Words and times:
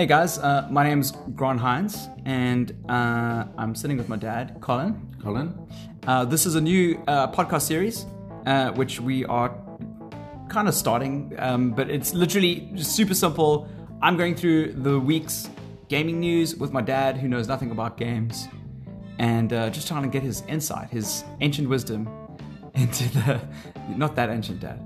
Hey 0.00 0.06
guys, 0.06 0.38
uh, 0.38 0.66
my 0.70 0.82
name's 0.82 1.12
Grant 1.34 1.60
Hines, 1.60 2.08
and 2.24 2.72
uh, 2.88 3.44
I'm 3.58 3.74
sitting 3.74 3.98
with 3.98 4.08
my 4.08 4.16
dad, 4.16 4.56
Colin. 4.62 5.14
Colin? 5.22 5.52
Uh, 6.06 6.24
this 6.24 6.46
is 6.46 6.54
a 6.54 6.60
new 6.62 6.98
uh, 7.06 7.30
podcast 7.30 7.66
series, 7.66 8.06
uh, 8.46 8.70
which 8.70 8.98
we 8.98 9.26
are 9.26 9.54
kind 10.48 10.68
of 10.68 10.74
starting, 10.74 11.34
um, 11.36 11.72
but 11.72 11.90
it's 11.90 12.14
literally 12.14 12.70
just 12.72 12.92
super 12.92 13.12
simple. 13.12 13.68
I'm 14.00 14.16
going 14.16 14.36
through 14.36 14.72
the 14.72 14.98
week's 14.98 15.50
gaming 15.88 16.18
news 16.18 16.56
with 16.56 16.72
my 16.72 16.80
dad, 16.80 17.18
who 17.18 17.28
knows 17.28 17.46
nothing 17.46 17.70
about 17.70 17.98
games, 17.98 18.48
and 19.18 19.52
uh, 19.52 19.68
just 19.68 19.86
trying 19.86 20.04
to 20.04 20.08
get 20.08 20.22
his 20.22 20.40
insight, 20.48 20.88
his 20.88 21.24
ancient 21.42 21.68
wisdom 21.68 22.08
into 22.74 23.06
the 23.10 23.38
not 23.98 24.16
that 24.16 24.30
ancient 24.30 24.60
dad, 24.60 24.80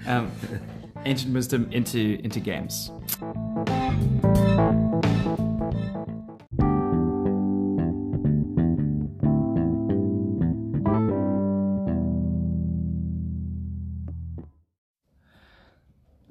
um, 0.06 0.30
ancient 1.04 1.34
wisdom 1.34 1.68
into 1.72 2.20
into 2.22 2.38
games. 2.38 2.92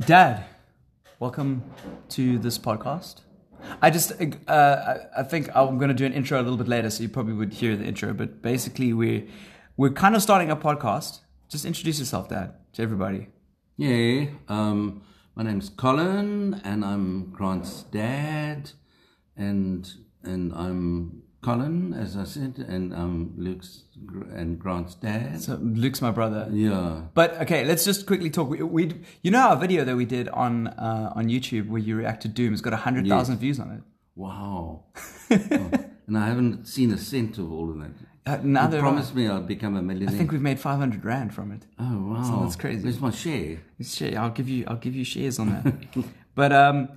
Dad, 0.06 0.46
welcome 1.20 1.64
to 2.10 2.38
this 2.38 2.58
podcast. 2.60 3.22
I 3.82 3.90
just, 3.90 4.12
uh, 4.48 4.98
I- 5.18 5.24
think 5.24 5.50
I'm 5.56 5.78
going 5.80 5.88
to 5.90 5.96
do 5.96 6.06
an 6.06 6.14
intro 6.14 6.40
a 6.40 6.44
little 6.44 6.58
bit 6.58 6.68
later, 6.68 6.90
so 6.92 7.02
you 7.02 7.10
probably 7.10 7.34
would 7.34 7.54
hear 7.54 7.76
the 7.76 7.86
intro. 7.86 8.14
But 8.14 8.42
basically, 8.42 8.94
we're 8.94 9.26
we're 9.78 9.90
kind 9.92 10.16
of 10.16 10.22
starting 10.22 10.52
a 10.52 10.56
podcast. 10.56 11.22
Just 11.50 11.66
introduce 11.66 12.00
yourself, 12.00 12.30
Dad, 12.30 12.54
to 12.74 12.82
everybody. 12.84 13.28
Yeah, 13.78 14.28
um, 14.48 15.02
my 15.36 15.44
name's 15.44 15.70
Colin, 15.70 16.62
and 16.64 16.86
I'm 16.86 17.32
Grant's 17.32 17.84
dad, 17.84 18.72
and 19.36 19.92
and 20.24 20.54
I'm 20.54 21.24
Colin, 21.46 21.94
as 21.94 22.18
I 22.18 22.24
said, 22.24 22.54
and 22.68 22.92
I'm 22.94 23.34
Luke's 23.38 23.84
and 24.34 24.58
Grant's 24.60 24.96
dad. 24.96 25.42
So 25.42 25.56
Luke's 25.62 26.02
my 26.02 26.12
brother. 26.12 26.50
yeah, 26.52 27.02
But 27.14 27.40
okay, 27.44 27.64
let's 27.66 27.86
just 27.86 28.06
quickly 28.08 28.30
talk. 28.32 28.50
We, 28.50 28.64
we 28.64 28.94
you 29.22 29.32
know 29.32 29.50
our 29.50 29.56
video 29.56 29.84
that 29.86 29.96
we 29.96 30.06
did 30.06 30.28
on 30.30 30.68
uh, 30.68 31.14
on 31.16 31.28
YouTube 31.28 31.68
where 31.70 31.80
you 31.88 31.96
react 31.98 32.24
to 32.24 32.28
Doom 32.28 32.52
has 32.52 32.62
got 32.62 32.74
hundred 32.74 33.08
thousand 33.08 33.38
views 33.38 33.60
on 33.60 33.72
it. 33.72 33.82
wow. 34.16 34.84
Oh, 35.32 35.72
and 36.08 36.18
I 36.20 36.28
haven't 36.28 36.68
seen 36.68 36.92
a 36.94 36.98
cent 37.00 37.40
of 37.40 37.52
all 37.52 37.68
of 37.72 37.78
that. 37.80 37.92
Uh, 38.28 38.38
You 38.44 38.80
promised 38.80 39.16
me 39.16 39.28
I'd 39.28 39.48
become 39.48 39.76
a 39.76 39.82
millionaire. 39.82 40.14
I 40.14 40.18
think 40.18 40.32
we've 40.32 40.42
made 40.52 40.60
five 40.60 40.78
hundred 40.80 41.04
rand 41.06 41.34
from 41.34 41.52
it. 41.52 41.64
oh 41.80 41.98
wow, 42.12 42.42
that's 42.44 42.56
crazy. 42.56 42.84
Where's 42.84 43.00
my 43.00 43.12
share? 43.12 43.58
It's 43.80 43.96
Share, 43.96 44.20
I'll 44.20 44.30
give 44.40 44.48
you 44.50 44.66
I'll 44.68 44.78
give 44.88 44.96
you 44.96 45.04
shares 45.04 45.40
on 45.40 45.48
that. 45.54 46.06
but 46.36 46.52
um, 46.52 46.90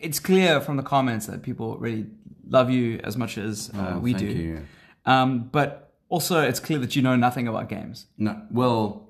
it's 0.00 0.20
clear 0.20 0.60
from 0.60 0.76
the 0.76 0.82
comments 0.82 1.26
that 1.26 1.42
people 1.42 1.76
really 1.78 2.06
love 2.52 2.70
you 2.70 3.00
as 3.08 3.16
much 3.16 3.38
as 3.38 3.70
uh, 3.74 3.94
Oh, 3.94 3.98
we 3.98 4.12
thank 4.12 4.24
do. 4.26 4.32
you. 4.42 4.58
Um, 5.06 5.48
but 5.50 5.68
also, 6.08 6.40
it's 6.50 6.60
clear 6.60 6.78
that 6.78 6.94
you 6.96 7.02
know 7.02 7.16
nothing 7.16 7.48
about 7.48 7.68
games. 7.68 8.06
No, 8.18 8.32
well, 8.50 9.08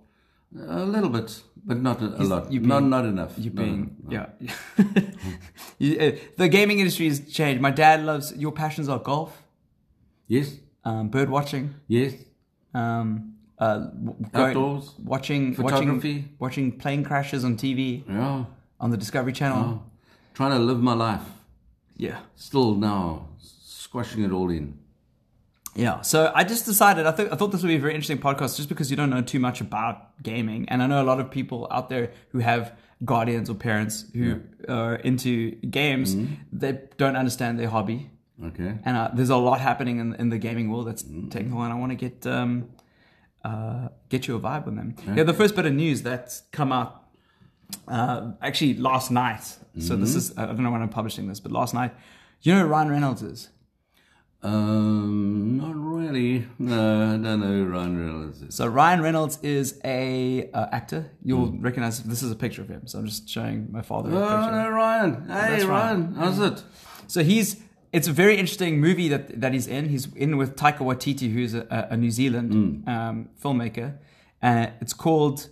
a 0.56 0.84
little 0.84 1.10
bit, 1.10 1.42
but 1.68 1.78
not 1.88 2.00
a, 2.02 2.06
a 2.22 2.24
lot. 2.32 2.52
you 2.52 2.60
not 2.60 2.84
not 2.84 3.04
enough. 3.04 3.32
You 3.36 3.50
being 3.50 3.96
no. 4.08 4.10
yeah, 4.16 4.26
You- 5.78 5.98
uh, 6.00 6.10
the 6.36 6.48
gaming 6.48 6.78
industry 6.78 7.08
has 7.08 7.20
changed. 7.38 7.60
My 7.60 7.70
dad 7.70 8.04
loves 8.04 8.32
your 8.36 8.52
passions 8.52 8.88
are 8.88 8.98
golf, 8.98 9.32
Yes, 10.28 10.48
um, 10.84 11.08
bird 11.08 11.28
watching, 11.30 11.74
yes. 11.88 12.14
um, 12.74 13.34
uh, 13.58 13.78
going- 13.78 14.56
Outdoors, 14.56 14.94
watching 15.04 15.54
photography. 15.54 16.14
watching 16.14 16.36
watching 16.38 16.72
plane 16.78 17.02
crashes 17.04 17.44
on 17.44 17.56
TV 17.56 18.02
Yeah. 18.08 18.44
on 18.80 18.90
the 18.90 18.96
Discovery 18.96 19.32
Channel. 19.32 19.82
Trying 20.34 20.52
to 20.52 20.58
live 20.58 20.80
my 20.80 20.94
life. 20.94 21.27
Yeah, 21.96 22.18
Still 22.36 22.74
now, 22.74 23.28
squashing 23.92 24.25
it 24.25 24.33
all 24.33 24.48
in. 24.51 24.79
Yeah, 25.75 26.01
so 26.03 26.33
I 26.35 26.45
just 26.45 26.64
decided 26.67 27.07
I 27.07 27.13
thought 27.13 27.33
I 27.33 27.36
thought 27.36 27.51
this 27.53 27.63
would 27.63 27.69
be 27.69 27.77
a 27.77 27.85
very 27.86 27.95
interesting 27.95 28.19
podcast 28.19 28.57
just 28.57 28.69
because 28.69 28.91
you 28.91 28.97
don't 28.97 29.11
know 29.11 29.23
too 29.23 29.39
much 29.48 29.61
about 29.61 29.97
gaming, 30.23 30.69
and 30.70 30.83
I 30.83 30.86
know 30.86 31.01
a 31.03 31.08
lot 31.13 31.19
of 31.20 31.30
people 31.30 31.69
out 31.70 31.89
there 31.89 32.07
who 32.33 32.39
have 32.41 32.64
guardians 33.05 33.48
or 33.51 33.55
parents 33.55 33.95
who 34.14 34.41
are 34.69 34.95
into 34.97 35.33
games. 35.80 36.14
They 36.53 36.73
don't 36.98 37.17
understand 37.17 37.58
their 37.58 37.69
hobby, 37.70 38.11
Okay. 38.51 38.73
and 38.86 38.97
uh, 38.97 39.11
there's 39.14 39.30
a 39.30 39.36
lot 39.36 39.61
happening 39.61 39.98
in, 39.98 40.14
in 40.23 40.29
the 40.29 40.39
gaming 40.39 40.70
world 40.70 40.86
that's 40.89 41.05
technical, 41.30 41.63
and 41.63 41.73
I 41.73 41.77
want 41.77 41.91
to 41.92 41.97
get 42.07 42.27
um, 42.27 42.69
uh, 43.45 43.89
get 44.11 44.27
you 44.29 44.36
a 44.36 44.41
vibe 44.41 44.67
on 44.67 44.74
them. 44.77 44.95
Yeah, 45.17 45.24
the 45.24 45.35
first 45.35 45.55
bit 45.57 45.64
of 45.67 45.73
news 45.73 46.03
that's 46.03 46.42
come 46.53 46.70
out 46.70 46.91
uh, 47.89 48.33
actually 48.42 48.74
last 48.74 49.11
night. 49.11 49.45
So 49.79 49.97
this 49.97 50.14
is 50.14 50.36
I 50.36 50.45
don't 50.47 50.63
know 50.67 50.70
when 50.77 50.83
I'm 50.83 50.91
publishing 51.01 51.29
this, 51.29 51.41
but 51.41 51.51
last 51.51 51.73
night, 51.73 51.92
you 52.42 52.53
know 52.55 52.61
who 52.61 52.67
Ryan 52.67 52.91
Reynolds 52.91 53.23
is. 53.23 53.48
Um, 54.42 55.57
not 55.58 55.75
really. 55.77 56.47
No, 56.58 57.03
I 57.03 57.11
don't 57.17 57.23
know 57.41 57.47
who 57.47 57.64
Ryan 57.67 57.98
Reynolds 57.98 58.42
is. 58.42 58.55
So 58.55 58.67
Ryan 58.67 59.01
Reynolds 59.01 59.39
is 59.42 59.80
a 59.85 60.51
uh, 60.53 60.67
actor. 60.73 61.11
You'll 61.25 61.53
recognize 61.53 62.03
this 62.03 62.23
is 62.23 62.30
a 62.33 62.35
picture 62.36 62.63
of 62.63 62.69
him. 62.69 62.86
So 62.86 62.98
I'm 62.98 63.07
just 63.07 63.29
showing 63.29 63.69
my 63.70 63.83
father 63.83 64.11
a 64.11 64.14
Oh, 64.17 64.20
picture. 64.20 64.53
no, 64.53 64.70
Ryan. 64.70 65.14
Hey, 65.29 65.51
That's 65.51 65.64
Ryan. 65.64 66.14
How's 66.14 66.39
it? 66.41 66.63
So 67.07 67.23
he's 67.23 67.63
it's 67.92 68.08
a 68.08 68.13
very 68.13 68.36
interesting 68.39 68.80
movie 68.80 69.08
that 69.08 69.41
that 69.41 69.53
he's 69.53 69.67
in. 69.69 69.89
He's 69.89 70.13
in 70.14 70.36
with 70.36 70.57
Taika 70.57 70.79
Waititi, 70.79 71.33
who's 71.33 71.55
a, 71.55 71.89
a 71.91 71.97
New 71.97 72.11
Zealand 72.11 72.89
um, 72.89 73.29
filmmaker. 73.42 73.95
Uh, 74.42 74.67
it's 74.80 74.92
called 74.95 75.48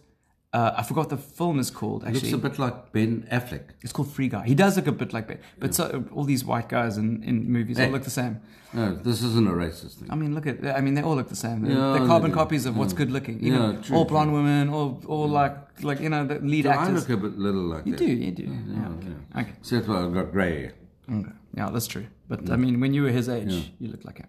uh, 0.52 0.72
I 0.76 0.82
forgot 0.82 1.08
the 1.10 1.16
film 1.16 1.58
is 1.60 1.70
called. 1.70 2.02
Actually, 2.04 2.32
Looks 2.32 2.44
a 2.44 2.48
bit 2.48 2.58
like 2.58 2.92
Ben 2.92 3.26
Affleck. 3.30 3.62
it's 3.82 3.92
called 3.92 4.10
Free 4.12 4.28
Guy. 4.28 4.44
He 4.46 4.54
does 4.54 4.76
look 4.76 4.86
a 4.88 4.92
bit 4.92 5.12
like 5.12 5.28
that, 5.28 5.40
but 5.60 5.74
so, 5.74 6.04
all 6.12 6.24
these 6.24 6.44
white 6.44 6.68
guys 6.68 6.96
in, 6.98 7.22
in 7.22 7.50
movies 7.50 7.78
all 7.78 7.88
look 7.88 8.02
the 8.04 8.10
same. 8.10 8.40
No, 8.72 8.94
this 8.94 9.22
isn't 9.22 9.48
a 9.48 9.52
racist 9.52 9.94
thing. 9.98 10.08
I 10.10 10.14
mean, 10.14 10.34
look 10.34 10.46
at. 10.46 10.64
I 10.76 10.80
mean, 10.80 10.94
they 10.94 11.02
all 11.02 11.16
look 11.16 11.28
the 11.28 11.36
same. 11.36 11.62
They're, 11.62 11.72
Yeah, 11.76 11.92
they're 11.98 12.06
carbon 12.06 12.30
do. 12.30 12.36
copies 12.36 12.66
of 12.66 12.76
what's 12.76 12.92
good 12.92 13.10
looking. 13.10 13.42
Yeah, 13.44 13.76
true, 13.82 13.96
all 13.96 14.04
blonde 14.04 14.32
women, 14.32 14.68
all 14.68 15.00
all 15.06 15.28
like 15.28 15.56
like 15.82 16.00
you 16.00 16.08
know 16.08 16.24
the 16.26 16.36
lead 16.40 16.66
I 16.66 16.74
actors. 16.74 17.08
look 17.08 17.18
a 17.18 17.22
bit 17.28 17.38
little 17.38 17.62
like 17.62 17.84
You 17.86 17.92
that. 17.92 17.98
do, 17.98 18.06
you 18.06 18.30
do. 18.32 18.42
Yeah, 18.44 18.88
okay. 18.88 19.40
okay. 19.40 19.52
Except 19.60 19.86
for 19.86 19.96
I've 19.96 20.14
got 20.14 20.30
grey. 20.32 20.72
Okay. 21.12 21.30
Yeah, 21.56 21.70
that's 21.70 21.86
true. 21.88 22.06
But 22.28 22.48
I 22.50 22.56
mean, 22.56 22.78
when 22.80 22.94
you 22.94 23.02
were 23.02 23.10
his 23.10 23.28
age, 23.28 23.72
you 23.80 23.88
looked 23.88 24.04
like 24.04 24.18
him. 24.18 24.28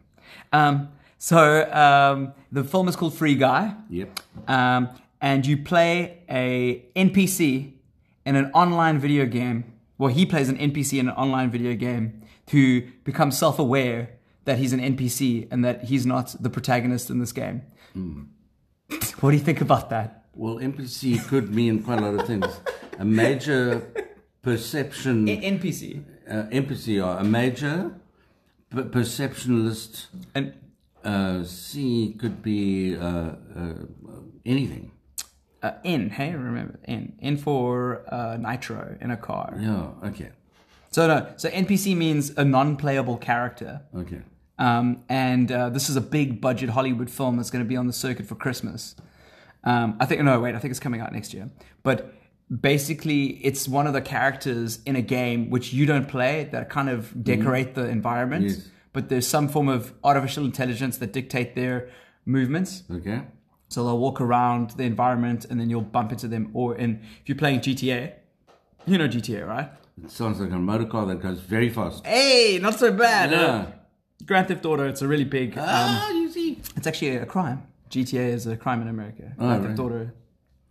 Um, 0.54 0.90
so 1.20 1.72
um, 1.72 2.34
the 2.52 2.64
film 2.64 2.88
is 2.88 2.96
called 2.96 3.14
Free 3.14 3.36
Guy, 3.36 3.76
Yep. 3.92 4.20
um, 4.48 4.90
and 5.22 5.46
you 5.46 5.58
play 5.58 6.24
a 6.30 6.86
NPC 6.96 7.74
in 8.26 8.36
an 8.36 8.52
online 8.54 9.00
video 9.00 9.26
game. 9.26 9.64
Well, 9.98 10.12
he 10.12 10.26
plays 10.26 10.50
an 10.50 10.58
NPC 10.58 11.00
in 11.00 11.08
an 11.10 11.16
online 11.16 11.52
video 11.52 11.74
game 11.76 12.24
who 12.50 12.82
becomes 13.04 13.38
self-aware 13.38 14.10
that 14.46 14.58
he's 14.58 14.74
an 14.74 14.80
NPC 14.80 15.48
and 15.52 15.64
that 15.64 15.84
he's 15.86 16.06
not 16.06 16.36
the 16.42 16.50
protagonist 16.50 17.10
in 17.10 17.20
this 17.20 17.32
game. 17.32 17.62
What 19.20 19.32
do 19.32 19.38
you 19.38 19.44
think 19.44 19.62
about 19.62 19.90
that? 19.92 20.26
Well, 20.36 20.56
NPC 20.56 21.28
could 21.28 21.54
mean 21.54 21.84
quite 21.84 22.00
a 22.00 22.02
lot 22.10 22.20
of 22.20 22.26
things. 22.28 22.46
A 23.00 23.06
major 23.06 23.82
perception, 24.42 25.28
NPC. 25.28 26.04
uh, 26.30 26.46
empathy, 26.52 27.00
or 27.00 27.18
a 27.18 27.24
major 27.24 27.94
per- 28.70 28.84
perceptionalist. 28.86 30.08
And 30.36 30.54
Uh, 31.04 31.44
C 31.44 32.14
could 32.20 32.44
be 32.44 32.96
uh, 32.96 33.34
uh, 33.58 33.74
anything. 34.46 34.91
Uh, 35.64 35.72
N, 35.84 36.10
hey, 36.10 36.34
remember 36.36 36.80
N. 36.86 37.14
N 37.22 37.38
for 37.38 38.04
uh, 38.14 38.38
nitro 38.38 38.98
in 39.00 39.12
a 39.12 39.18
car. 39.18 39.58
Yeah. 39.60 39.88
Okay. 40.10 40.30
So 40.92 41.08
no, 41.08 41.28
so 41.38 41.50
NPC 41.50 41.96
means 41.96 42.32
a 42.38 42.44
non-playable 42.44 43.18
character, 43.18 43.82
Okay. 43.96 44.22
um, 44.60 45.04
and 45.08 45.50
uh, 45.52 45.70
this 45.70 45.90
is 45.90 45.96
a 45.96 46.02
big 46.02 46.42
budget 46.42 46.70
Hollywood 46.70 47.10
film 47.10 47.38
that's 47.38 47.50
going 47.50 47.64
to 47.64 47.70
be 47.70 47.78
on 47.78 47.88
the 47.88 47.94
circuit 47.94 48.26
for 48.26 48.36
Christmas. 48.36 48.96
Um, 49.64 49.96
I 50.02 50.06
think 50.06 50.22
no, 50.22 50.40
wait, 50.42 50.54
I 50.56 50.60
think 50.60 50.72
it's 50.72 50.80
coming 50.82 51.00
out 51.00 51.14
next 51.14 51.34
year. 51.34 51.50
But 51.84 52.14
basically, 52.60 53.28
it's 53.46 53.68
one 53.70 53.88
of 53.88 53.94
the 53.94 54.02
characters 54.02 54.80
in 54.86 54.96
a 54.98 55.02
game 55.02 55.50
which 55.50 55.72
you 55.72 55.86
don't 55.86 56.08
play 56.08 56.50
that 56.52 56.70
kind 56.70 56.90
of 56.90 57.24
decorate 57.24 57.76
the 57.76 57.88
environment. 57.88 58.46
Yes. 58.50 58.68
But 58.94 59.08
there's 59.08 59.26
some 59.28 59.48
form 59.48 59.70
of 59.70 59.94
artificial 60.04 60.44
intelligence 60.44 60.98
that 60.98 61.14
dictate 61.14 61.56
their 61.56 61.88
movements. 62.26 62.84
Okay. 62.92 63.22
So 63.72 63.86
they'll 63.86 63.98
walk 63.98 64.20
around 64.20 64.72
the 64.72 64.84
environment, 64.84 65.46
and 65.50 65.58
then 65.58 65.70
you'll 65.70 65.82
bump 65.82 66.12
into 66.12 66.28
them. 66.28 66.50
Or 66.54 66.76
in 66.76 67.00
if 67.22 67.30
you're 67.30 67.38
playing 67.38 67.62
GTA, 67.62 68.12
you 68.86 68.98
know 68.98 69.08
GTA, 69.08 69.48
right? 69.48 69.70
It 70.04 70.12
sounds 70.12 70.42
like 70.42 70.52
a 70.52 70.60
motor 70.60 70.84
car 70.84 71.06
that 71.06 71.22
goes 71.22 71.40
very 71.40 71.70
fast. 71.70 72.06
Hey, 72.06 72.60
not 72.62 72.78
so 72.78 72.92
bad. 72.92 73.32
Yeah. 73.32 73.68
Grand 74.26 74.50
Theft 74.50 74.66
Auto, 74.66 74.90
it's 74.90 75.02
a 75.02 75.08
really 75.08 75.24
big. 75.24 75.58
Um, 75.58 75.64
ah, 75.66 76.10
you 76.10 76.30
see. 76.30 76.60
it's 76.76 76.86
actually 76.86 77.16
a 77.16 77.26
crime. 77.26 77.64
GTA 77.90 78.34
is 78.34 78.46
a 78.46 78.58
crime 78.58 78.82
in 78.82 78.90
America. 78.90 79.32
Oh, 79.40 79.48
Grand 79.48 79.64
Theft 79.64 79.80
Auto. 79.80 80.12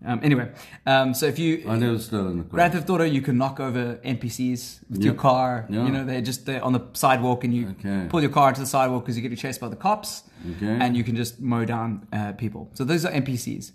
Um, 0.04 0.20
anyway, 0.22 0.50
um, 0.86 1.12
so 1.12 1.26
if 1.26 1.38
you 1.38 1.62
I 1.68 1.76
never 1.76 1.98
stolen 1.98 2.40
a 2.40 2.42
car. 2.44 2.50
Grand 2.52 2.72
Theft 2.72 2.88
Auto, 2.88 3.04
you 3.04 3.20
can 3.20 3.36
knock 3.36 3.60
over 3.60 4.00
NPCs 4.02 4.80
with 4.88 5.04
your 5.04 5.12
car. 5.14 5.66
Yeah. 5.68 5.84
You 5.84 5.92
know, 5.92 6.04
they're 6.04 6.22
just 6.22 6.46
they're 6.46 6.64
on 6.64 6.72
the 6.72 6.80
sidewalk, 6.94 7.44
and 7.44 7.52
you 7.54 7.68
Okay. 7.78 8.06
pull 8.08 8.22
your 8.22 8.30
car 8.30 8.48
into 8.48 8.60
the 8.62 8.66
sidewalk 8.66 9.04
because 9.04 9.18
you 9.18 9.28
get 9.28 9.36
chased 9.38 9.60
by 9.60 9.68
the 9.68 9.76
cops, 9.76 10.22
Okay. 10.56 10.78
and 10.80 10.96
you 10.96 11.04
can 11.04 11.16
just 11.16 11.40
mow 11.40 11.64
down 11.66 12.06
uh, 12.12 12.32
people. 12.32 12.70
So 12.74 12.84
those 12.84 13.04
are 13.04 13.12
NPCs. 13.12 13.72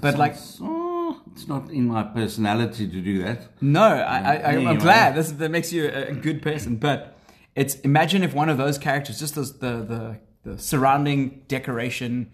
but 0.00 0.18
like, 0.18 0.34
oh, 0.60 1.20
it's 1.32 1.46
not 1.46 1.70
in 1.70 1.86
my 1.86 2.02
personality 2.02 2.88
to 2.88 3.00
do 3.00 3.22
that. 3.22 3.48
No, 3.60 3.82
I, 3.82 4.18
I, 4.18 4.34
I, 4.34 4.52
Anyway. 4.54 4.70
I'm 4.72 4.78
glad. 4.78 5.14
This, 5.14 5.30
that 5.32 5.50
makes 5.50 5.72
you 5.72 5.88
a, 5.88 6.12
good 6.12 6.42
person. 6.42 6.76
But 6.76 7.16
it's 7.54 7.76
imagine 7.76 8.22
if 8.24 8.34
one 8.34 8.48
of 8.48 8.58
those 8.58 8.78
characters, 8.78 9.18
just 9.20 9.34
those, 9.36 9.58
the, 9.58 9.84
the 9.84 10.18
the 10.44 10.58
surrounding 10.58 11.42
decoration 11.48 12.30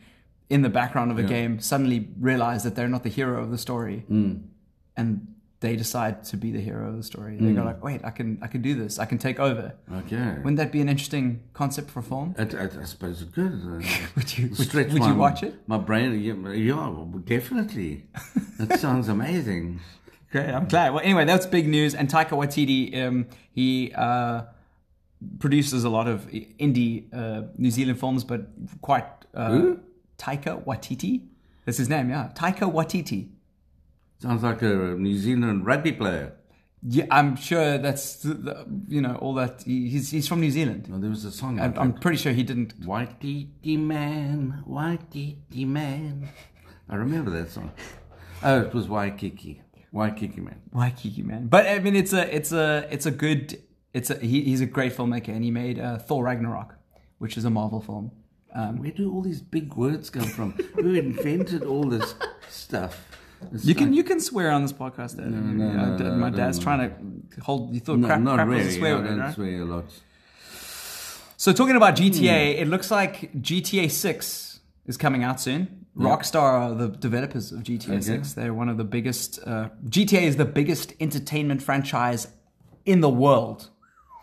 in 0.51 0.63
the 0.63 0.69
background 0.69 1.11
of 1.11 1.19
a 1.19 1.23
game, 1.23 1.59
suddenly 1.61 2.09
realize 2.21 2.65
that 2.65 2.75
they're 2.77 2.89
not 2.89 3.03
the 3.03 3.09
hero 3.09 3.43
of 3.43 3.51
the 3.51 3.59
story, 3.59 4.05
and 4.97 5.35
they 5.65 5.77
decide 5.77 6.23
to 6.25 6.37
be 6.37 6.51
the 6.51 6.61
hero 6.61 6.91
of 6.91 6.97
the 6.99 7.03
story. 7.03 7.39
They 7.39 7.53
go 7.53 7.65
like, 7.65 7.83
"Wait, 7.83 8.05
I 8.05 8.11
can 8.11 8.39
I 8.43 8.49
can 8.49 8.61
do 8.61 8.75
this. 8.75 8.99
I 8.99 9.07
can 9.07 9.17
take 9.17 9.41
over." 9.41 9.75
Okay. 10.01 10.35
Wouldn't 10.43 10.59
that 10.59 10.71
be 10.71 10.83
an 10.83 10.91
interesting 10.91 11.43
concept 11.55 11.91
for 11.91 12.03
film? 12.03 12.35
I, 12.39 12.43
I, 12.43 12.69
I 12.83 12.85
suppose 12.85 13.23
it 13.23 13.33
could. 13.33 13.55
Uh, 13.65 13.81
Would 14.17 14.37
you 14.37 14.51
would, 14.59 14.75
would 14.75 15.01
my, 15.01 15.09
you 15.09 15.15
watch 15.15 15.43
it? 15.43 15.55
My 15.67 15.79
brain, 15.79 16.21
yeah, 16.21 16.35
yeah 16.53 17.05
definitely. 17.25 18.05
that 18.59 18.79
sounds 18.85 19.09
amazing. 19.09 19.81
Great, 20.31 20.51
I'm 20.51 20.67
glad. 20.67 20.93
Well, 20.93 21.03
anyway, 21.03 21.25
that's 21.25 21.47
big 21.47 21.67
news. 21.67 21.95
And 21.95 22.11
Taika 22.11 22.35
Waititi, 22.41 22.81
um, 23.03 23.27
he 23.53 23.93
uh, 23.95 24.43
produces 25.39 25.85
a 25.85 25.89
lot 25.89 26.09
of 26.09 26.27
indie 26.29 26.95
uh, 27.15 27.47
New 27.57 27.71
Zealand 27.71 27.99
films, 28.01 28.23
but 28.23 28.49
quite. 28.83 29.07
Uh, 29.33 29.51
Who? 29.51 29.81
Taika 30.19 30.65
Waititi. 30.65 31.27
That's 31.65 31.79
his 31.79 31.89
name, 31.89 32.11
yeah. 32.11 32.31
Taika 32.35 32.71
Waititi. 32.73 33.31
Sounds 34.19 34.43
like 34.43 34.63
a 34.63 34.95
New 34.99 35.17
Zealand 35.19 35.67
rugby 35.67 35.93
player. 35.93 36.35
Yeah, 36.87 37.07
I'm 37.11 37.37
sure 37.37 37.79
that's 37.79 38.17
the, 38.17 38.35
the, 38.35 38.67
you 38.89 39.01
know 39.01 39.17
all 39.17 39.33
that. 39.35 39.63
he- 39.63 39.89
He's 39.89 40.11
he's 40.11 40.29
from 40.29 40.41
New 40.41 40.51
Zealand. 40.51 40.87
Well, 40.91 41.01
there 41.01 41.09
was 41.11 41.25
a 41.25 41.33
song. 41.33 41.59
I'm, 41.59 41.73
I'm 41.79 41.93
pretty 41.95 42.19
sure 42.19 42.33
he 42.33 42.43
didn't. 42.43 42.79
Waititi 42.83 43.79
man, 43.79 44.63
Waititi 44.69 45.67
man. 45.67 46.29
I 46.89 46.97
remember 46.97 47.31
that 47.31 47.51
song. 47.51 47.73
Oh, 48.47 48.61
it 48.61 48.75
was 48.75 48.89
Waikiki. 48.91 49.63
Waikiki 49.91 50.41
man. 50.43 50.61
Waikiki 50.71 51.23
man, 51.23 51.47
but 51.47 51.67
I 51.67 51.79
mean, 51.79 51.97
it's 51.97 52.13
a 52.13 52.35
it's 52.35 52.53
a 52.53 52.87
it's 52.91 53.07
a 53.07 53.11
good 53.11 53.59
it's 53.95 54.11
a 54.11 54.17
he, 54.19 54.43
he's 54.43 54.61
a 54.61 54.67
great 54.67 54.93
filmmaker, 54.95 55.29
and 55.29 55.43
he 55.43 55.51
made 55.51 55.79
uh, 55.79 55.97
Thor 55.99 56.25
Ragnarok, 56.25 56.75
which 57.17 57.39
is 57.39 57.47
a 57.47 57.51
Marvel 57.51 57.81
film. 57.81 58.11
Um, 58.55 58.79
Where 58.79 58.93
do 58.93 59.13
all 59.13 59.21
these 59.23 59.41
big 59.43 59.75
words 59.75 60.11
come 60.11 60.25
from? 60.29 60.53
Who 60.75 60.95
invented 60.95 61.65
all 61.65 61.85
this 61.85 62.15
stuff? 62.49 63.09
It's 63.53 63.65
You 63.65 63.75
can 63.75 63.93
you 63.93 64.05
can 64.05 64.21
swear 64.21 64.51
on 64.53 64.63
this 64.63 64.73
podcast. 64.73 65.19
Ed. 65.19 65.31
no, 65.31 65.73
no, 65.73 65.99
d- 65.99 66.05
no, 66.05 66.13
my 66.17 66.31
dad's 66.31 66.59
trying 66.59 66.89
to 66.89 67.43
hold. 67.43 67.75
You 67.75 67.81
thought 67.81 67.99
no, 67.99 68.07
crap, 68.07 68.21
not 68.21 68.37
crap 68.37 68.49
was 68.49 68.67
a 68.67 68.73
swear 68.73 68.97
word, 68.97 69.19
right? 69.19 69.35
swear 69.35 69.61
a 69.63 69.65
lot. 69.65 69.85
So 71.37 71.53
talking 71.53 71.77
about 71.77 71.97
GTA, 71.97 72.55
Hmm. 72.57 72.63
it 72.63 72.69
looks 72.69 72.91
like 72.91 73.33
GTA 73.43 73.91
Six 73.91 74.61
is 74.87 74.97
coming 74.97 75.23
out 75.25 75.41
soon. 75.41 75.87
Rockstar 75.97 76.43
are 76.43 76.75
the 76.75 76.89
developers 76.89 77.53
of 77.53 77.63
GTA 77.65 78.03
Six. 78.03 78.33
They're 78.35 78.55
one 78.55 78.69
of 78.69 78.79
the 78.79 78.85
biggest. 78.85 79.41
Uh, 79.47 79.69
GTA 79.89 80.23
is 80.23 80.37
the 80.37 80.45
biggest 80.45 80.95
entertainment 81.01 81.63
franchise 81.63 82.29
in 82.85 83.01
the 83.01 83.11
world. 83.11 83.71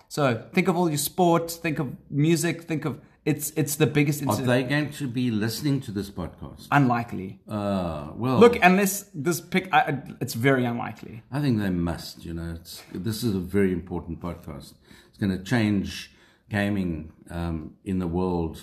So 0.07 0.44
think 0.54 0.68
of 0.68 0.75
all 0.75 0.89
your 0.89 0.98
sport, 0.98 1.51
think 1.51 1.80
of 1.80 1.95
music, 2.10 2.63
think 2.63 2.86
of 2.86 3.00
it's 3.25 3.51
it's 3.51 3.75
the 3.75 3.88
biggest. 3.88 4.25
Are 4.25 4.35
they 4.35 4.63
going 4.63 4.91
to 4.94 5.07
be 5.07 5.29
listening 5.31 5.81
to 5.81 5.91
this 5.91 6.09
podcast? 6.09 6.68
unlikely. 6.71 7.39
Uh, 7.47 8.07
well, 8.15 8.39
Look, 8.39 8.57
unless 8.63 9.03
this 9.13 9.39
pick, 9.41 9.69
I, 9.73 9.79
I- 9.79 10.01
it's 10.19 10.33
very 10.33 10.65
unlikely. 10.65 11.23
I 11.31 11.39
think 11.41 11.59
they 11.59 11.69
must. 11.69 12.25
You 12.25 12.33
know, 12.33 12.53
it's 12.56 12.81
this 12.94 13.23
is 13.23 13.35
a 13.35 13.39
very 13.39 13.71
important 13.73 14.19
podcast. 14.19 14.73
It's 15.09 15.18
going 15.19 15.31
to 15.38 15.44
change 15.44 16.12
gaming 16.50 17.12
um, 17.29 17.75
in 17.85 18.00
the 18.00 18.07
world. 18.07 18.62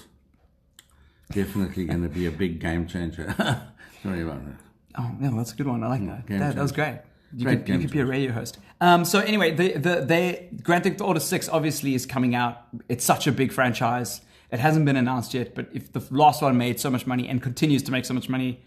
Definitely 1.32 1.84
going 1.84 2.02
to 2.02 2.08
be 2.08 2.26
a 2.26 2.30
big 2.30 2.58
game 2.58 2.86
changer. 2.86 3.34
Sorry 4.02 4.22
about 4.22 4.44
that. 4.46 4.56
Oh 4.98 5.10
no, 5.20 5.36
that's 5.36 5.52
a 5.52 5.56
good 5.56 5.66
one. 5.66 5.84
I 5.84 5.88
like 5.88 6.06
that. 6.06 6.26
That, 6.26 6.54
that 6.56 6.62
was 6.62 6.72
great. 6.72 7.00
You 7.36 7.44
Great 7.44 7.66
could, 7.66 7.74
you 7.74 7.80
could 7.82 7.90
be 7.90 8.00
a 8.00 8.06
radio 8.06 8.32
host. 8.32 8.58
Um, 8.80 9.04
so 9.04 9.18
anyway, 9.20 9.54
the 9.54 9.76
the 9.76 10.00
they 10.04 10.48
Grand 10.62 10.84
Theft 10.84 11.02
Auto 11.02 11.18
Six 11.18 11.48
obviously 11.50 11.94
is 11.94 12.06
coming 12.06 12.34
out. 12.34 12.62
It's 12.88 13.04
such 13.04 13.26
a 13.26 13.32
big 13.32 13.52
franchise. 13.52 14.22
It 14.50 14.60
hasn't 14.60 14.84
been 14.86 14.96
announced 14.96 15.34
yet, 15.34 15.54
but 15.54 15.68
if 15.72 15.92
the 15.92 16.02
last 16.10 16.40
one 16.42 16.56
made 16.56 16.80
so 16.80 16.90
much 16.90 17.06
money 17.06 17.28
and 17.28 17.42
continues 17.42 17.82
to 17.84 17.92
make 17.92 18.04
so 18.06 18.14
much 18.14 18.28
money, 18.28 18.62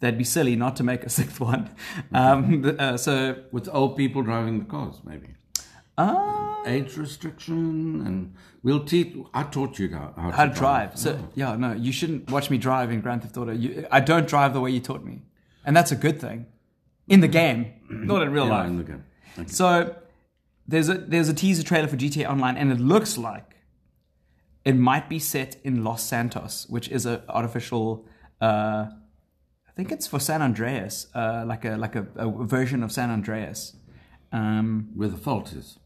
that'd 0.00 0.16
be 0.18 0.24
silly 0.24 0.54
not 0.56 0.76
to 0.76 0.84
make 0.84 1.02
a 1.04 1.08
sixth 1.20 1.40
one. 1.40 1.70
Um, 2.12 2.76
uh, 2.78 2.96
so 2.96 3.36
With 3.50 3.68
old 3.72 3.96
people 3.96 4.22
driving 4.22 4.58
the 4.60 4.64
cars, 4.64 5.00
maybe 5.04 5.28
uh, 5.96 6.62
age 6.66 6.96
restriction, 6.96 8.06
and 8.06 8.34
we'll 8.62 8.84
teach. 8.84 9.16
I 9.34 9.42
taught 9.42 9.80
you 9.80 9.90
how, 9.92 10.14
how, 10.16 10.30
how 10.30 10.46
to 10.46 10.54
drive. 10.54 10.96
So 10.96 11.18
yeah, 11.34 11.56
no, 11.56 11.72
you 11.72 11.90
shouldn't 11.90 12.30
watch 12.30 12.50
me 12.50 12.58
drive 12.58 12.92
in 12.92 13.00
Grand 13.00 13.22
Theft 13.22 13.36
Auto. 13.36 13.50
You, 13.52 13.86
I 13.90 13.98
don't 13.98 14.28
drive 14.28 14.52
the 14.52 14.60
way 14.60 14.70
you 14.70 14.78
taught 14.80 15.04
me, 15.04 15.22
and 15.64 15.76
that's 15.76 15.90
a 15.90 15.96
good 15.96 16.20
thing 16.20 16.46
in 17.08 17.18
the 17.20 17.26
game, 17.28 17.72
not 17.90 18.22
in 18.22 18.30
real 18.30 18.46
Yeah, 18.46 18.50
life. 18.58 18.66
in 18.68 18.76
the 18.76 18.84
game. 18.84 19.04
Okay. 19.38 19.48
So 19.48 19.96
there's 20.68 20.88
a 20.88 20.94
there's 20.94 21.28
a 21.28 21.34
teaser 21.34 21.64
trailer 21.64 21.88
for 21.88 21.96
GTA 21.96 22.28
Online, 22.30 22.56
and 22.56 22.70
it 22.70 22.78
looks 22.78 23.18
like 23.18 23.56
it 24.68 24.76
might 24.76 25.08
be 25.08 25.18
set 25.18 25.56
in 25.64 25.82
Los 25.82 26.02
Santos, 26.02 26.66
which 26.68 26.88
is 26.90 27.06
a 27.06 27.22
artificial. 27.30 28.04
Uh, 28.38 28.88
I 29.66 29.72
think 29.74 29.90
it's 29.90 30.06
for 30.06 30.20
San 30.20 30.42
Andreas, 30.42 31.06
uh, 31.14 31.44
like 31.46 31.64
a 31.64 31.76
like 31.78 31.96
a, 31.96 32.06
a 32.16 32.44
version 32.44 32.82
of 32.82 32.92
San 32.92 33.10
Andreas. 33.10 33.76
Um, 34.30 34.90
Where 34.94 35.08
the 35.08 35.16
fault 35.16 35.54
is, 35.54 35.78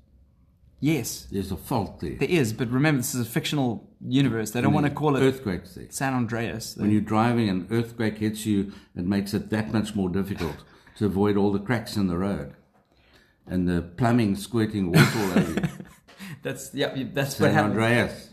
yes, 0.80 1.28
there's 1.30 1.52
a 1.52 1.56
fault 1.56 2.00
there. 2.00 2.16
there 2.18 2.28
is, 2.28 2.52
but 2.52 2.68
remember 2.70 2.98
this 2.98 3.14
is 3.14 3.20
a 3.24 3.30
fictional 3.30 3.88
universe. 4.00 4.50
They 4.50 4.60
don't 4.60 4.74
want 4.74 4.86
to 4.86 4.92
call 4.92 5.14
it 5.14 5.20
earthquakes 5.20 5.76
there. 5.76 5.86
San 5.90 6.12
Andreas. 6.12 6.76
When 6.76 6.90
you're 6.90 7.00
driving, 7.00 7.48
an 7.48 7.68
earthquake 7.70 8.18
hits 8.18 8.44
you, 8.46 8.72
it 8.96 9.04
makes 9.04 9.32
it 9.32 9.50
that 9.50 9.72
much 9.72 9.94
more 9.94 10.08
difficult 10.08 10.56
to 10.96 11.06
avoid 11.06 11.36
all 11.36 11.52
the 11.52 11.60
cracks 11.60 11.96
in 11.96 12.08
the 12.08 12.18
road 12.18 12.54
and 13.46 13.68
the 13.68 13.80
plumbing 13.82 14.34
squirting 14.34 14.90
water 14.90 15.18
all 15.18 15.38
over 15.38 15.52
you. 15.52 15.68
That's 16.42 16.74
yeah, 16.74 16.88
that's 17.12 17.38
what 17.38 17.48
San 17.48 17.54
happened. 17.54 17.74
Andreas. 17.74 18.31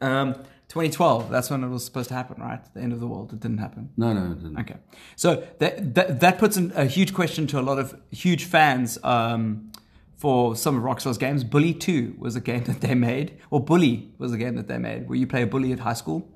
Um, 0.00 0.34
2012. 0.68 1.30
That's 1.30 1.50
when 1.50 1.64
it 1.64 1.68
was 1.68 1.84
supposed 1.84 2.08
to 2.10 2.14
happen, 2.14 2.40
right? 2.40 2.60
The 2.74 2.80
end 2.80 2.92
of 2.92 3.00
the 3.00 3.06
world. 3.08 3.32
It 3.32 3.40
didn't 3.40 3.58
happen. 3.58 3.90
No, 3.96 4.12
no, 4.12 4.32
it 4.32 4.36
didn't. 4.40 4.58
Okay, 4.60 4.76
so 5.16 5.44
that 5.58 5.94
that, 5.94 6.20
that 6.20 6.38
puts 6.38 6.56
a 6.56 6.84
huge 6.84 7.12
question 7.12 7.46
to 7.48 7.58
a 7.58 7.62
lot 7.62 7.78
of 7.78 8.00
huge 8.10 8.44
fans 8.44 8.96
um, 9.02 9.72
for 10.16 10.54
some 10.54 10.76
of 10.76 10.82
Rockstar's 10.84 11.18
games. 11.18 11.42
Bully 11.42 11.74
Two 11.74 12.14
was 12.18 12.36
a 12.36 12.40
game 12.40 12.64
that 12.70 12.80
they 12.82 12.94
made, 12.94 13.36
or 13.50 13.60
Bully 13.60 14.12
was 14.18 14.32
a 14.32 14.38
game 14.38 14.54
that 14.54 14.68
they 14.68 14.78
made, 14.78 15.08
where 15.08 15.18
you 15.18 15.26
play 15.26 15.42
a 15.42 15.46
bully 15.46 15.72
at 15.72 15.80
high 15.80 15.94
school. 15.94 16.28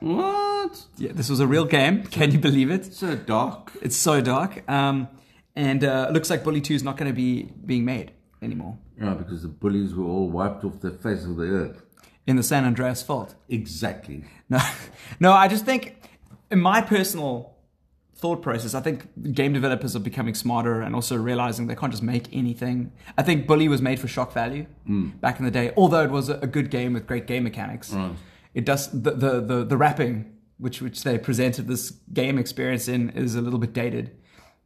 What? 0.00 0.84
Yeah, 0.98 1.12
this 1.12 1.30
was 1.30 1.40
a 1.40 1.46
real 1.46 1.64
game. 1.64 2.02
Can 2.04 2.32
you 2.32 2.38
believe 2.38 2.70
it? 2.70 2.92
So 2.92 3.14
dark. 3.14 3.72
It's 3.80 3.96
so 3.96 4.20
dark, 4.20 4.68
um, 4.68 5.08
and 5.54 5.84
uh, 5.84 6.06
it 6.08 6.12
looks 6.12 6.28
like 6.28 6.42
Bully 6.42 6.60
Two 6.60 6.74
is 6.74 6.82
not 6.82 6.96
going 6.96 7.10
to 7.10 7.14
be 7.16 7.44
being 7.64 7.84
made 7.84 8.10
anymore 8.42 8.76
Yeah, 9.00 9.14
because 9.14 9.42
the 9.42 9.48
bullies 9.48 9.94
were 9.94 10.04
all 10.04 10.28
wiped 10.28 10.64
off 10.64 10.80
the 10.80 10.90
face 10.90 11.24
of 11.24 11.36
the 11.36 11.44
earth. 11.44 11.82
In 12.26 12.36
the 12.36 12.42
San 12.42 12.64
Andreas 12.64 13.02
fault. 13.02 13.34
Exactly. 13.48 14.24
No, 14.48 14.58
no, 15.20 15.32
I 15.32 15.48
just 15.48 15.64
think, 15.64 15.96
in 16.50 16.60
my 16.60 16.80
personal 16.80 17.54
thought 18.16 18.42
process, 18.42 18.74
I 18.74 18.80
think 18.80 19.06
game 19.34 19.52
developers 19.52 19.94
are 19.94 20.00
becoming 20.00 20.34
smarter 20.34 20.80
and 20.80 20.94
also 20.94 21.16
realizing 21.16 21.66
they 21.66 21.76
can't 21.76 21.92
just 21.92 22.02
make 22.02 22.28
anything. 22.32 22.92
I 23.16 23.22
think 23.22 23.46
Bully 23.46 23.68
was 23.68 23.82
made 23.82 24.00
for 24.00 24.08
shock 24.08 24.32
value 24.32 24.66
back 25.20 25.38
in 25.38 25.44
the 25.44 25.50
day, 25.50 25.72
although 25.76 26.02
it 26.02 26.10
was 26.10 26.28
a 26.28 26.36
a 26.40 26.46
good 26.46 26.70
game 26.70 26.92
with 26.94 27.06
great 27.06 27.26
game 27.26 27.44
mechanics. 27.44 27.92
Right. 27.92 28.12
It 28.54 28.64
does 28.64 28.90
the, 28.90 29.12
the 29.12 29.40
the 29.40 29.64
the 29.64 29.76
wrapping 29.76 30.32
which 30.58 30.80
which 30.80 31.02
they 31.04 31.18
presented 31.18 31.68
this 31.68 31.90
game 32.12 32.38
experience 32.38 32.88
in 32.88 33.10
is 33.10 33.34
a 33.34 33.42
little 33.42 33.58
bit 33.58 33.72
dated, 33.72 34.16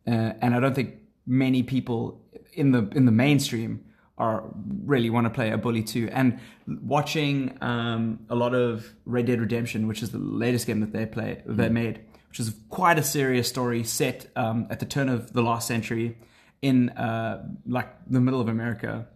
uh, 0.07 0.33
and 0.41 0.55
I 0.55 0.61
don't 0.61 0.75
think 0.75 0.95
many 1.27 1.63
people 1.63 2.23
in 2.53 2.71
the 2.73 2.89
in 2.95 3.07
the 3.07 3.13
mainstream 3.13 3.85
are 4.21 4.45
really 4.85 5.11
want 5.11 5.25
to 5.25 5.31
play 5.31 5.51
a 5.51 5.59
Bully 5.59 5.83
too. 5.83 6.09
And 6.13 6.39
watching 6.67 7.57
um, 7.61 8.21
a 8.29 8.35
lot 8.35 8.55
of 8.55 8.95
Red 9.07 9.27
Dead 9.27 9.41
Redemption, 9.41 9.89
which 9.89 10.03
is 10.03 10.11
the 10.11 10.19
latest 10.19 10.67
game 10.67 10.81
that 10.81 10.93
they 10.93 11.07
play 11.07 11.43
they 11.47 11.69
made, 11.69 12.01
which 12.29 12.39
is 12.39 12.55
quite 12.69 12.99
a 12.99 13.03
serious 13.03 13.49
story 13.49 13.83
set 13.83 14.31
um, 14.37 14.67
at 14.71 14.79
the 14.79 14.87
turn 14.87 15.09
of 15.09 15.33
the 15.33 15.43
last 15.43 15.67
century 15.67 16.17
in 16.61 16.91
uh, 16.91 17.43
like 17.67 17.89
the 18.07 18.21
middle 18.21 18.41
of 18.41 18.49
America 18.49 19.09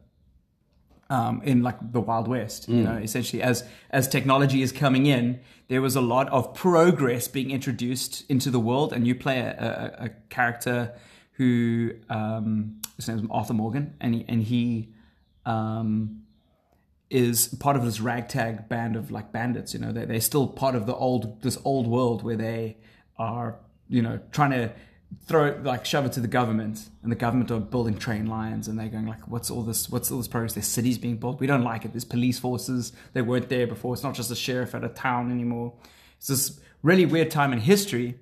um, 1.10 1.42
in 1.44 1.62
like 1.62 1.76
the 1.92 2.00
Wild 2.00 2.26
West. 2.26 2.68
You 2.68 2.82
know, 2.82 2.96
essentially, 2.96 3.42
as 3.42 3.64
as 3.90 4.08
technology 4.08 4.62
is 4.62 4.72
coming 4.72 5.06
in, 5.06 5.40
there 5.68 5.82
was 5.82 5.96
a 5.96 6.00
lot 6.00 6.28
of 6.30 6.54
progress 6.54 7.28
being 7.28 7.50
introduced 7.50 8.24
into 8.30 8.50
the 8.50 8.60
world, 8.60 8.92
and 8.92 9.06
you 9.06 9.14
play 9.14 9.40
a, 9.40 9.50
a, 10.00 10.04
a 10.06 10.08
character 10.30 10.94
who 11.32 11.92
um, 12.08 12.80
his 12.96 13.08
name 13.08 13.18
is 13.18 13.24
Arthur 13.30 13.54
Morgan, 13.54 13.94
and 14.00 14.14
he 14.14 14.24
and 14.28 14.42
he 14.42 14.92
um, 15.44 16.22
is 17.10 17.48
part 17.48 17.76
of 17.76 17.84
this 17.84 18.00
ragtag 18.00 18.68
band 18.68 18.96
of 18.96 19.10
like 19.10 19.32
bandits. 19.32 19.74
You 19.74 19.80
know, 19.80 19.92
they 19.92 20.04
they're 20.04 20.20
still 20.20 20.46
part 20.46 20.74
of 20.74 20.86
the 20.86 20.94
old 20.94 21.42
this 21.42 21.58
old 21.64 21.86
world 21.86 22.22
where 22.22 22.36
they 22.36 22.76
are 23.18 23.56
you 23.88 24.02
know 24.02 24.20
trying 24.32 24.50
to 24.50 24.72
throw 25.26 25.44
it 25.46 25.62
like 25.62 25.84
shove 25.84 26.04
it 26.04 26.12
to 26.12 26.20
the 26.20 26.26
government 26.26 26.88
and 27.04 27.12
the 27.12 27.16
government 27.16 27.48
are 27.50 27.60
building 27.60 27.96
train 27.96 28.26
lines 28.26 28.66
and 28.66 28.76
they're 28.76 28.88
going 28.88 29.06
like 29.06 29.28
what's 29.28 29.48
all 29.48 29.62
this 29.62 29.88
what's 29.88 30.10
all 30.10 30.18
this 30.18 30.28
progress? 30.28 30.54
There's 30.54 30.66
cities 30.66 30.98
being 30.98 31.16
built. 31.16 31.40
We 31.40 31.46
don't 31.46 31.62
like 31.62 31.84
it. 31.84 31.92
There's 31.92 32.04
police 32.04 32.38
forces. 32.38 32.92
They 33.12 33.22
weren't 33.22 33.48
there 33.48 33.66
before. 33.66 33.94
It's 33.94 34.02
not 34.02 34.14
just 34.14 34.30
a 34.30 34.36
sheriff 34.36 34.74
at 34.74 34.84
a 34.84 34.88
town 34.88 35.30
anymore. 35.30 35.74
It's 36.18 36.28
this 36.28 36.60
really 36.82 37.06
weird 37.06 37.30
time 37.30 37.52
in 37.52 37.60
history 37.60 38.18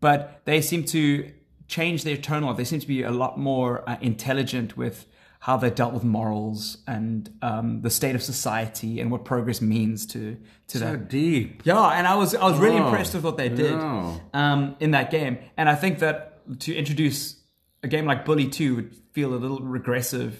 but 0.00 0.40
they 0.44 0.60
seem 0.60 0.84
to 0.84 1.30
changed 1.70 2.04
their 2.04 2.16
tone 2.16 2.42
lot. 2.42 2.56
They 2.56 2.64
seem 2.64 2.80
to 2.80 2.86
be 2.96 3.02
a 3.02 3.10
lot 3.12 3.38
more 3.38 3.88
uh, 3.88 3.96
intelligent 4.00 4.76
with 4.76 5.06
how 5.46 5.56
they 5.56 5.70
dealt 5.70 5.94
with 5.94 6.04
morals 6.04 6.78
and 6.86 7.30
um, 7.40 7.80
the 7.80 7.88
state 7.90 8.14
of 8.14 8.22
society 8.22 9.00
and 9.00 9.10
what 9.10 9.24
progress 9.24 9.60
means 9.62 10.04
to 10.06 10.36
to 10.68 10.78
So 10.78 10.84
that. 10.84 11.08
deep. 11.08 11.62
Yeah, 11.64 11.86
and 11.98 12.06
I 12.06 12.14
was 12.16 12.34
I 12.34 12.44
was 12.50 12.58
really 12.58 12.78
Oh, 12.80 12.84
impressed 12.86 13.14
with 13.14 13.24
what 13.24 13.36
they 13.38 13.48
did 13.48 13.72
yeah. 13.72 14.18
um, 14.34 14.76
in 14.80 14.90
that 14.90 15.10
game, 15.10 15.38
and 15.56 15.68
I 15.68 15.76
think 15.76 16.00
that 16.00 16.16
to 16.60 16.74
introduce 16.74 17.36
a 17.82 17.88
game 17.88 18.04
like 18.04 18.24
Bully 18.26 18.48
Two 18.48 18.70
would 18.76 18.90
feel 19.12 19.32
a 19.32 19.40
little 19.44 19.60
regressive. 19.60 20.32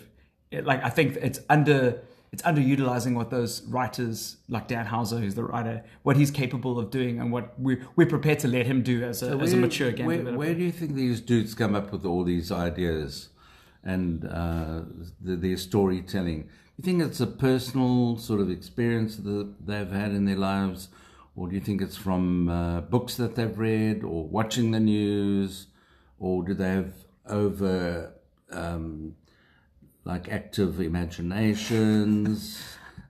It, 0.51 0.65
like 0.67 0.85
I 0.85 0.91
think 0.91 1.17
it's 1.17 1.41
under 1.49 2.03
it's 2.33 2.43
underutilizing 2.43 3.15
what 3.15 3.31
those 3.31 3.63
writers 3.63 4.37
like 4.49 4.69
Dan 4.69 4.87
Houser, 4.87 5.19
who's 5.19 5.35
the 5.35 5.43
writer, 5.43 5.83
what 6.03 6.17
he's 6.17 6.31
capable 6.31 6.79
of 6.79 6.91
doing, 6.91 7.21
and 7.21 7.33
what 7.33 7.59
we 7.59 7.83
we're 7.97 8.07
prepared 8.07 8.39
to 8.41 8.49
let 8.49 8.67
him 8.67 8.83
do 8.83 9.03
as 9.03 9.23
a, 9.23 9.37
as 9.37 9.53
a 9.53 9.57
mature 9.57 9.91
game 9.91 10.07
where, 10.07 10.19
developer. 10.19 10.39
where 10.39 10.55
do 10.55 10.63
you 10.63 10.71
think 10.71 10.95
these 10.95 11.21
dudes 11.21 11.55
come 11.55 11.75
up 11.75 11.91
with 11.91 12.05
all 12.05 12.23
these 12.23 12.53
ideas 12.53 13.31
and 13.83 14.25
uh, 14.27 14.83
the, 15.21 15.35
their 15.37 15.57
storytelling? 15.57 16.49
You 16.77 16.85
think 16.85 17.03
it's 17.03 17.21
a 17.21 17.27
personal 17.27 18.17
sort 18.17 18.41
of 18.41 18.49
experience 18.49 19.17
that 19.17 19.67
they've 19.67 19.91
had 19.91 20.13
in 20.13 20.25
their 20.25 20.37
lives, 20.37 20.89
or 21.35 21.49
do 21.49 21.55
you 21.57 21.61
think 21.61 21.83
it's 21.83 21.97
from 21.97 22.49
uh, 22.49 22.83
books 22.83 23.17
that 23.17 23.35
they've 23.35 23.59
read, 23.59 24.05
or 24.05 24.29
watching 24.29 24.71
the 24.71 24.81
news, 24.81 25.67
or 26.21 26.45
do 26.45 26.55
they 26.55 26.71
have 26.71 26.93
over 27.27 28.13
um, 28.53 29.17
like 30.05 30.29
active 30.29 30.81
imaginations? 30.81 32.63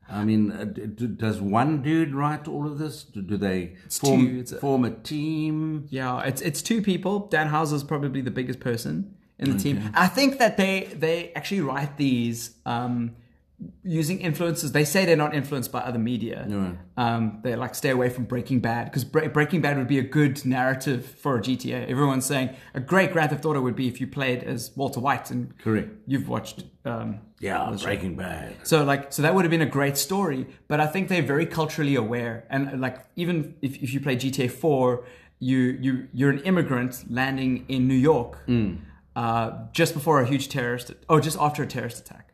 I 0.09 0.25
mean, 0.25 0.51
uh, 0.51 0.65
does 0.65 1.41
one 1.41 1.83
dude 1.83 2.15
write 2.15 2.49
all 2.49 2.67
of 2.67 2.79
this? 2.79 3.05
Do, 3.05 3.23
do 3.23 3.37
they 3.37 3.77
form, 3.89 4.27
two, 4.27 4.39
it's 4.41 4.53
a- 4.53 4.59
form 4.59 4.85
a 4.85 4.91
team? 4.91 5.87
Yeah, 5.91 6.21
it's 6.23 6.41
it's 6.43 6.63
two 6.63 6.83
people. 6.83 7.29
Dan 7.29 7.47
Houser's 7.47 7.85
probably 7.85 8.21
the 8.21 8.31
biggest 8.33 8.59
person 8.61 9.15
in 9.39 9.53
the 9.53 9.59
team. 9.59 9.91
I 9.95 10.09
think 10.09 10.39
that 10.39 10.57
they 10.57 10.89
they 10.99 11.33
actually 11.35 11.61
write 11.61 11.97
these 11.97 12.57
um, 12.67 13.15
using 13.83 14.21
influences. 14.21 14.73
They 14.73 14.85
say 14.85 15.05
they're 15.05 15.17
not 15.17 15.35
influenced 15.35 15.71
by 15.73 15.81
other 15.81 15.99
media. 15.99 16.47
Right. 16.49 16.77
Um, 16.97 17.41
they 17.43 17.57
like 17.57 17.75
stay 17.75 17.91
away 17.91 18.09
from 18.09 18.25
Breaking 18.25 18.61
Bad 18.61 18.85
because 18.87 19.05
Bre- 19.05 19.29
Breaking 19.29 19.61
Bad 19.61 19.77
would 19.79 19.89
be 19.89 19.99
a 19.99 20.03
good 20.03 20.45
narrative 20.47 21.05
for 21.05 21.37
a 21.37 21.41
GTA. 21.41 21.89
Everyone's 21.89 22.25
saying 22.27 22.57
a 22.75 22.81
great 22.81 23.13
Grand 23.13 23.31
Theft 23.31 23.45
Auto 23.45 23.61
would 23.61 23.77
be 23.77 23.89
if 23.89 24.01
you 24.01 24.07
played 24.07 24.43
as 24.43 24.71
Walter 24.77 25.01
White 25.01 25.31
and 25.31 25.57
Correct. 25.59 25.91
you've 26.07 26.29
watched. 26.29 26.65
Um, 26.85 27.21
Yeah, 27.41 27.75
Breaking 27.83 28.17
Bad. 28.17 28.55
so 28.67 28.85
like 28.85 29.13
so 29.13 29.23
that 29.23 29.35
would 29.35 29.45
have 29.45 29.51
been 29.51 29.63
a 29.63 29.67
great 29.79 29.97
story, 29.99 30.47
but 30.69 30.81
I 30.81 30.87
think 30.87 31.09
they're 31.09 31.23
very 31.23 31.47
culturally 31.47 31.95
aware 31.97 32.47
and 32.51 32.81
like 32.81 32.99
even 33.17 33.55
if, 33.63 33.77
if 33.83 33.93
you 33.93 34.01
play 34.01 34.17
GTA 34.17 34.51
4, 34.51 35.05
you 35.41 35.59
you 35.81 36.09
you're 36.13 36.31
an 36.31 36.41
immigrant 36.41 37.05
landing 37.11 37.65
in 37.69 37.87
New 37.89 37.95
York 38.13 38.43
uh, 39.17 39.51
just 39.73 39.93
before 39.95 40.21
a 40.21 40.27
huge 40.27 40.49
terrorist 40.49 40.93
oh 41.09 41.21
just 41.21 41.37
after 41.39 41.63
a 41.63 41.67
terrorist 41.67 41.99
attack. 41.99 42.30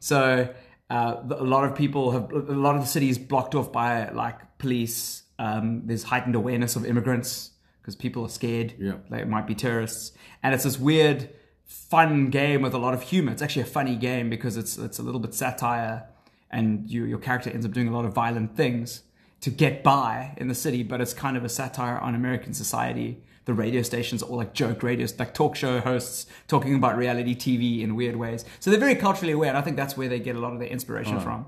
So 0.00 0.54
uh, 0.88 1.16
a 1.30 1.44
lot 1.44 1.64
of 1.64 1.74
people 1.74 2.12
have 2.12 2.30
a 2.32 2.52
lot 2.52 2.76
of 2.76 2.82
the 2.82 2.86
city 2.86 3.08
is 3.08 3.18
blocked 3.18 3.54
off 3.54 3.72
by 3.72 4.08
like 4.10 4.58
police. 4.58 5.24
Um, 5.38 5.82
there's 5.84 6.04
heightened 6.04 6.34
awareness 6.34 6.76
of 6.76 6.86
immigrants 6.86 7.50
because 7.80 7.96
people 7.96 8.24
are 8.24 8.28
scared. 8.28 8.74
Yeah. 8.78 8.94
Like 9.10 9.22
it 9.22 9.28
might 9.28 9.46
be 9.46 9.54
terrorists, 9.54 10.12
and 10.42 10.54
it's 10.54 10.64
this 10.64 10.78
weird, 10.78 11.30
fun 11.64 12.30
game 12.30 12.62
with 12.62 12.74
a 12.74 12.78
lot 12.78 12.94
of 12.94 13.02
humor. 13.02 13.32
It's 13.32 13.42
actually 13.42 13.62
a 13.62 13.66
funny 13.66 13.96
game 13.96 14.30
because 14.30 14.56
it's 14.56 14.78
it's 14.78 14.98
a 14.98 15.02
little 15.02 15.20
bit 15.20 15.34
satire, 15.34 16.08
and 16.50 16.88
you 16.88 17.04
your 17.04 17.18
character 17.18 17.50
ends 17.50 17.66
up 17.66 17.72
doing 17.72 17.88
a 17.88 17.92
lot 17.92 18.04
of 18.04 18.12
violent 18.12 18.56
things 18.56 19.02
to 19.40 19.50
get 19.50 19.82
by 19.82 20.34
in 20.36 20.48
the 20.48 20.54
city. 20.54 20.82
But 20.82 21.00
it's 21.00 21.14
kind 21.14 21.36
of 21.36 21.44
a 21.44 21.48
satire 21.48 21.98
on 21.98 22.14
American 22.14 22.54
society. 22.54 23.22
The 23.46 23.54
radio 23.54 23.82
stations 23.82 24.22
are 24.22 24.26
all 24.26 24.36
like 24.36 24.52
joke 24.52 24.82
radios, 24.82 25.18
like 25.18 25.32
talk 25.32 25.56
show 25.56 25.80
hosts 25.80 26.26
talking 26.48 26.74
about 26.74 26.96
reality 26.96 27.34
TV 27.34 27.80
in 27.80 27.94
weird 27.94 28.16
ways. 28.16 28.44
So 28.60 28.70
they're 28.70 28.78
very 28.80 28.96
culturally 28.96 29.32
aware, 29.32 29.48
and 29.48 29.56
I 29.56 29.62
think 29.62 29.76
that's 29.76 29.96
where 29.96 30.08
they 30.08 30.20
get 30.20 30.36
a 30.36 30.40
lot 30.40 30.52
of 30.52 30.58
their 30.58 30.68
inspiration 30.68 31.20
from. 31.20 31.46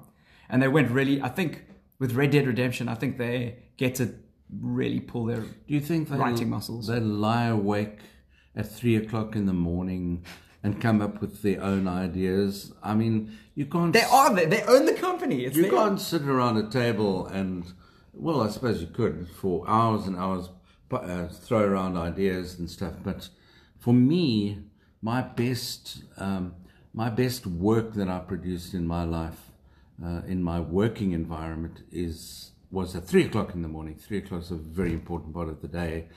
And 0.49 0.63
they 0.63 0.69
went 0.69 0.91
really, 0.91 1.21
I 1.21 1.29
think, 1.29 1.65
with 1.99 2.13
Red 2.13 2.31
Dead 2.31 2.47
Redemption, 2.47 2.89
I 2.89 2.95
think 2.95 3.19
they 3.19 3.57
get 3.77 3.97
to 3.97 4.15
really 4.61 5.01
pull 5.01 5.27
their 5.27 5.41
Do 5.41 5.49
you 5.67 5.81
think 5.81 6.09
they 6.09 6.17
Writing 6.17 6.49
muscles. 6.49 6.87
They 6.87 7.01
lie 7.01 7.47
awake 7.47 7.99
at 8.57 8.71
three 8.71 8.97
o'clock 8.97 9.37
in 9.37 9.47
the 9.47 9.53
morning 9.53 10.25
and 10.63 10.81
come 10.81 11.01
up 11.01 11.21
with 11.21 11.43
their 11.43 11.63
own 11.63 11.87
ideas. 11.87 12.73
I 12.83 12.95
mean, 12.95 13.37
you 13.55 13.67
can't. 13.67 13.93
They 13.93 14.03
are 14.03 14.35
they, 14.35 14.47
they 14.47 14.63
own 14.63 14.87
the 14.87 14.95
company. 14.95 15.45
It's 15.45 15.57
You 15.57 15.71
can't 15.71 16.01
sit 16.01 16.23
around 16.23 16.57
a 16.57 16.69
table 16.69 17.27
and, 17.27 17.65
well, 18.13 18.41
I 18.41 18.49
suppose 18.49 18.81
you 18.81 18.89
could 18.89 19.29
for 19.29 19.69
hours 19.69 20.07
and 20.07 20.17
hours 20.17 20.49
uh, 20.93 21.29
throw 21.29 21.61
around 21.61 21.97
ideas 21.97 22.59
and 22.59 22.71
stuff. 22.71 22.95
But 23.03 23.29
for 23.79 23.93
me, 23.95 24.59
my 25.03 25.23
best, 25.23 26.03
um, 26.17 26.55
my 26.93 27.11
best 27.11 27.47
work 27.47 27.95
that 27.95 28.09
I 28.09 28.19
produced 28.21 28.75
in 28.75 28.87
my 28.87 29.05
life, 29.05 29.51
uh, 30.05 30.23
in 30.27 30.43
my 30.43 30.61
working 30.61 31.13
environment, 31.13 31.83
is 31.93 32.53
was 32.71 32.95
at 32.95 33.05
three 33.07 33.25
o'clock 33.25 33.55
in 33.55 33.63
the 33.63 33.69
morning. 33.69 33.95
Three 33.97 34.19
o'clock 34.19 34.43
is 34.43 34.51
a 34.51 34.57
very 34.57 34.93
important 34.93 35.33
part 35.35 35.49
of 35.49 35.63
the 35.63 35.69
day, 35.69 36.09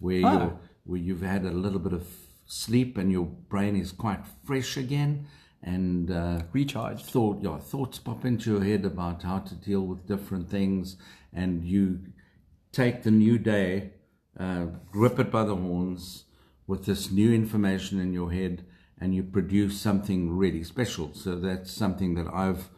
where 0.00 0.22
Ah. 0.24 0.32
you're, 0.38 0.58
where 0.84 1.00
you've 1.00 1.22
had 1.22 1.44
a 1.44 1.50
little 1.50 1.78
bit 1.78 1.92
of 1.94 2.06
sleep 2.46 2.98
and 2.98 3.10
your 3.10 3.24
brain 3.48 3.74
is 3.76 3.90
quite 3.92 4.20
fresh 4.44 4.76
again. 4.76 5.26
And 5.66 6.10
uh, 6.10 6.42
recharged. 6.52 7.06
thought 7.06 7.42
yeah 7.42 7.56
thoughts 7.56 7.98
pop 7.98 8.26
into 8.26 8.50
your 8.52 8.62
head 8.62 8.84
about 8.84 9.22
how 9.22 9.38
to 9.38 9.54
deal 9.54 9.80
with 9.80 10.06
different 10.06 10.50
things 10.50 10.98
and 11.32 11.64
you 11.64 12.00
take 12.70 13.02
the 13.02 13.10
new 13.10 13.38
day 13.38 13.92
uh, 14.38 14.66
grip 14.90 15.18
it 15.18 15.30
by 15.30 15.44
the 15.44 15.56
horns 15.56 16.24
with 16.66 16.84
this 16.86 17.10
new 17.10 17.32
information 17.32 18.00
in 18.00 18.12
your 18.12 18.32
head 18.32 18.64
and 19.00 19.14
you 19.14 19.22
produce 19.22 19.80
something 19.80 20.36
really 20.36 20.62
special 20.64 21.12
so 21.14 21.36
that's 21.36 21.70
something 21.70 22.14
that 22.14 22.26
i've 22.32 22.68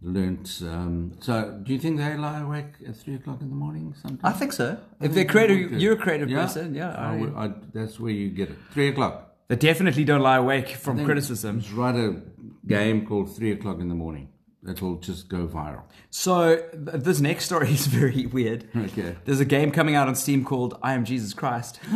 learnt 0.00 0.60
um, 0.64 1.12
so 1.20 1.58
do 1.64 1.72
you 1.72 1.78
think 1.78 1.98
they 1.98 2.16
lie 2.16 2.38
awake 2.40 2.72
at 2.86 2.94
three 2.96 3.14
o'clock 3.16 3.40
in 3.40 3.48
the 3.48 3.54
morning 3.54 3.94
sometimes 4.00 4.20
I 4.22 4.38
think 4.38 4.52
so. 4.52 4.78
If 5.00 5.12
they're 5.12 5.24
creative, 5.24 5.72
you're 5.72 5.94
a 5.94 5.96
creative 5.96 6.30
Yeah? 6.30 6.42
person. 6.42 6.72
Yeah, 6.74 6.90
I 6.90 7.16
I- 7.18 7.46
I- 7.46 7.54
that's 7.72 7.98
where 7.98 8.12
you 8.12 8.30
get 8.30 8.50
it 8.50 8.58
three 8.72 8.88
o'clock 8.88 9.14
they 9.48 9.56
definitely 9.56 10.04
don't 10.04 10.20
lie 10.20 10.36
awake 10.36 10.68
from 10.84 11.04
criticism. 11.04 11.60
just 11.60 11.72
write 11.74 11.96
a 11.96 12.22
game 12.66 13.06
called 13.06 13.34
three 13.36 13.50
o'clock 13.52 13.80
in 13.80 13.88
the 13.88 13.94
morning 13.94 14.28
it'll 14.66 14.96
just 14.96 15.28
go 15.28 15.46
viral 15.46 15.82
So 16.10 16.62
this 16.72 17.20
next 17.20 17.44
story 17.44 17.70
is 17.78 17.86
very 17.86 18.26
weird. 18.26 18.68
Okay. 18.76 19.16
There's 19.24 19.40
a 19.40 19.44
game 19.44 19.70
coming 19.70 19.94
out 19.94 20.08
on 20.08 20.14
Steam 20.14 20.44
called 20.44 20.78
I 20.82 20.94
Am 20.94 21.04
Jesus 21.04 21.34
Christ. 21.34 21.78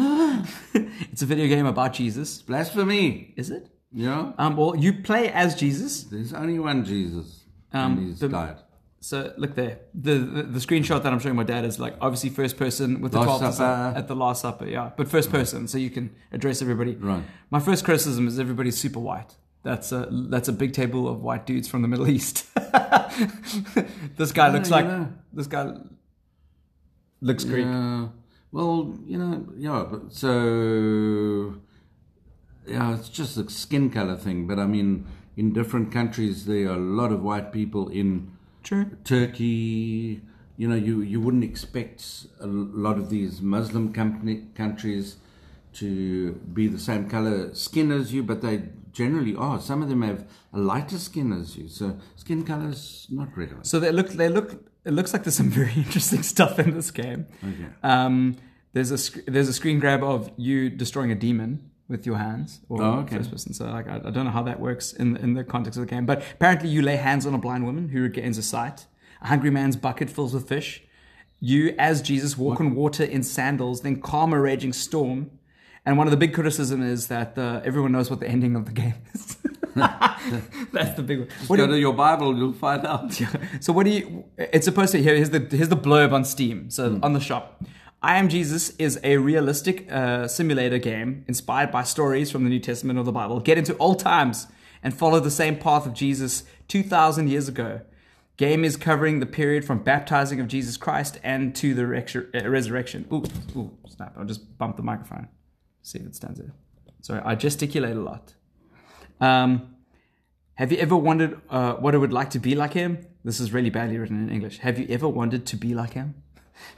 it's 0.75 1.23
a 1.23 1.27
video 1.27 1.47
game 1.49 1.67
about 1.67 1.93
Jesus. 1.93 2.43
Blasphemy. 2.43 3.35
Is 3.37 3.51
it? 3.51 3.69
Yeah. 3.93 4.33
Um, 4.39 4.57
well, 4.57 4.75
you 4.77 4.93
play 5.03 5.31
as 5.33 5.55
Jesus. 5.55 6.05
There's 6.05 6.33
only 6.33 6.59
one 6.59 6.85
Jesus. 6.85 7.45
Um, 7.73 7.99
and 7.99 8.07
he's 8.09 8.21
the- 8.21 8.29
died. 8.29 8.59
So 9.01 9.33
look 9.37 9.57
there. 9.57 9.81
The, 9.95 10.15
the 10.15 10.43
the 10.45 10.59
screenshot 10.61 11.03
that 11.03 11.13
I'm 11.13 11.19
showing 11.19 11.35
my 11.35 11.43
dad 11.43 11.65
is 11.65 11.81
like 11.81 11.97
obviously 12.01 12.31
first 12.31 12.57
person 12.57 13.01
with 13.01 13.11
the 13.11 13.19
Last 13.19 13.39
12 13.41 13.55
Supper. 13.55 13.99
at 13.99 14.07
the 14.07 14.15
Last 14.15 14.43
Supper, 14.43 14.65
yeah. 14.65 14.93
But 14.97 15.09
first 15.09 15.29
person, 15.33 15.67
so 15.67 15.77
you 15.77 15.91
can 15.91 16.15
address 16.31 16.63
everybody. 16.63 16.95
Right. 16.95 17.25
My 17.51 17.59
first 17.59 17.85
criticism 17.85 18.29
is 18.29 18.39
everybody's 18.39 18.79
super 18.79 19.01
white. 19.01 19.35
That's 19.63 19.93
a 19.93 20.09
that's 20.11 20.49
a 20.49 20.53
big 20.53 20.73
table 20.73 21.09
of 21.09 21.23
white 21.23 21.47
dudes 21.47 21.69
from 21.69 21.83
the 21.83 21.89
Middle 21.89 22.09
East. 22.09 22.47
this 24.17 24.33
guy 24.33 24.49
looks 24.49 24.71
like 24.71 24.87
know. 24.87 25.13
this 25.33 25.47
guy 25.47 25.73
looks 27.21 27.45
Greek. 27.45 27.67
Yeah. 27.67 28.09
Well, 28.51 28.99
you 29.07 29.19
know, 29.19 29.47
yeah, 29.57 29.87
but 29.89 30.13
so 30.13 31.55
yeah, 32.67 32.95
it's 32.95 33.09
just 33.09 33.37
a 33.37 33.49
skin 33.49 33.91
color 33.91 34.17
thing. 34.17 34.47
But 34.47 34.59
I 34.59 34.67
mean, 34.67 35.07
in 35.37 35.53
different 35.53 35.93
countries, 35.93 36.47
there 36.47 36.69
are 36.69 36.75
a 36.75 36.79
lot 36.79 37.13
of 37.13 37.23
white 37.23 37.53
people 37.53 37.89
in 37.89 38.33
True. 38.63 38.91
Turkey. 39.05 40.23
You 40.57 40.69
know, 40.69 40.77
you, 40.77 41.01
you 41.01 41.21
wouldn't 41.21 41.45
expect 41.45 42.27
a 42.41 42.47
lot 42.47 42.99
of 42.99 43.09
these 43.09 43.41
Muslim 43.41 43.93
company, 43.93 44.47
countries 44.55 45.17
to 45.75 46.33
be 46.33 46.69
the 46.69 46.79
same 46.79 47.09
color 47.09 47.55
skin 47.55 47.91
as 47.91 48.13
you, 48.13 48.23
but 48.23 48.43
they 48.43 48.65
generally 48.93 49.35
are. 49.35 49.61
Some 49.61 49.83
of 49.83 49.89
them 49.89 50.03
have 50.03 50.27
a 50.53 50.59
lighter 50.59 50.99
skin 50.99 51.33
as 51.33 51.57
you, 51.57 51.69
so 51.69 51.99
skin 52.17 52.45
color 52.45 52.69
is 52.71 53.07
not 53.11 53.37
relevant. 53.37 53.67
So 53.67 53.81
they 53.81 53.91
look 53.93 54.09
they 54.11 54.29
look 54.29 54.65
it 54.85 54.93
looks 54.93 55.13
like 55.13 55.23
there's 55.25 55.37
some 55.37 55.49
very 55.51 55.73
interesting 55.77 56.23
stuff 56.23 56.59
in 56.59 56.75
this 56.75 56.91
game. 56.91 57.27
Okay. 57.43 57.67
Um, 57.83 58.37
there's 58.73 58.91
a 58.91 58.99
sc- 58.99 59.25
there's 59.27 59.49
a 59.49 59.53
screen 59.53 59.79
grab 59.81 60.03
of 60.03 60.31
you 60.37 60.71
destroying 60.71 61.11
a 61.13 61.15
demon 61.15 61.71
with 61.89 62.07
your 62.07 62.17
hands 62.17 62.61
or 62.69 62.83
Oh, 62.83 62.93
okay. 63.01 63.17
first 63.19 63.31
person. 63.31 63.53
So 63.53 63.67
like 63.67 63.87
I, 63.89 63.97
I 64.05 64.11
don't 64.11 64.25
know 64.25 64.31
how 64.31 64.43
that 64.45 64.61
works 64.61 64.93
in 64.93 65.17
in 65.17 65.35
the 65.35 65.45
context 65.45 65.79
of 65.79 65.87
the 65.87 65.91
game, 65.95 66.07
but 66.07 66.23
apparently 66.35 66.69
you 66.69 66.83
lay 66.83 66.97
hands 66.97 67.27
on 67.27 67.35
a 67.35 67.39
blind 67.39 67.65
woman 67.65 67.89
who 67.91 68.03
regains 68.03 68.39
a 68.39 68.43
sight. 68.43 68.87
A 69.21 69.29
hungry 69.29 69.51
man's 69.51 69.77
bucket 69.77 70.11
fills 70.11 70.35
with 70.35 70.49
fish. 70.49 70.83
You, 71.39 71.75
as 71.79 72.03
Jesus, 72.03 72.39
walk 72.39 72.61
on 72.61 72.75
water 72.75 73.05
in 73.05 73.23
sandals, 73.25 73.83
then 73.83 74.01
calm 74.01 74.33
a 74.33 74.41
raging 74.41 74.73
storm. 74.73 75.31
And 75.85 75.99
one 75.99 76.07
of 76.07 76.13
the 76.13 76.17
big 76.17 76.33
criticism 76.33 76.81
is 76.83 77.09
that 77.09 77.37
uh, 77.37 77.61
everyone 77.65 77.91
knows 77.93 78.09
what 78.09 78.21
the 78.21 78.29
ending 78.29 78.55
of 78.55 78.67
the 78.67 78.73
game 78.73 78.95
is. 79.15 79.37
That's 79.75 80.97
the 80.97 81.03
big 81.05 81.21
one. 81.21 81.29
What 81.49 81.57
Go 81.57 81.65
you- 81.65 81.71
to 81.73 81.79
your 81.81 81.95
Bible, 81.95 82.37
you'll 82.37 82.53
find 82.53 82.87
out. 82.87 83.13
so 83.61 83.73
what 83.73 83.85
do 83.85 83.91
you? 83.91 84.25
It's 84.39 84.65
supposed 84.65 84.93
to 84.93 85.03
here. 85.03 85.17
Here's 85.17 85.31
the 85.31 85.41
here's 85.51 85.71
the 85.71 85.77
blurb 85.77 86.13
on 86.13 86.25
Steam. 86.25 86.71
So 86.71 87.01
on 87.03 87.15
the 87.15 87.21
shop, 87.21 87.65
I 88.03 88.17
Am 88.19 88.29
Jesus 88.29 88.71
is 88.77 89.01
a 89.03 89.17
realistic 89.17 89.91
uh, 89.91 90.29
simulator 90.29 90.79
game 90.79 91.25
inspired 91.27 91.73
by 91.73 91.85
stories 91.85 92.31
from 92.31 92.45
the 92.45 92.51
New 92.51 92.61
Testament 92.61 92.99
or 92.99 93.05
the 93.05 93.13
Bible. 93.13 93.41
Get 93.41 93.59
into 93.59 93.77
old 93.79 93.99
times 93.99 94.47
and 94.83 94.93
follow 94.93 95.21
the 95.21 95.31
same 95.31 95.57
path 95.57 95.87
of 95.87 95.95
Jesus 95.95 96.45
2,000 96.69 97.29
years 97.29 97.49
ago. 97.49 97.81
Game 98.37 98.65
is 98.65 98.77
covering 98.77 99.21
the 99.21 99.27
period 99.27 99.65
from 99.65 99.85
baptizing 99.85 100.41
of 100.41 100.49
Jesus 100.49 100.77
Christ 100.77 101.21
and 101.23 101.55
to 101.57 101.75
the 101.75 101.83
uh, 102.35 102.49
resurrection. 102.49 103.07
Ooh, 103.13 103.25
ooh, 103.57 103.71
snap. 103.89 104.15
I'll 104.19 104.25
just 104.25 104.59
bump 104.59 104.77
the 104.77 104.83
microphone. 104.83 105.29
See 105.83 105.99
if 105.99 106.07
it 106.07 106.15
stands 106.15 106.39
there. 106.39 106.53
Sorry, 107.01 107.21
I 107.25 107.35
gesticulate 107.35 107.97
a 107.97 108.01
lot. 108.01 108.35
Um, 109.21 109.75
have 110.55 110.71
you 110.71 110.79
ever 110.79 110.97
wondered 110.97 111.41
uh, 111.51 111.75
what 111.75 111.95
it 111.95 111.99
would 111.99 112.13
like 112.13 112.31
to 112.31 112.39
be 112.39 112.55
like 112.55 112.75
him? 112.75 113.07
This 113.25 113.41
is 113.41 113.53
really 113.53 113.71
badly 113.71 113.99
written 113.99 114.23
in 114.23 114.31
English. 114.31 114.59
Have 114.59 114.79
you 114.79 114.87
ever 114.89 115.09
wanted 115.09 115.47
to 115.47 115.57
be 115.57 115.75
like 115.75 115.95
him? 115.95 116.15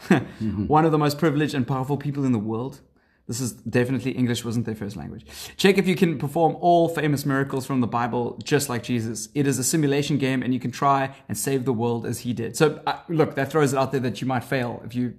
One 0.67 0.85
of 0.85 0.93
the 0.93 0.99
most 0.99 1.19
privileged 1.19 1.55
and 1.55 1.67
powerful 1.67 1.97
people 1.97 2.25
in 2.25 2.33
the 2.33 2.39
world. 2.39 2.81
This 3.27 3.41
is 3.41 3.53
definitely 3.53 4.13
English 4.13 4.45
wasn't 4.45 4.67
their 4.67 4.75
first 4.75 4.97
language. 4.97 5.25
Check 5.57 5.79
if 5.79 5.89
you 5.89 5.97
can 5.97 6.19
perform 6.19 6.57
all 6.61 6.91
famous 6.91 7.25
miracles 7.25 7.65
from 7.65 7.81
the 7.81 7.87
Bible 7.87 8.39
just 8.45 8.69
like 8.69 8.83
Jesus. 8.83 9.31
It 9.35 9.47
is 9.47 9.59
a 9.59 9.65
simulation 9.65 10.19
game 10.19 10.43
and 10.43 10.53
you 10.53 10.61
can 10.61 10.71
try 10.71 11.15
and 11.27 11.37
save 11.37 11.65
the 11.65 11.73
world 11.73 12.05
as 12.05 12.21
he 12.21 12.35
did. 12.35 12.55
So, 12.55 12.83
uh, 12.87 12.99
look, 13.09 13.35
that 13.37 13.51
throws 13.51 13.73
it 13.73 13.79
out 13.79 13.93
there 13.93 14.01
that 14.01 14.21
you 14.21 14.27
might 14.27 14.45
fail 14.45 14.83
if 14.85 14.95
you 14.95 15.15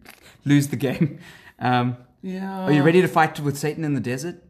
lose 0.46 0.68
the 0.68 0.78
game. 0.78 1.20
Um, 1.58 1.96
Yeah. 2.26 2.64
are 2.66 2.72
you 2.72 2.82
ready 2.82 3.02
to 3.02 3.08
fight 3.08 3.40
with 3.40 3.56
Satan 3.58 3.84
in 3.86 3.94
the 3.94 4.02
desert? 4.02 4.44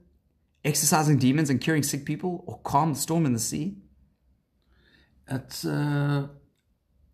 Exorcising 0.63 1.17
demons 1.17 1.49
and 1.49 1.59
curing 1.59 1.83
sick 1.83 2.05
people? 2.05 2.43
Or 2.47 2.59
calm 2.63 2.93
the 2.93 2.99
storm 2.99 3.25
in 3.25 3.33
the 3.33 3.39
sea? 3.39 3.77
It's. 5.29 5.65
Uh, 5.65 6.27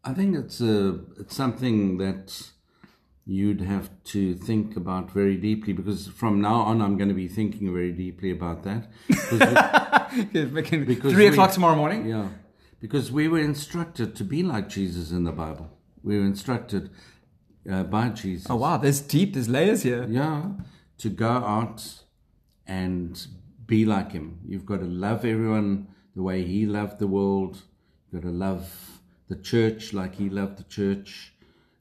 I 0.03 0.13
think 0.13 0.35
it's 0.35 0.61
uh, 0.61 0.97
it's 1.19 1.35
something 1.35 1.97
that 1.97 2.51
you'd 3.25 3.61
have 3.61 3.89
to 4.03 4.35
think 4.35 4.75
about 4.75 5.11
very 5.11 5.37
deeply 5.37 5.73
because 5.73 6.07
from 6.07 6.41
now 6.41 6.55
on 6.61 6.81
I'm 6.81 6.95
going 6.97 7.09
to 7.09 7.15
be 7.15 7.27
thinking 7.27 7.71
very 7.73 7.91
deeply 7.91 8.31
about 8.31 8.63
that. 8.63 8.89
Because 10.33 11.13
Three 11.13 11.25
we- 11.25 11.27
o'clock 11.27 11.51
tomorrow 11.51 11.75
morning? 11.75 12.05
yeah, 12.05 12.27
because 12.79 13.11
we 13.11 13.27
were 13.27 13.39
instructed 13.39 14.15
to 14.17 14.23
be 14.23 14.43
like 14.43 14.67
Jesus 14.69 15.11
in 15.11 15.23
the 15.23 15.31
Bible. 15.31 15.69
We 16.03 16.17
were 16.19 16.25
instructed 16.25 16.89
uh, 17.69 17.83
by 17.83 18.09
Jesus. 18.09 18.47
Oh, 18.49 18.55
wow. 18.55 18.77
There's 18.77 18.99
deep, 18.99 19.33
there's 19.33 19.49
layers 19.49 19.83
here. 19.83 20.05
Yeah, 20.09 20.51
to 20.99 21.09
go 21.09 21.29
out 21.29 22.03
and 22.65 23.27
be 23.65 23.85
like 23.85 24.11
him. 24.11 24.39
You've 24.47 24.65
got 24.65 24.79
to 24.79 24.85
love 24.85 25.25
everyone 25.25 25.87
the 26.15 26.23
way 26.23 26.43
he 26.43 26.65
loved 26.65 26.99
the 26.99 27.07
world. 27.07 27.61
You've 28.11 28.21
got 28.21 28.27
to 28.27 28.33
love 28.33 28.99
the 29.27 29.35
church 29.35 29.93
like 29.93 30.15
he 30.15 30.29
loved 30.29 30.57
the 30.57 30.63
church. 30.63 31.33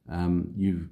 Um, 0.09 0.53
you, 0.57 0.89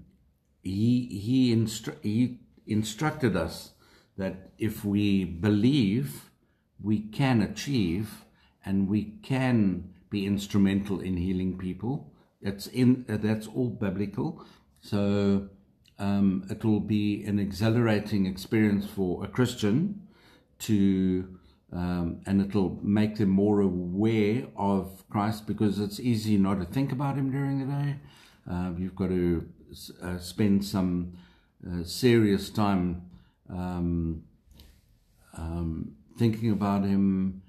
he, 0.62 1.06
he, 1.06 1.54
instru- 1.54 2.02
he 2.02 2.40
instructed 2.66 3.36
us 3.36 3.72
that 4.16 4.50
if 4.58 4.84
we 4.84 5.24
believe, 5.24 6.30
we 6.82 7.00
can 7.00 7.42
achieve 7.42 8.24
and 8.64 8.88
we 8.88 9.04
can 9.22 9.94
be 10.10 10.26
instrumental 10.26 11.00
in 11.00 11.16
healing 11.16 11.56
people. 11.58 12.12
It's 12.40 12.66
in 12.66 13.04
uh, 13.08 13.16
that's 13.16 13.46
all 13.46 13.68
biblical. 13.68 14.44
So 14.88 15.48
um, 15.98 16.46
it 16.48 16.64
will 16.64 16.80
be 16.80 17.22
an 17.24 17.38
exhilarating 17.38 18.24
experience 18.24 18.86
for 18.86 19.22
a 19.22 19.28
Christian 19.28 20.08
to, 20.60 21.28
um, 21.72 22.22
and 22.24 22.40
it'll 22.40 22.78
make 22.82 23.16
them 23.16 23.28
more 23.28 23.60
aware 23.60 24.46
of 24.56 25.04
Christ 25.10 25.46
because 25.46 25.78
it's 25.78 26.00
easy 26.00 26.38
not 26.38 26.60
to 26.60 26.64
think 26.64 26.90
about 26.90 27.16
Him 27.16 27.30
during 27.30 27.58
the 27.60 27.66
day. 27.66 27.96
Uh, 28.50 28.70
you've 28.78 28.96
got 28.96 29.08
to 29.08 29.46
uh, 30.02 30.16
spend 30.16 30.64
some 30.64 31.12
uh, 31.66 31.84
serious 31.84 32.48
time 32.48 33.02
um, 33.50 34.22
um, 35.36 35.92
thinking 36.16 36.50
about 36.50 36.82
Him 36.82 37.42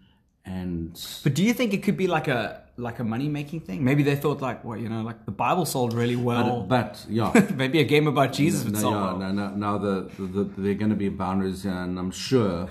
and 0.44 1.00
But 1.24 1.36
do 1.36 1.44
you 1.44 1.54
think 1.54 1.74
it 1.74 1.84
could 1.84 1.98
be 1.98 2.08
like 2.08 2.28
a 2.28 2.64
like 2.80 3.00
a 3.00 3.04
money 3.04 3.28
making 3.28 3.62
thing? 3.62 3.84
Maybe 3.84 4.04
they 4.04 4.16
thought 4.16 4.42
like, 4.42 4.64
well, 4.64 4.78
you 4.78 4.90
know, 4.90 5.02
like 5.02 5.26
the 5.26 5.32
Bible 5.32 5.66
sold 5.66 5.94
really 5.94 6.16
well. 6.16 6.62
but 6.62 7.06
yeah. 7.10 7.32
Maybe 7.56 7.80
a 7.80 7.84
game 7.84 8.08
about 8.08 8.34
Jesus 8.34 8.64
would 8.64 8.74
No, 8.74 8.80
sell 8.80 8.92
yeah, 8.92 9.04
well. 9.14 9.18
no, 9.18 9.32
no, 9.32 9.50
now 9.56 9.78
the, 9.78 10.10
the, 10.18 10.26
the, 10.26 10.44
there 10.62 10.72
are 10.72 10.76
going 10.76 10.90
to 10.92 10.96
be 10.96 11.10
boundaries, 11.10 11.66
and 11.66 12.00
I'm 12.00 12.12
sure 12.12 12.70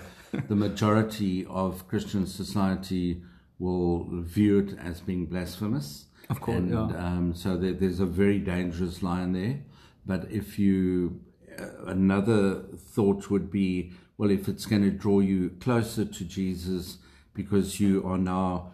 the 0.49 0.57
majority 0.57 1.47
of 1.47 1.87
Christian 1.89 2.27
society 2.27 3.23
will 3.59 4.07
view 4.11 4.59
it 4.59 4.79
as 4.79 5.01
being 5.01 5.27
blasphemous. 5.27 6.07
Of 6.31 6.41
course, 6.41 6.59
and, 6.59 6.71
yeah. 6.71 7.07
um, 7.07 7.35
so 7.35 7.57
there, 7.57 7.73
there's 7.73 8.01
a 8.01 8.07
very 8.07 8.39
dangerous 8.39 9.03
line 9.03 9.33
there. 9.33 9.61
But 10.05 10.31
if 10.31 10.59
you, 10.59 11.21
uh, 11.59 11.87
another 11.87 12.63
thought 12.77 13.31
would 13.31 13.51
be, 13.51 13.93
well, 14.19 14.31
if 14.31 14.49
it's 14.49 14.67
going 14.67 14.83
to 14.83 14.91
draw 14.91 15.21
you 15.21 15.51
closer 15.61 16.05
to 16.05 16.25
Jesus 16.25 16.99
because 17.35 17.79
you 17.81 18.05
are 18.07 18.19
now 18.19 18.73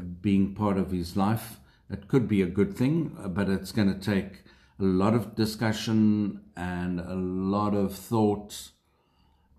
being 0.00 0.54
part 0.54 0.78
of 0.78 0.90
his 0.90 1.16
life, 1.16 1.58
it 1.90 2.08
could 2.08 2.26
be 2.28 2.42
a 2.42 2.46
good 2.46 2.76
thing, 2.76 3.16
but 3.28 3.48
it's 3.48 3.72
going 3.72 3.92
to 3.92 4.00
take 4.00 4.42
a 4.78 4.84
lot 4.84 5.14
of 5.14 5.34
discussion 5.34 6.40
and 6.56 7.00
a 7.00 7.14
lot 7.14 7.74
of 7.74 7.94
thought 7.94 8.70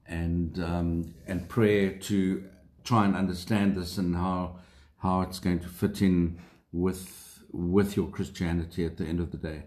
and 0.08 0.60
um, 0.60 1.14
and 1.26 1.50
prayer 1.50 1.92
to 1.92 2.44
try 2.84 3.06
and 3.06 3.16
understand 3.16 3.76
this 3.76 3.98
and 3.98 4.16
how 4.16 4.60
how 5.00 5.22
it's 5.22 5.40
going 5.40 5.60
to 5.60 5.68
fit 5.68 6.02
in 6.02 6.40
with 6.72 7.44
with 7.52 7.96
your 7.96 8.08
Christianity 8.08 8.86
at 8.86 8.98
the 8.98 9.06
end 9.06 9.20
of 9.20 9.32
the 9.32 9.38
day. 9.38 9.64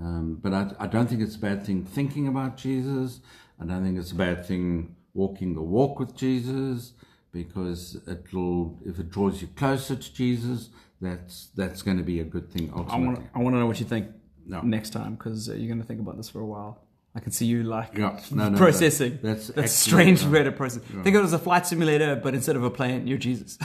Um, 0.00 0.38
but 0.42 0.52
I, 0.52 0.72
I 0.80 0.86
don't 0.86 1.08
think 1.08 1.20
it's 1.20 1.36
a 1.36 1.40
bad 1.40 1.64
thing 1.64 1.84
thinking 1.84 2.26
about 2.26 2.56
Jesus. 2.56 3.20
I 3.60 3.64
don't 3.66 3.84
think 3.84 3.98
it's 3.98 4.12
a 4.12 4.16
bad 4.16 4.44
thing 4.44 4.96
walking 5.12 5.54
the 5.54 5.62
walk 5.62 6.00
with 6.00 6.16
Jesus 6.16 6.92
because 7.34 7.96
it'll 8.08 8.78
if 8.86 8.98
it 8.98 9.10
draws 9.10 9.42
you 9.42 9.48
closer 9.48 9.96
to 9.96 10.14
Jesus, 10.14 10.70
that's 11.00 11.48
that's 11.56 11.82
going 11.82 11.98
to 11.98 12.02
be 12.04 12.20
a 12.20 12.24
good 12.34 12.48
thing 12.50 12.70
I 12.74 12.78
ultimately. 12.78 13.06
want 13.06 13.30
I 13.34 13.38
want 13.40 13.54
to 13.56 13.58
know 13.60 13.66
what 13.66 13.80
you 13.80 13.86
think 13.86 14.06
No. 14.46 14.60
next 14.62 14.90
time 14.90 15.12
because 15.16 15.48
you're 15.48 15.66
going 15.74 15.80
to 15.82 15.86
think 15.90 16.00
about 16.00 16.16
this 16.16 16.28
for 16.30 16.40
a 16.40 16.46
while. 16.46 16.80
I 17.16 17.20
can 17.20 17.30
see 17.32 17.46
you 17.46 17.62
like 17.62 17.90
Yeah, 17.96 18.18
no, 18.32 18.48
no, 18.48 18.56
processing. 18.58 19.12
that- 19.12 19.22
that's 19.22 19.46
that's 19.48 19.72
strange 19.72 20.24
way 20.24 20.42
to 20.44 20.52
process. 20.52 20.82
Think 21.04 21.14
of 21.16 21.22
it 21.22 21.24
as 21.30 21.32
a 21.32 21.38
flight 21.38 21.66
simulator, 21.66 22.16
but 22.24 22.34
instead 22.34 22.56
of 22.56 22.64
a 22.64 22.70
plane, 22.70 23.06
you're 23.06 23.18
Jesus. 23.18 23.58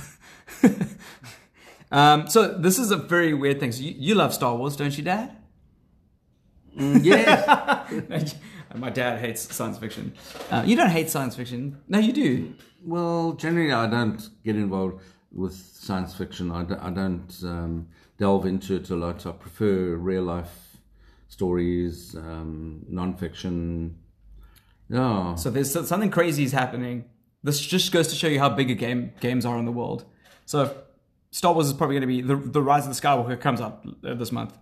um, 1.92 2.28
so 2.28 2.58
this 2.58 2.78
is 2.80 2.92
a 2.92 2.98
very 2.98 3.34
weird 3.34 3.60
thing. 3.60 3.72
So 3.72 3.82
you, 3.84 3.94
you 3.98 4.16
love 4.16 4.34
Star 4.34 4.56
Wars, 4.56 4.76
don't 4.76 4.96
you, 4.98 5.04
Dad? 5.04 5.36
yes. 6.76 8.36
My 8.76 8.92
dad 8.92 9.20
hates 9.20 9.54
science 9.56 9.80
fiction. 9.80 10.14
Uh, 10.52 10.64
you 10.66 10.76
don't 10.76 10.92
hate 10.92 11.10
science 11.10 11.36
fiction. 11.36 11.82
No, 11.88 11.98
you 11.98 12.14
do. 12.14 12.54
Well, 12.84 13.34
generally, 13.34 13.72
I 13.72 13.88
don't 13.88 14.30
get 14.44 14.56
involved 14.56 15.02
with 15.32 15.56
science 15.56 16.16
fiction. 16.16 16.52
I 16.52 16.64
don't, 16.64 17.44
um, 17.44 17.88
delve 18.18 18.46
into 18.46 18.76
it 18.76 18.90
a 18.90 18.96
lot. 18.96 19.26
I 19.26 19.32
prefer 19.32 19.96
real 19.96 20.24
life 20.24 20.78
stories, 21.30 22.16
um, 22.16 22.86
non-fiction. 22.88 23.96
Yeah. 24.90 25.36
So 25.36 25.50
there's 25.50 25.72
something 25.72 26.12
crazy 26.12 26.44
is 26.44 26.52
happening. 26.52 27.06
This 27.44 27.62
just 27.62 27.92
goes 27.92 28.08
to 28.10 28.16
show 28.16 28.28
you 28.28 28.40
how 28.40 28.50
big 28.50 28.70
a 28.70 28.76
game 28.76 29.14
games 29.22 29.46
are 29.46 29.58
in 29.58 29.66
the 29.66 29.72
world. 29.72 30.06
So 30.46 30.76
Star 31.32 31.54
Wars 31.54 31.68
is 31.68 31.74
probably 31.74 31.96
going 31.96 32.02
to 32.02 32.08
be 32.08 32.22
the 32.22 32.36
the 32.36 32.62
Rise 32.62 32.86
of 32.86 32.94
the 32.94 33.02
Skywalker 33.02 33.40
comes 33.40 33.62
out 33.62 33.86
uh, 34.06 34.16
this 34.16 34.32
month. 34.32 34.58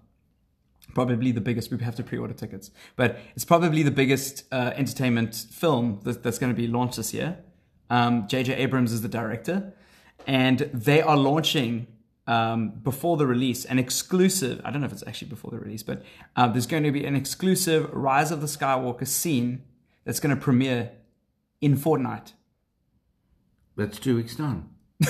Probably 0.93 1.31
the 1.31 1.41
biggest. 1.41 1.71
We 1.71 1.77
have 1.83 1.95
to 1.95 2.03
pre-order 2.03 2.33
tickets, 2.33 2.71
but 2.95 3.17
it's 3.35 3.45
probably 3.45 3.83
the 3.83 3.91
biggest 3.91 4.43
uh, 4.51 4.71
entertainment 4.75 5.35
film 5.51 5.99
that, 6.03 6.23
that's 6.23 6.37
going 6.37 6.53
to 6.53 6.61
be 6.61 6.67
launched 6.67 6.97
this 6.97 7.13
year. 7.13 7.39
Um, 7.89 8.27
J.J. 8.27 8.53
Abrams 8.55 8.91
is 8.91 9.01
the 9.01 9.07
director, 9.07 9.73
and 10.25 10.59
they 10.73 11.01
are 11.01 11.17
launching 11.17 11.87
um, 12.27 12.69
before 12.83 13.15
the 13.17 13.25
release 13.25 13.63
an 13.65 13.79
exclusive. 13.79 14.61
I 14.65 14.71
don't 14.71 14.81
know 14.81 14.87
if 14.87 14.93
it's 14.93 15.07
actually 15.07 15.29
before 15.29 15.51
the 15.51 15.59
release, 15.59 15.83
but 15.83 16.03
uh, 16.35 16.47
there's 16.47 16.67
going 16.67 16.83
to 16.83 16.91
be 16.91 17.05
an 17.05 17.15
exclusive 17.15 17.89
Rise 17.93 18.31
of 18.31 18.41
the 18.41 18.47
Skywalker 18.47 19.07
scene 19.07 19.63
that's 20.03 20.19
going 20.19 20.35
to 20.35 20.41
premiere 20.41 20.91
in 21.61 21.77
Fortnite. 21.77 22.33
That's 23.75 23.99
two 23.99 24.15
weeks 24.15 24.35
time. 24.35 24.69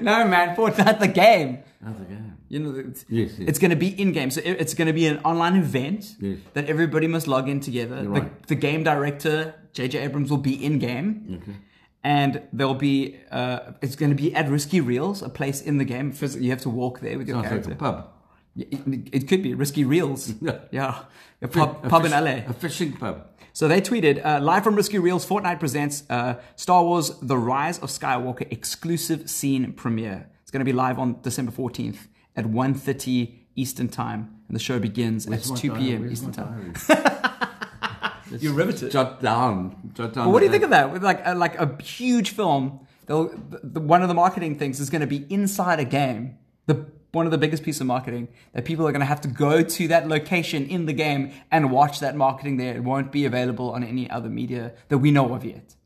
No, 0.00 0.26
man, 0.26 0.56
Fortnite 0.56 1.00
the 1.00 1.08
game. 1.08 1.58
Another 1.80 2.04
game. 2.04 2.23
You 2.48 2.58
know, 2.60 2.74
it's, 2.78 3.04
Yes, 3.08 3.30
yes. 3.38 3.48
it's 3.48 3.58
going 3.58 3.70
to 3.70 3.76
be 3.76 3.88
in 4.00 4.12
game. 4.12 4.30
So 4.30 4.40
it's 4.44 4.74
going 4.74 4.86
to 4.86 4.92
be 4.92 5.06
an 5.06 5.18
online 5.24 5.56
event 5.56 6.14
Yes. 6.20 6.38
that 6.52 6.68
everybody 6.68 7.06
must 7.06 7.26
log 7.26 7.48
in 7.48 7.60
together. 7.60 8.02
The, 8.02 8.08
right. 8.08 8.46
the 8.48 8.54
game 8.54 8.84
director, 8.84 9.54
J.J. 9.72 9.98
Abrams, 9.98 10.30
will 10.30 10.38
be 10.38 10.62
in 10.64 10.78
game. 10.78 11.40
Okay. 11.42 11.56
And 12.02 12.42
there'll 12.52 12.74
be, 12.74 13.16
uh, 13.30 13.72
it's 13.80 13.96
going 13.96 14.10
to 14.10 14.16
be 14.16 14.34
at 14.34 14.48
Risky 14.50 14.80
Reels, 14.80 15.22
a 15.22 15.28
place 15.30 15.62
in 15.62 15.78
the 15.78 15.84
game. 15.84 16.12
You 16.38 16.50
have 16.50 16.60
to 16.60 16.70
walk 16.70 17.00
there 17.00 17.16
with 17.16 17.28
your 17.28 17.36
Sounds 17.36 17.44
like 17.44 17.50
character. 17.64 17.72
a 17.72 17.76
pub. 17.76 18.10
It, 18.56 19.08
it 19.12 19.28
could 19.28 19.42
be 19.42 19.54
Risky 19.54 19.84
Reels. 19.84 20.34
Yeah. 20.42 20.58
yeah. 20.70 21.04
A 21.40 21.48
pub, 21.48 21.80
A 21.82 21.88
pub 21.88 22.04
in 22.04 22.10
LA. 22.12 22.42
A 22.46 22.52
fishing 22.52 22.92
pub. 22.92 23.26
So 23.54 23.68
they 23.68 23.80
tweeted, 23.80 24.24
uh, 24.24 24.40
live 24.40 24.64
from 24.64 24.74
Risky 24.74 24.98
Reels, 24.98 25.24
Fortnite 25.26 25.58
presents 25.60 26.02
uh, 26.10 26.34
Star 26.56 26.82
Wars 26.84 27.10
The 27.22 27.38
Rise 27.38 27.78
of 27.78 27.88
Skywalker 27.88 28.46
exclusive 28.52 29.30
scene 29.30 29.72
premiere. 29.72 30.28
It's 30.42 30.50
going 30.50 30.60
to 30.60 30.64
be 30.64 30.72
live 30.72 30.98
on 30.98 31.20
December 31.22 31.52
14th 31.52 32.08
at 32.36 32.44
1.30 32.46 33.34
Eastern 33.56 33.88
Time, 33.88 34.40
and 34.48 34.54
the 34.54 34.60
show 34.60 34.78
begins 34.78 35.26
Where's 35.26 35.50
at 35.50 35.56
2 35.56 35.68
diary? 35.68 35.80
p.m. 35.82 36.00
Where's 36.00 36.12
Eastern 36.12 36.32
Time. 36.32 36.74
You're 38.40 38.54
riveted. 38.54 38.90
Jot 38.90 39.20
down. 39.20 39.92
Jot 39.94 40.12
down. 40.12 40.26
But 40.26 40.30
what 40.32 40.40
do 40.40 40.46
you 40.46 40.50
think 40.50 40.64
of 40.64 40.70
that? 40.70 40.92
With 40.92 41.04
like 41.04 41.20
a, 41.24 41.34
like 41.34 41.58
a 41.58 41.80
huge 41.82 42.30
film, 42.30 42.86
the, 43.06 43.30
the, 43.62 43.80
one 43.80 44.02
of 44.02 44.08
the 44.08 44.14
marketing 44.14 44.58
things 44.58 44.80
is 44.80 44.90
going 44.90 45.02
to 45.02 45.06
be 45.06 45.26
inside 45.30 45.78
a 45.78 45.84
game. 45.84 46.38
The 46.66 46.86
one 47.12 47.26
of 47.26 47.30
the 47.30 47.38
biggest 47.38 47.62
piece 47.62 47.80
of 47.80 47.86
marketing 47.86 48.28
that 48.54 48.64
people 48.64 48.88
are 48.88 48.90
going 48.90 49.00
to 49.00 49.06
have 49.06 49.20
to 49.20 49.28
go 49.28 49.62
to 49.62 49.88
that 49.88 50.08
location 50.08 50.66
in 50.66 50.86
the 50.86 50.92
game 50.92 51.32
and 51.50 51.70
watch 51.70 52.00
that 52.00 52.16
marketing 52.16 52.56
there. 52.56 52.74
It 52.74 52.82
won't 52.82 53.12
be 53.12 53.24
available 53.24 53.70
on 53.70 53.84
any 53.84 54.10
other 54.10 54.28
media 54.28 54.72
that 54.88 54.98
we 54.98 55.12
know 55.12 55.32
of 55.32 55.44
yet. 55.44 55.76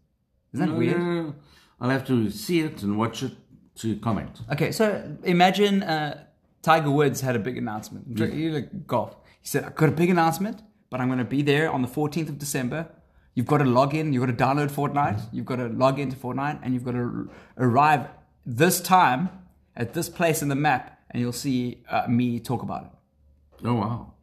Isn't 0.54 0.66
that 0.66 0.74
weird? 0.74 0.96
Uh, 0.96 1.32
I'll 1.80 1.90
have 1.90 2.06
to 2.06 2.30
see 2.30 2.60
it 2.60 2.82
and 2.82 2.96
watch 2.96 3.22
it 3.22 3.32
to 3.76 3.96
comment. 3.96 4.40
Okay, 4.50 4.72
so 4.72 5.16
imagine 5.22 5.82
uh, 5.82 6.24
Tiger 6.62 6.90
Woods 6.90 7.20
had 7.20 7.36
a 7.36 7.38
big 7.38 7.56
announcement. 7.56 8.06
You 8.34 8.50
like 8.52 8.86
golf. 8.86 9.14
He 9.40 9.48
said, 9.48 9.64
"I've 9.64 9.74
got 9.76 9.88
a 9.88 9.92
big 9.92 10.10
announcement, 10.10 10.62
but 10.90 11.00
I'm 11.00 11.08
going 11.08 11.18
to 11.18 11.24
be 11.24 11.42
there 11.42 11.70
on 11.70 11.82
the 11.82 11.88
14th 11.88 12.28
of 12.28 12.38
December. 12.38 12.88
You've 13.34 13.46
got 13.46 13.58
to 13.58 13.64
log 13.64 13.94
in. 13.94 14.12
You've 14.12 14.26
got 14.26 14.36
to 14.36 14.44
download 14.44 14.70
Fortnite. 14.70 15.28
You've 15.32 15.46
got 15.46 15.56
to 15.56 15.68
log 15.68 15.98
into 16.00 16.16
Fortnite, 16.16 16.58
and 16.62 16.74
you've 16.74 16.84
got 16.84 16.92
to 16.92 17.30
arrive 17.56 18.08
this 18.44 18.80
time 18.80 19.28
at 19.76 19.94
this 19.94 20.08
place 20.08 20.42
in 20.42 20.48
the 20.48 20.56
map, 20.56 20.98
and 21.10 21.20
you'll 21.20 21.32
see 21.32 21.84
uh, 21.88 22.06
me 22.08 22.40
talk 22.40 22.62
about 22.62 22.84
it. 22.86 23.66
Oh 23.66 23.74
wow, 23.74 24.14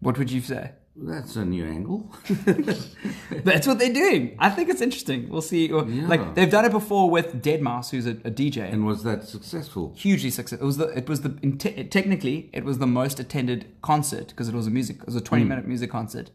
What 0.00 0.18
would 0.18 0.30
you 0.30 0.40
say? 0.42 0.72
That's 0.96 1.34
a 1.34 1.44
new 1.44 1.64
angle. 1.64 2.08
That's 3.44 3.66
what 3.66 3.80
they're 3.80 3.92
doing. 3.92 4.36
I 4.38 4.48
think 4.48 4.68
it's 4.68 4.80
interesting. 4.80 5.28
We'll 5.28 5.42
see. 5.42 5.66
Yeah. 5.66 6.06
Like 6.06 6.36
they've 6.36 6.50
done 6.50 6.64
it 6.64 6.70
before 6.70 7.10
with 7.10 7.42
Deadmau5, 7.42 7.90
who's 7.90 8.06
a, 8.06 8.10
a 8.10 8.30
DJ. 8.30 8.72
and 8.72 8.86
was 8.86 9.02
that 9.02 9.24
successful? 9.24 9.92
hugely 9.96 10.30
successful. 10.30 10.64
It 10.64 10.66
was 10.66 10.76
the 10.76 10.86
it 10.96 11.08
was 11.08 11.22
the 11.22 11.36
in 11.42 11.58
te- 11.58 11.84
technically 11.84 12.48
it 12.52 12.64
was 12.64 12.78
the 12.78 12.86
most 12.86 13.18
attended 13.18 13.66
concert 13.82 14.28
because 14.28 14.48
it 14.48 14.54
was 14.54 14.68
a 14.68 14.70
music 14.70 14.98
it 14.98 15.06
was 15.06 15.16
a 15.16 15.18
hmm. 15.18 15.24
20 15.24 15.44
minute 15.44 15.66
music 15.66 15.90
concert 15.90 16.30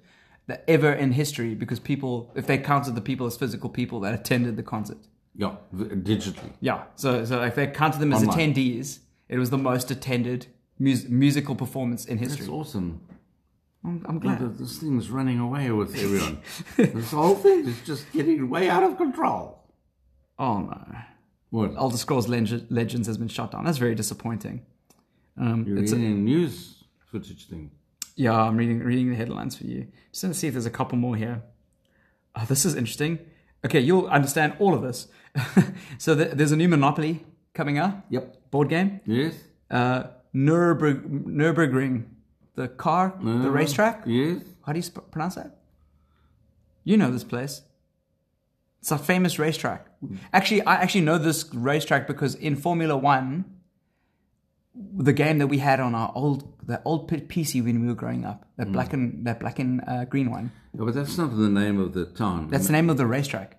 that 0.48 0.66
ever 0.68 0.92
in 0.92 1.14
history 1.14 1.56
because 1.56 1.80
people 1.80 2.30
if 2.36 2.46
they 2.46 2.58
counted 2.58 2.96
the 2.96 3.02
people 3.02 3.26
as 3.28 3.38
physical 3.38 3.70
people 3.70 4.02
that 4.02 4.14
attended 4.14 4.58
the 4.58 4.64
concert. 4.64 4.98
Yeah, 5.36 5.56
v- 5.72 5.96
digitally. 5.96 6.52
Yeah. 6.60 6.84
So 6.96 7.24
so 7.24 7.42
if 7.44 7.56
they 7.56 7.68
counted 7.68 8.00
them 8.00 8.12
as 8.12 8.24
Online. 8.24 8.54
attendees, 8.54 9.00
it 9.30 9.38
was 9.38 9.52
the 9.52 9.58
most 9.58 9.90
attended 9.90 10.48
mus- 10.78 11.08
musical 11.08 11.56
performance 11.56 12.04
in 12.04 12.18
history. 12.18 12.48
That's 12.48 12.50
awesome. 12.50 13.02
I'm, 13.84 14.06
I'm 14.08 14.20
glad. 14.20 14.40
th- 14.40 14.52
this 14.60 14.78
thing's 14.80 15.10
running 15.10 15.40
away 15.40 15.72
with 15.72 15.96
everyone. 15.96 16.42
this 16.78 17.12
whole 17.12 17.36
thing 17.36 17.66
is 17.68 17.80
just 17.86 18.12
getting 18.12 18.50
way 18.50 18.70
out 18.70 18.84
of 18.84 18.98
control. 18.98 19.64
Oh 20.38 20.60
no. 20.60 20.86
What? 21.50 21.76
Elder 21.78 21.98
Scrolls 21.98 22.28
Leg- 22.28 22.66
Legends 22.70 23.08
has 23.08 23.18
been 23.18 23.28
shut 23.30 23.52
down. 23.52 23.64
That's 23.66 23.78
very 23.78 23.96
disappointing. 23.96 24.66
Um, 25.38 25.66
You're 25.68 25.78
it's 25.80 25.92
a- 25.92 25.96
reading 25.96 26.12
a 26.12 26.16
news 26.16 26.84
footage 27.12 27.48
thing. 27.48 27.72
Yeah, 28.16 28.34
I'm 28.40 28.58
reading 28.58 28.80
reading 28.80 29.10
the 29.10 29.16
headlines 29.16 29.56
for 29.56 29.66
you. 29.66 29.88
Just 30.12 30.24
gonna 30.24 30.34
see 30.34 30.48
if 30.48 30.54
there's 30.54 30.66
a 30.66 30.70
couple 30.72 30.98
more 30.98 31.16
here. 31.16 31.42
Oh, 32.36 32.46
this 32.46 32.66
is 32.66 32.76
interesting. 32.76 33.20
Okay, 33.66 33.80
you'll 33.80 34.08
understand 34.08 34.54
all 34.60 34.74
of 34.74 34.82
this. 34.82 35.08
so 35.98 36.16
th- 36.16 36.32
there's 36.34 36.52
a 36.52 36.56
new 36.58 36.68
Monopoly 36.68 37.26
coming 37.54 37.78
out, 37.78 37.94
Yep. 38.10 38.52
board 38.52 38.70
game. 38.70 39.00
Yes. 39.06 39.36
Uh, 39.72 40.04
Nürburg, 40.36 41.26
Nürburgring, 41.26 42.06
the 42.60 42.68
car, 42.68 43.06
the 43.22 43.48
Uh, 43.50 43.60
racetrack. 43.62 43.98
Yes. 44.06 44.44
How 44.66 44.72
do 44.74 44.80
you 44.80 44.88
sp- 44.92 45.08
pronounce 45.14 45.36
that? 45.40 45.52
You 46.90 46.96
know 46.98 47.10
this 47.18 47.24
place. 47.34 47.62
It's 48.82 48.92
a 48.92 48.98
famous 48.98 49.34
racetrack. 49.46 49.82
Actually, 50.38 50.62
I 50.72 50.74
actually 50.84 51.06
know 51.10 51.18
this 51.18 51.40
racetrack 51.54 52.04
because 52.12 52.34
in 52.48 52.56
Formula 52.66 52.96
One, 53.16 53.32
the 55.10 55.14
game 55.24 55.38
that 55.42 55.48
we 55.54 55.58
had 55.70 55.80
on 55.88 55.92
our 56.02 56.12
old 56.16 56.40
the 56.72 56.78
old 56.86 57.02
PC 57.32 57.62
when 57.66 57.82
we 57.82 57.88
were 57.92 58.00
growing 58.04 58.24
up, 58.32 58.40
that 58.58 58.72
black 58.76 58.94
and 58.94 59.26
that 59.28 59.38
black 59.40 59.58
and 59.60 59.72
uh, 59.88 60.06
green 60.14 60.30
one. 60.38 60.46
Yeah, 60.74 60.86
but 60.86 60.94
that's 60.98 61.18
not 61.18 61.30
the 61.46 61.50
name 61.62 61.78
of 61.86 61.90
the 61.98 62.06
town. 62.06 62.50
That's 62.52 62.68
the 62.68 62.74
name 62.74 62.90
of 62.94 62.98
the 62.98 63.08
racetrack. 63.16 63.50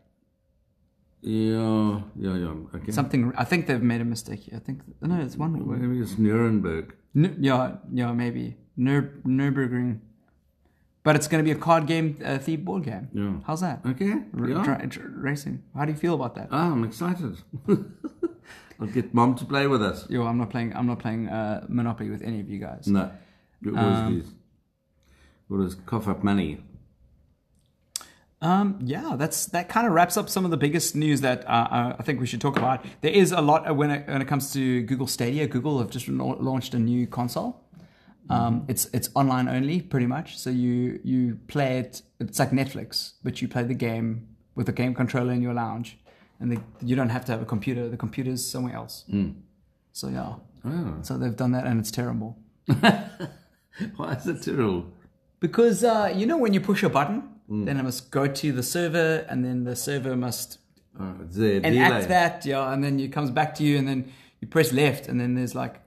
Yeah, 1.23 2.01
yeah, 2.25 2.37
yeah. 2.45 2.55
Okay. 2.77 2.93
Something. 2.93 3.33
I 3.37 3.45
think 3.45 3.67
they've 3.67 3.83
made 3.93 4.01
a 4.01 4.05
mistake. 4.17 4.41
here. 4.47 4.57
I 4.57 4.61
think 4.67 4.79
no, 5.03 5.17
it's 5.21 5.37
one. 5.37 5.53
Maybe 5.83 6.01
it's 6.01 6.17
Nuremberg. 6.19 6.95
N- 7.15 7.37
yeah, 7.41 7.77
yeah, 7.93 8.13
maybe 8.13 8.57
Nürburgring. 8.79 10.01
But 11.03 11.17
it's 11.17 11.29
going 11.29 11.43
to 11.43 11.45
be 11.45 11.59
a 11.59 11.61
card 11.61 11.87
game, 11.87 12.19
a 12.23 12.39
thief 12.39 12.61
board 12.61 12.85
game. 12.85 13.09
Yeah. 13.15 13.33
How's 13.47 13.63
that? 13.63 13.81
Okay. 13.87 14.13
R- 14.39 14.49
yeah. 14.49 14.63
dra- 14.63 14.87
dra- 14.87 15.09
racing. 15.09 15.63
How 15.75 15.87
do 15.87 15.93
you 15.93 15.99
feel 15.99 16.15
about 16.15 16.35
that? 16.35 16.49
Ah, 16.51 16.73
I'm 16.73 16.85
excited. 16.85 17.39
I'll 18.81 18.87
get 18.87 19.13
mom 19.15 19.35
to 19.37 19.45
play 19.47 19.67
with 19.67 19.83
us. 19.83 20.09
Yo, 20.11 20.25
I'm 20.27 20.37
not 20.39 20.51
playing. 20.51 20.75
I'm 20.77 20.87
not 20.87 20.99
playing 20.99 21.29
uh, 21.29 21.65
Monopoly 21.69 22.11
with 22.11 22.23
any 22.23 22.41
of 22.41 22.49
you 22.51 22.59
guys. 22.59 22.87
No. 22.87 23.11
It 23.65 23.73
was 23.73 23.79
Um, 23.99 24.19
this. 24.19 24.29
What 25.49 25.61
is 25.65 25.75
cough 25.87 26.07
up 26.07 26.23
money? 26.23 26.61
Um, 28.43 28.79
yeah, 28.83 29.17
that's 29.19 29.47
that 29.47 29.69
kind 29.69 29.87
of 29.87 29.93
wraps 29.93 30.17
up 30.17 30.31
some 30.31 30.47
of 30.47 30.51
the 30.51 30.57
biggest 30.57 30.97
news 30.97 31.21
that 31.21 31.47
uh, 31.47 31.51
uh, 31.71 31.97
I 31.99 32.03
think 32.03 32.21
we 32.21 32.27
should 32.27 32.41
talk 32.41 32.57
about. 32.57 32.85
There 33.03 33.11
is 33.13 33.33
a 33.33 33.41
lot 33.43 33.69
uh, 33.69 33.75
when 33.75 33.91
it, 33.91 34.09
when 34.09 34.23
it 34.23 34.29
comes 34.29 34.53
to 34.55 34.83
Google 34.83 35.07
Stadia. 35.07 35.47
Google 35.47 35.79
have 35.79 35.91
just 35.91 36.09
launched 36.09 36.73
a 36.73 36.79
new 36.79 37.07
console. 37.07 37.61
Um, 38.31 38.65
it's 38.69 38.85
it's 38.93 39.09
online 39.15 39.49
only, 39.49 39.81
pretty 39.83 40.07
much. 40.07 40.39
So 40.39 40.51
you 40.51 41.01
you 41.05 41.39
play 41.49 41.79
it. 41.79 42.03
It's 42.21 42.39
like 42.39 42.51
Netflix, 42.51 43.15
but 43.25 43.43
you 43.43 43.49
play 43.49 43.65
the 43.65 43.75
game 43.75 44.29
with 44.55 44.69
a 44.69 44.73
game 44.73 44.95
controller 44.95 45.33
in 45.33 45.43
your 45.43 45.55
lounge, 45.55 45.99
and 46.39 46.53
the, 46.53 46.59
you 46.89 46.95
don't 46.97 47.09
have 47.11 47.25
to 47.27 47.33
have 47.33 47.43
a 47.43 47.47
computer. 47.47 47.89
The 47.89 47.97
computer's 47.97 48.45
somewhere 48.49 48.75
else. 48.75 49.05
So 49.93 50.09
yeah, 50.09 50.35
Oh. 50.65 50.95
so 51.03 51.19
they've 51.19 51.37
done 51.37 51.53
that, 51.53 51.67
and 51.67 51.81
it's 51.81 51.91
terrible. 51.91 52.39
Why 53.97 54.13
is 54.15 54.27
it 54.27 54.43
terrible? 54.43 54.87
Because 55.41 55.83
uh, 55.85 56.13
you 56.15 56.27
know 56.27 56.37
when 56.37 56.53
you 56.55 56.61
push 56.61 56.83
a 56.83 56.89
button, 56.89 57.23
then 57.49 57.79
it 57.79 57.83
must 57.83 58.11
go 58.11 58.27
to 58.27 58.53
the 58.53 58.63
server, 58.63 59.27
and 59.29 59.45
then 59.45 59.65
the 59.65 59.75
server 59.77 60.17
must 60.17 60.59
Oh, 60.99 61.15
enact 61.33 61.63
delay. 61.65 62.05
that, 62.07 62.45
yeah, 62.45 62.73
and 62.73 62.83
then 62.85 62.99
it 63.01 63.13
comes 63.13 63.31
back 63.31 63.55
to 63.57 63.63
you, 63.65 63.79
and 63.79 63.87
then 63.89 64.13
you 64.41 64.49
press 64.49 64.73
left, 64.73 65.09
and 65.09 65.19
then 65.21 65.35
there's 65.35 65.55
like, 65.55 65.81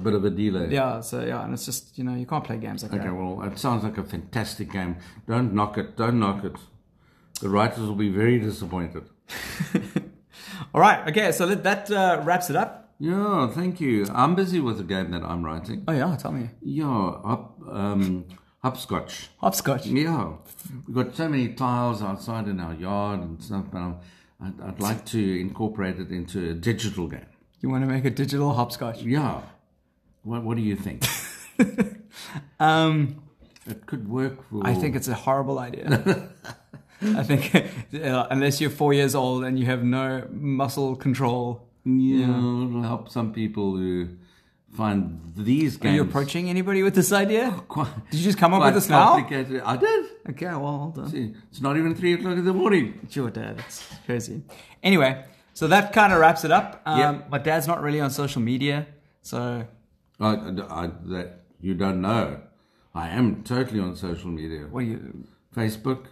Bit 0.00 0.14
of 0.14 0.24
a 0.24 0.30
delay. 0.30 0.68
yeah, 0.70 1.00
so 1.00 1.22
yeah, 1.24 1.44
and 1.44 1.52
it's 1.52 1.66
just 1.66 1.98
you 1.98 2.04
know 2.04 2.14
you 2.14 2.24
can't 2.26 2.44
play 2.44 2.56
games 2.56 2.82
like 2.82 2.92
Okay, 2.92 3.02
that. 3.02 3.08
Okay, 3.08 3.16
well, 3.16 3.42
it 3.42 3.58
sounds 3.58 3.84
like 3.84 3.98
a 3.98 4.02
fantastic 4.04 4.72
game. 4.72 4.96
Don't 5.28 5.52
knock 5.52 5.76
it. 5.76 5.96
Don't 5.96 6.18
knock 6.18 6.44
it. 6.44 6.56
The 7.40 7.48
writers 7.50 7.80
will 7.80 7.94
be 7.94 8.08
very 8.10 8.38
disappointed. 8.38 9.04
All 10.74 10.80
right, 10.80 11.06
okay, 11.08 11.32
so 11.32 11.46
that, 11.46 11.62
that 11.64 11.90
uh, 11.90 12.22
wraps 12.24 12.48
it 12.50 12.56
up. 12.56 12.94
Yeah, 12.98 13.48
thank 13.50 13.80
you. 13.80 14.06
I'm 14.14 14.34
busy 14.34 14.60
with 14.60 14.78
the 14.78 14.84
game 14.84 15.10
that 15.10 15.22
I'm 15.24 15.44
writing. 15.44 15.84
Oh 15.88 15.92
yeah, 15.92 16.16
tell 16.16 16.32
me, 16.32 16.48
Yeah, 16.62 16.88
up, 17.24 17.58
um, 17.68 18.24
hopscotch. 18.62 19.28
hopscotch. 19.38 19.86
Yeah, 19.86 20.34
we've 20.86 20.94
got 20.94 21.14
so 21.16 21.28
many 21.28 21.48
tiles 21.48 22.00
outside 22.02 22.48
in 22.48 22.60
our 22.60 22.74
yard 22.74 23.20
and 23.20 23.42
stuff, 23.42 23.66
but 23.72 23.80
I'd, 24.40 24.60
I'd 24.64 24.80
like 24.80 25.04
to 25.06 25.40
incorporate 25.40 25.98
it 25.98 26.10
into 26.10 26.50
a 26.50 26.54
digital 26.54 27.08
game. 27.08 27.26
You 27.60 27.68
want 27.68 27.82
to 27.84 27.90
make 27.90 28.04
a 28.04 28.10
digital 28.10 28.52
hopscotch? 28.54 29.02
Yeah. 29.02 29.42
What, 30.22 30.42
what 30.42 30.56
do 30.56 30.62
you 30.62 30.76
think? 30.76 31.04
Um, 32.60 33.22
it 33.66 33.86
could 33.86 34.08
work 34.08 34.48
for. 34.48 34.66
I 34.66 34.74
think 34.74 34.94
it's 34.96 35.08
a 35.08 35.14
horrible 35.14 35.58
idea. 35.58 36.28
I 37.02 37.22
think 37.24 37.54
uh, 38.04 38.26
unless 38.30 38.60
you're 38.60 38.70
four 38.70 38.92
years 38.94 39.14
old 39.14 39.44
and 39.44 39.58
you 39.58 39.66
have 39.66 39.82
no 39.82 40.26
muscle 40.30 40.94
control, 40.94 41.66
Yeah, 41.84 42.28
it'll 42.28 42.82
help 42.82 43.08
some 43.10 43.32
people 43.32 43.76
who 43.76 44.08
find 44.76 45.20
these 45.36 45.76
games. 45.76 45.92
are 45.92 45.96
you 45.96 46.02
approaching 46.02 46.48
anybody 46.48 46.82
with 46.82 46.94
this 46.94 47.12
idea? 47.12 47.50
quite, 47.68 47.88
Did 48.10 48.20
you 48.20 48.24
just 48.24 48.38
come 48.38 48.54
up 48.54 48.62
with 48.62 48.74
this 48.74 48.88
now? 48.88 49.14
I 49.16 49.76
did. 49.76 50.04
Okay, 50.30 50.46
well, 50.46 50.78
hold 50.78 50.98
on. 50.98 51.10
See, 51.10 51.34
It's 51.50 51.60
not 51.60 51.76
even 51.76 51.94
three 51.96 52.12
o'clock 52.14 52.38
in 52.38 52.44
the 52.44 52.52
morning. 52.54 53.00
Your 53.10 53.30
dad. 53.30 53.58
It's 53.66 53.84
crazy. 54.06 54.42
Anyway, 54.82 55.24
so 55.54 55.66
that 55.68 55.92
kind 55.92 56.12
of 56.12 56.20
wraps 56.20 56.44
it 56.44 56.52
up. 56.52 56.80
Um, 56.86 56.98
Yep. 57.00 57.30
My 57.30 57.38
dad's 57.38 57.66
not 57.66 57.82
really 57.82 58.00
on 58.00 58.10
social 58.10 58.40
media, 58.42 58.86
so 59.22 59.66
I, 60.22 60.84
I, 60.84 60.90
that 61.06 61.40
you 61.60 61.74
don't 61.74 62.00
know. 62.00 62.40
I 62.94 63.08
am 63.08 63.42
totally 63.42 63.80
on 63.80 63.96
social 63.96 64.30
media. 64.30 64.66
what 64.70 64.80
do 64.80 64.86
you? 64.86 65.24
Facebook. 65.56 66.06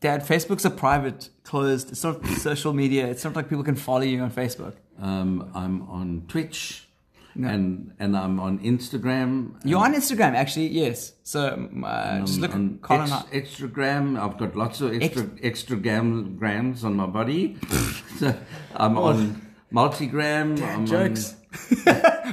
Dad, 0.00 0.22
Facebook's 0.26 0.64
a 0.64 0.70
private, 0.70 1.30
closed. 1.44 1.90
It's 1.92 2.02
not 2.02 2.26
social 2.50 2.72
media. 2.72 3.06
It's 3.06 3.22
not 3.24 3.36
like 3.36 3.48
people 3.48 3.62
can 3.64 3.76
follow 3.76 4.00
you 4.02 4.20
on 4.20 4.30
Facebook. 4.32 4.74
Um, 5.00 5.48
I'm 5.54 5.82
on 5.88 6.24
Twitch, 6.26 6.88
No. 7.36 7.46
and 7.48 7.92
and 8.00 8.16
I'm 8.16 8.40
on 8.40 8.58
Instagram. 8.60 9.54
You're 9.64 9.78
on 9.84 9.94
Instagram, 9.94 10.34
actually. 10.34 10.68
Yes. 10.68 11.12
So 11.22 11.52
um, 11.54 11.84
uh, 11.86 12.18
just 12.20 12.40
look 12.40 12.52
on 12.54 12.74
at 12.74 12.82
Colin. 12.82 13.12
ex, 13.12 13.24
Extragram. 13.32 14.16
I've 14.16 14.36
got 14.38 14.56
lots 14.56 14.80
of 14.80 14.92
extra 15.00 15.30
extra 15.42 15.76
gram, 15.76 16.36
grams 16.36 16.82
on 16.84 16.96
my 16.96 17.06
body. 17.06 17.56
so 18.18 18.34
I'm 18.74 18.98
on 18.98 19.40
multigram. 19.72 20.60
I'm 20.62 20.82
Oh. 20.82 20.86
jokes. 20.86 21.35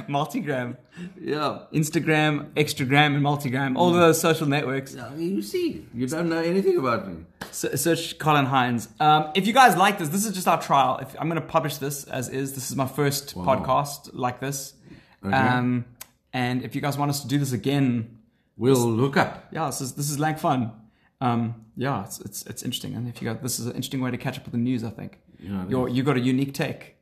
Multigram, 0.08 0.76
yeah. 1.20 1.60
Instagram, 1.72 2.50
Extragram, 2.56 3.14
and 3.14 3.24
Multigram. 3.24 3.76
All 3.76 3.92
those 3.92 4.20
social 4.20 4.46
networks. 4.46 4.94
Now, 4.94 5.12
You 5.16 5.42
see, 5.42 5.86
you 5.94 6.06
don't 6.06 6.28
know 6.28 6.40
anything 6.40 6.76
about 6.78 7.08
me. 7.08 7.24
Search 7.50 8.18
Colin 8.18 8.46
Hines. 8.46 8.88
Um, 9.00 9.30
if 9.34 9.46
you 9.46 9.52
guys 9.52 9.76
like 9.76 9.98
this, 9.98 10.08
this 10.08 10.24
is 10.26 10.34
just 10.34 10.48
our 10.48 10.60
trial. 10.60 10.98
If 11.00 11.14
I'm 11.20 11.28
going 11.28 11.40
to 11.40 11.46
publish 11.46 11.76
this 11.78 12.04
as 12.04 12.28
is, 12.28 12.54
this 12.54 12.70
is 12.70 12.76
my 12.76 12.86
first 12.86 13.34
podcast 13.34 14.10
like 14.12 14.40
this. 14.40 14.74
Okay. 15.24 15.34
Um, 15.34 15.84
And 16.32 16.62
if 16.64 16.74
you 16.74 16.80
guys 16.80 16.98
want 16.98 17.10
us 17.10 17.20
to 17.22 17.28
do 17.28 17.38
this 17.38 17.52
again, 17.52 18.18
We'll 18.56 18.76
look 18.88 19.16
up. 19.16 19.46
yeah, 19.52 19.66
this 19.66 19.80
is 19.80 19.94
this 19.94 20.10
is 20.10 20.18
like 20.20 20.38
fun. 20.38 20.70
Um, 21.20 21.54
yeah, 21.76 22.04
it's, 22.04 22.20
it's 22.20 22.46
it's 22.46 22.62
interesting, 22.62 22.94
and 22.94 23.08
if 23.08 23.20
you 23.20 23.28
got 23.28 23.42
this 23.42 23.58
is 23.58 23.66
an 23.66 23.72
interesting 23.72 24.00
way 24.00 24.10
to 24.12 24.16
catch 24.16 24.38
up 24.38 24.44
with 24.44 24.52
the 24.52 24.58
news. 24.58 24.84
I 24.84 24.90
think 24.90 25.18
Yeah, 25.40 25.64
You're, 25.68 25.88
you 25.88 26.02
got 26.04 26.16
a 26.16 26.20
unique 26.20 26.54
take 26.54 26.93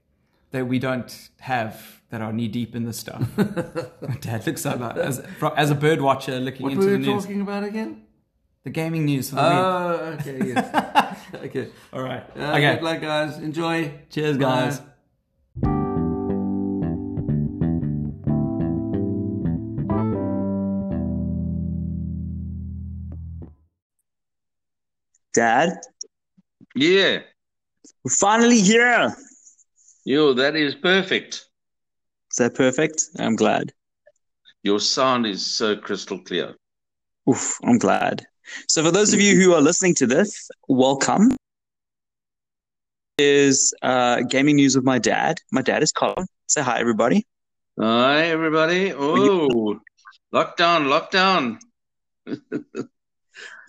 that 0.53 0.67
we 0.69 0.79
don't 0.79 1.31
have 1.41 2.01
that 2.11 2.21
are 2.23 2.33
knee 2.33 2.49
deep 2.49 2.75
in 2.77 2.85
this 2.85 2.99
stuff. 2.99 3.27
Dad 4.21 4.47
looks 4.47 4.65
like 4.65 4.79
that 4.79 4.99
as 4.99 5.25
as 5.57 5.71
a 5.71 5.75
bird 5.75 6.01
watcher 6.01 6.39
looking 6.39 6.65
What 6.65 6.73
into 6.73 6.85
were 6.85 6.93
the 6.93 6.99
we 6.99 7.07
news, 7.07 7.23
talking 7.25 7.41
about 7.41 7.65
again? 7.65 8.03
the 8.65 8.71
gaming 8.71 9.05
news 9.07 9.31
for 9.31 9.37
the 9.37 9.43
week. 9.43 9.51
Oh, 9.53 10.17
okay, 10.21 10.39
yes. 10.55 11.19
okay. 11.35 11.69
All 11.93 12.03
right, 12.03 12.25
Uh, 12.39 12.53
okay. 12.53 12.75
Good 12.75 12.83
luck, 12.85 13.01
guys. 13.01 13.39
Enjoy. 13.39 13.93
Cheers, 14.11 14.37
Bye. 14.39 14.45
guys. 14.45 14.81
Dad, 25.35 25.71
Yeah. 26.75 27.21
we're 28.05 28.11
finally 28.11 28.61
here. 28.61 29.15
Yo, 30.05 30.33
that 30.33 30.57
is 30.57 30.75
perfect. 30.75 31.47
Is 32.33 32.37
that 32.39 32.55
perfect? 32.55 33.05
I'm 33.21 33.37
glad. 33.37 33.73
Your 34.65 34.81
sound 34.81 35.27
is 35.27 35.47
so 35.47 35.77
crystal 35.77 36.19
clear. 36.19 36.57
Oof, 37.31 37.57
I'm 37.63 37.79
glad. 37.79 38.25
So, 38.67 38.83
for 38.83 38.91
those 38.91 39.15
of 39.15 39.21
you 39.21 39.37
who 39.41 39.55
are 39.55 39.61
listening 39.61 39.95
to 39.97 40.07
this, 40.09 40.51
welcome. 40.67 41.37
Is 43.19 43.73
uh, 43.83 44.23
gaming 44.23 44.57
news 44.57 44.75
with 44.75 44.85
my 44.85 44.99
dad. 44.99 45.39
My 45.53 45.63
dad 45.63 45.85
is 45.85 45.93
Colin. 45.93 46.27
Say 46.49 46.63
hi, 46.63 46.81
everybody. 46.81 47.25
Hi, 47.79 48.25
everybody. 48.25 48.93
Oh, 48.93 49.81
lockdown, 50.35 50.89
lockdown. 50.91 51.59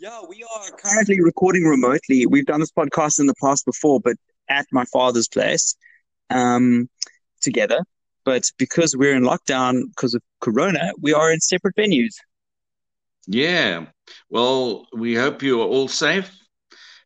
Yeah, 0.01 0.19
we 0.27 0.43
are 0.43 0.77
currently 0.83 1.21
recording 1.21 1.63
remotely. 1.63 2.25
We've 2.25 2.45
done 2.45 2.59
this 2.59 2.73
podcast 2.73 3.21
in 3.21 3.25
the 3.25 3.33
past 3.41 3.65
before, 3.65 4.01
but 4.01 4.17
at 4.49 4.65
my 4.69 4.83
father's 4.91 5.29
place 5.29 5.77
um, 6.33 6.89
together. 7.41 7.79
But 8.25 8.49
because 8.57 8.95
we're 8.95 9.15
in 9.15 9.23
lockdown 9.23 9.83
because 9.89 10.13
of 10.13 10.21
Corona, 10.39 10.93
we 11.01 11.13
are 11.13 11.31
in 11.31 11.39
separate 11.39 11.75
venues. 11.75 12.13
Yeah. 13.27 13.85
Well, 14.29 14.87
we 14.93 15.15
hope 15.15 15.43
you 15.43 15.61
are 15.61 15.67
all 15.67 15.87
safe 15.87 16.31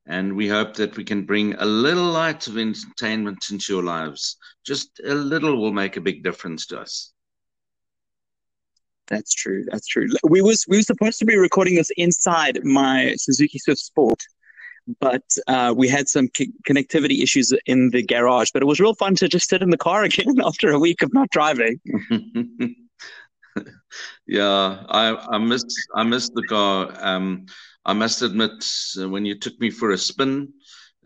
and 0.08 0.36
we 0.36 0.48
hope 0.48 0.76
that 0.76 0.96
we 0.96 1.04
can 1.04 1.24
bring 1.24 1.54
a 1.56 1.66
little 1.66 2.06
light 2.06 2.48
of 2.48 2.58
entertainment 2.58 3.48
into 3.52 3.74
your 3.74 3.84
lives. 3.84 4.38
Just 4.66 5.00
a 5.06 5.14
little 5.14 5.60
will 5.60 5.74
make 5.74 5.98
a 5.98 6.02
big 6.02 6.24
difference 6.24 6.66
to 6.68 6.80
us. 6.80 7.14
That's 9.08 9.34
true. 9.34 9.64
That's 9.70 9.88
true. 9.88 10.08
We 10.24 10.42
was 10.42 10.66
we 10.68 10.78
were 10.78 10.84
supposed 10.84 11.20
to 11.20 11.26
be 11.26 11.38
recording 11.38 11.76
this 11.76 11.92
inside 11.96 12.64
my 12.64 13.14
Suzuki 13.18 13.58
Swift 13.58 13.80
Sport, 13.80 14.22
but 15.00 15.24
uh, 15.48 15.74
we 15.76 15.88
had 15.88 16.08
some 16.08 16.30
c- 16.36 16.54
connectivity 16.68 17.22
issues 17.22 17.54
in 17.66 17.90
the 17.92 18.04
garage. 18.04 18.52
But 18.52 18.62
it 18.62 18.66
was 18.66 18.80
real 18.80 18.94
fun 18.94 19.16
to 19.16 19.28
just 19.28 19.50
sit 19.50 19.62
in 19.62 19.70
the 19.70 19.78
car 19.78 20.04
again 20.10 20.36
after 20.44 20.72
a 20.72 20.80
week 20.80 21.02
of 21.02 21.14
not 21.14 21.30
driving. 21.30 21.80
yeah, 24.28 24.84
I 24.90 25.16
I 25.30 25.38
missed 25.38 25.74
I 25.96 26.04
missed 26.04 26.34
the 26.34 26.44
car. 26.44 26.94
Um, 27.00 27.46
I 27.86 27.94
must 27.94 28.22
admit, 28.22 28.52
when 28.98 29.26
you 29.26 29.40
took 29.40 29.58
me 29.62 29.70
for 29.70 29.92
a 29.92 29.98
spin, 29.98 30.52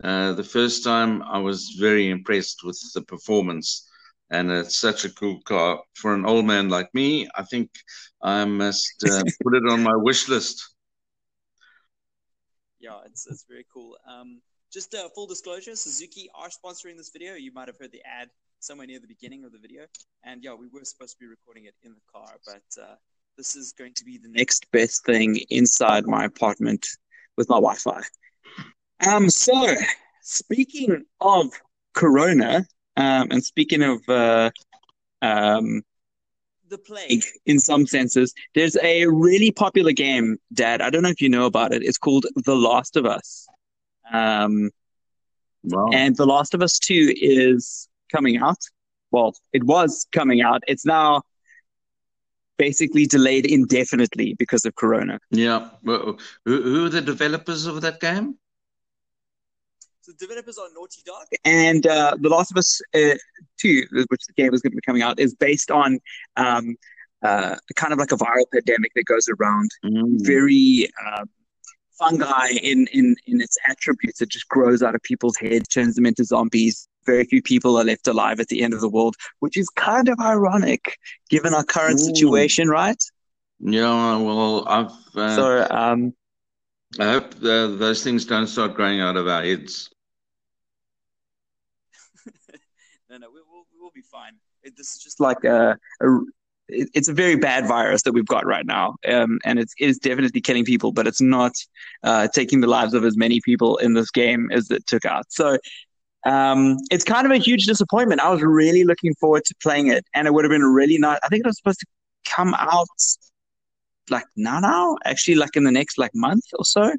uh, 0.02 0.32
the 0.32 0.42
first 0.42 0.82
time, 0.82 1.22
I 1.22 1.38
was 1.38 1.76
very 1.78 2.08
impressed 2.08 2.64
with 2.64 2.80
the 2.92 3.02
performance, 3.02 3.88
and 4.30 4.50
it's 4.50 4.78
such 4.78 5.04
a 5.04 5.10
cool 5.14 5.40
car 5.42 5.80
for 5.94 6.12
an 6.12 6.26
old 6.26 6.44
man 6.44 6.68
like 6.68 6.92
me. 6.92 7.28
I 7.36 7.44
think 7.44 7.70
I 8.20 8.44
must 8.44 9.04
uh, 9.08 9.22
put 9.44 9.54
it 9.54 9.62
on 9.70 9.82
my 9.82 9.94
wish 9.94 10.28
list. 10.28 10.71
Yeah, 12.82 12.98
it's 13.06 13.26
it's 13.28 13.44
very 13.48 13.64
cool. 13.72 13.96
Um, 14.10 14.42
just 14.72 14.92
uh, 14.94 15.08
full 15.14 15.28
disclosure, 15.28 15.76
Suzuki 15.76 16.28
are 16.34 16.48
sponsoring 16.48 16.96
this 16.96 17.10
video. 17.10 17.34
You 17.34 17.52
might 17.52 17.68
have 17.68 17.78
heard 17.78 17.92
the 17.92 18.02
ad 18.04 18.28
somewhere 18.58 18.88
near 18.88 18.98
the 18.98 19.06
beginning 19.06 19.44
of 19.44 19.52
the 19.52 19.58
video, 19.58 19.84
and 20.24 20.42
yeah, 20.42 20.54
we 20.54 20.66
were 20.66 20.84
supposed 20.84 21.12
to 21.12 21.18
be 21.20 21.26
recording 21.26 21.66
it 21.66 21.74
in 21.84 21.92
the 21.92 22.00
car, 22.12 22.34
but 22.44 22.82
uh, 22.82 22.96
this 23.38 23.54
is 23.54 23.72
going 23.72 23.94
to 23.94 24.04
be 24.04 24.18
the 24.18 24.28
next 24.28 24.66
best 24.72 25.04
thing 25.06 25.38
inside 25.48 26.06
my 26.06 26.24
apartment 26.24 26.84
with 27.36 27.48
my 27.48 27.56
Wi-Fi. 27.56 28.00
Um, 29.06 29.30
so 29.30 29.74
speaking 30.20 31.04
of 31.20 31.52
Corona, 31.94 32.66
um, 32.96 33.28
and 33.30 33.44
speaking 33.44 33.82
of 33.82 34.08
uh, 34.08 34.50
um, 35.22 35.82
the 36.72 36.78
plague 36.78 37.22
in 37.46 37.60
some 37.60 37.86
senses, 37.86 38.34
there's 38.54 38.76
a 38.82 39.06
really 39.06 39.50
popular 39.52 39.92
game, 39.92 40.38
Dad. 40.52 40.82
I 40.82 40.90
don't 40.90 41.02
know 41.02 41.10
if 41.10 41.20
you 41.20 41.28
know 41.28 41.46
about 41.46 41.72
it. 41.72 41.82
It's 41.84 41.98
called 41.98 42.26
The 42.34 42.56
Last 42.56 42.96
of 42.96 43.06
Us. 43.06 43.46
Um, 44.12 44.70
Wow. 45.64 45.90
and 45.92 46.16
The 46.16 46.26
Last 46.26 46.54
of 46.54 46.60
Us 46.62 46.80
2 46.80 47.14
is 47.16 47.88
coming 48.10 48.38
out. 48.38 48.58
Well, 49.12 49.32
it 49.52 49.62
was 49.62 50.08
coming 50.10 50.42
out. 50.42 50.64
It's 50.66 50.84
now 50.84 51.22
basically 52.58 53.06
delayed 53.06 53.46
indefinitely 53.46 54.34
because 54.38 54.64
of 54.64 54.74
Corona. 54.74 55.20
Yeah. 55.30 55.70
Well, 55.84 56.18
who, 56.44 56.62
who 56.62 56.86
are 56.86 56.88
the 56.88 57.00
developers 57.00 57.66
of 57.66 57.80
that 57.82 58.00
game? 58.00 58.38
So 60.02 60.10
the 60.10 60.26
developers 60.26 60.58
are 60.58 60.66
Naughty 60.74 61.00
Dog, 61.06 61.26
and 61.44 61.86
uh, 61.86 62.16
The 62.20 62.28
Last 62.28 62.50
of 62.50 62.56
Us 62.56 62.80
uh, 62.92 63.14
Two, 63.60 63.84
which 64.08 64.26
the 64.26 64.32
game 64.36 64.52
is 64.52 64.60
going 64.60 64.72
to 64.72 64.76
be 64.76 64.82
coming 64.84 65.02
out, 65.02 65.20
is 65.20 65.32
based 65.32 65.70
on 65.70 66.00
um, 66.36 66.74
uh, 67.22 67.54
kind 67.76 67.92
of 67.92 68.00
like 68.00 68.10
a 68.10 68.16
viral 68.16 68.44
pandemic 68.52 68.90
that 68.96 69.04
goes 69.04 69.28
around. 69.28 69.70
Mm. 69.84 70.26
Very 70.26 70.90
uh, 71.06 71.24
fungi 71.96 72.48
in 72.60 72.88
in 72.92 73.14
in 73.28 73.40
its 73.40 73.56
attributes. 73.68 74.20
It 74.20 74.28
just 74.28 74.48
grows 74.48 74.82
out 74.82 74.96
of 74.96 75.02
people's 75.02 75.36
heads, 75.36 75.68
turns 75.68 75.94
them 75.94 76.06
into 76.06 76.24
zombies. 76.24 76.88
Very 77.06 77.24
few 77.24 77.40
people 77.40 77.78
are 77.78 77.84
left 77.84 78.08
alive 78.08 78.40
at 78.40 78.48
the 78.48 78.64
end 78.64 78.74
of 78.74 78.80
the 78.80 78.88
world, 78.88 79.14
which 79.38 79.56
is 79.56 79.68
kind 79.68 80.08
of 80.08 80.18
ironic 80.18 80.98
given 81.30 81.54
our 81.54 81.64
current 81.64 82.00
Ooh. 82.00 82.06
situation, 82.06 82.68
right? 82.68 83.00
Yeah. 83.60 84.16
Well, 84.16 84.66
I've. 84.66 84.90
Uh, 85.14 85.36
So, 85.36 85.66
um, 85.70 86.12
I 86.98 87.04
hope 87.12 87.34
uh, 87.42 87.66
those 87.76 88.02
things 88.02 88.24
don't 88.24 88.46
start 88.46 88.74
growing 88.74 89.00
out 89.00 89.16
of 89.18 89.28
our 89.28 89.42
heads. 89.42 89.90
no, 93.10 93.18
no, 93.18 93.28
we 93.30 93.40
will 93.40 93.64
we 93.74 93.80
will 93.80 93.92
be 93.94 94.02
fine. 94.02 94.34
It, 94.62 94.74
this 94.76 94.94
is 94.94 95.02
just 95.02 95.20
like 95.20 95.44
a, 95.44 95.76
a 96.02 96.06
it- 96.68 96.90
it's 96.94 97.08
a 97.08 97.12
very 97.12 97.36
bad 97.36 97.66
virus 97.66 98.02
that 98.02 98.12
we've 98.12 98.26
got 98.26 98.46
right 98.46 98.64
now, 98.66 98.96
um, 99.08 99.38
and 99.44 99.58
it's 99.58 99.74
it 99.78 99.88
is 99.90 99.98
definitely 99.98 100.40
killing 100.40 100.64
people, 100.64 100.92
but 100.92 101.06
it's 101.06 101.20
not 101.20 101.52
uh, 102.04 102.28
taking 102.28 102.60
the 102.60 102.66
lives 102.68 102.94
of 102.94 103.04
as 103.04 103.16
many 103.16 103.40
people 103.44 103.76
in 103.78 103.94
this 103.94 104.10
game 104.10 104.50
as 104.52 104.70
it 104.70 104.86
took 104.86 105.04
out. 105.04 105.24
So. 105.30 105.58
Um, 106.26 106.76
it's 106.90 107.04
kind 107.04 107.26
of 107.26 107.32
a 107.32 107.38
huge 107.38 107.66
disappointment. 107.66 108.20
I 108.20 108.30
was 108.30 108.42
really 108.42 108.84
looking 108.84 109.14
forward 109.16 109.44
to 109.46 109.54
playing 109.62 109.88
it, 109.88 110.04
and 110.14 110.26
it 110.26 110.34
would 110.34 110.44
have 110.44 110.50
been 110.50 110.62
really 110.64 110.98
nice. 110.98 111.18
I 111.24 111.28
think 111.28 111.40
it 111.44 111.48
was 111.48 111.56
supposed 111.56 111.80
to 111.80 111.86
come 112.26 112.54
out 112.54 112.88
like 114.10 114.24
now, 114.36 114.58
now, 114.60 114.96
actually, 115.04 115.36
like 115.36 115.56
in 115.56 115.64
the 115.64 115.70
next 115.70 115.98
like 115.98 116.10
month 116.14 116.44
or 116.58 116.64
so. 116.64 116.92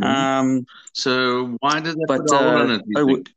Mhm. 0.00 0.04
Um, 0.04 0.66
So 0.92 1.56
why 1.60 1.80
did 1.80 1.96
they 1.96 2.04
But, 2.06 2.20
put 2.26 2.32
uh, 2.32 2.36
on 2.60 2.70
it? 2.70 2.82
You 2.86 3.00
I 3.00 3.02
would- 3.02 3.26
think? 3.26 3.36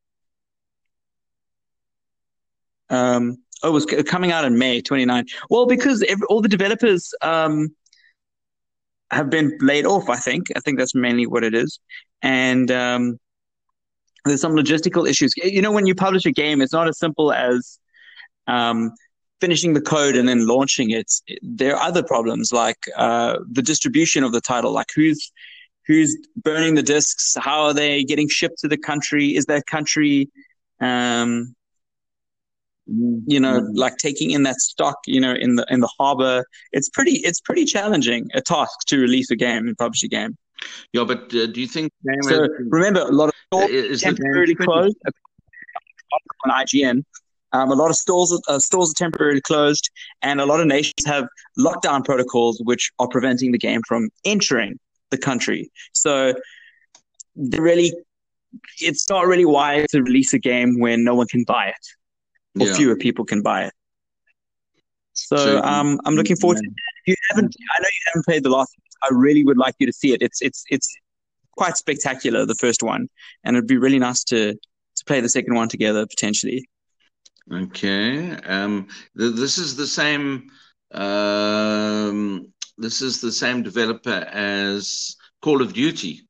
Um, 2.89 3.37
oh, 3.63 3.69
it 3.69 3.71
was 3.71 3.85
coming 4.05 4.31
out 4.31 4.45
in 4.45 4.57
May 4.57 4.81
29. 4.81 5.25
Well, 5.49 5.65
because 5.65 6.03
ev 6.03 6.19
all 6.29 6.41
the 6.41 6.49
developers 6.49 7.13
um, 7.21 7.69
have 9.11 9.29
been 9.29 9.57
laid 9.61 9.85
off, 9.85 10.09
I 10.09 10.17
think. 10.17 10.47
I 10.55 10.59
think 10.59 10.77
that's 10.77 10.95
mainly 10.95 11.25
what 11.27 11.43
it 11.43 11.53
is. 11.53 11.79
And 12.21 12.69
um, 12.71 13.17
there's 14.25 14.41
some 14.41 14.53
logistical 14.55 15.07
issues. 15.09 15.33
You 15.37 15.61
know, 15.61 15.71
when 15.71 15.85
you 15.85 15.95
publish 15.95 16.25
a 16.25 16.31
game, 16.31 16.61
it's 16.61 16.73
not 16.73 16.87
as 16.87 16.99
simple 16.99 17.31
as 17.31 17.79
um, 18.47 18.91
finishing 19.41 19.73
the 19.73 19.81
code 19.81 20.15
and 20.15 20.29
then 20.29 20.47
launching 20.47 20.91
it. 20.91 21.11
There 21.41 21.75
are 21.75 21.81
other 21.81 22.03
problems 22.03 22.53
like 22.53 22.77
uh, 22.95 23.39
the 23.51 23.61
distribution 23.61 24.23
of 24.23 24.31
the 24.31 24.41
title, 24.41 24.71
like 24.71 24.87
who's 24.95 25.31
who's 25.87 26.15
burning 26.37 26.75
the 26.75 26.83
discs, 26.83 27.35
how 27.39 27.63
are 27.63 27.73
they 27.73 28.03
getting 28.03 28.29
shipped 28.29 28.59
to 28.59 28.67
the 28.67 28.77
country? 28.77 29.35
Is 29.35 29.45
that 29.45 29.65
country 29.65 30.29
um, 30.79 31.55
you 33.27 33.39
know, 33.39 33.61
Mhm. 33.61 33.77
like 33.77 33.97
taking 33.97 34.31
in 34.31 34.43
that 34.43 34.55
stock, 34.55 34.97
you 35.05 35.21
know, 35.21 35.33
in 35.33 35.55
the 35.55 35.65
in 35.69 35.79
the 35.79 35.89
harbor. 35.99 36.43
It's 36.71 36.89
pretty 36.89 37.13
it's 37.17 37.39
pretty 37.39 37.65
challenging 37.65 38.29
a 38.33 38.41
task 38.41 38.71
to 38.87 38.97
release 38.97 39.29
a 39.31 39.35
game 39.35 39.67
and 39.67 39.77
publish 39.77 40.03
a 40.03 40.07
game. 40.07 40.37
Yeah, 40.93 41.03
but 41.05 41.33
uh, 41.33 41.47
do 41.47 41.61
you 41.61 41.67
think 41.67 41.91
So 42.23 42.47
remember, 42.69 43.01
a 43.01 43.11
lot 43.11 43.29
of 43.29 43.35
stores 43.47 44.01
temporarily 44.01 44.55
closed 44.55 44.97
on 46.45 46.51
IGN. 46.51 47.03
Um, 47.53 47.71
a 47.71 47.75
lot 47.75 47.89
of 47.89 47.95
stores 47.95 48.39
uh, 48.47 48.59
stores 48.59 48.91
are 48.91 48.97
temporarily 48.97 49.41
closed, 49.41 49.89
and 50.21 50.39
a 50.39 50.45
lot 50.45 50.59
of 50.61 50.67
nations 50.67 51.05
have 51.05 51.27
lockdown 51.57 52.03
protocols 52.03 52.61
which 52.63 52.91
are 52.99 53.07
preventing 53.07 53.51
the 53.51 53.57
game 53.57 53.81
from 53.87 54.09
entering 54.25 54.79
the 55.09 55.17
country. 55.17 55.69
So 55.91 56.33
really, 57.35 57.93
it's 58.79 59.09
not 59.09 59.27
really 59.27 59.45
wise 59.45 59.87
to 59.91 60.01
release 60.01 60.33
a 60.33 60.39
game 60.39 60.79
when 60.79 61.03
no 61.03 61.13
one 61.15 61.27
can 61.27 61.43
buy 61.45 61.67
it 61.67 62.61
or 62.61 62.67
Yeah. 62.67 62.75
fewer 62.75 62.95
people 62.95 63.25
can 63.25 63.41
buy 63.41 63.65
it. 63.65 63.73
So, 65.13 65.35
So- 65.35 65.61
um, 65.63 65.99
I'm 66.05 66.15
looking 66.15 66.35
forward 66.37 66.57
to 66.57 66.63
it. 66.63 66.73
If 67.05 67.07
you 67.07 67.15
haven't, 67.29 67.55
I 67.75 67.81
know 67.81 67.87
you 67.87 68.01
haven't 68.07 68.25
played 68.25 68.43
the 68.43 68.49
last. 68.49 68.73
I 69.03 69.09
really 69.11 69.43
would 69.43 69.57
like 69.57 69.75
you 69.79 69.87
to 69.87 69.93
see 69.93 70.13
it. 70.13 70.21
It's 70.21 70.41
it's 70.41 70.63
it's 70.69 70.87
quite 71.57 71.75
spectacular, 71.75 72.45
the 72.45 72.55
first 72.55 72.81
one, 72.83 73.09
and 73.43 73.57
it'd 73.57 73.67
be 73.67 73.77
really 73.77 73.99
nice 73.99 74.23
to 74.25 74.53
to 74.53 75.05
play 75.05 75.19
the 75.19 75.29
second 75.29 75.55
one 75.55 75.67
together 75.67 76.05
potentially. 76.05 76.67
Okay. 77.51 78.31
Um, 78.45 78.87
th 79.17 79.35
this 79.35 79.57
is 79.57 79.75
the 79.75 79.87
same. 79.87 80.49
Um, 80.93 82.51
this 82.77 83.01
is 83.01 83.21
the 83.21 83.31
same 83.31 83.63
developer 83.63 84.19
as 84.31 85.15
Call 85.41 85.61
of 85.61 85.73
Duty. 85.73 86.27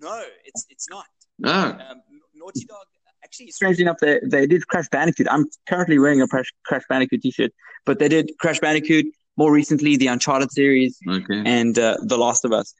No, 0.00 0.22
it's 0.44 0.66
it's 0.70 0.88
not. 0.90 1.06
No. 1.38 1.50
Um, 1.50 2.02
Naughty 2.34 2.64
Dog. 2.64 2.86
Actually, 3.24 3.50
strangely 3.50 3.82
enough, 3.82 3.98
they 4.00 4.20
they 4.24 4.46
did 4.46 4.66
Crash 4.68 4.88
Bandicoot. 4.90 5.26
I'm 5.30 5.44
currently 5.68 5.98
wearing 5.98 6.22
a 6.22 6.28
Crash, 6.28 6.50
Crash 6.64 6.84
Bandicoot 6.88 7.20
T-shirt, 7.22 7.52
but 7.84 7.98
they 7.98 8.08
did 8.08 8.30
Crash 8.40 8.58
Bandicoot 8.60 9.06
more 9.36 9.52
recently, 9.52 9.96
the 9.96 10.06
Uncharted 10.08 10.50
series, 10.50 10.98
Okay. 11.08 11.42
and 11.44 11.78
uh, 11.78 11.96
The 12.02 12.16
Last 12.18 12.44
of 12.44 12.52
Us. 12.52 12.74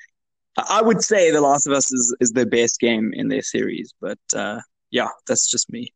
I 0.56 0.78
I 0.78 0.82
would 0.82 1.02
say 1.02 1.30
The 1.30 1.40
Last 1.40 1.66
of 1.66 1.72
Us 1.72 1.92
is, 1.92 2.16
is 2.20 2.32
the 2.32 2.46
best 2.46 2.80
game 2.80 3.12
in 3.14 3.28
their 3.28 3.42
series, 3.42 3.92
but 4.00 4.18
uh, 4.34 4.60
yeah, 4.90 5.08
that's 5.26 5.46
just 5.50 5.70
me. 5.70 5.92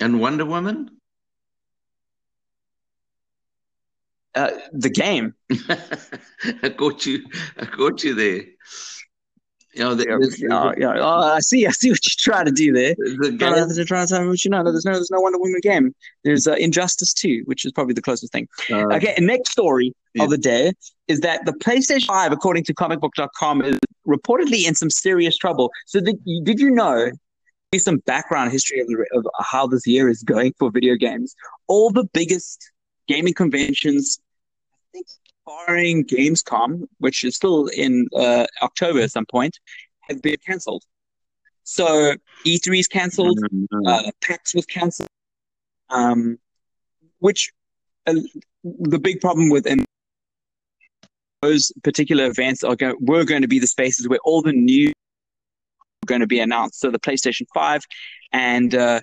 And 0.00 0.20
Wonder 0.20 0.44
Woman? 0.44 0.90
Uh, 4.34 4.50
the 4.72 4.88
game. 4.88 5.34
I 6.62 6.70
caught 6.70 7.04
you. 7.04 7.20
I 7.58 7.66
caught 7.66 8.02
you 8.02 8.14
there. 8.14 8.42
You 9.74 9.84
know, 9.84 9.90
Yeah, 9.90 10.16
there's, 10.20 10.40
yeah, 10.40 10.72
yeah. 10.78 10.94
Oh, 10.98 11.20
I 11.34 11.40
see. 11.40 11.66
I 11.66 11.70
see 11.70 11.90
what 11.90 11.98
you're 12.04 12.34
trying 12.34 12.46
to 12.46 12.52
do 12.52 12.72
there. 12.72 12.94
the 12.94 13.36
Trying 13.38 13.54
game. 13.56 13.68
to, 13.68 13.74
to 13.74 13.84
try 13.84 14.02
to 14.02 14.06
tell 14.06 14.22
me 14.22 14.28
what 14.28 14.42
you 14.44 14.50
know. 14.50 14.62
There's 14.64 14.84
no, 14.86 14.92
there's 14.92 15.10
no 15.10 15.20
Wonder 15.20 15.38
Woman 15.38 15.60
game. 15.62 15.94
There's 16.24 16.46
uh, 16.46 16.54
Injustice 16.54 17.12
2, 17.14 17.42
which 17.44 17.64
is 17.66 17.72
probably 17.72 17.94
the 17.94 18.02
closest 18.02 18.32
thing. 18.32 18.48
Uh, 18.70 18.84
Okay, 18.94 19.14
next 19.18 19.50
story 19.52 19.94
Yeah. 20.14 20.24
of 20.24 20.30
the 20.30 20.38
day 20.38 20.72
is 21.08 21.20
that 21.20 21.44
the 21.46 21.52
PlayStation 21.52 22.04
5, 22.06 22.32
according 22.32 22.64
to 22.64 22.74
comicbook.com, 22.74 23.62
is 23.62 23.78
reportedly 24.06 24.66
in 24.66 24.74
some 24.74 24.90
serious 24.90 25.36
trouble. 25.38 25.70
So, 25.86 26.00
did, 26.00 26.16
did 26.44 26.58
you 26.60 26.70
know? 26.70 27.10
Some 27.78 27.98
background 27.98 28.52
history 28.52 28.80
of, 28.80 28.86
the, 28.86 29.06
of 29.14 29.24
how 29.40 29.66
this 29.66 29.86
year 29.86 30.08
is 30.10 30.22
going 30.22 30.52
for 30.58 30.70
video 30.70 30.94
games. 30.94 31.34
All 31.68 31.90
the 31.90 32.04
biggest 32.12 32.70
gaming 33.08 33.32
conventions, 33.32 34.20
I 34.62 34.76
think, 34.92 35.06
barring 35.46 36.04
Gamescom, 36.04 36.86
which 36.98 37.24
is 37.24 37.34
still 37.36 37.68
in 37.68 38.08
uh, 38.14 38.46
October 38.60 39.00
at 39.00 39.10
some 39.10 39.24
point, 39.24 39.58
have 40.02 40.20
been 40.20 40.36
cancelled. 40.46 40.84
So, 41.64 42.14
E3 42.44 42.78
is 42.78 42.88
cancelled 42.88 43.38
uh, 43.86 44.10
PAX 44.20 44.54
was 44.54 44.66
cancelled, 44.66 45.08
um, 45.90 46.38
which 47.20 47.52
uh, 48.06 48.14
the 48.64 48.98
big 48.98 49.20
problem 49.20 49.48
with 49.48 49.66
and 49.66 49.84
those 51.40 51.72
particular 51.82 52.26
events 52.26 52.62
are 52.62 52.76
going, 52.76 52.96
were 53.00 53.24
going 53.24 53.42
to 53.42 53.48
be 53.48 53.58
the 53.58 53.66
spaces 53.66 54.08
where 54.08 54.18
all 54.24 54.42
the 54.42 54.52
new 54.52 54.92
going 56.06 56.20
to 56.20 56.26
be 56.26 56.40
announced. 56.40 56.80
So 56.80 56.90
the 56.90 56.98
PlayStation 56.98 57.46
Five, 57.54 57.82
and 58.32 58.74
uh, 58.74 59.00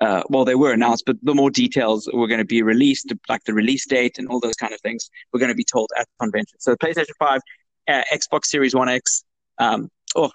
uh, 0.00 0.22
well, 0.28 0.44
they 0.44 0.54
were 0.54 0.72
announced, 0.72 1.04
but 1.06 1.16
the 1.22 1.34
more 1.34 1.50
details 1.50 2.08
were 2.12 2.28
going 2.28 2.38
to 2.38 2.44
be 2.44 2.62
released, 2.62 3.12
like 3.28 3.44
the 3.44 3.54
release 3.54 3.86
date 3.86 4.18
and 4.18 4.28
all 4.28 4.40
those 4.40 4.54
kind 4.54 4.72
of 4.72 4.80
things, 4.80 5.10
were 5.32 5.38
going 5.38 5.50
to 5.50 5.56
be 5.56 5.64
told 5.64 5.90
at 5.98 6.06
the 6.06 6.24
convention. 6.24 6.58
So 6.60 6.72
the 6.72 6.78
PlayStation 6.78 7.14
Five, 7.18 7.40
uh, 7.88 8.02
Xbox 8.12 8.46
Series 8.46 8.74
One 8.74 8.88
X, 8.88 9.24
um, 9.58 9.88
oh, 10.14 10.30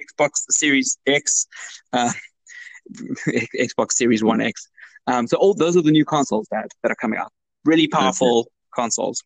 Xbox 0.00 0.30
Series 0.50 0.98
X. 1.06 1.46
Uh, 1.92 2.12
Xbox 3.58 3.92
Series 3.92 4.24
One 4.24 4.40
X. 4.40 4.68
Um, 5.06 5.26
so 5.26 5.36
all 5.36 5.54
those 5.54 5.76
are 5.76 5.82
the 5.82 5.90
new 5.90 6.04
consoles 6.04 6.46
that 6.50 6.68
that 6.82 6.92
are 6.92 6.96
coming 6.96 7.18
out. 7.18 7.32
Really 7.64 7.88
powerful 7.88 8.50
consoles. 8.74 9.22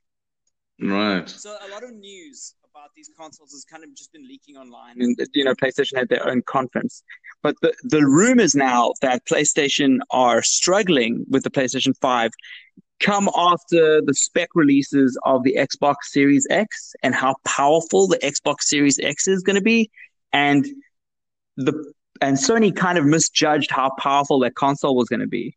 Right. 0.81 1.28
So 1.28 1.50
a 1.50 1.68
lot 1.70 1.85
of 1.85 1.92
news 1.92 2.55
about 2.92 2.96
these 2.96 3.11
consoles 3.16 3.52
has 3.52 3.64
kind 3.64 3.85
of 3.85 3.94
just 3.94 4.12
been 4.12 4.26
leaking 4.26 4.57
online, 4.57 5.00
and 5.00 5.16
you 5.35 5.44
know, 5.44 5.55
PlayStation 5.55 5.96
had 5.96 6.09
their 6.09 6.26
own 6.26 6.42
conference. 6.42 7.02
But 7.42 7.57
the 7.62 7.74
the 7.83 8.05
rumors 8.05 8.55
now 8.55 8.92
that 9.02 9.24
PlayStation 9.26 9.98
are 10.11 10.42
struggling 10.42 11.24
with 11.28 11.42
the 11.44 11.50
PlayStation 11.50 11.94
Five 12.00 12.31
come 13.00 13.28
after 13.37 14.00
the 14.00 14.14
spec 14.14 14.48
releases 14.55 15.18
of 15.24 15.42
the 15.42 15.57
Xbox 15.59 15.96
Series 16.05 16.46
X 16.50 16.94
and 17.02 17.14
how 17.14 17.35
powerful 17.44 18.07
the 18.07 18.18
Xbox 18.18 18.62
Series 18.62 18.98
X 19.02 19.26
is 19.26 19.42
going 19.42 19.57
to 19.57 19.62
be, 19.62 19.90
and 20.33 20.66
the 21.57 21.72
and 22.20 22.37
Sony 22.37 22.74
kind 22.74 22.98
of 22.98 23.05
misjudged 23.05 23.70
how 23.70 23.90
powerful 23.98 24.40
that 24.40 24.55
console 24.55 24.96
was 24.96 25.09
going 25.09 25.20
to 25.20 25.28
be. 25.28 25.57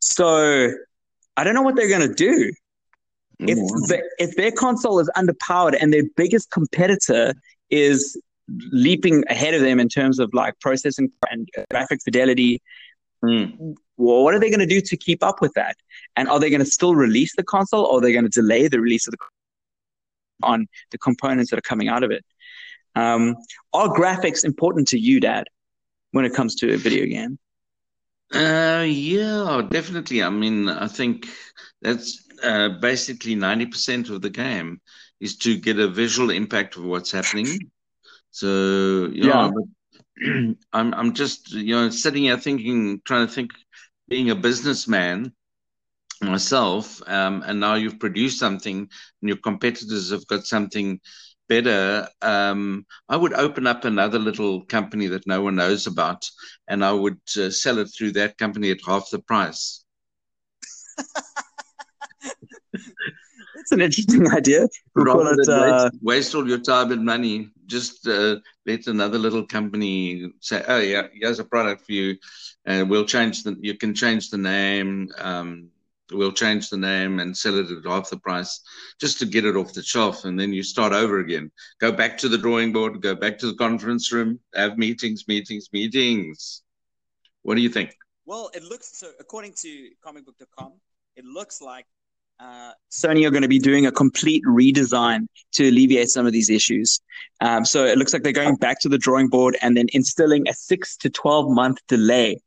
So 0.00 0.70
I 1.36 1.44
don't 1.44 1.54
know 1.54 1.62
what 1.62 1.76
they're 1.76 1.88
going 1.88 2.08
to 2.08 2.14
do 2.14 2.52
if 3.40 3.56
the, 3.88 4.02
if 4.18 4.36
their 4.36 4.50
console 4.50 4.98
is 4.98 5.10
underpowered 5.16 5.76
and 5.80 5.92
their 5.92 6.04
biggest 6.16 6.50
competitor 6.50 7.34
is 7.70 8.20
leaping 8.72 9.24
ahead 9.28 9.54
of 9.54 9.60
them 9.60 9.78
in 9.78 9.88
terms 9.88 10.18
of 10.18 10.32
like 10.32 10.58
processing 10.60 11.10
and 11.30 11.48
graphic 11.70 12.00
fidelity, 12.02 12.60
Mm. 13.24 13.74
well, 13.96 14.22
what 14.22 14.32
are 14.32 14.38
they 14.38 14.48
going 14.48 14.60
to 14.60 14.66
do 14.66 14.80
to 14.80 14.96
keep 14.96 15.24
up 15.24 15.40
with 15.40 15.52
that? 15.54 15.76
And 16.14 16.28
are 16.28 16.38
they 16.38 16.50
going 16.50 16.60
to 16.60 16.70
still 16.70 16.94
release 16.94 17.34
the 17.34 17.42
console, 17.42 17.84
or 17.84 17.98
are 17.98 18.00
they 18.00 18.12
going 18.12 18.24
to 18.24 18.30
delay 18.30 18.68
the 18.68 18.80
release 18.80 19.08
of 19.08 19.12
the 19.12 19.18
on 20.44 20.68
the 20.92 20.98
components 20.98 21.50
that 21.50 21.58
are 21.58 21.62
coming 21.62 21.88
out 21.88 22.04
of 22.04 22.12
it? 22.12 22.24
Um, 22.94 23.34
are 23.72 23.88
graphics 23.88 24.44
important 24.44 24.86
to 24.88 25.00
you, 25.00 25.18
Dad, 25.18 25.48
when 26.12 26.24
it 26.24 26.32
comes 26.32 26.54
to 26.56 26.72
a 26.72 26.76
video 26.76 27.06
game? 27.06 27.40
Uh, 28.32 28.84
yeah, 28.86 29.62
definitely. 29.68 30.22
I 30.22 30.30
mean, 30.30 30.68
I 30.68 30.86
think 30.86 31.26
that's 31.82 32.27
uh, 32.42 32.68
basically 32.80 33.36
90% 33.36 34.10
of 34.10 34.22
the 34.22 34.30
game 34.30 34.80
is 35.20 35.36
to 35.38 35.58
get 35.58 35.78
a 35.78 35.88
visual 35.88 36.30
impact 36.30 36.76
of 36.76 36.84
what's 36.84 37.10
happening. 37.10 37.58
So, 38.30 39.08
yeah, 39.12 39.50
but 39.52 39.64
I'm 40.72 40.94
I'm 40.94 41.14
just, 41.14 41.52
you 41.52 41.74
know, 41.74 41.90
sitting 41.90 42.24
here 42.24 42.38
thinking, 42.38 43.00
trying 43.04 43.26
to 43.26 43.32
think, 43.32 43.52
being 44.08 44.30
a 44.30 44.34
businessman 44.34 45.32
myself, 46.22 47.00
um, 47.08 47.42
and 47.46 47.60
now 47.60 47.74
you've 47.74 48.00
produced 48.00 48.38
something 48.38 48.78
and 48.78 49.28
your 49.28 49.36
competitors 49.38 50.10
have 50.10 50.26
got 50.26 50.46
something 50.46 51.00
better. 51.48 52.08
Um, 52.22 52.86
I 53.08 53.16
would 53.16 53.32
open 53.32 53.66
up 53.66 53.84
another 53.84 54.18
little 54.18 54.64
company 54.66 55.06
that 55.08 55.26
no 55.26 55.42
one 55.42 55.56
knows 55.56 55.86
about 55.86 56.28
and 56.68 56.84
I 56.84 56.92
would 56.92 57.20
uh, 57.36 57.50
sell 57.50 57.78
it 57.78 57.86
through 57.86 58.12
that 58.12 58.38
company 58.38 58.70
at 58.70 58.78
half 58.86 59.10
the 59.10 59.20
price. 59.20 59.84
That's 63.54 63.72
an 63.72 63.80
interesting 63.80 64.30
idea. 64.30 64.68
We'll 64.94 65.04
Rather 65.04 65.36
than 65.36 65.50
uh, 65.50 65.90
waste, 65.92 66.02
waste 66.02 66.34
all 66.34 66.48
your 66.48 66.60
time 66.60 66.92
and 66.92 67.04
money, 67.04 67.50
just 67.66 68.06
uh, 68.06 68.36
let 68.66 68.86
another 68.86 69.18
little 69.18 69.46
company 69.46 70.32
say, 70.40 70.64
"Oh 70.66 70.78
yeah, 70.78 71.08
here's 71.12 71.38
a 71.38 71.44
product 71.44 71.84
for 71.84 71.92
you, 71.92 72.16
and 72.64 72.88
we'll 72.88 73.04
change 73.04 73.42
the. 73.42 73.56
You 73.60 73.74
can 73.74 73.94
change 73.94 74.30
the 74.30 74.38
name. 74.38 75.08
Um, 75.18 75.70
we'll 76.12 76.32
change 76.32 76.70
the 76.70 76.76
name 76.76 77.20
and 77.20 77.36
sell 77.36 77.58
it 77.58 77.70
at 77.70 77.84
half 77.84 78.10
the 78.10 78.18
price, 78.18 78.60
just 79.00 79.18
to 79.18 79.26
get 79.26 79.44
it 79.44 79.56
off 79.56 79.72
the 79.72 79.82
shelf, 79.82 80.24
and 80.24 80.38
then 80.38 80.52
you 80.52 80.62
start 80.62 80.92
over 80.92 81.18
again. 81.18 81.50
Go 81.80 81.92
back 81.92 82.16
to 82.18 82.28
the 82.28 82.38
drawing 82.38 82.72
board. 82.72 83.02
Go 83.02 83.14
back 83.14 83.38
to 83.38 83.46
the 83.46 83.54
conference 83.54 84.12
room. 84.12 84.40
Have 84.54 84.78
meetings, 84.78 85.26
meetings, 85.28 85.68
meetings. 85.72 86.62
What 87.42 87.56
do 87.56 87.60
you 87.60 87.68
think? 87.68 87.94
Well, 88.24 88.50
it 88.54 88.62
looks 88.62 88.98
so. 88.98 89.10
According 89.20 89.54
to 89.62 89.90
comicbook.com, 90.04 90.72
it 91.16 91.24
looks 91.24 91.60
like 91.60 91.86
uh, 92.40 92.72
Sony 92.90 93.26
are 93.26 93.30
going 93.30 93.42
to 93.42 93.48
be 93.48 93.58
doing 93.58 93.86
a 93.86 93.92
complete 93.92 94.42
redesign 94.44 95.26
to 95.52 95.68
alleviate 95.68 96.08
some 96.08 96.26
of 96.26 96.32
these 96.32 96.50
issues. 96.50 97.00
Um, 97.40 97.64
so 97.64 97.84
it 97.84 97.98
looks 97.98 98.12
like 98.12 98.22
they're 98.22 98.32
going 98.32 98.56
back 98.56 98.80
to 98.80 98.88
the 98.88 98.98
drawing 98.98 99.28
board 99.28 99.56
and 99.60 99.76
then 99.76 99.86
instilling 99.92 100.48
a 100.48 100.54
six 100.54 100.96
to 100.98 101.10
twelve 101.10 101.50
month 101.50 101.78
delay 101.88 102.40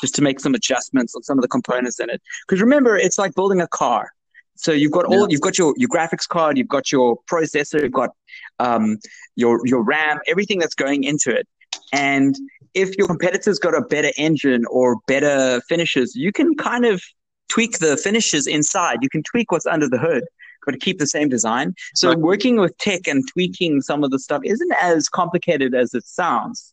just 0.00 0.14
to 0.14 0.22
make 0.22 0.40
some 0.40 0.54
adjustments 0.54 1.14
on 1.14 1.22
some 1.22 1.38
of 1.38 1.42
the 1.42 1.48
components 1.48 1.98
in 2.00 2.08
it. 2.10 2.22
Because 2.46 2.60
remember, 2.60 2.96
it's 2.96 3.18
like 3.18 3.34
building 3.34 3.60
a 3.60 3.68
car. 3.68 4.12
So 4.56 4.72
you've 4.72 4.92
got 4.92 5.04
all 5.04 5.30
you've 5.30 5.40
got 5.40 5.56
your, 5.56 5.72
your 5.76 5.88
graphics 5.88 6.26
card, 6.26 6.58
you've 6.58 6.68
got 6.68 6.90
your 6.90 7.18
processor, 7.30 7.80
you've 7.80 7.92
got 7.92 8.10
um, 8.58 8.98
your 9.36 9.64
your 9.64 9.82
RAM, 9.82 10.18
everything 10.26 10.58
that's 10.58 10.74
going 10.74 11.04
into 11.04 11.30
it. 11.34 11.46
And 11.92 12.36
if 12.74 12.96
your 12.98 13.06
competitor's 13.06 13.58
got 13.58 13.76
a 13.76 13.82
better 13.82 14.10
engine 14.18 14.64
or 14.70 14.96
better 15.06 15.60
finishes, 15.68 16.14
you 16.16 16.32
can 16.32 16.54
kind 16.56 16.84
of 16.84 17.02
tweak 17.48 17.78
the 17.78 17.96
finishes 17.96 18.46
inside. 18.46 18.98
You 19.02 19.08
can 19.10 19.22
tweak 19.22 19.50
what's 19.52 19.66
under 19.66 19.88
the 19.88 19.98
hood, 19.98 20.24
but 20.66 20.80
keep 20.80 20.98
the 20.98 21.06
same 21.06 21.28
design. 21.28 21.74
So 21.94 22.08
Right. 22.10 22.18
working 22.18 22.56
with 22.60 22.76
tech 22.78 23.06
and 23.06 23.26
tweaking 23.28 23.80
some 23.82 24.04
of 24.04 24.10
the 24.10 24.18
stuff 24.18 24.42
isn't 24.44 24.72
as 24.80 25.08
complicated 25.08 25.74
as 25.74 25.94
it 25.94 26.04
sounds. 26.06 26.72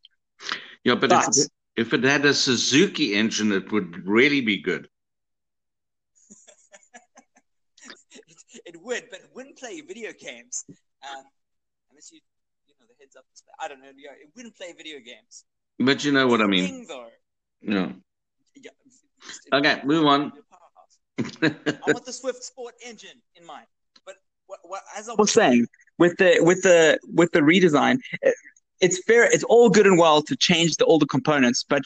Yeah, 0.84 0.96
but, 0.96 1.10
But 1.10 1.38
if, 1.38 1.48
if 1.88 1.94
it 1.94 2.04
had 2.04 2.26
a 2.26 2.34
Suzuki 2.34 3.16
engine, 3.16 3.52
it 3.52 3.72
would 3.72 4.06
really 4.08 4.42
be 4.42 4.62
good. 4.62 4.88
it, 8.12 8.38
it 8.66 8.82
would, 8.82 9.04
but 9.10 9.20
it 9.20 9.30
wouldn't 9.34 9.58
play 9.58 9.82
video 9.82 10.12
games 10.14 10.66
um, 11.04 11.24
unless 11.90 12.12
you, 12.12 12.20
you 12.68 12.74
know, 12.80 12.86
the 12.88 12.96
heads 13.00 13.16
up. 13.16 13.26
display. 13.32 13.54
I 13.60 13.68
don't 13.68 13.82
know. 13.82 13.90
It 13.90 14.30
wouldn't 14.36 14.56
play 14.56 14.74
video 14.78 15.00
games. 15.00 15.46
But 15.80 16.06
you 16.06 16.12
know 16.12 16.28
what 16.28 16.42
I 16.42 16.48
mean. 16.48 16.66
thing, 16.68 16.86
though, 16.88 17.08
Yeah. 17.62 17.92
yeah, 18.56 18.70
Okay, 19.54 19.82
move 19.86 20.06
on. 20.06 20.32
Powerhouse. 21.18 21.80
I 21.88 21.92
want 21.92 22.06
the 22.06 22.14
Swift 22.22 22.44
Sport 22.44 22.76
engine 22.86 23.22
in 23.36 23.46
mind. 23.46 23.66
But 24.06 24.16
what, 24.48 24.60
what, 24.64 24.82
as 24.96 25.10
I 25.10 25.14
was 25.18 25.32
saying, 25.32 25.68
with 25.98 26.18
the 26.18 26.38
with 26.42 26.62
the 26.64 27.00
with 27.04 27.32
the 27.32 27.40
redesign, 27.40 28.00
it's 28.82 29.02
fair. 29.06 29.24
It's 29.26 29.44
all 29.46 29.70
good 29.70 29.88
and 29.88 29.98
well 29.98 30.22
to 30.24 30.36
change 30.36 30.72
all 30.72 30.76
the 30.80 30.86
older 30.86 31.06
components, 31.06 31.64
but 31.68 31.84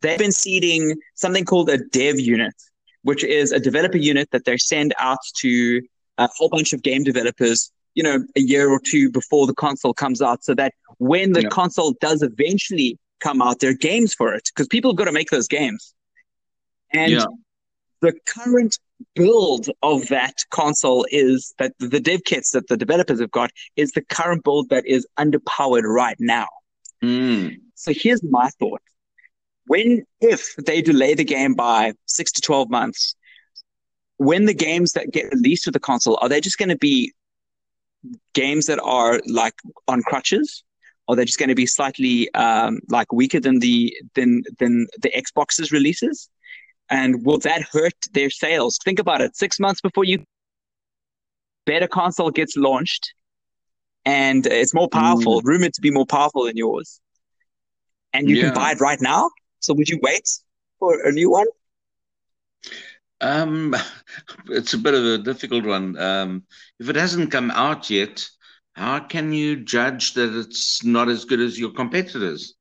they've 0.00 0.18
been 0.18 0.32
seeding 0.32 0.96
something 1.14 1.44
called 1.44 1.70
a 1.70 1.78
dev 1.78 2.20
unit, 2.20 2.54
which 3.02 3.24
is 3.24 3.52
a 3.52 3.60
developer 3.60 3.98
unit 3.98 4.30
that 4.32 4.44
they 4.44 4.56
send 4.56 4.94
out 4.98 5.18
to 5.38 5.80
a 6.18 6.28
whole 6.36 6.48
bunch 6.48 6.72
of 6.72 6.82
game 6.82 7.02
developers. 7.02 7.72
You 7.94 8.04
know, 8.04 8.24
a 8.36 8.40
year 8.40 8.70
or 8.70 8.80
two 8.88 9.10
before 9.10 9.46
the 9.48 9.54
console 9.54 9.92
comes 9.92 10.22
out, 10.22 10.44
so 10.44 10.54
that 10.54 10.74
when 10.98 11.32
the 11.32 11.42
Yeah. 11.42 11.48
console 11.48 11.94
does 12.00 12.22
eventually 12.22 12.98
come 13.18 13.42
out, 13.42 13.58
there 13.58 13.70
are 13.70 13.74
games 13.74 14.14
for 14.14 14.32
it 14.32 14.44
because 14.54 14.68
people 14.68 14.92
have 14.92 14.96
got 14.96 15.06
to 15.06 15.12
make 15.12 15.30
those 15.30 15.48
games. 15.48 15.92
And 16.92 17.12
Yeah. 17.12 17.26
The 18.00 18.14
current 18.26 18.78
build 19.14 19.68
of 19.82 20.08
that 20.08 20.34
console 20.50 21.06
is 21.10 21.54
that 21.58 21.72
the 21.78 22.00
dev 22.00 22.20
kits 22.24 22.50
that 22.50 22.68
the 22.68 22.76
developers 22.76 23.20
have 23.20 23.30
got 23.30 23.50
is 23.76 23.92
the 23.92 24.02
current 24.02 24.44
build 24.44 24.68
that 24.70 24.86
is 24.86 25.06
underpowered 25.18 25.84
right 25.84 26.16
now. 26.18 26.48
Mm. 27.02 27.56
So 27.74 27.92
here's 27.94 28.22
my 28.22 28.48
thought. 28.58 28.82
When, 29.66 30.04
if 30.20 30.56
they 30.56 30.82
delay 30.82 31.14
the 31.14 31.24
game 31.24 31.54
by 31.54 31.92
six 32.06 32.32
to 32.32 32.40
12 32.40 32.70
months, 32.70 33.14
when 34.16 34.44
the 34.44 34.54
games 34.54 34.92
that 34.92 35.12
get 35.12 35.32
released 35.32 35.66
with 35.66 35.74
the 35.74 35.80
console, 35.80 36.18
are 36.20 36.28
they 36.28 36.40
just 36.40 36.58
going 36.58 36.68
to 36.68 36.76
be 36.76 37.12
games 38.34 38.66
that 38.66 38.80
are 38.82 39.20
like 39.26 39.54
on 39.88 40.02
crutches? 40.02 40.64
Or 41.06 41.12
are 41.12 41.16
they 41.16 41.24
just 41.24 41.38
going 41.38 41.48
to 41.48 41.54
be 41.54 41.66
slightly 41.66 42.32
um, 42.34 42.80
like 42.88 43.12
weaker 43.12 43.40
than 43.40 43.60
the 43.60 43.96
than 44.14 44.42
than 44.58 44.86
the 45.00 45.10
Xbox's 45.10 45.72
releases? 45.72 46.28
And 46.90 47.24
will 47.24 47.38
that 47.38 47.62
hurt 47.72 47.94
their 48.12 48.30
sales? 48.30 48.78
Think 48.84 48.98
about 48.98 49.20
it. 49.20 49.36
Six 49.36 49.60
months 49.60 49.80
before 49.80 50.04
you 50.04 50.24
better 51.66 51.86
console 51.86 52.30
gets 52.30 52.56
launched, 52.56 53.12
and 54.04 54.46
it's 54.46 54.74
more 54.74 54.88
powerful, 54.88 55.40
rumored 55.44 55.74
to 55.74 55.80
be 55.80 55.90
more 55.90 56.06
powerful 56.06 56.44
than 56.44 56.56
yours, 56.56 57.00
and 58.12 58.28
you 58.28 58.36
Yeah. 58.36 58.50
can 58.50 58.50
buy 58.52 58.72
it 58.72 58.80
right 58.80 59.00
now. 59.00 59.30
So 59.60 59.74
would 59.74 59.88
you 59.88 59.98
wait 60.02 60.28
for 60.78 61.00
a 61.06 61.12
new 61.12 61.30
one? 61.30 61.46
Um, 63.20 63.74
it's 64.48 64.74
a 64.74 64.78
bit 64.78 64.94
of 64.94 65.04
a 65.04 65.18
difficult 65.18 65.64
one. 65.64 65.96
Um, 65.98 66.44
if 66.78 66.88
it 66.88 66.96
hasn't 66.96 67.30
come 67.32 67.50
out 67.50 67.90
yet, 67.90 68.28
how 68.74 69.00
can 69.00 69.32
you 69.32 69.56
judge 69.56 70.14
that 70.14 70.34
it's 70.38 70.84
not 70.84 71.08
as 71.08 71.24
good 71.24 71.40
as 71.40 71.58
your 71.58 71.72
competitors? 71.72 72.54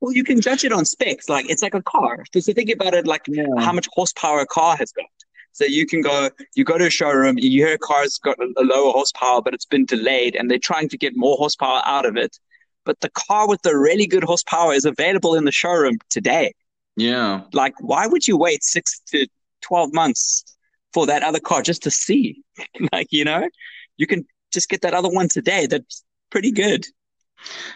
Well, 0.00 0.12
you 0.12 0.24
can 0.24 0.40
judge 0.40 0.64
it 0.64 0.72
on 0.72 0.84
specs. 0.84 1.28
Like 1.28 1.48
it's 1.48 1.62
like 1.62 1.74
a 1.74 1.82
car. 1.82 2.24
So 2.34 2.52
think 2.52 2.70
about 2.70 2.94
it 2.94 3.06
like 3.06 3.26
how 3.58 3.72
much 3.72 3.88
horsepower 3.92 4.40
a 4.40 4.46
car 4.46 4.76
has 4.76 4.92
got. 4.92 5.06
So 5.54 5.64
you 5.64 5.86
can 5.86 6.02
go, 6.02 6.30
you 6.56 6.64
go 6.64 6.78
to 6.78 6.86
a 6.86 6.90
showroom, 6.90 7.38
you 7.38 7.64
hear 7.64 7.74
a 7.74 7.78
car's 7.78 8.18
got 8.18 8.36
a, 8.40 8.52
a 8.56 8.64
lower 8.64 8.90
horsepower, 8.90 9.40
but 9.40 9.54
it's 9.54 9.64
been 9.64 9.84
delayed, 9.84 10.34
and 10.34 10.50
they're 10.50 10.58
trying 10.58 10.88
to 10.88 10.98
get 10.98 11.16
more 11.16 11.36
horsepower 11.36 11.80
out 11.86 12.06
of 12.06 12.16
it. 12.16 12.36
But 12.84 12.98
the 13.00 13.10
car 13.10 13.48
with 13.48 13.62
the 13.62 13.78
really 13.78 14.08
good 14.08 14.24
horsepower 14.24 14.72
is 14.72 14.84
available 14.84 15.36
in 15.36 15.44
the 15.44 15.52
showroom 15.52 15.98
today. 16.10 16.54
Yeah. 16.96 17.42
Like, 17.52 17.74
why 17.80 18.08
would 18.08 18.26
you 18.26 18.36
wait 18.36 18.64
six 18.64 19.00
to 19.12 19.28
twelve 19.60 19.94
months 19.94 20.44
for 20.92 21.06
that 21.06 21.22
other 21.22 21.40
car 21.40 21.62
just 21.62 21.84
to 21.84 21.90
see? 21.90 22.42
like, 22.92 23.06
you 23.12 23.24
know, 23.24 23.48
you 23.96 24.08
can 24.08 24.26
just 24.52 24.68
get 24.68 24.82
that 24.82 24.92
other 24.92 25.08
one 25.08 25.28
today. 25.28 25.66
That's 25.66 26.04
pretty 26.30 26.50
good. 26.50 26.84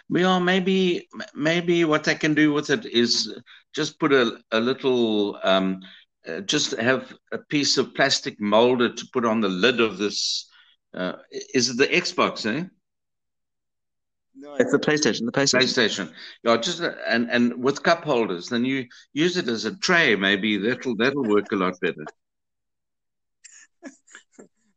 Well, 0.08 0.40
maybe 0.40 1.08
maybe 1.34 1.84
what 1.84 2.04
they 2.04 2.14
can 2.14 2.34
do 2.34 2.52
with 2.52 2.70
it 2.70 2.86
is 2.86 3.34
just 3.74 3.98
put 3.98 4.12
a, 4.12 4.38
a 4.52 4.60
little 4.60 5.38
um, 5.42 5.80
uh, 6.26 6.40
just 6.40 6.72
have 6.72 7.14
a 7.32 7.38
piece 7.38 7.78
of 7.78 7.94
plastic 7.94 8.40
molded 8.40 8.96
to 8.96 9.06
put 9.12 9.24
on 9.24 9.40
the 9.40 9.48
lid 9.48 9.80
of 9.80 9.98
this. 9.98 10.48
Uh, 10.94 11.12
is 11.54 11.70
it 11.70 11.76
the 11.76 11.86
Xbox, 11.86 12.46
eh? 12.46 12.64
No, 14.34 14.54
it's 14.54 14.70
the 14.70 14.78
PlayStation. 14.78 15.26
The 15.26 15.32
PlayStation. 15.32 15.60
PlayStation. 15.60 16.12
Yeah, 16.44 16.56
just 16.58 16.80
a, 16.80 16.96
and 17.08 17.28
and 17.30 17.62
with 17.62 17.82
cup 17.82 18.04
holders. 18.04 18.48
Then 18.48 18.64
you 18.64 18.86
use 19.12 19.36
it 19.36 19.48
as 19.48 19.64
a 19.64 19.76
tray. 19.76 20.14
Maybe 20.14 20.56
that'll 20.58 20.96
that'll 20.96 21.24
work 21.24 21.50
a 21.52 21.56
lot 21.56 21.74
better. 21.80 22.04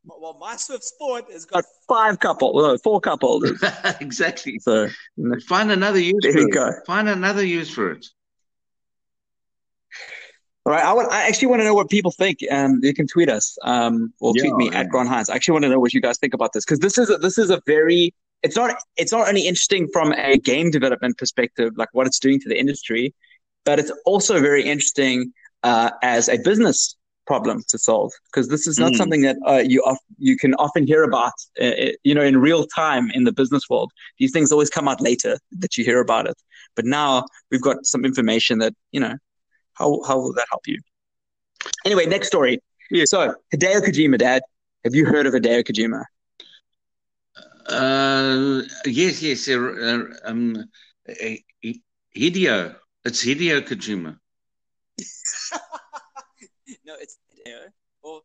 Well, 0.03 0.37
my 0.39 0.55
Swift 0.55 0.83
Sport 0.83 1.31
has 1.31 1.45
got 1.45 1.63
five 1.87 2.19
couple, 2.19 2.53
no, 2.55 2.77
four 2.77 2.99
cup 2.99 3.21
holders. 3.21 3.61
exactly. 4.01 4.57
So 4.59 4.87
Find 5.47 5.71
another 5.71 5.99
use 5.99 6.19
There 6.21 6.31
for 6.33 6.39
you 6.39 6.47
it. 6.47 6.53
go. 6.53 6.71
Find 6.87 7.07
another 7.07 7.45
use 7.45 7.69
for 7.69 7.91
it. 7.91 8.05
All 10.65 10.73
right, 10.73 10.83
I, 10.83 10.93
want, 10.93 11.11
I 11.11 11.27
actually 11.27 11.47
want 11.47 11.61
to 11.61 11.65
know 11.65 11.73
what 11.73 11.89
people 11.89 12.11
think. 12.11 12.39
Um, 12.51 12.79
you 12.83 12.93
can 12.93 13.07
tweet 13.07 13.29
us 13.29 13.57
um, 13.63 14.13
or 14.19 14.33
tweet 14.33 14.45
Yeah, 14.45 14.53
me 14.53 14.69
yeah. 14.71 14.79
at 14.81 14.89
Grant 14.89 15.09
Hines. 15.09 15.29
I 15.29 15.35
actually 15.35 15.53
want 15.53 15.63
to 15.63 15.69
know 15.69 15.79
what 15.79 15.93
you 15.93 16.01
guys 16.01 16.17
think 16.19 16.33
about 16.35 16.53
this 16.53 16.63
because 16.65 16.79
this 16.79 16.97
is 16.99 17.09
a, 17.09 17.17
this 17.17 17.37
is 17.39 17.49
a 17.49 17.59
very 17.65 18.13
it's 18.43 18.55
not 18.55 18.75
it's 18.95 19.11
not 19.11 19.27
only 19.27 19.47
interesting 19.47 19.87
from 19.91 20.13
a 20.13 20.37
game 20.37 20.69
development 20.71 21.17
perspective, 21.17 21.73
like 21.77 21.89
what 21.93 22.05
it's 22.07 22.19
doing 22.19 22.39
to 22.39 22.49
the 22.49 22.59
industry, 22.59 23.13
but 23.65 23.79
it's 23.79 23.91
also 24.05 24.39
very 24.39 24.63
interesting 24.63 25.33
uh, 25.63 25.91
as 26.03 26.29
a 26.29 26.37
business 26.43 26.95
problem 27.31 27.57
to 27.71 27.77
solve 27.89 28.11
because 28.27 28.47
this 28.53 28.63
is 28.71 28.77
not 28.83 28.91
Mm. 28.91 28.97
something 28.99 29.21
that 29.27 29.37
uh, 29.51 29.63
you 29.73 29.79
of, 29.91 29.97
you 30.29 30.35
can 30.43 30.53
often 30.65 30.83
hear 30.91 31.03
about, 31.11 31.35
uh, 31.65 31.65
uh, 31.85 31.91
you 32.09 32.13
know, 32.17 32.25
in 32.31 32.35
real 32.49 32.63
time 32.83 33.05
in 33.17 33.23
the 33.29 33.33
business 33.41 33.63
world. 33.71 33.89
These 34.19 34.31
things 34.35 34.51
always 34.51 34.71
come 34.77 34.87
out 34.91 34.99
later 35.09 35.33
that 35.63 35.71
you 35.77 35.83
hear 35.89 36.01
about 36.07 36.25
it, 36.31 36.37
but 36.77 36.85
now 36.85 37.09
we've 37.49 37.65
got 37.69 37.77
some 37.93 38.03
information 38.11 38.53
that 38.63 38.73
you 38.95 39.01
know 39.03 39.15
how 39.79 39.87
how 40.07 40.15
will 40.21 40.33
that 40.39 40.47
help 40.53 40.65
you? 40.73 40.79
Anyway, 41.85 42.05
next 42.15 42.27
story. 42.33 42.55
Yeah. 42.89 43.05
So 43.13 43.19
Hideo 43.53 43.79
Kojima, 43.85 44.17
Dad, 44.17 44.41
have 44.85 44.95
you 44.95 45.05
heard 45.05 45.25
of 45.27 45.33
Hideo 45.33 45.63
Kojima? 45.67 46.03
Uh, 47.67 48.61
yes, 48.85 49.21
yes. 49.21 49.47
Uh, 49.47 49.59
uh, 49.59 50.29
um, 50.29 50.57
uh, 51.07 51.35
Hideo. 52.21 52.57
It's 53.05 53.21
Hideo 53.25 53.61
Kojima. 53.61 54.11
no, 56.85 56.93
it's 56.99 57.17
Hideo. 57.45 57.59
Or, 58.03 58.21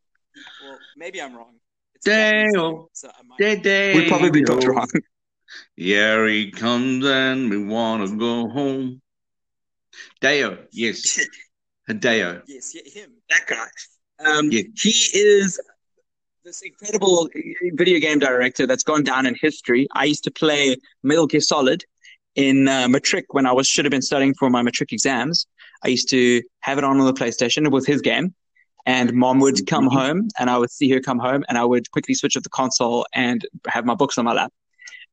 well, 0.63 0.79
maybe 0.95 1.21
I'm 1.21 1.35
wrong. 1.35 1.55
It's 1.95 2.05
Deo. 2.05 2.89
So 2.93 3.09
I 3.09 3.21
Day, 3.37 3.55
day, 3.59 3.95
We'd 3.95 4.07
probably 4.07 4.31
be 4.31 4.43
both 4.43 4.65
wrong. 4.65 4.87
Here 5.75 6.27
he 6.27 6.51
comes 6.51 7.05
and 7.05 7.49
we 7.49 7.63
want 7.63 8.07
to 8.07 8.17
go 8.17 8.49
home. 8.49 9.01
Deo, 10.21 10.57
yes. 10.71 11.19
Hideo. 11.89 12.41
yes, 12.47 12.75
yeah, 12.75 13.01
him, 13.01 13.11
that 13.29 13.47
guy. 13.47 13.65
Um, 14.19 14.51
Yeah. 14.51 14.63
He 14.75 14.89
is 15.13 15.59
this 16.43 16.61
incredible 16.61 17.29
video 17.73 17.99
game 17.99 18.19
director 18.19 18.67
that's 18.67 18.83
gone 18.83 19.03
down 19.03 19.25
in 19.25 19.35
history. 19.41 19.87
I 19.93 20.05
used 20.05 20.23
to 20.25 20.31
play 20.31 20.75
Metal 21.03 21.27
Gear 21.27 21.41
Solid 21.41 21.83
in 22.35 22.67
uh, 22.67 22.87
matric 22.87 23.33
when 23.33 23.45
I 23.45 23.53
was 23.53 23.67
should 23.67 23.85
have 23.85 23.91
been 23.91 24.01
studying 24.01 24.33
for 24.33 24.49
my 24.49 24.61
matric 24.61 24.91
exams. 24.91 25.47
I 25.83 25.89
used 25.89 26.09
to 26.09 26.41
have 26.61 26.77
it 26.77 26.83
on 26.83 26.99
on 26.99 27.05
the 27.05 27.13
PlayStation. 27.13 27.65
It 27.65 27.71
was 27.71 27.85
his 27.85 28.01
game. 28.01 28.33
And 28.87 29.13
mom 29.13 29.39
would 29.41 29.67
come 29.67 29.87
home 29.87 30.29
and 30.39 30.49
I 30.49 30.57
would 30.57 30.71
see 30.71 30.89
her 30.91 30.99
come 31.01 31.19
home 31.19 31.43
and 31.49 31.57
I 31.57 31.65
would 31.65 31.91
quickly 31.91 32.13
switch 32.15 32.35
off 32.37 32.43
the 32.43 32.49
console 32.49 33.05
and 33.13 33.45
have 33.67 33.85
my 33.85 33.93
books 33.95 34.17
on 34.17 34.25
my 34.25 34.33
lap. 34.33 34.51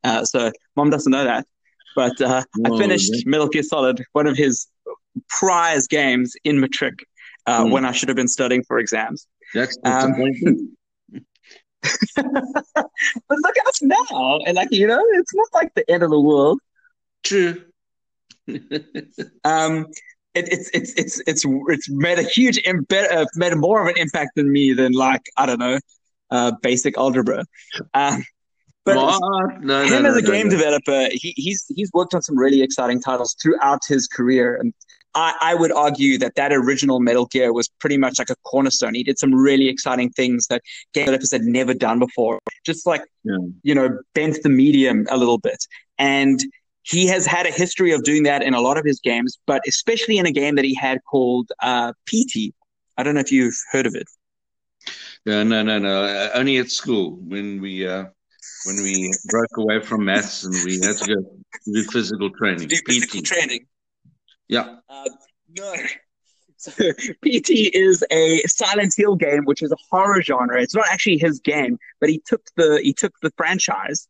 Uh, 0.04 0.24
so 0.24 0.50
mom 0.76 0.88
doesn't 0.90 1.10
know 1.10 1.24
that. 1.24 1.46
But 1.96 2.20
uh, 2.20 2.42
I 2.64 2.68
finished 2.78 3.10
that- 3.10 3.24
Metal 3.26 3.48
Gear 3.48 3.62
Solid, 3.62 4.02
one 4.12 4.26
of 4.26 4.36
his 4.36 4.66
prize 5.28 5.86
games 5.88 6.34
in 6.44 6.60
matric 6.60 7.04
uh, 7.46 7.64
Hmm. 7.64 7.70
when 7.72 7.84
I 7.84 7.92
should 7.92 8.08
have 8.08 8.16
been 8.16 8.28
studying 8.28 8.62
for 8.64 8.78
exams. 8.78 9.26
That's 9.54 9.76
Um, 9.84 10.12
but 12.16 13.38
look 13.44 13.58
at 13.58 13.66
us 13.66 13.82
now. 13.82 14.38
And 14.46 14.54
like, 14.56 14.68
you 14.70 14.86
know, 14.86 15.04
it's 15.14 15.34
not 15.34 15.48
like 15.52 15.74
the 15.74 15.88
end 15.90 16.02
of 16.02 16.10
the 16.10 16.20
world. 16.20 16.60
True. 17.22 17.62
Um, 19.44 19.86
it, 20.34 20.48
it's 20.52 20.70
it's 20.74 20.92
it's 20.94 21.22
it's 21.26 21.44
it's 21.46 21.90
made 21.90 22.18
a 22.18 22.22
huge 22.22 22.60
Im- 22.64 22.86
uh, 22.90 23.26
made 23.36 23.54
more 23.56 23.82
of 23.82 23.88
an 23.88 23.96
impact 23.96 24.32
than 24.36 24.50
me 24.52 24.72
than 24.72 24.92
like 24.92 25.22
I 25.36 25.46
don't 25.46 25.60
know, 25.60 25.78
uh, 26.30 26.52
basic 26.62 26.96
algebra. 26.98 27.44
Um, 27.94 28.24
but? 28.84 28.94
No, 28.94 29.18
no, 29.60 29.82
him 29.84 30.02
no, 30.02 30.10
as 30.10 30.16
a 30.16 30.22
no, 30.22 30.30
game 30.30 30.48
developer, 30.50 31.08
he, 31.12 31.32
he's 31.36 31.64
he's 31.74 31.90
worked 31.94 32.14
on 32.14 32.22
some 32.22 32.38
really 32.38 32.60
exciting 32.62 33.00
titles 33.00 33.34
throughout 33.42 33.80
his 33.88 34.06
career, 34.06 34.56
and 34.56 34.74
I, 35.14 35.34
I 35.40 35.54
would 35.54 35.72
argue 35.72 36.18
that 36.18 36.34
that 36.34 36.52
original 36.52 37.00
Metal 37.00 37.26
Gear 37.26 37.52
was 37.52 37.68
pretty 37.80 37.96
much 37.96 38.18
like 38.18 38.28
a 38.30 38.36
cornerstone. 38.44 38.94
He 38.94 39.02
did 39.02 39.18
some 39.18 39.34
really 39.34 39.68
exciting 39.68 40.10
things 40.10 40.48
that 40.48 40.60
game 40.92 41.06
developers 41.06 41.32
had 41.32 41.42
never 41.42 41.72
done 41.72 41.98
before, 41.98 42.40
just 42.64 42.86
like 42.86 43.02
Yeah. 43.24 43.38
you 43.62 43.74
know 43.74 43.98
bent 44.14 44.42
the 44.42 44.50
medium 44.50 45.06
a 45.10 45.16
little 45.16 45.38
bit, 45.38 45.66
and 45.98 46.40
he 46.84 47.06
has 47.06 47.26
had 47.26 47.46
a 47.46 47.50
history 47.50 47.92
of 47.92 48.02
doing 48.04 48.22
that 48.24 48.42
in 48.42 48.54
a 48.54 48.60
lot 48.60 48.76
of 48.78 48.84
his 48.84 49.00
games, 49.00 49.38
but 49.46 49.62
especially 49.66 50.18
in 50.18 50.26
a 50.26 50.30
game 50.32 50.54
that 50.56 50.64
he 50.64 50.74
had 50.74 50.98
called 51.10 51.50
uh, 51.60 51.92
PT. 52.06 52.54
I 52.96 53.02
don't 53.02 53.14
know 53.14 53.20
if 53.20 53.32
you've 53.32 53.56
heard 53.72 53.86
of 53.86 53.94
it. 53.94 54.06
No, 55.26 55.42
no, 55.42 55.62
no, 55.62 55.78
no. 55.78 56.04
Uh, 56.04 56.30
Only 56.34 56.58
at 56.58 56.70
school 56.70 57.16
when 57.22 57.60
we 57.60 57.88
uh, 57.88 58.04
when 58.66 58.76
we 58.82 59.12
broke 59.30 59.56
away 59.56 59.80
from 59.80 60.04
maths 60.04 60.44
and 60.44 60.54
we 60.64 60.74
had 60.74 60.96
to 60.98 61.14
go 61.14 61.22
do 61.64 61.82
physical 61.84 62.30
training. 62.30 62.68
Do 62.68 62.76
physical 62.86 63.20
PT. 63.20 63.24
training. 63.24 63.66
Yeah. 64.48 64.76
Uh, 64.88 65.08
no. 65.56 65.74
So 66.58 66.70
PT 67.24 67.50
is 67.74 68.04
a 68.10 68.40
Silent 68.42 68.94
Hill 68.94 69.16
game, 69.16 69.44
which 69.44 69.62
is 69.62 69.72
a 69.72 69.76
horror 69.90 70.20
genre. 70.22 70.60
It's 70.60 70.74
not 70.74 70.86
actually 70.90 71.18
his 71.18 71.40
game, 71.40 71.78
but 72.00 72.10
he 72.10 72.22
took 72.26 72.42
the 72.56 72.80
he 72.82 72.92
took 72.92 73.14
the 73.22 73.32
franchise, 73.38 74.06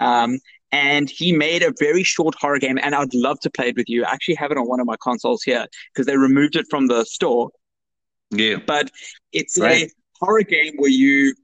um, 0.00 0.38
and 0.76 1.08
he 1.20 1.28
made 1.46 1.62
a 1.62 1.72
very 1.86 2.04
short 2.14 2.34
horror 2.40 2.58
game. 2.58 2.78
And 2.84 2.94
I'd 2.94 3.14
love 3.14 3.38
to 3.40 3.50
play 3.56 3.68
it 3.70 3.76
with 3.76 3.88
you. 3.88 4.04
I 4.04 4.10
actually 4.16 4.34
have 4.42 4.50
it 4.52 4.58
on 4.58 4.66
one 4.68 4.80
of 4.80 4.86
my 4.92 4.96
consoles 5.08 5.42
here 5.42 5.64
because 5.92 6.06
they 6.06 6.16
removed 6.16 6.54
it 6.60 6.66
from 6.72 6.86
the 6.92 7.04
store. 7.04 7.50
Yeah. 8.30 8.56
But 8.72 8.90
it's 9.32 9.58
Right. 9.58 9.88
a 9.88 9.90
horror 10.20 10.42
game 10.42 10.74
where 10.76 10.90
you 11.04 11.34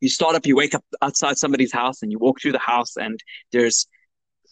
you 0.00 0.10
start 0.10 0.34
up, 0.36 0.44
you 0.44 0.54
wake 0.56 0.74
up 0.74 0.84
outside 1.00 1.38
somebody's 1.38 1.72
house, 1.72 2.02
and 2.02 2.12
you 2.12 2.18
walk 2.18 2.36
through 2.40 2.52
the 2.52 2.66
house, 2.74 2.92
and 3.04 3.18
there's 3.52 3.86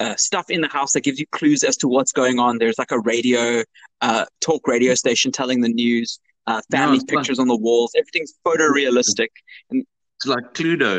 uh, 0.00 0.16
stuff 0.16 0.46
in 0.48 0.60
the 0.62 0.68
house 0.78 0.92
that 0.94 1.02
gives 1.02 1.18
you 1.20 1.26
clues 1.38 1.62
as 1.62 1.76
to 1.76 1.86
what's 1.88 2.12
going 2.12 2.38
on. 2.38 2.56
There's 2.58 2.78
like 2.78 2.92
a 2.92 3.00
radio, 3.00 3.62
uh, 4.00 4.24
talk 4.40 4.66
radio 4.66 4.94
station 4.94 5.30
telling 5.30 5.60
the 5.60 5.68
news, 5.68 6.18
uh, 6.46 6.62
family 6.70 6.98
fun. 7.00 7.06
pictures 7.12 7.38
on 7.38 7.48
the 7.48 7.56
walls. 7.66 7.92
Everything's 8.00 8.32
photorealistic. 8.46 9.28
and 9.70 9.84
It's 10.16 10.26
like 10.34 10.46
Cluedo. 10.54 10.94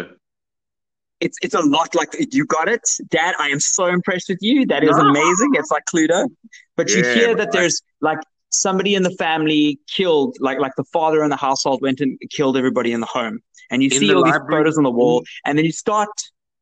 It's 1.19 1.37
it's 1.41 1.53
a 1.53 1.61
lot 1.61 1.95
like 1.95 2.09
you 2.33 2.45
got 2.45 2.67
it, 2.67 2.81
Dad. 3.09 3.35
I 3.39 3.49
am 3.49 3.59
so 3.59 3.85
impressed 3.85 4.29
with 4.29 4.39
you. 4.41 4.65
That 4.65 4.83
is 4.83 4.97
amazing. 4.97 5.51
It's 5.53 5.71
like 5.71 5.83
Cluedo, 5.93 6.27
but 6.75 6.89
you 6.89 7.03
hear 7.03 7.35
that 7.35 7.51
there's 7.51 7.81
like 8.01 8.19
somebody 8.49 8.95
in 8.95 9.03
the 9.03 9.11
family 9.11 9.79
killed, 9.87 10.37
like 10.39 10.59
like 10.59 10.73
the 10.77 10.83
father 10.85 11.23
in 11.23 11.29
the 11.29 11.35
household 11.37 11.81
went 11.81 11.99
and 12.01 12.19
killed 12.29 12.57
everybody 12.57 12.91
in 12.91 12.99
the 12.99 13.05
home, 13.05 13.39
and 13.69 13.81
you 13.81 13.89
In 13.91 13.99
see 13.99 14.13
all 14.13 14.23
these 14.23 14.39
photos 14.49 14.77
on 14.77 14.83
the 14.83 14.91
wall, 14.91 15.21
mm-hmm. 15.21 15.49
and 15.49 15.57
then 15.57 15.65
you 15.65 15.71
start 15.71 16.09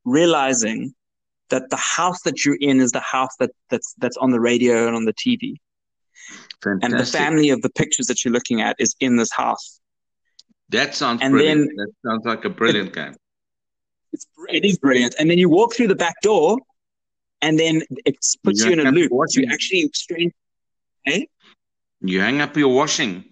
realizing 0.06 0.93
that 1.49 1.70
the 1.70 1.78
house 1.78 2.22
that 2.24 2.45
you're 2.45 2.58
in 2.60 2.80
is 2.80 2.91
the 2.91 2.99
house 2.99 3.36
that 3.39 3.52
that's 3.70 3.93
that's 3.99 4.18
on 4.18 4.32
the 4.32 4.39
radio 4.39 4.88
and 4.88 4.95
on 4.95 5.06
the 5.06 5.14
TV, 5.14 5.56
Fantastic. 6.64 6.84
and 6.84 6.99
the 6.99 7.06
family 7.06 7.49
of 7.49 7.62
the 7.62 7.70
pictures 7.70 8.08
that 8.08 8.24
you're 8.24 8.34
looking 8.34 8.62
at 8.62 8.76
is 8.80 8.95
in 8.99 9.18
this 9.18 9.32
house. 9.32 9.80
That 10.70 10.95
sounds 10.95 11.22
and 11.22 11.34
brilliant. 11.34 11.68
then- 11.68 11.76
that 11.76 12.10
sounds 12.10 12.26
like 12.26 12.45
a 12.45 12.49
brilliant 12.49 12.93
game. 12.93 13.16
It's 14.14 14.28
it 14.49 14.66
is 14.66 14.78
brilliant. 14.78 15.16
And 15.20 15.30
then 15.30 15.38
you 15.38 15.49
walk 15.49 15.74
through 15.76 15.88
the 15.88 15.95
back 15.95 16.16
door, 16.22 16.57
and 17.41 17.57
then 17.59 17.82
it 18.05 18.18
puts 18.43 18.59
You 18.62 18.68
you 18.68 18.74
in 18.74 18.88
a 18.88 18.91
loop. 18.91 19.12
watch 19.12 19.36
You 19.36 19.47
actually 19.51 19.89
strange. 19.93 20.34
You 22.01 22.20
hang 22.20 22.41
up 22.41 22.55
your 22.57 22.74
washing. 22.74 23.26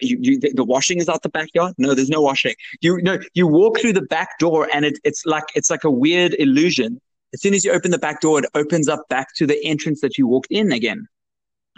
You, 0.00 0.18
you 0.20 0.40
the, 0.40 0.52
the 0.52 0.64
washing 0.64 0.98
is 0.98 1.08
out 1.08 1.22
the 1.22 1.28
backyard. 1.28 1.74
No, 1.78 1.94
there's 1.94 2.08
no 2.08 2.20
washing. 2.22 2.54
You 2.80 3.00
no, 3.02 3.18
you 3.34 3.46
walk 3.46 3.80
through 3.80 3.92
the 3.94 4.02
back 4.02 4.38
door, 4.38 4.68
and 4.72 4.84
it, 4.84 4.98
it's 5.04 5.26
like 5.26 5.44
it's 5.54 5.70
like 5.70 5.84
a 5.84 5.90
weird 5.90 6.34
illusion. 6.34 7.00
As 7.34 7.42
soon 7.42 7.54
as 7.54 7.64
you 7.64 7.72
open 7.72 7.90
the 7.90 7.98
back 7.98 8.20
door, 8.20 8.38
it 8.40 8.46
opens 8.54 8.88
up 8.88 9.08
back 9.08 9.34
to 9.36 9.46
the 9.46 9.62
entrance 9.64 10.00
that 10.00 10.16
you 10.18 10.26
walked 10.26 10.50
in 10.50 10.72
again. 10.72 11.06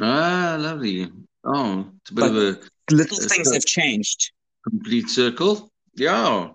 Ah, 0.00 0.56
lovely. 0.58 1.10
Oh, 1.44 1.86
it's 2.00 2.10
a 2.10 2.14
bit 2.14 2.20
But- 2.20 2.30
of 2.30 2.36
a 2.36 2.60
Little 2.90 3.16
It's 3.16 3.26
things 3.34 3.50
a- 3.50 3.54
have 3.54 3.64
changed. 3.64 4.32
complete 4.68 5.08
circle. 5.08 5.70
Yeah. 5.94 6.50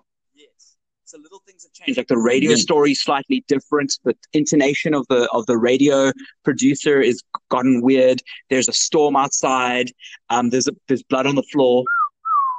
Yes. 1.08 1.12
So 1.12 1.18
little 1.22 1.42
things 1.46 1.64
have 1.64 1.72
changed. 1.72 1.96
Like 1.98 2.08
the 2.08 2.18
radio 2.18 2.50
Yeah. 2.50 2.56
story 2.56 2.92
is 2.92 3.02
slightly 3.02 3.44
different. 3.48 3.98
The 4.04 4.14
intonation 4.32 4.94
of 4.94 5.06
the 5.08 5.28
of 5.30 5.46
the 5.46 5.56
radio 5.56 6.12
producer 6.44 7.00
is 7.00 7.22
gotten 7.50 7.82
weird. 7.82 8.22
There's 8.50 8.68
a 8.68 8.72
storm 8.72 9.16
outside. 9.16 9.92
Um, 10.30 10.50
there's 10.50 10.68
a, 10.68 10.72
there's 10.88 11.02
blood 11.02 11.26
on 11.26 11.34
the 11.34 11.42
floor. 11.52 11.84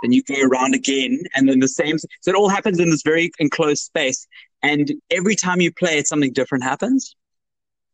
Then 0.04 0.14
you 0.14 0.24
go 0.24 0.36
around 0.42 0.76
again, 0.76 1.20
and 1.36 1.50
then 1.50 1.60
the 1.60 1.68
same. 1.68 1.98
So 1.98 2.32
it 2.32 2.36
all 2.36 2.50
happens 2.50 2.80
in 2.80 2.90
this 2.90 3.02
very 3.04 3.32
enclosed 3.40 3.84
space. 3.84 4.26
And 4.64 4.92
every 5.12 5.36
time 5.36 5.62
you 5.62 5.72
play 5.74 5.98
it, 5.98 6.08
something 6.08 6.32
different 6.34 6.64
happens, 6.64 7.16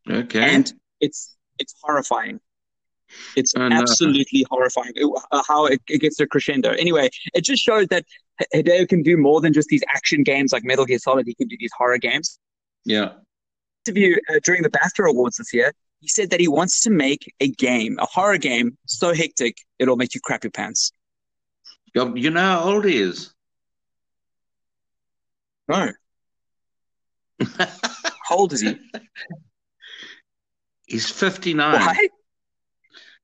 Okay. 0.09 0.39
and 0.41 0.71
it's 1.01 1.35
it's 1.59 1.73
horrifying. 1.81 2.39
It's 3.35 3.53
Oh, 3.55 3.67
no. 3.67 3.75
absolutely 3.75 4.45
horrifying 4.49 4.93
uh, 5.31 5.43
how 5.47 5.65
it, 5.65 5.81
it 5.89 5.99
gets 6.01 6.17
to 6.17 6.27
crescendo. 6.27 6.71
Anyway, 6.71 7.09
it 7.33 7.41
just 7.43 7.61
shows 7.63 7.87
that 7.87 8.05
Hideo 8.53 8.87
can 8.87 9.03
do 9.03 9.17
more 9.17 9.41
than 9.41 9.53
just 9.53 9.69
these 9.69 9.83
action 9.93 10.23
games 10.23 10.51
like 10.53 10.63
Metal 10.63 10.85
Gear 10.85 10.99
Solid. 10.99 11.25
He 11.27 11.33
can 11.35 11.47
do 11.47 11.57
these 11.59 11.71
horror 11.77 11.97
games. 11.97 12.39
yeah. 12.85 13.13
Interview 13.87 14.15
uh, 14.29 14.39
during 14.43 14.63
the 14.63 14.69
BAFTA 14.71 15.07
Awards 15.07 15.37
this 15.37 15.53
year, 15.53 15.71
he 15.99 16.07
said 16.07 16.31
that 16.31 16.39
he 16.39 16.47
wants 16.47 16.79
to 16.81 16.89
make 16.89 17.31
a 17.39 17.49
game, 17.49 17.99
a 17.99 18.05
horror 18.07 18.39
game, 18.39 18.75
so 18.87 19.13
hectic 19.13 19.57
it'll 19.77 19.95
make 19.95 20.15
you 20.15 20.21
crap 20.21 20.43
your 20.43 20.49
pants. 20.51 20.91
You 21.93 22.31
know 22.31 22.41
how 22.41 22.63
old 22.63 22.85
he 22.85 22.97
is? 22.97 23.31
No, 25.67 25.91
how 27.57 28.35
old 28.37 28.53
is 28.53 28.61
he? 28.61 28.75
He's 30.87 31.09
59. 31.09 31.73
Why? 31.73 32.07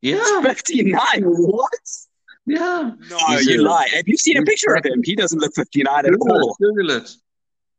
Yeah. 0.01 0.41
Fifty 0.41 0.83
nine. 0.83 1.23
What? 1.23 1.71
Yeah. 2.45 2.91
No, 3.09 3.17
He's 3.29 3.45
you 3.45 3.61
a- 3.61 3.63
lie. 3.63 3.87
Have 3.93 4.07
you 4.07 4.17
seen 4.17 4.37
a 4.37 4.43
picture 4.43 4.73
of 4.75 4.83
him? 4.85 5.01
He 5.03 5.15
doesn't 5.15 5.39
look 5.39 5.53
fifty 5.55 5.83
nine 5.83 6.05
at 6.05 6.13
all. 6.15 6.55
Google 6.59 6.91
it. 6.91 7.09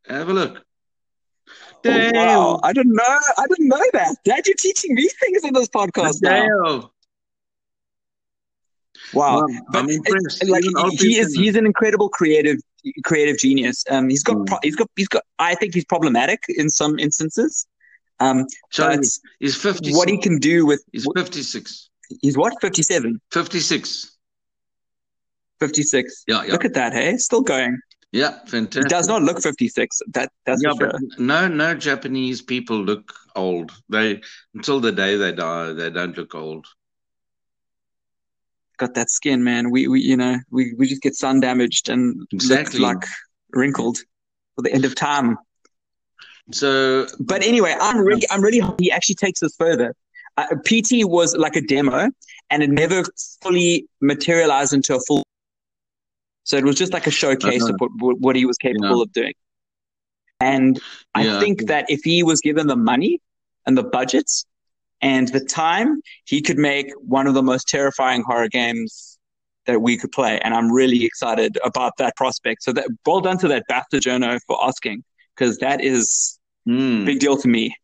Have 0.08 0.28
a 0.28 0.32
look. 0.32 0.64
Oh, 1.84 2.10
wow, 2.14 2.60
I 2.62 2.72
didn't 2.72 2.94
know. 2.94 3.18
I 3.38 3.44
didn't 3.48 3.66
know 3.68 3.82
that. 3.94 4.14
Dad, 4.24 4.46
you're 4.46 4.54
teaching 4.56 4.94
me 4.94 5.08
things 5.20 5.42
on 5.44 5.52
this 5.52 5.68
podcast 5.68 6.22
now. 6.22 6.46
Wow. 6.46 6.90
Wow, 9.14 9.46
But 9.72 9.78
I'm 9.80 9.88
it- 9.88 9.96
impressed. 9.96 10.48
like 10.48 10.62
he 10.92 11.18
is 11.18 11.34
he's 11.34 11.56
an 11.56 11.66
incredible 11.66 12.08
creative 12.08 12.58
creative 13.04 13.36
genius 13.38 13.84
um 13.90 14.08
he's 14.08 14.22
got 14.22 14.36
Mm. 14.36 14.46
pro- 14.46 14.58
he's 14.62 14.74
got 14.74 14.88
he's 14.96 15.06
got 15.08 15.22
i 15.38 15.54
think 15.54 15.72
he's 15.72 15.84
problematic 15.84 16.42
in 16.48 16.68
some 16.68 16.98
instances 16.98 17.64
um 18.18 18.44
Sorry, 18.72 18.96
but 18.96 19.04
he's 19.38 19.56
56. 19.56 19.96
what 19.96 20.08
he 20.08 20.18
can 20.18 20.38
do 20.38 20.66
with 20.66 20.82
He's 20.92 21.06
56. 21.16 21.90
He's 22.20 22.36
what 22.36 22.52
57 22.60 23.20
56. 23.30 24.18
56 25.60 26.24
Yeah, 26.26 26.44
yeah. 26.44 26.52
look 26.52 26.64
at 26.64 26.74
that 26.74 26.92
hey 26.92 27.16
still 27.16 27.40
going 27.42 27.78
Yeah, 28.12 28.38
he 28.44 28.50
fantastic. 28.50 28.88
does 28.88 29.06
not 29.08 29.22
look 29.22 29.40
56 29.40 29.98
that 30.12 30.30
that's 30.44 30.62
yeah, 30.62 30.72
sure 30.78 30.92
no, 31.18 31.48
no 31.48 31.74
Japanese 31.74 32.42
people 32.42 32.76
look 32.82 33.12
old. 33.36 33.72
They 33.88 34.20
until 34.54 34.80
the 34.80 34.92
day 34.92 35.16
they 35.16 35.32
die, 35.32 35.72
they 35.72 35.90
don't 35.90 36.16
look 36.16 36.34
old. 36.34 36.66
got 38.78 38.94
that 38.94 39.10
skin 39.10 39.44
man 39.44 39.70
we 39.70 39.86
we 39.86 40.00
you 40.00 40.16
know 40.16 40.36
we 40.50 40.74
we 40.78 40.88
just 40.88 41.02
get 41.02 41.14
sun 41.14 41.40
damaged 41.40 41.88
and 41.88 42.26
Exactly. 42.32 42.80
look 42.80 42.94
like 42.94 43.04
wrinkled 43.52 43.98
for 44.56 44.62
the 44.62 44.72
end 44.72 44.84
of 44.84 44.94
time 44.94 45.36
So, 46.52 47.06
But 47.20 47.44
anyway, 47.44 47.74
I'm 47.80 47.98
really, 47.98 48.26
I'm 48.30 48.42
really 48.42 48.58
happy 48.58 48.84
he 48.84 48.90
actually 48.92 49.14
takes 49.14 49.40
this 49.40 49.54
further. 49.56 49.94
Uh, 50.36 50.46
PT 50.64 51.04
was 51.04 51.36
like 51.36 51.56
a 51.56 51.60
demo, 51.60 52.10
and 52.50 52.62
it 52.62 52.70
never 52.70 53.04
fully 53.42 53.86
materialized 54.00 54.72
into 54.72 54.94
a 54.96 55.00
full. 55.06 55.22
So 56.44 56.56
it 56.56 56.64
was 56.64 56.76
just 56.76 56.92
like 56.92 57.06
a 57.06 57.10
showcase 57.10 57.68
of 57.68 57.76
what, 57.78 58.18
what 58.18 58.36
he 58.36 58.46
was 58.46 58.56
capable 58.56 59.02
of 59.02 59.12
doing. 59.12 59.34
And 60.40 60.80
I 61.14 61.24
Yeah. 61.24 61.38
think 61.38 61.66
that 61.66 61.86
if 61.88 62.00
he 62.02 62.22
was 62.22 62.40
given 62.40 62.66
the 62.66 62.76
money 62.76 63.20
and 63.66 63.78
the 63.78 63.84
budgets 63.84 64.44
and 65.00 65.28
the 65.28 65.40
time, 65.40 66.00
he 66.24 66.40
could 66.40 66.58
make 66.58 66.90
one 67.00 67.26
of 67.26 67.34
the 67.34 67.42
most 67.42 67.68
terrifying 67.68 68.22
horror 68.22 68.48
games 68.48 69.18
that 69.66 69.80
we 69.82 69.96
could 69.96 70.10
play. 70.10 70.40
And 70.40 70.52
I'm 70.54 70.72
really 70.72 71.04
excited 71.04 71.58
about 71.64 71.92
that 71.98 72.16
prospect. 72.16 72.64
So 72.64 72.72
that 72.72 72.88
well 73.06 73.20
done 73.20 73.38
to 73.38 73.48
that 73.48 73.64
BAFTA 73.70 74.00
journo 74.00 74.40
for 74.48 74.58
asking, 74.64 75.04
because 75.36 75.58
that 75.58 75.80
is 75.80 76.38
a 77.02 77.04
big 77.04 77.20
deal 77.20 77.36
to 77.36 77.48
me. 77.48 77.76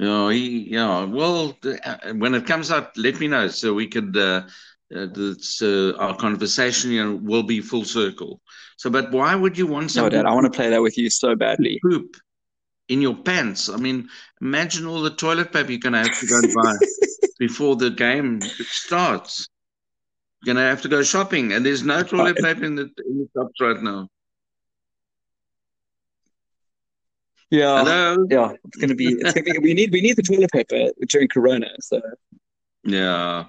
Yeah, 0.00 0.30
he, 0.30 0.70
yeah. 0.70 1.04
Well, 1.04 1.58
uh, 1.62 1.96
when 2.14 2.34
it 2.34 2.46
comes 2.46 2.70
out, 2.70 2.96
let 2.96 3.20
me 3.20 3.28
know 3.28 3.48
so 3.48 3.74
we 3.74 3.86
could. 3.86 4.16
Uh, 4.16 4.42
uh, 4.94 5.06
that's, 5.14 5.62
uh, 5.62 5.92
our 5.98 6.16
conversation 6.16 6.90
you 6.90 7.04
know, 7.04 7.14
will 7.22 7.44
be 7.44 7.60
full 7.60 7.84
circle. 7.84 8.40
So, 8.76 8.90
but 8.90 9.12
why 9.12 9.36
would 9.36 9.56
you 9.56 9.66
want 9.66 9.84
No, 9.84 9.88
something 9.88 10.18
Dad, 10.18 10.26
I 10.26 10.32
want 10.32 10.52
to 10.52 10.56
play 10.56 10.70
that 10.70 10.82
with 10.82 10.98
you 10.98 11.10
so 11.10 11.36
badly. 11.36 11.78
poop 11.88 12.16
in 12.88 13.00
your 13.00 13.14
pants? 13.14 13.68
I 13.68 13.76
mean, 13.76 14.08
imagine 14.40 14.86
all 14.86 15.00
the 15.02 15.10
toilet 15.10 15.52
paper 15.52 15.70
you're 15.70 15.80
going 15.80 15.92
to 15.92 16.00
have 16.00 16.18
to 16.18 16.26
go 16.26 16.38
and 16.38 16.54
buy 16.54 16.74
before 17.38 17.76
the 17.76 17.90
game 17.90 18.40
starts. 18.40 19.48
You're 20.42 20.54
going 20.54 20.64
to 20.64 20.68
have 20.68 20.82
to 20.82 20.88
go 20.88 21.04
shopping, 21.04 21.52
and 21.52 21.64
there's 21.64 21.84
no 21.84 22.02
toilet 22.02 22.38
paper 22.38 22.64
in 22.64 22.74
the 22.74 22.90
in 23.06 23.18
the 23.18 23.28
shops 23.36 23.60
right 23.60 23.80
now. 23.80 24.08
Yeah, 27.50 27.78
Hello. 27.82 28.26
yeah, 28.30 28.52
it's 28.64 28.76
gonna 28.76 28.94
be. 28.94 29.08
It's 29.08 29.32
gonna 29.32 29.44
be. 29.44 29.58
We 29.58 29.74
need. 29.74 29.92
We 29.92 30.00
need 30.00 30.16
the 30.16 30.22
toilet 30.22 30.50
paper 30.52 30.90
during 31.08 31.28
Corona. 31.28 31.68
So 31.80 32.00
Yeah. 32.84 33.46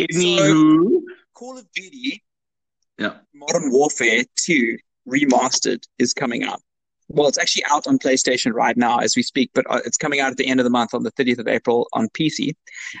Anywho, 0.00 1.00
Call 1.34 1.58
of 1.58 1.70
Duty 1.72 2.22
yeah. 2.98 3.18
Modern 3.34 3.70
Warfare 3.70 4.24
2 4.36 4.76
Remastered 5.08 5.82
is 5.98 6.12
coming 6.12 6.44
out. 6.44 6.60
Well, 7.10 7.26
it's 7.26 7.38
actually 7.38 7.64
out 7.70 7.86
on 7.86 7.98
PlayStation 7.98 8.52
right 8.52 8.76
now 8.76 8.98
as 8.98 9.16
we 9.16 9.22
speak, 9.22 9.50
but 9.54 9.64
uh, 9.70 9.80
it's 9.86 9.96
coming 9.96 10.20
out 10.20 10.30
at 10.30 10.36
the 10.36 10.46
end 10.46 10.60
of 10.60 10.64
the 10.64 10.70
month 10.70 10.92
on 10.92 11.04
the 11.04 11.12
30th 11.12 11.38
of 11.38 11.48
April 11.48 11.88
on 11.94 12.08
PC. 12.10 12.54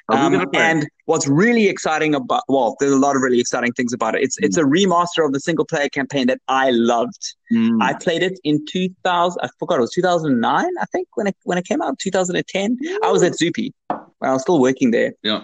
Um, 0.08 0.46
and 0.54 0.88
what's 1.04 1.28
really 1.28 1.68
exciting 1.68 2.14
about, 2.14 2.42
well, 2.48 2.74
there's 2.80 2.92
a 2.92 2.98
lot 2.98 3.16
of 3.16 3.22
really 3.22 3.38
exciting 3.38 3.72
things 3.72 3.92
about 3.92 4.14
it. 4.14 4.22
It's 4.22 4.36
it's 4.40 4.56
a 4.56 4.62
remaster 4.62 5.26
of 5.26 5.32
the 5.32 5.40
single 5.40 5.66
player 5.66 5.88
campaign 5.90 6.26
that 6.28 6.40
I 6.48 6.70
loved. 6.70 7.34
Mm. 7.52 7.82
I 7.82 7.92
played 7.94 8.22
it 8.22 8.38
in 8.44 8.64
2000. 8.66 9.38
I 9.42 9.48
forgot 9.58 9.76
it 9.78 9.82
was 9.82 9.92
2009. 9.92 10.64
I 10.80 10.84
think 10.86 11.08
when 11.14 11.26
it 11.26 11.36
when 11.44 11.58
it 11.58 11.66
came 11.66 11.82
out, 11.82 11.98
2010. 11.98 12.78
I 13.04 13.10
was 13.12 13.22
at 13.22 13.32
Zupi. 13.32 13.72
I 13.90 14.32
was 14.32 14.42
still 14.42 14.58
working 14.60 14.90
there 14.90 15.12
Yeah. 15.22 15.42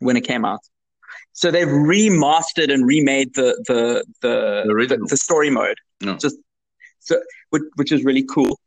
when 0.00 0.16
it 0.16 0.22
came 0.22 0.44
out. 0.46 0.60
So 1.32 1.50
they've 1.50 1.68
remastered 1.68 2.72
and 2.72 2.86
remade 2.86 3.34
the 3.34 3.62
the 3.68 4.04
the 4.22 4.64
The 4.66 4.96
the, 4.96 5.06
the 5.10 5.16
story 5.16 5.50
mode, 5.50 5.76
Yeah. 6.00 6.16
just 6.16 6.36
so 7.08 7.20
which, 7.50 7.62
which 7.76 7.92
is 7.92 8.04
really 8.04 8.24
cool. 8.24 8.58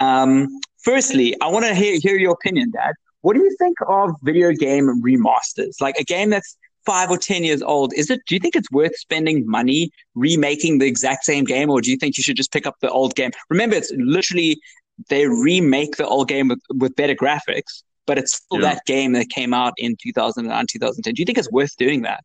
Um, 0.00 0.48
firstly, 0.82 1.34
I 1.40 1.48
want 1.48 1.64
to 1.66 1.74
hear 1.74 1.98
hear 2.00 2.16
your 2.16 2.32
opinion, 2.32 2.70
Dad. 2.72 2.94
What 3.22 3.34
do 3.34 3.40
you 3.40 3.54
think 3.58 3.76
of 3.88 4.10
video 4.22 4.52
game 4.52 4.86
remasters? 5.02 5.80
Like 5.80 5.96
a 5.98 6.04
game 6.04 6.30
that's 6.30 6.56
five 6.84 7.10
or 7.10 7.16
ten 7.16 7.44
years 7.44 7.62
old, 7.62 7.94
is 7.94 8.10
it? 8.10 8.20
Do 8.26 8.34
you 8.34 8.40
think 8.40 8.56
it's 8.56 8.70
worth 8.70 8.96
spending 8.96 9.46
money 9.46 9.90
remaking 10.14 10.78
the 10.78 10.86
exact 10.86 11.24
same 11.24 11.44
game, 11.44 11.70
or 11.70 11.80
do 11.80 11.90
you 11.90 11.96
think 11.96 12.16
you 12.18 12.22
should 12.22 12.36
just 12.36 12.52
pick 12.52 12.66
up 12.66 12.76
the 12.80 12.90
old 12.90 13.14
game? 13.14 13.30
Remember, 13.48 13.76
it's 13.76 13.92
literally 13.96 14.60
they 15.08 15.26
remake 15.26 15.96
the 15.96 16.06
old 16.06 16.28
game 16.28 16.48
with, 16.48 16.60
with 16.74 16.94
better 16.94 17.14
graphics, 17.14 17.82
but 18.06 18.18
it's 18.18 18.34
still 18.34 18.60
Yeah. 18.60 18.74
that 18.74 18.82
game 18.86 19.12
that 19.14 19.28
came 19.28 19.52
out 19.54 19.72
in 19.76 19.96
2009, 20.00 20.66
2010. 20.70 21.14
Do 21.14 21.20
you 21.22 21.26
think 21.26 21.38
it's 21.38 21.50
worth 21.50 21.74
doing 21.76 22.02
that? 22.02 22.22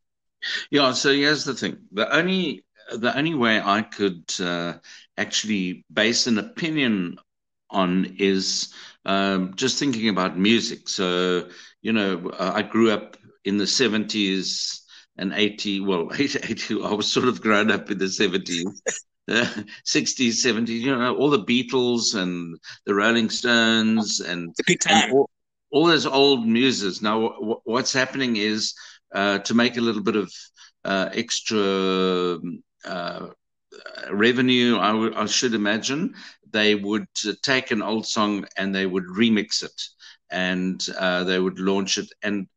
Yeah, 0.70 0.92
so 0.94 1.12
here's 1.14 1.46
the 1.46 1.54
thing. 1.54 1.78
The 1.92 2.14
only 2.16 2.64
the 2.92 3.16
only 3.18 3.36
way 3.36 3.62
I 3.62 3.82
could 3.84 4.24
uh, 4.40 4.74
actually 5.20 5.86
base 5.92 6.28
an 6.28 6.38
opinion 6.38 7.18
on 7.70 8.16
is 8.20 8.74
um, 9.06 9.54
just 9.56 9.78
thinking 9.78 10.10
about 10.10 10.38
music. 10.38 10.90
So, 10.90 11.50
you 11.82 11.94
know, 11.94 12.30
uh, 12.30 12.54
I 12.56 12.62
grew 12.64 12.92
up 12.92 13.18
in 13.46 13.58
the 13.58 13.68
70s 13.68 14.82
and 15.18 15.34
80, 15.34 15.82
well, 15.82 16.10
80, 16.18 16.82
I 16.84 16.94
was 16.94 17.12
sort 17.12 17.28
of 17.28 17.42
grown 17.42 17.72
up 17.72 17.92
in 17.92 17.98
the 17.98 18.10
70s. 18.10 18.82
Uh, 19.30 19.46
60s, 19.86 20.42
70s, 20.42 20.82
you 20.82 20.96
know, 20.96 21.16
all 21.16 21.30
the 21.30 21.44
Beatles 21.44 22.16
and 22.16 22.58
the 22.86 22.96
Rolling 22.96 23.30
Stones 23.30 24.20
and 24.22 24.56
and 24.88 25.04
all, 25.12 25.30
all 25.72 25.86
those 25.86 26.08
old 26.08 26.48
muses. 26.48 27.02
Now, 27.02 27.30
w- 27.30 27.62
what's 27.64 27.94
happening 27.94 28.38
is 28.38 28.74
uh, 29.14 29.40
to 29.40 29.54
make 29.54 29.78
a 29.78 29.82
little 29.82 30.02
bit 30.02 30.16
of 30.16 30.34
uh, 30.84 31.10
extra 31.14 32.40
uh, 32.86 33.28
revenue, 34.12 34.78
I 34.80 35.26
should 35.26 35.54
imagine, 35.54 36.14
they 36.52 36.76
would 36.76 37.06
take 37.44 37.72
an 37.72 37.82
old 37.82 38.06
song 38.06 38.46
and 38.58 38.74
they 38.74 38.86
would 38.86 39.06
remix 39.06 39.64
it 39.64 39.82
and 40.30 40.86
uh, 40.98 41.24
they 41.24 41.40
would 41.40 41.60
launch 41.60 41.98
it. 41.98 42.08
And 42.24 42.48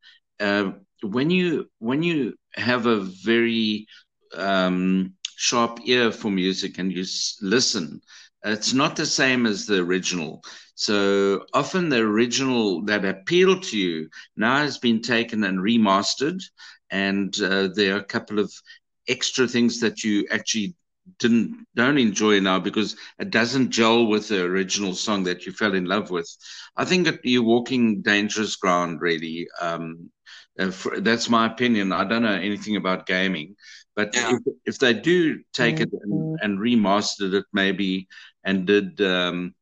uh, 0.41 0.73
when 1.03 1.31
you 1.31 1.67
when 1.79 2.03
you 2.03 2.35
have 2.55 2.87
a 2.87 3.01
very 3.01 3.87
um, 4.35 5.13
sharp 5.37 5.81
ear 5.85 6.11
for 6.13 6.31
music 6.31 6.79
and 6.79 6.93
you 6.93 7.03
s- 7.03 7.37
listen, 7.43 8.01
it's 8.45 8.73
not 8.73 8.97
the 8.97 9.07
same 9.07 9.47
as 9.47 9.67
the 9.67 9.79
original. 9.81 10.43
So 10.75 11.45
often 11.53 11.89
the 11.89 11.99
original 12.01 12.85
that 12.87 13.05
appealed 13.05 13.63
to 13.65 13.79
you 13.79 14.09
now 14.37 14.59
has 14.59 14.79
been 14.79 15.01
taken 15.03 15.45
and 15.45 15.59
remastered, 15.59 16.41
and 16.91 17.35
uh, 17.43 17.69
there 17.75 17.95
are 17.97 18.01
a 18.01 18.05
couple 18.05 18.39
of 18.39 18.53
extra 19.09 19.47
things 19.47 19.81
that 19.81 20.05
you 20.05 20.27
actually 20.31 20.75
didn't 21.19 21.67
don't 21.75 21.99
enjoy 21.99 22.41
now 22.41 22.59
because 22.59 22.97
it 23.19 23.31
doesn't 23.31 23.71
gel 23.71 24.07
with 24.07 24.29
the 24.29 24.43
original 24.43 24.95
song 24.95 25.25
that 25.25 25.47
you 25.47 25.53
fell 25.53 25.75
in 25.75 25.85
love 25.85 26.11
with. 26.11 26.29
I 26.77 26.85
think 26.85 27.05
that 27.07 27.21
you're 27.25 27.43
walking 27.43 28.03
dangerous 28.03 28.57
ground, 28.57 29.01
really. 29.01 29.49
Um, 29.61 30.11
uh, 30.59 30.71
for, 30.71 31.01
that's 31.01 31.29
my 31.29 31.47
opinion. 31.47 31.93
I 31.93 32.05
don't 32.05 32.23
know 32.23 32.33
anything 32.33 32.77
about 32.77 33.07
gaming, 33.07 33.57
but 33.95 34.15
Yeah. 34.15 34.31
if, 34.31 34.39
if 34.65 34.79
they 34.79 34.93
do 34.95 35.41
take 35.53 35.81
it 35.81 35.91
and, 36.03 36.31
and 36.41 36.59
remastered 36.59 37.35
it, 37.35 37.45
maybe, 37.53 38.09
and 38.45 38.67
did 38.67 39.01
um, 39.01 39.55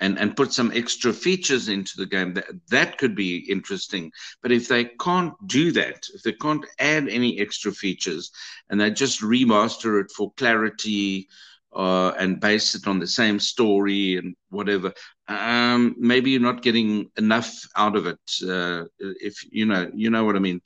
and 0.00 0.18
and 0.18 0.36
put 0.36 0.52
some 0.52 0.72
extra 0.74 1.12
features 1.12 1.68
into 1.68 1.92
the 1.96 2.06
game, 2.06 2.34
that 2.34 2.46
that 2.70 2.98
could 2.98 3.14
be 3.14 3.36
interesting. 3.50 4.10
But 4.42 4.52
if 4.52 4.68
they 4.68 4.84
can't 5.00 5.34
do 5.46 5.72
that, 5.72 6.06
if 6.14 6.22
they 6.22 6.32
can't 6.32 6.64
add 6.78 7.08
any 7.08 7.38
extra 7.40 7.72
features, 7.72 8.30
and 8.68 8.80
they 8.80 8.90
just 8.90 9.20
remaster 9.20 10.00
it 10.02 10.10
for 10.16 10.32
clarity 10.36 11.28
uh, 11.74 12.10
and 12.18 12.40
base 12.40 12.74
it 12.74 12.86
on 12.88 12.98
the 12.98 13.06
same 13.06 13.38
story 13.38 14.16
and 14.16 14.34
whatever, 14.48 14.92
um, 15.28 15.94
maybe 15.98 16.30
you're 16.30 16.40
not 16.40 16.62
getting 16.62 17.10
enough 17.16 17.52
out 17.76 17.96
of 17.96 18.06
it. 18.06 18.18
Uh, 18.42 18.84
if 18.98 19.36
you 19.52 19.66
know, 19.66 19.90
you 19.94 20.10
know 20.10 20.24
what 20.24 20.36
I 20.36 20.40
mean. 20.40 20.60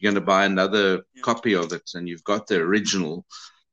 You're 0.00 0.12
going 0.12 0.22
to 0.22 0.26
buy 0.26 0.44
another 0.44 1.02
Yeah. 1.14 1.22
copy 1.22 1.54
of 1.56 1.72
it, 1.72 1.90
and 1.94 2.08
you've 2.08 2.22
got 2.22 2.46
the 2.46 2.56
original. 2.56 3.26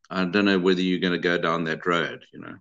I 0.09 0.25
don't 0.25 0.45
know 0.45 0.57
whether 0.57 0.81
you're 0.81 0.99
going 0.99 1.13
to 1.13 1.19
go 1.19 1.37
down 1.37 1.65
that 1.65 1.85
road. 1.85 2.25
You 2.33 2.39
know. 2.39 2.55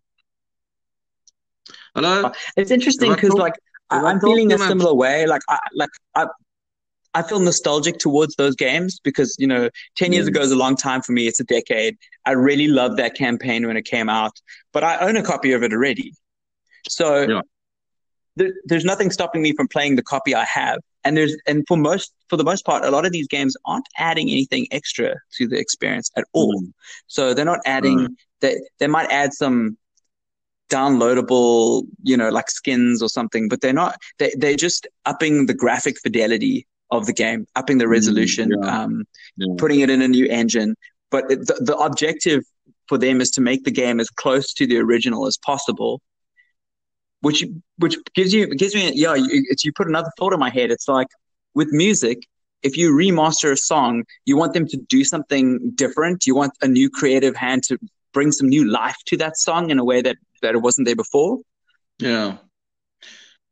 Hello. 1.94 2.30
It's 2.56 2.70
interesting 2.70 3.14
because 3.14 3.34
like 3.34 3.54
I, 3.90 4.00
I'm 4.00 4.20
feeling 4.20 4.52
a 4.52 4.58
much? 4.58 4.68
similar 4.68 4.94
way. 4.94 5.26
Like 5.26 5.42
I 5.48 5.58
like 5.74 5.90
I 6.16 6.26
I 7.14 7.22
feel 7.22 7.38
nostalgic 7.38 7.98
towards 7.98 8.34
those 8.36 8.56
games 8.56 8.98
because 9.00 9.36
you 9.38 9.46
know, 9.46 9.70
ten 9.96 10.12
years 10.12 10.26
Mm. 10.26 10.30
ago 10.30 10.40
is 10.40 10.50
a 10.50 10.56
long 10.56 10.76
time 10.76 11.02
for 11.02 11.12
me. 11.12 11.26
It's 11.28 11.40
a 11.40 11.44
decade. 11.44 11.96
I 12.26 12.32
really 12.32 12.66
loved 12.66 12.96
that 12.98 13.14
campaign 13.14 13.66
when 13.66 13.76
it 13.76 13.84
came 13.84 14.08
out, 14.08 14.32
but 14.72 14.82
I 14.84 14.98
own 14.98 15.16
a 15.16 15.22
copy 15.22 15.52
of 15.52 15.62
it 15.62 15.72
already. 15.72 16.12
So 16.88 17.28
Yeah. 17.28 17.42
there, 18.36 18.52
there's 18.64 18.84
nothing 18.84 19.10
stopping 19.10 19.42
me 19.42 19.52
from 19.52 19.68
playing 19.68 19.96
the 19.96 20.02
copy 20.02 20.34
I 20.34 20.44
have. 20.44 20.80
And 21.04 21.16
there's 21.16 21.36
and 21.46 21.64
for 21.68 21.76
most 21.76 22.12
for 22.28 22.36
the 22.36 22.44
most 22.44 22.64
part, 22.64 22.84
a 22.84 22.90
lot 22.90 23.04
of 23.06 23.12
these 23.12 23.28
games 23.28 23.56
aren't 23.66 23.86
adding 23.98 24.28
anything 24.30 24.66
extra 24.72 25.14
to 25.36 25.46
the 25.46 25.58
experience 25.58 26.10
at 26.16 26.24
all. 26.32 26.62
Mm. 26.62 26.72
So 27.06 27.34
they're 27.34 27.44
not 27.44 27.60
adding 27.66 28.16
they 28.40 28.56
they 28.80 28.86
might 28.88 29.10
add 29.10 29.34
some 29.34 29.76
downloadable, 30.74 31.82
you 32.10 32.16
know, 32.20 32.30
like 32.38 32.48
skins 32.50 33.02
or 33.02 33.08
something, 33.18 33.48
but 33.50 33.60
they're 33.60 33.80
not 33.84 33.92
they 34.18 34.30
they're 34.40 34.62
just 34.68 34.86
upping 35.12 35.46
the 35.50 35.54
graphic 35.64 35.96
fidelity 36.04 36.56
of 36.90 37.06
the 37.06 37.12
game, 37.24 37.40
upping 37.60 37.78
the 37.78 37.86
Mm, 37.86 37.96
resolution, 37.98 38.48
yeah. 38.54 38.74
um, 38.74 38.92
Yeah. 39.36 39.54
putting 39.62 39.80
it 39.84 39.90
in 39.94 40.00
a 40.02 40.08
new 40.18 40.26
engine. 40.40 40.70
But 41.14 41.22
it- 41.32 41.46
the, 41.48 41.56
the 41.70 41.76
objective 41.88 42.42
for 42.88 42.98
them 43.04 43.20
is 43.24 43.30
to 43.36 43.40
make 43.50 43.62
the 43.64 43.76
game 43.82 43.98
as 44.04 44.10
close 44.24 44.52
to 44.58 44.66
the 44.70 44.78
original 44.86 45.26
as 45.30 45.36
possible. 45.50 45.92
Which 47.20 47.44
which 47.78 47.96
gives 48.14 48.32
you 48.34 48.46
gives 48.62 48.74
me 48.74 48.92
yeah, 48.94 49.14
you, 49.14 49.26
it's 49.50 49.64
you 49.64 49.72
put 49.80 49.88
another 49.88 50.10
thought 50.18 50.32
in 50.34 50.40
my 50.40 50.50
head. 50.50 50.70
It's 50.70 50.88
like 50.88 51.08
with 51.54 51.68
music, 51.72 52.18
if 52.62 52.76
you 52.76 52.92
remaster 52.92 53.50
a 53.52 53.56
song, 53.56 54.04
you 54.26 54.36
want 54.36 54.52
them 54.52 54.66
to 54.68 54.76
do 54.96 55.04
something 55.04 55.72
different. 55.74 56.26
You 56.26 56.34
want 56.34 56.52
a 56.62 56.68
new 56.68 56.88
creative 56.90 57.34
hand 57.36 57.62
to 57.68 57.78
bring 58.14 58.32
some 58.32 58.48
new 58.48 58.64
life 58.82 58.96
to 59.06 59.16
that 59.18 59.36
song 59.36 59.70
in 59.70 59.78
a 59.78 59.84
way 59.84 60.00
that 60.02 60.16
that 60.42 60.54
it 60.54 60.62
wasn't 60.62 60.86
there 60.86 60.96
before. 60.96 61.38
Yeah. 61.98 62.38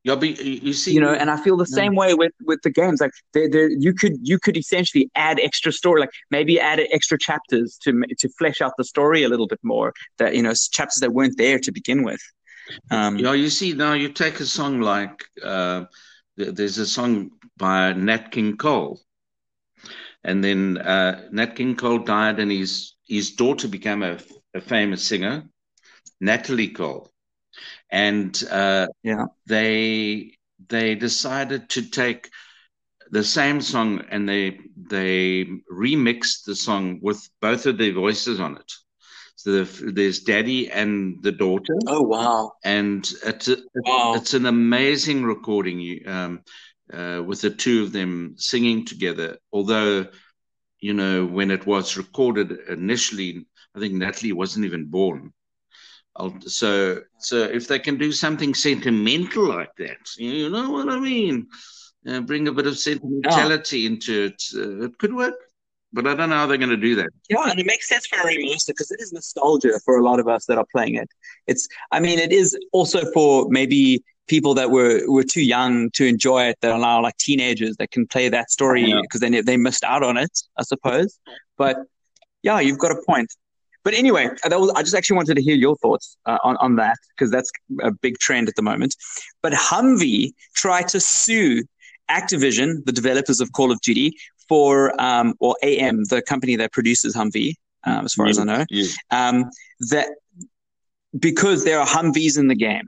Yeah, 0.04 0.16
but 0.16 0.40
you 0.44 0.72
see, 0.72 0.94
you 0.94 1.00
know 1.00 1.12
and 1.14 1.30
i 1.30 1.36
feel 1.44 1.56
the 1.56 1.66
Yeah. 1.70 1.76
same 1.80 1.94
way 1.94 2.14
with 2.14 2.32
with 2.50 2.60
the 2.64 2.70
games 2.70 3.00
like 3.00 3.12
they 3.34 3.46
they 3.54 3.68
you 3.86 3.92
could 3.94 4.14
you 4.30 4.38
could 4.44 4.56
essentially 4.56 5.04
add 5.14 5.38
extra 5.48 5.72
story 5.80 6.00
like 6.00 6.10
maybe 6.30 6.58
add 6.58 6.80
extra 6.98 7.16
chapters 7.28 7.78
to 7.84 7.90
to 8.22 8.28
flesh 8.40 8.60
out 8.60 8.72
the 8.78 8.84
story 8.84 9.22
a 9.22 9.28
little 9.28 9.46
bit 9.54 9.60
more 9.62 9.92
that 10.18 10.34
you 10.36 10.42
know 10.42 10.54
chapters 10.76 11.00
that 11.04 11.12
weren't 11.12 11.36
there 11.38 11.58
to 11.66 11.70
begin 11.80 12.02
with 12.02 12.20
um 12.90 13.18
yeah, 13.18 13.32
you 13.32 13.48
see 13.50 13.72
now 13.74 13.92
you 13.92 14.08
take 14.08 14.40
a 14.40 14.46
song 14.46 14.80
like 14.80 15.24
uh, 15.44 15.84
there's 16.36 16.78
a 16.78 16.86
song 16.86 17.30
by 17.56 17.92
Nat 17.92 18.30
King 18.32 18.56
Cole, 18.56 19.00
and 20.24 20.42
then 20.42 20.78
uh, 20.78 21.28
Nat 21.30 21.54
King 21.56 21.76
Cole 21.76 21.98
died, 21.98 22.38
and 22.40 22.50
his 22.50 22.94
his 23.06 23.32
daughter 23.32 23.68
became 23.68 24.02
a, 24.02 24.18
a 24.54 24.60
famous 24.60 25.04
singer, 25.04 25.44
Natalie 26.20 26.68
Cole, 26.68 27.10
and 27.90 28.42
uh, 28.50 28.86
Yeah. 29.02 29.26
they 29.46 30.32
they 30.68 30.94
decided 30.94 31.68
to 31.70 31.82
take 31.90 32.28
the 33.10 33.24
same 33.24 33.60
song 33.60 34.04
and 34.10 34.28
they 34.28 34.58
they 34.76 35.46
remixed 35.70 36.44
the 36.46 36.54
song 36.56 36.98
with 37.02 37.28
both 37.40 37.66
of 37.66 37.78
their 37.78 37.92
voices 37.92 38.40
on 38.40 38.56
it. 38.56 38.72
So 39.36 39.64
the, 39.64 39.92
there's 39.92 40.20
daddy 40.20 40.70
and 40.70 41.22
the 41.22 41.32
daughter, 41.32 41.76
oh 41.86 42.02
wow 42.02 42.52
and 42.64 43.10
it's 43.24 43.48
a, 43.48 43.56
Wow. 43.74 44.14
it's 44.14 44.34
an 44.34 44.46
amazing 44.46 45.24
recording 45.24 46.00
um, 46.06 46.40
uh, 46.92 47.22
with 47.24 47.40
the 47.42 47.50
two 47.50 47.82
of 47.82 47.92
them 47.92 48.34
singing 48.36 48.84
together. 48.84 49.38
Although, 49.52 50.06
you 50.80 50.94
know, 50.94 51.26
when 51.26 51.50
it 51.50 51.66
was 51.66 51.96
recorded 51.96 52.52
initially, 52.68 53.46
I 53.74 53.80
think 53.80 53.94
Natalie 53.94 54.32
wasn't 54.32 54.66
even 54.66 54.86
born. 54.86 55.32
I'll, 56.16 56.34
so, 56.42 57.00
so 57.18 57.38
if 57.44 57.68
they 57.68 57.78
can 57.78 57.96
do 57.96 58.12
something 58.12 58.52
sentimental 58.54 59.48
like 59.48 59.74
that, 59.78 59.96
you 60.18 60.50
know 60.50 60.70
what 60.70 60.88
I 60.90 60.98
mean, 61.00 61.46
uh, 62.06 62.20
bring 62.20 62.48
a 62.48 62.52
bit 62.52 62.66
of 62.66 62.76
sentimentality 62.78 63.86
into 63.86 64.24
it, 64.26 64.42
uh, 64.54 64.84
it 64.84 64.98
could 64.98 65.14
work. 65.14 65.34
But 65.94 66.06
I 66.06 66.14
don't 66.14 66.30
know 66.30 66.36
how 66.36 66.46
they're 66.46 66.56
going 66.56 66.70
to 66.70 66.76
do 66.76 66.94
that. 66.96 67.10
yeah 67.28 67.50
and 67.50 67.60
it 67.60 67.66
makes 67.66 67.86
sense 67.88 68.06
for 68.06 68.16
a 68.16 68.22
remaster 68.24 68.68
because 68.68 68.90
it 68.90 69.00
is 69.00 69.12
nostalgia 69.12 69.78
for 69.84 69.98
a 69.98 70.02
lot 70.02 70.18
of 70.20 70.26
us 70.26 70.46
that 70.46 70.56
are 70.56 70.64
playing 70.72 70.94
it 70.94 71.06
it's 71.46 71.68
i 71.90 72.00
mean 72.00 72.18
it 72.18 72.32
is 72.32 72.56
also 72.72 73.00
for 73.12 73.46
maybe 73.50 74.02
people 74.26 74.54
that 74.54 74.70
were 74.70 75.02
were 75.06 75.22
too 75.22 75.42
young 75.42 75.90
to 75.90 76.06
enjoy 76.06 76.44
it 76.44 76.56
that 76.62 76.72
are 76.72 76.78
now 76.78 77.02
like 77.02 77.14
teenagers 77.18 77.76
that 77.78 77.90
can 77.90 78.06
play 78.06 78.30
that 78.30 78.50
story 78.50 78.84
Yeah. 78.86 79.00
because 79.02 79.20
they 79.20 79.42
they 79.42 79.58
missed 79.58 79.84
out 79.84 80.02
on 80.02 80.16
it 80.16 80.34
i 80.56 80.62
suppose 80.62 81.18
but 81.58 81.76
yeah 82.42 82.58
you've 82.58 82.78
got 82.78 82.92
a 82.92 83.00
point 83.06 83.30
but 83.84 83.94
anyway 83.94 84.28
that 84.48 84.58
was, 84.60 84.70
i 84.76 84.82
just 84.82 84.94
actually 84.94 85.16
wanted 85.16 85.34
to 85.34 85.42
hear 85.42 85.54
your 85.56 85.76
thoughts 85.76 86.16
uh, 86.26 86.38
on, 86.44 86.56
on 86.58 86.76
that 86.76 86.96
because 87.16 87.30
that's 87.30 87.50
a 87.82 87.90
big 87.90 88.18
trend 88.18 88.48
at 88.48 88.54
the 88.56 88.62
moment 88.62 88.94
but 89.42 89.52
humvee 89.52 90.32
tried 90.54 90.88
to 90.88 91.00
sue 91.00 91.62
Activision, 92.10 92.84
the 92.84 92.92
developers 92.92 93.40
of 93.40 93.52
Call 93.52 93.70
of 93.72 93.80
Duty, 93.80 94.12
for 94.48 94.92
um, 95.00 95.34
or 95.40 95.54
AM, 95.62 96.04
the 96.10 96.20
company 96.20 96.56
that 96.56 96.70
produces 96.72 97.14
Humvee, 97.16 97.54
um, 97.84 98.04
as 98.04 98.12
far 98.12 98.26
as 98.26 98.38
I 98.38 98.44
know, 98.44 98.66
Yeah. 98.68 98.88
um, 99.10 99.44
that 99.90 100.08
because 101.18 101.64
there 101.64 101.78
are 101.80 101.86
Humvees 101.86 102.38
in 102.38 102.48
the 102.48 102.54
game, 102.54 102.86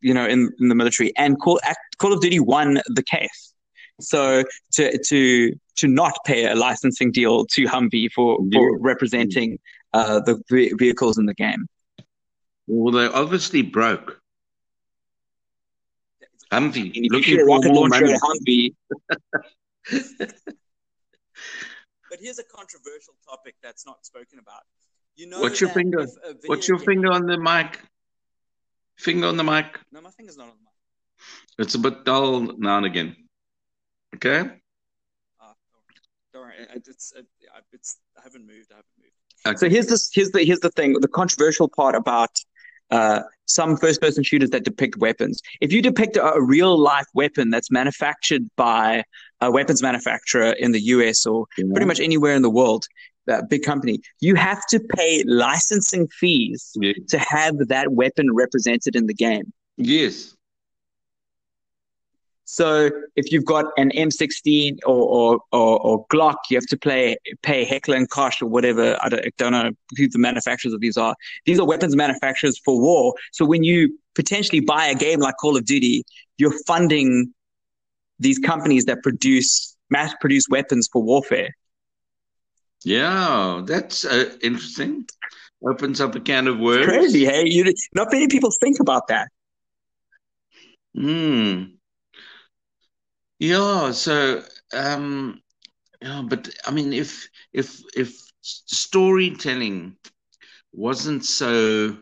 you 0.00 0.14
know, 0.14 0.24
in, 0.24 0.50
in 0.60 0.68
the 0.68 0.74
military, 0.74 1.12
and 1.18 1.38
Call, 1.40 1.60
Act- 1.64 1.98
Call 1.98 2.12
of 2.12 2.20
Duty 2.20 2.40
won 2.40 2.80
the 2.86 3.02
case. 3.02 3.52
So 4.00 4.44
to 4.74 4.98
to 5.08 5.52
to 5.76 5.88
not 5.88 6.14
pay 6.24 6.46
a 6.46 6.54
licensing 6.54 7.10
deal 7.12 7.44
to 7.46 7.64
Humvee 7.64 8.10
for, 8.12 8.38
for 8.38 8.44
Yeah. 8.52 8.78
representing 8.80 9.58
uh, 9.94 10.20
the 10.20 10.42
ve- 10.50 10.74
vehicles 10.76 11.16
in 11.18 11.24
the 11.26 11.34
game. 11.34 11.66
Well, 12.66 12.92
they 12.92 13.06
obviously 13.06 13.62
broke. 13.62 14.20
Humvee, 16.52 16.82
And 16.82 16.88
if 16.88 16.96
you 16.96 17.08
looking 17.10 17.22
shoot 17.22 17.40
a 17.40 17.44
for 17.44 17.46
rocket 17.48 17.68
more 17.72 17.88
launcher 17.88 18.04
money. 18.06 18.18
Humvee, 18.26 18.74
But 22.10 22.18
here's 22.20 22.38
a 22.38 22.44
controversial 22.44 23.14
topic 23.28 23.56
that's 23.62 23.84
not 23.86 24.04
spoken 24.06 24.38
about. 24.38 24.62
You 25.16 25.26
know, 25.26 25.40
What's 25.40 25.60
your 25.60 25.70
finger? 25.70 26.00
if 26.00 26.10
a 26.22 26.32
video 26.34 26.48
What's 26.48 26.68
your 26.68 26.78
game- 26.78 26.86
finger 26.86 27.10
on 27.12 27.26
the 27.26 27.38
mic? 27.38 27.80
Finger 28.98 29.26
on 29.26 29.36
the 29.36 29.42
mic. 29.44 29.80
No, 29.90 30.00
my 30.00 30.10
finger's 30.10 30.36
not 30.36 30.44
on 30.48 30.54
the 30.56 30.62
mic. 30.62 31.66
It's 31.66 31.74
a 31.74 31.78
bit 31.78 32.04
dull 32.04 32.40
now 32.58 32.76
and 32.76 32.86
again. 32.86 33.16
Okay. 34.14 34.60
Ah, 35.40 35.54
don't 36.32 36.42
worry. 36.42 36.54
I- 36.70 36.74
It's, 36.76 37.12
uh, 37.16 37.22
it's, 37.72 37.96
I 38.16 38.20
haven't 38.22 38.46
moved. 38.46 38.70
I 38.70 38.76
haven't 38.76 38.98
moved. 38.98 39.14
So 39.56 39.68
here's 39.68 39.86
this 39.86 40.10
here's 40.12 40.30
the 40.30 40.42
here's 40.44 40.60
the 40.60 40.70
thing 40.70 40.94
the 41.00 41.08
controversial 41.08 41.68
part 41.68 41.94
about 41.94 42.30
uh, 42.90 43.20
some 43.46 43.76
first 43.76 44.00
person 44.00 44.22
shooters 44.24 44.50
that 44.50 44.64
depict 44.64 44.96
weapons. 44.98 45.40
If 45.60 45.72
you 45.72 45.82
depict 45.82 46.16
a, 46.16 46.34
a 46.34 46.42
real 46.42 46.78
life 46.78 47.06
weapon 47.14 47.50
that's 47.50 47.70
manufactured 47.70 48.42
by 48.56 49.04
a 49.40 49.50
weapons 49.50 49.82
manufacturer 49.82 50.52
in 50.52 50.72
the 50.72 50.80
US 50.80 51.26
or 51.26 51.46
pretty 51.56 51.86
much 51.86 52.00
anywhere 52.00 52.34
in 52.34 52.42
the 52.42 52.50
world, 52.50 52.86
that 53.26 53.48
big 53.50 53.62
company, 53.62 54.00
you 54.20 54.34
have 54.34 54.64
to 54.66 54.80
pay 54.96 55.22
licensing 55.26 56.08
fees 56.08 56.72
Yeah. 56.80 56.92
to 57.08 57.18
have 57.18 57.56
that 57.68 57.92
weapon 57.92 58.32
represented 58.34 58.96
in 58.96 59.06
the 59.06 59.14
game. 59.14 59.52
Yes. 59.76 60.34
So 62.44 62.90
if 63.16 63.32
you've 63.32 63.44
got 63.44 63.66
an 63.76 63.90
M16 63.90 64.78
or, 64.86 64.92
or, 64.92 65.40
or, 65.52 65.80
or 65.80 66.06
Glock, 66.08 66.36
you 66.50 66.56
have 66.56 66.66
to 66.66 66.76
play, 66.76 67.16
pay 67.42 67.64
Heckler 67.64 67.96
and 67.96 68.08
Koch 68.10 68.42
or 68.42 68.46
whatever. 68.46 68.98
I 69.02 69.08
don't, 69.08 69.24
I 69.24 69.30
don't 69.38 69.52
know 69.52 69.70
who 69.96 70.08
the 70.08 70.18
manufacturers 70.18 70.74
of 70.74 70.80
these 70.80 70.96
are. 70.96 71.14
These 71.46 71.58
are 71.58 71.66
weapons 71.66 71.96
manufacturers 71.96 72.60
for 72.64 72.78
war. 72.80 73.14
So 73.32 73.44
when 73.44 73.64
you 73.64 73.98
potentially 74.14 74.60
buy 74.60 74.86
a 74.86 74.94
game 74.94 75.20
like 75.20 75.36
Call 75.40 75.56
of 75.56 75.64
Duty, 75.64 76.04
you're 76.36 76.54
funding 76.66 77.32
these 78.18 78.38
companies 78.38 78.84
that 78.84 79.02
produce, 79.02 79.76
mass 79.90 80.14
produce 80.20 80.46
weapons 80.48 80.88
for 80.92 81.02
warfare. 81.02 81.50
Yeah, 82.84 83.62
that's 83.64 84.04
uh, 84.04 84.30
interesting. 84.42 85.06
Opens 85.66 86.00
up 86.00 86.14
a 86.14 86.20
can 86.20 86.46
of 86.46 86.58
worms. 86.58 86.84
Crazy, 86.84 87.24
hey? 87.24 87.44
You, 87.46 87.72
not 87.94 88.08
many 88.12 88.28
people 88.28 88.50
think 88.50 88.80
about 88.80 89.08
that. 89.08 89.28
Hmm. 90.94 91.64
Yeah, 93.44 93.90
so 93.90 94.42
um 94.72 95.38
yeah, 96.00 96.22
but 96.26 96.48
I 96.66 96.70
mean 96.70 96.94
if 96.94 97.28
if 97.52 97.82
if 97.94 98.10
storytelling 98.40 99.96
wasn't 100.72 101.26
so 101.26 101.98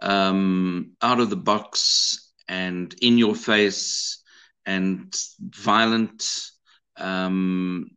um 0.00 0.96
out 1.02 1.20
of 1.20 1.28
the 1.28 1.36
box 1.36 2.32
and 2.48 2.94
in 3.02 3.18
your 3.18 3.34
face 3.34 4.22
and 4.64 5.14
violent 5.40 6.50
um 6.96 7.90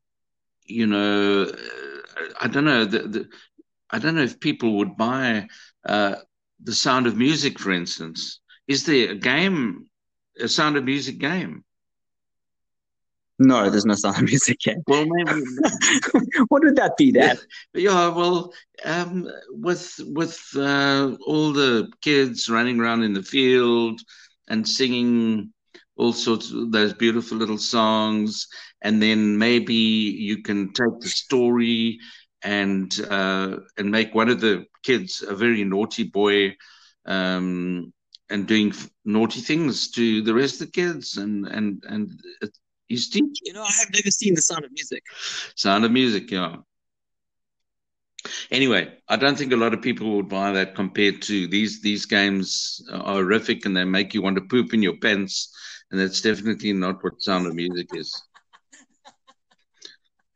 you 0.66 0.88
know 0.88 1.50
I 2.42 2.48
don't 2.50 2.66
know 2.66 2.84
the, 2.84 3.00
the 3.08 3.30
I 3.90 4.00
don't 4.00 4.16
know 4.16 4.24
if 4.24 4.42
people 4.42 4.78
would 4.80 4.98
buy 4.98 5.48
uh 5.86 6.16
the 6.62 6.74
Sound 6.74 7.08
of 7.08 7.16
Music 7.16 7.60
for 7.60 7.72
instance. 7.72 8.42
Is 8.68 8.86
there 8.86 9.12
a 9.12 9.16
game 9.16 9.88
a 10.38 10.50
Sound 10.50 10.76
of 10.76 10.84
Music 10.84 11.18
game 11.18 11.64
No, 13.42 13.72
there's 13.72 13.86
no 13.86 13.96
sound 13.96 14.18
of 14.18 14.24
music 14.30 14.68
yet. 14.68 14.78
well 14.88 15.04
maybe 15.08 15.42
what 16.50 16.64
would 16.64 16.76
that 16.76 16.96
be, 16.96 17.12
Dad? 17.12 17.40
Yeah, 17.74 18.10
well, 18.10 18.54
um, 18.86 19.28
with 19.50 20.00
with 20.06 20.40
uh, 20.56 21.16
all 21.26 21.52
the 21.52 21.90
kids 22.02 22.50
running 22.50 22.80
around 22.80 23.02
in 23.02 23.14
the 23.14 23.24
field 23.24 24.00
and 24.48 24.68
singing 24.68 25.52
all 25.98 26.14
sorts 26.14 26.52
of 26.52 26.72
those 26.72 26.94
beautiful 26.94 27.36
little 27.36 27.58
songs, 27.58 28.48
and 28.84 29.02
then 29.02 29.40
maybe 29.40 29.74
you 29.74 30.44
can 30.44 30.72
take 30.74 31.00
the 31.00 31.10
story 31.10 31.98
and 32.44 32.96
uh, 33.10 33.58
and 33.78 33.90
make 33.90 34.14
one 34.14 34.30
of 34.30 34.40
the 34.40 34.66
kids 34.84 35.24
a 35.28 35.34
very 35.34 35.64
naughty 35.64 36.04
boy, 36.04 36.56
um, 37.08 37.92
and 38.30 38.48
doing 38.48 38.72
naughty 39.04 39.42
things 39.42 39.90
to 39.92 40.22
the 40.22 40.34
rest 40.34 40.62
of 40.62 40.68
the 40.68 40.74
kids, 40.74 41.18
and 41.18 41.48
and 41.48 41.84
and 41.88 42.12
he's 42.92 43.10
teaching. 43.10 43.32
You 43.50 43.54
know, 43.54 43.64
I 43.64 43.76
have 43.80 43.92
never 43.94 44.12
seen 44.12 44.34
the 44.36 44.42
sound 44.42 44.66
of 44.66 44.72
music. 44.72 45.04
Sound 45.56 45.86
of 45.86 45.92
Music, 45.92 46.30
yeah. 46.32 46.58
Anyway, 48.52 48.84
I 49.08 49.16
don't 49.16 49.38
think 49.38 49.52
a 49.52 49.56
lot 49.58 49.74
of 49.74 49.82
people 49.82 50.16
would 50.16 50.30
buy 50.30 50.52
that 50.52 50.76
compared 50.76 51.22
to 51.24 51.48
these 51.48 51.82
these 51.82 52.06
games 52.06 52.82
are 52.92 53.16
horrific 53.16 53.66
and 53.66 53.76
they 53.76 53.84
make 53.84 54.14
you 54.14 54.22
want 54.22 54.36
to 54.36 54.42
poop 54.54 54.74
in 54.74 54.84
your 54.84 54.98
pants, 54.98 55.50
and 55.90 56.00
that's 56.00 56.22
definitely 56.22 56.74
not 56.74 57.04
what 57.04 57.22
Sound 57.22 57.48
of 57.48 57.56
Music 57.56 57.88
is. 57.94 58.12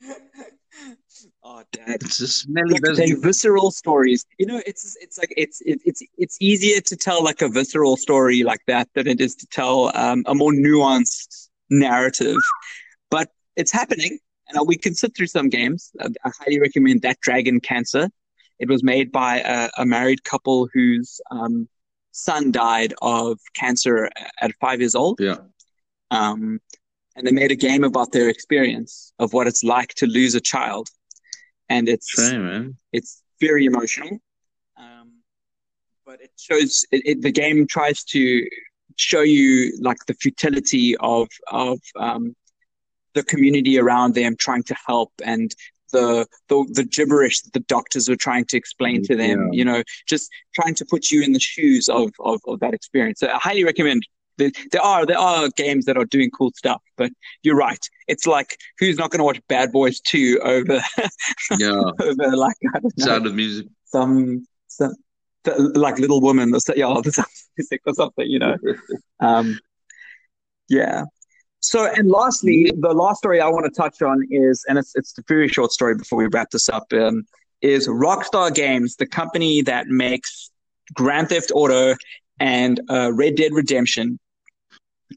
Oh, 1.44 1.64
Dad. 1.72 1.98
It's 2.02 2.20
a 2.20 2.28
smelly 2.28 2.74
Like, 2.74 2.82
business. 2.82 3.20
visceral 3.22 3.72
stories. 3.72 4.26
You 4.40 4.48
know, 4.48 4.62
it's 4.66 4.98
it's 5.00 5.18
like 5.18 5.34
it's 5.38 5.62
it, 5.62 5.80
it's 5.86 6.02
it's 6.18 6.38
easier 6.42 6.82
to 6.82 6.96
tell 6.96 7.24
like 7.24 7.42
a 7.42 7.48
visceral 7.48 7.98
story 7.98 8.44
like 8.44 8.62
that 8.68 8.90
than 8.96 9.08
it 9.08 9.22
is 9.22 9.36
to 9.36 9.48
tell 9.52 9.96
um, 9.96 10.24
a 10.28 10.36
more 10.36 10.52
nuanced 10.52 11.50
narrative. 11.70 12.38
But 13.10 13.30
it's 13.56 13.72
happening, 13.72 14.20
and 14.50 14.68
we 14.68 14.78
can 14.78 14.94
sit 14.94 15.16
through 15.16 15.28
some 15.28 15.50
games. 15.50 15.92
I, 16.00 16.08
I 16.24 16.32
highly 16.40 16.60
recommend 16.60 17.02
that 17.02 17.20
Dragon 17.22 17.60
Cancer. 17.60 18.10
It 18.60 18.70
was 18.70 18.84
made 18.84 19.12
by 19.12 19.40
a, 19.40 19.70
a 19.78 19.86
married 19.86 20.24
couple 20.24 20.70
whose 20.74 21.20
um, 21.32 21.68
son 22.12 22.52
died 22.52 22.94
of 23.02 23.40
cancer 23.56 24.10
at 24.42 24.52
five 24.62 24.80
years 24.80 24.96
old. 24.96 25.20
Yeah, 25.20 25.38
um, 26.12 26.60
and 27.16 27.26
they 27.26 27.32
made 27.32 27.52
a 27.52 27.56
game 27.56 27.84
about 27.84 28.12
their 28.12 28.30
experience 28.30 29.14
of 29.20 29.34
what 29.34 29.48
it's 29.48 29.64
like 29.64 29.94
to 29.96 30.06
lose 30.06 30.36
a 30.36 30.42
child, 30.42 30.90
and 31.70 31.90
it's 31.90 32.10
shame, 32.10 32.78
it's 32.92 33.22
very 33.40 33.66
emotional. 33.66 34.20
Um, 34.78 35.22
but 36.06 36.22
it 36.22 36.32
shows 36.38 36.86
it, 36.92 37.02
it, 37.06 37.22
the 37.22 37.32
game 37.32 37.68
tries 37.68 38.04
to 38.06 38.48
show 38.98 39.22
you 39.22 39.78
like 39.82 39.98
the 40.08 40.14
futility 40.16 40.96
of 40.98 41.28
of 41.52 41.80
um, 42.00 42.36
the 43.14 43.24
community 43.24 43.78
around 43.80 44.14
them 44.16 44.36
trying 44.38 44.64
to 44.64 44.76
help 44.88 45.12
and 45.24 45.56
the, 45.92 46.26
the 46.50 46.66
the 46.74 46.84
gibberish 46.84 47.42
that 47.42 47.54
the 47.54 47.60
doctors 47.62 48.10
were 48.10 48.16
trying 48.16 48.46
to 48.46 48.58
explain 48.58 49.04
to 49.04 49.16
them. 49.16 49.50
Yeah. 49.52 49.58
You 49.58 49.66
know, 49.66 49.84
just 50.08 50.30
trying 50.54 50.76
to 50.76 50.86
put 50.86 51.10
you 51.12 51.22
in 51.24 51.32
the 51.32 51.40
shoes 51.40 51.88
of 51.90 52.12
of, 52.20 52.42
of 52.48 52.60
that 52.60 52.74
experience. 52.74 53.20
So 53.20 53.28
I 53.28 53.38
highly 53.38 53.64
recommend. 53.64 54.04
There, 54.38 54.52
there 54.74 54.82
are 54.82 55.06
there 55.06 55.18
are 55.18 55.48
games 55.56 55.86
that 55.86 55.96
are 55.98 56.04
doing 56.04 56.30
cool 56.32 56.52
stuff, 56.58 56.82
but 56.98 57.10
you're 57.44 57.56
right. 57.56 57.80
It's 58.10 58.28
like 58.28 58.58
who's 58.80 58.98
not 58.98 59.10
going 59.10 59.20
to 59.20 59.24
watch 59.24 59.40
Bad 59.48 59.72
Boys 59.72 60.02
two 60.02 60.40
over 60.44 60.82
Yeah, 61.58 61.70
over 62.02 62.36
like 62.36 62.58
I 62.76 62.80
don't 62.80 62.98
know 62.98 63.06
Sound 63.06 63.28
of 63.28 63.34
Music. 63.34 63.68
some 63.86 64.46
some 64.68 64.94
like 65.76 66.00
Little 66.00 66.22
Woman 66.22 66.54
or 66.54 66.60
yeah, 66.76 66.88
or 66.88 67.02
the 67.02 67.26
music 67.58 67.82
or 67.86 67.94
something, 67.94 68.30
you 68.30 68.40
know. 68.40 68.58
Um, 69.22 69.58
yeah. 70.68 71.06
So, 71.62 71.90
and 71.92 72.10
lastly, 72.10 72.72
the 72.78 72.94
last 72.94 73.20
story 73.20 73.40
I 73.40 73.48
want 73.48 73.66
to 73.66 73.72
touch 73.72 74.02
on 74.02 74.24
is, 74.30 74.64
and 74.68 74.78
it's 74.78 74.94
it's 74.96 75.18
a 75.18 75.24
very 75.28 75.48
short 75.48 75.72
story 75.72 75.96
before 75.96 76.20
we 76.20 76.28
wrap 76.28 76.52
this 76.52 76.70
up. 76.70 76.92
Um, 76.92 77.26
is 77.62 77.88
Rockstar 77.88 78.54
Games, 78.54 78.98
the 78.98 79.08
company 79.08 79.62
that 79.64 79.88
makes 79.88 80.52
Grand 80.94 81.30
Theft 81.30 81.52
Auto 81.56 81.96
and 82.40 82.80
uh, 82.90 83.12
Red 83.14 83.36
Dead 83.36 83.54
Redemption. 83.54 84.20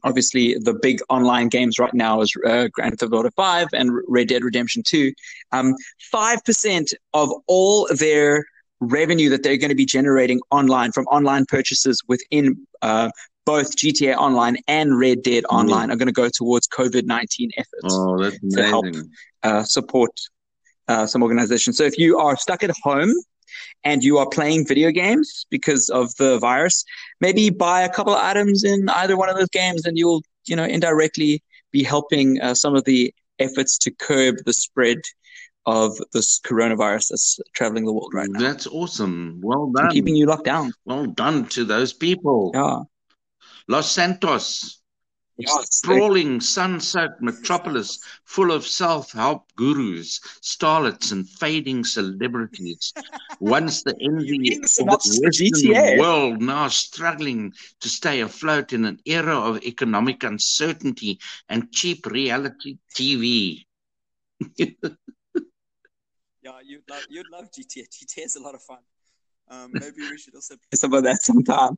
Obviously, 0.03 0.55
the 0.59 0.73
big 0.73 1.01
online 1.09 1.49
games 1.49 1.77
right 1.77 1.93
now 1.93 2.21
is 2.21 2.33
uh, 2.47 2.67
Grand 2.71 2.97
Theft 2.97 3.13
Auto 3.13 3.29
5 3.31 3.67
and 3.73 3.91
Red 4.07 4.29
Dead 4.29 4.43
Redemption 4.43 4.81
2. 4.85 5.11
Um, 5.51 5.75
5% 6.13 6.93
of 7.13 7.31
all 7.47 7.87
their 7.95 8.45
revenue 8.79 9.29
that 9.29 9.43
they're 9.43 9.57
going 9.57 9.69
to 9.69 9.75
be 9.75 9.85
generating 9.85 10.39
online 10.51 10.91
from 10.91 11.05
online 11.07 11.45
purchases 11.45 12.01
within 12.07 12.65
uh, 12.81 13.09
both 13.45 13.75
GTA 13.75 14.15
Online 14.15 14.57
and 14.67 14.97
Red 14.99 15.23
Dead 15.23 15.43
Online 15.49 15.89
are 15.91 15.95
going 15.95 16.07
to 16.07 16.13
go 16.13 16.29
towards 16.29 16.67
COVID 16.67 17.05
19 17.05 17.49
efforts 17.57 17.83
Oh, 17.85 18.17
that's 18.21 18.37
To 18.55 18.63
help. 18.63 18.85
uh, 19.43 19.63
support 19.63 20.11
uh, 20.87 21.05
some 21.07 21.23
organizations. 21.23 21.77
So 21.77 21.83
if 21.83 21.97
you 21.97 22.17
are 22.19 22.35
stuck 22.37 22.63
at 22.63 22.71
home 22.83 23.11
and 23.83 24.03
you 24.03 24.17
are 24.17 24.27
playing 24.29 24.67
video 24.67 24.91
games 24.91 25.45
because 25.49 25.89
of 25.89 26.13
the 26.15 26.37
virus, 26.39 26.83
maybe 27.21 27.49
buy 27.49 27.81
a 27.81 27.89
couple 27.89 28.13
of 28.13 28.21
items 28.21 28.63
in 28.63 28.87
either 28.89 29.17
one 29.17 29.29
of 29.29 29.35
those 29.35 29.49
games, 29.49 29.85
and 29.85 29.97
you'll 29.97 30.21
you 30.45 30.55
know 30.55 30.63
indirectly 30.65 31.41
be 31.71 31.83
helping 31.83 32.39
uh, 32.41 32.53
some 32.53 32.75
of 32.75 32.83
the 32.85 33.13
efforts 33.39 33.77
to 33.79 33.91
curb 33.91 34.35
the 34.45 34.53
spread 34.53 34.97
of 35.65 35.97
this 36.13 36.39
coronavirus 36.39 37.09
that's 37.09 37.39
traveling 37.53 37.85
the 37.85 37.93
world 37.93 38.13
right 38.13 38.29
now. 38.29 38.39
That's 38.39 38.67
awesome. 38.67 39.39
Well 39.41 39.71
done. 39.71 39.91
keeping 39.91 40.15
you 40.15 40.25
locked 40.25 40.45
down. 40.45 40.73
Well 40.85 41.05
done 41.05 41.47
to 41.49 41.63
those 41.65 41.93
people. 41.93 42.51
Yeah. 42.53 42.81
Los 43.67 43.91
Santos. 43.91 44.79
Sprawling, 45.45 46.41
sun-soaked 46.41 47.21
metropolis 47.21 47.99
full 48.25 48.51
of 48.51 48.67
self-help 48.67 49.45
gurus, 49.55 50.19
starlets, 50.41 51.13
and 51.13 51.29
fading 51.29 51.85
celebrities. 51.85 52.93
Once 53.39 53.81
the 53.83 53.95
envy 54.01 54.35
of 54.55 54.55
the 54.55 54.59
the 54.59 54.67
synopsis 54.67 55.17
for 55.17 55.23
Western 55.23 55.99
world, 55.99 56.41
now 56.41 56.67
struggling 56.67 57.53
to 57.79 57.87
stay 57.87 58.19
afloat 58.19 58.73
in 58.73 58.83
an 58.83 58.99
era 59.05 59.37
of 59.37 59.63
economic 59.63 60.23
uncertainty 60.23 61.19
and 61.47 61.71
cheap 61.71 62.05
reality 62.05 62.77
TV. 62.93 63.65
Yeah, 66.49 66.59
you'd 66.65 66.89
love 66.89 67.03
you'd 67.09 67.29
love 67.31 67.51
GTA. 67.53 67.83
GTA 67.83 68.25
is 68.25 68.35
a 68.35 68.41
lot 68.41 68.55
of 68.55 68.61
fun. 68.61 68.79
Um, 69.49 69.71
maybe 69.79 69.97
we 70.09 70.17
should 70.17 70.35
also 70.35 70.55
play 70.55 70.75
some 70.75 70.93
of 70.93 71.03
that 71.03 71.21
sometime. 71.21 71.75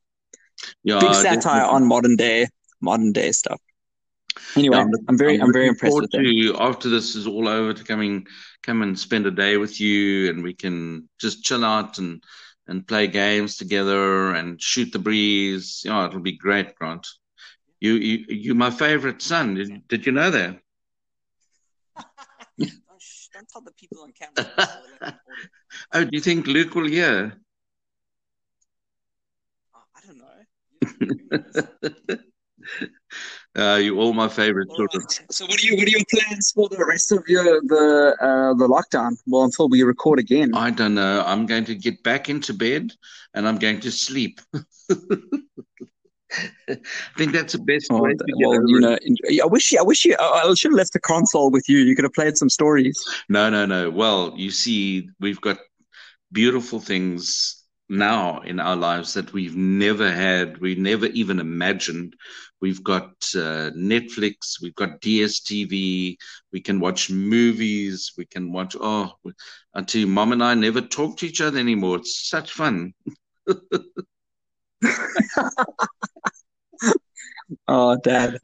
Yeah, 0.83 0.99
Big 0.99 1.13
satire 1.15 1.63
definitely. 1.63 1.75
on 1.75 1.87
modern 1.87 2.15
day 2.15 2.47
modern 2.81 3.11
day 3.11 3.31
stuff. 3.31 3.59
Anyway, 4.55 4.77
Yeah, 4.77 4.85
I'm 5.09 5.17
very 5.17 5.41
I'm 5.41 5.51
very 5.51 5.65
looking 5.65 5.69
impressed 5.73 5.95
forward 5.95 6.01
with 6.01 6.13
it. 6.15 6.19
to 6.25 6.55
after 6.59 6.89
this 6.89 7.15
is 7.15 7.27
all 7.27 7.47
over 7.47 7.73
to 7.73 7.83
coming 7.83 8.25
come 8.63 8.81
and 8.81 8.97
spend 8.97 9.25
a 9.25 9.31
day 9.31 9.57
with 9.57 9.81
you 9.81 10.29
and 10.29 10.43
we 10.43 10.53
can 10.53 11.09
just 11.19 11.43
chill 11.43 11.65
out 11.65 11.97
and 11.97 12.23
and 12.67 12.87
play 12.87 13.07
games 13.07 13.57
together 13.57 14.33
and 14.35 14.61
shoot 14.61 14.91
the 14.93 14.99
breeze. 14.99 15.81
Yeah, 15.83 16.07
it'll 16.07 16.21
be 16.21 16.37
great, 16.37 16.75
Grant. 16.75 17.07
You 17.79 17.93
you 17.95 18.25
you're 18.29 18.55
my 18.55 18.71
favorite 18.71 19.21
son. 19.21 19.55
Did, 19.55 19.87
did 19.87 20.05
you 20.05 20.11
know 20.13 20.31
that? 20.31 20.59
Don't, 23.53 23.61
sh- 23.61 23.61
don't 23.61 23.61
tell 23.61 23.61
the 23.61 23.71
people 23.71 24.01
on 24.03 24.11
camera. 24.11 24.51
so 24.57 24.81
they're 24.81 24.91
like 24.91 25.01
an 25.01 25.19
audience. 25.31 25.51
Oh, 25.93 26.03
do 26.03 26.09
you 26.13 26.21
think 26.21 26.47
Luke 26.47 26.75
will 26.75 26.87
hear? 26.87 27.33
Oh, 29.75 29.83
I 29.95 29.99
don't 30.05 30.17
know. 30.17 30.25
You- 30.99 30.99
you 31.09 31.19
know. 31.31 32.17
uh, 33.57 33.75
you're 33.77 33.97
all 33.97 34.13
my 34.13 34.27
favorite 34.27 34.67
All 34.69 34.75
children. 34.75 35.01
right. 35.01 35.25
So 35.31 35.45
what 35.45 35.61
are 35.61 35.65
you 35.65 35.75
what 35.75 35.87
are 35.87 35.91
your 35.91 36.03
plans 36.09 36.51
for 36.51 36.69
the 36.69 36.83
rest 36.85 37.11
of 37.11 37.23
your 37.27 37.43
the 37.61 38.15
uh, 38.21 38.53
the 38.53 38.67
lockdown? 38.67 39.17
Well, 39.27 39.43
until 39.43 39.69
we 39.69 39.83
record 39.83 40.19
again. 40.19 40.51
I 40.53 40.71
don't 40.71 40.95
know. 40.95 41.23
I'm 41.25 41.45
going 41.45 41.65
to 41.65 41.75
get 41.75 42.01
back 42.03 42.29
into 42.29 42.53
bed 42.53 42.91
and 43.33 43.47
I'm 43.47 43.57
going 43.57 43.79
to 43.81 43.91
sleep. 43.91 44.41
I 46.69 46.77
think 47.17 47.33
that's 47.33 47.53
the 47.53 47.59
best 47.59 47.91
Oh, 47.91 47.99
way 47.99 48.11
to 48.13 48.25
get 48.37 48.47
well, 48.47 48.61
you 48.65 48.79
it. 48.79 48.81
know, 48.81 48.97
I 49.43 49.45
wish 49.47 49.73
I 49.77 49.81
wish 49.81 50.05
you, 50.05 50.15
I 50.19 50.53
should 50.55 50.71
have 50.71 50.77
left 50.77 50.93
the 50.93 50.99
console 50.99 51.51
with 51.51 51.67
you. 51.67 51.79
You 51.79 51.95
could 51.95 52.05
have 52.05 52.13
played 52.13 52.37
some 52.37 52.49
stories. 52.49 53.03
No, 53.29 53.49
no, 53.49 53.65
no. 53.65 53.89
Well, 53.89 54.33
you 54.37 54.51
see, 54.51 55.09
we've 55.19 55.41
got 55.41 55.57
beautiful 56.31 56.79
things 56.79 57.63
now 57.89 58.41
in 58.41 58.59
our 58.59 58.75
lives 58.75 59.13
that 59.15 59.33
we've 59.33 59.55
never 59.55 60.11
had, 60.11 60.59
we 60.59 60.75
never 60.75 61.07
even 61.07 61.39
imagined. 61.39 62.15
We've 62.61 62.83
got 62.83 63.11
uh, 63.35 63.71
Netflix, 63.75 64.61
we've 64.61 64.75
got 64.75 65.01
DSTV, 65.01 66.17
we 66.53 66.61
can 66.61 66.79
watch 66.79 67.09
movies, 67.09 68.13
we 68.17 68.25
can 68.25 68.51
watch. 68.51 68.75
Oh, 68.79 69.13
I 69.75 70.05
Mom 70.05 70.31
and 70.33 70.43
I 70.43 70.55
never 70.55 70.81
talk 70.81 71.17
to 71.17 71.27
each 71.27 71.41
other 71.41 71.59
anymore. 71.59 71.97
It's 71.97 72.29
such 72.29 72.51
fun. 72.53 72.93
Oh, 77.67 77.97
Dad. 78.03 78.37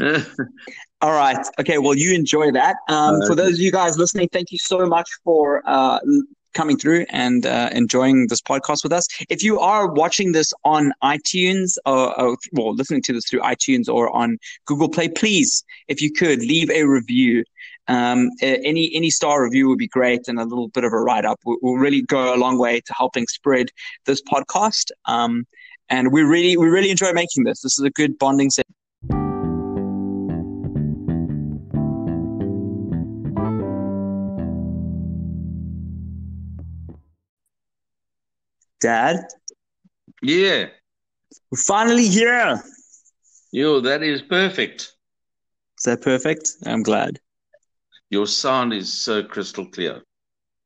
All 1.02 1.12
right. 1.12 1.46
Okay. 1.60 1.78
Well, 1.78 1.96
you 1.96 2.14
enjoy 2.14 2.52
that. 2.52 2.76
Um, 2.90 3.22
for 3.28 3.36
those 3.36 3.54
of 3.54 3.60
you 3.60 3.72
guys 3.72 3.98
listening, 3.98 4.30
thank 4.32 4.52
you 4.52 4.58
so 4.58 4.86
much 4.86 5.10
for 5.24 5.62
uh, 5.66 6.00
coming 6.54 6.78
through 6.78 7.06
and 7.10 7.46
uh, 7.46 7.70
enjoying 7.72 8.28
this 8.28 8.42
podcast 8.42 8.84
with 8.84 8.92
us. 8.92 9.08
If 9.30 9.44
you 9.44 9.60
are 9.60 9.92
watching 9.92 10.32
this 10.32 10.52
on 10.66 10.92
iTunes 11.04 11.78
or, 11.86 12.20
or 12.20 12.38
well, 12.54 12.74
listening 12.74 13.04
to 13.04 13.14
this 13.14 13.26
through 13.30 13.42
iTunes 13.42 13.88
or 13.88 14.10
on 14.16 14.38
Google 14.66 14.90
Play, 14.90 15.08
please, 15.08 15.64
if 15.88 16.02
you 16.02 16.12
could 16.12 16.40
leave 16.40 16.70
a 16.70 16.84
review. 16.84 17.44
Um, 17.90 18.32
any 18.42 18.92
any 18.94 19.10
star 19.10 19.42
review 19.42 19.70
would 19.70 19.78
be 19.78 19.88
great, 19.88 20.28
and 20.28 20.40
a 20.40 20.44
little 20.44 20.68
bit 20.68 20.84
of 20.84 20.92
a 20.92 21.00
write 21.00 21.24
up 21.24 21.40
will, 21.46 21.58
will 21.62 21.78
really 21.78 22.02
go 22.02 22.36
a 22.36 22.36
long 22.36 22.58
way 22.58 22.82
to 22.82 22.94
helping 22.94 23.26
spread 23.28 23.70
this 24.06 24.22
podcast. 24.22 24.92
Um, 25.06 25.48
and 25.90 26.12
we 26.12 26.24
really 26.24 26.58
we 26.58 26.68
really 26.68 26.90
enjoy 26.90 27.14
making 27.14 27.44
this. 27.44 27.62
This 27.62 27.78
is 27.78 27.86
a 27.86 27.90
good 27.90 28.18
bonding 28.18 28.50
session. 28.50 28.74
Dad, 38.80 39.26
yeah. 40.22 40.68
we're 41.50 41.58
finally 41.58 42.08
here. 42.08 42.62
Yo, 43.52 43.80
that 43.80 44.04
is 44.04 44.22
perfect. 44.22 44.94
Is 45.80 45.84
that 45.86 46.02
perfect? 46.02 46.52
I'm 46.66 46.84
glad. 46.84 47.20
Your 48.10 48.28
sound 48.28 48.74
is 48.74 48.94
so 48.94 49.24
crystal 49.24 49.66
clear. 49.66 50.04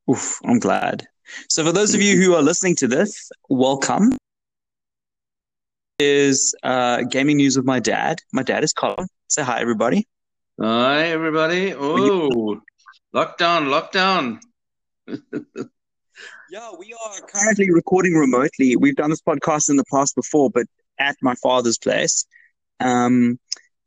Oof, 0.09 0.39
I'm 0.43 0.59
glad. 0.59 1.07
So, 1.47 1.63
for 1.63 1.71
those 1.71 1.95
of 1.95 2.01
you 2.01 2.17
who 2.21 2.35
are 2.35 2.41
listening 2.41 2.75
to 2.77 2.87
this, 2.87 3.31
welcome. 3.49 4.17
Is 6.03 6.55
uh, 6.63 7.03
gaming 7.03 7.37
news 7.37 7.55
with 7.57 7.65
my 7.67 7.79
dad. 7.79 8.21
My 8.33 8.41
dad 8.41 8.63
is 8.63 8.73
Colin. 8.73 9.07
Say 9.27 9.43
hi, 9.43 9.61
everybody. 9.61 10.07
Hi, 10.59 11.09
everybody. 11.09 11.75
Oh, 11.75 12.59
lockdown, 13.13 13.69
lockdown. 13.69 14.39
Yeah, 16.51 16.71
we 16.77 16.93
are 16.93 17.27
Currently 17.27 17.71
recording 17.71 18.13
remotely. 18.13 18.75
We've 18.75 18.95
done 18.95 19.09
this 19.09 19.21
podcast 19.21 19.69
in 19.69 19.77
the 19.77 19.85
past 19.89 20.15
before, 20.15 20.49
but 20.49 20.65
at 20.99 21.15
my 21.21 21.33
father's 21.35 21.77
place 21.77 22.25
um, 22.81 23.39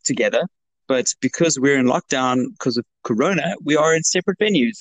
together. 0.02 0.44
But 0.88 1.12
because 1.20 1.60
we're 1.60 1.78
in 1.78 1.84
lockdown 1.84 2.46
because 2.52 2.78
of 2.78 2.86
Corona, 3.02 3.56
we 3.62 3.76
are 3.76 3.94
in 3.94 4.02
separate 4.02 4.38
venues. 4.38 4.78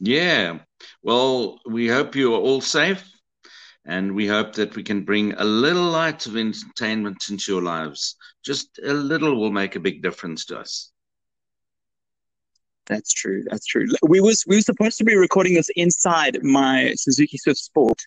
Yeah. 0.00 0.58
Well, 1.04 1.60
we 1.64 1.86
hope 1.86 2.16
you 2.16 2.34
are 2.34 2.40
all 2.40 2.60
safe 2.60 3.08
and 3.86 4.14
we 4.14 4.26
hope 4.26 4.54
that 4.54 4.74
we 4.76 4.82
can 4.82 5.02
bring 5.02 5.32
a 5.34 5.44
little 5.44 5.84
light 5.84 6.26
of 6.26 6.36
entertainment 6.36 7.28
into 7.30 7.52
your 7.52 7.62
lives. 7.62 8.16
Just 8.44 8.78
a 8.84 8.92
little 8.92 9.38
will 9.38 9.52
make 9.52 9.76
a 9.76 9.80
big 9.80 10.02
difference 10.02 10.44
to 10.46 10.58
us. 10.58 10.90
That's 12.86 13.12
true. 13.12 13.44
That's 13.48 13.66
true. 13.66 13.86
We 14.02 14.20
was 14.20 14.44
we 14.46 14.56
were 14.56 14.62
supposed 14.62 14.98
to 14.98 15.04
be 15.04 15.16
recording 15.16 15.54
this 15.54 15.70
inside 15.74 16.42
my 16.42 16.92
Suzuki 16.96 17.38
Swift 17.38 17.58
Sport, 17.58 17.98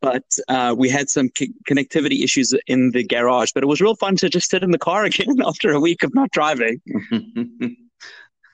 but 0.00 0.24
uh, 0.48 0.74
we 0.78 0.88
had 0.88 1.08
some 1.08 1.28
c- 1.36 1.52
connectivity 1.68 2.22
issues 2.22 2.54
in 2.68 2.90
the 2.92 3.04
garage. 3.04 3.50
But 3.52 3.64
it 3.64 3.66
was 3.66 3.80
real 3.80 3.96
fun 3.96 4.16
to 4.16 4.28
just 4.28 4.48
sit 4.50 4.62
in 4.62 4.70
the 4.70 4.78
car 4.78 5.04
again 5.06 5.36
after 5.44 5.72
a 5.72 5.80
week 5.80 6.02
of 6.02 6.14
not 6.14 6.30
driving. 6.30 6.80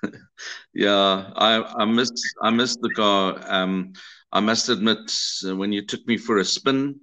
yeah, 0.75 1.31
I, 1.37 1.63
I 1.79 1.85
missed 1.85 2.35
I 2.43 2.51
missed 2.51 2.81
the 2.81 2.91
car. 2.91 3.39
Um, 3.47 3.93
I 4.33 4.41
must 4.41 4.69
admit, 4.69 5.13
uh, 5.47 5.55
when 5.57 5.73
you 5.73 5.85
took 5.85 6.07
me 6.07 6.17
for 6.17 6.39
a 6.39 6.45
spin 6.45 6.99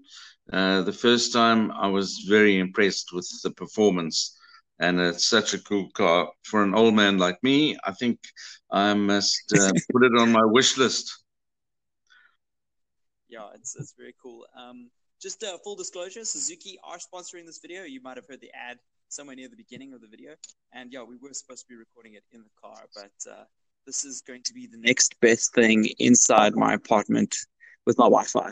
uh, 0.51 0.81
the 0.81 0.93
first 0.93 1.31
time, 1.31 1.71
I 1.71 1.87
was 1.87 2.25
very 2.27 2.57
impressed 2.57 3.13
with 3.13 3.29
the 3.43 3.51
performance. 3.51 4.35
And 4.81 4.99
it's 4.99 5.27
such 5.27 5.53
a 5.53 5.59
cool 5.59 5.89
car 5.91 6.29
for 6.43 6.63
an 6.63 6.73
old 6.73 6.93
man 6.93 7.17
like 7.17 7.37
me. 7.43 7.77
I 7.83 7.91
think 7.91 8.19
I 8.71 8.93
must 8.93 9.53
uh, 9.53 9.71
put 9.91 10.05
it 10.05 10.17
on 10.17 10.31
my 10.31 10.45
wish 10.45 10.77
list. 10.77 11.23
Yeah, 13.27 13.49
it's 13.53 13.75
it's 13.75 13.93
very 13.97 14.15
cool. 14.23 14.45
Um, 14.57 14.89
just 15.21 15.43
uh, 15.43 15.57
full 15.63 15.75
disclosure, 15.75 16.23
Suzuki 16.23 16.79
are 16.83 16.97
sponsoring 16.97 17.45
this 17.45 17.59
video. 17.61 17.83
You 17.83 18.01
might 18.01 18.15
have 18.15 18.25
heard 18.27 18.41
the 18.41 18.51
ad 18.55 18.79
somewhere 19.10 19.36
near 19.36 19.49
the 19.49 19.55
beginning 19.55 19.93
of 19.93 20.01
the 20.01 20.07
video, 20.07 20.32
and 20.74 20.91
yeah, 20.93 21.03
we 21.03 21.16
were 21.18 21.34
supposed 21.34 21.62
to 21.62 21.68
be 21.68 21.76
recording 21.76 22.14
it 22.14 22.24
in 22.32 22.41
the 22.41 22.49
car, 22.62 22.78
but 22.95 23.32
uh, 23.32 23.43
this 23.86 24.05
is 24.05 24.22
going 24.22 24.43
to 24.43 24.53
be 24.53 24.68
the 24.68 24.78
next. 24.78 24.88
Next 24.88 25.20
best 25.20 25.53
thing 25.53 25.88
inside 25.99 26.55
my 26.55 26.74
apartment 26.74 27.36
with 27.86 27.97
my 27.97 28.05
Wi-Fi. 28.05 28.51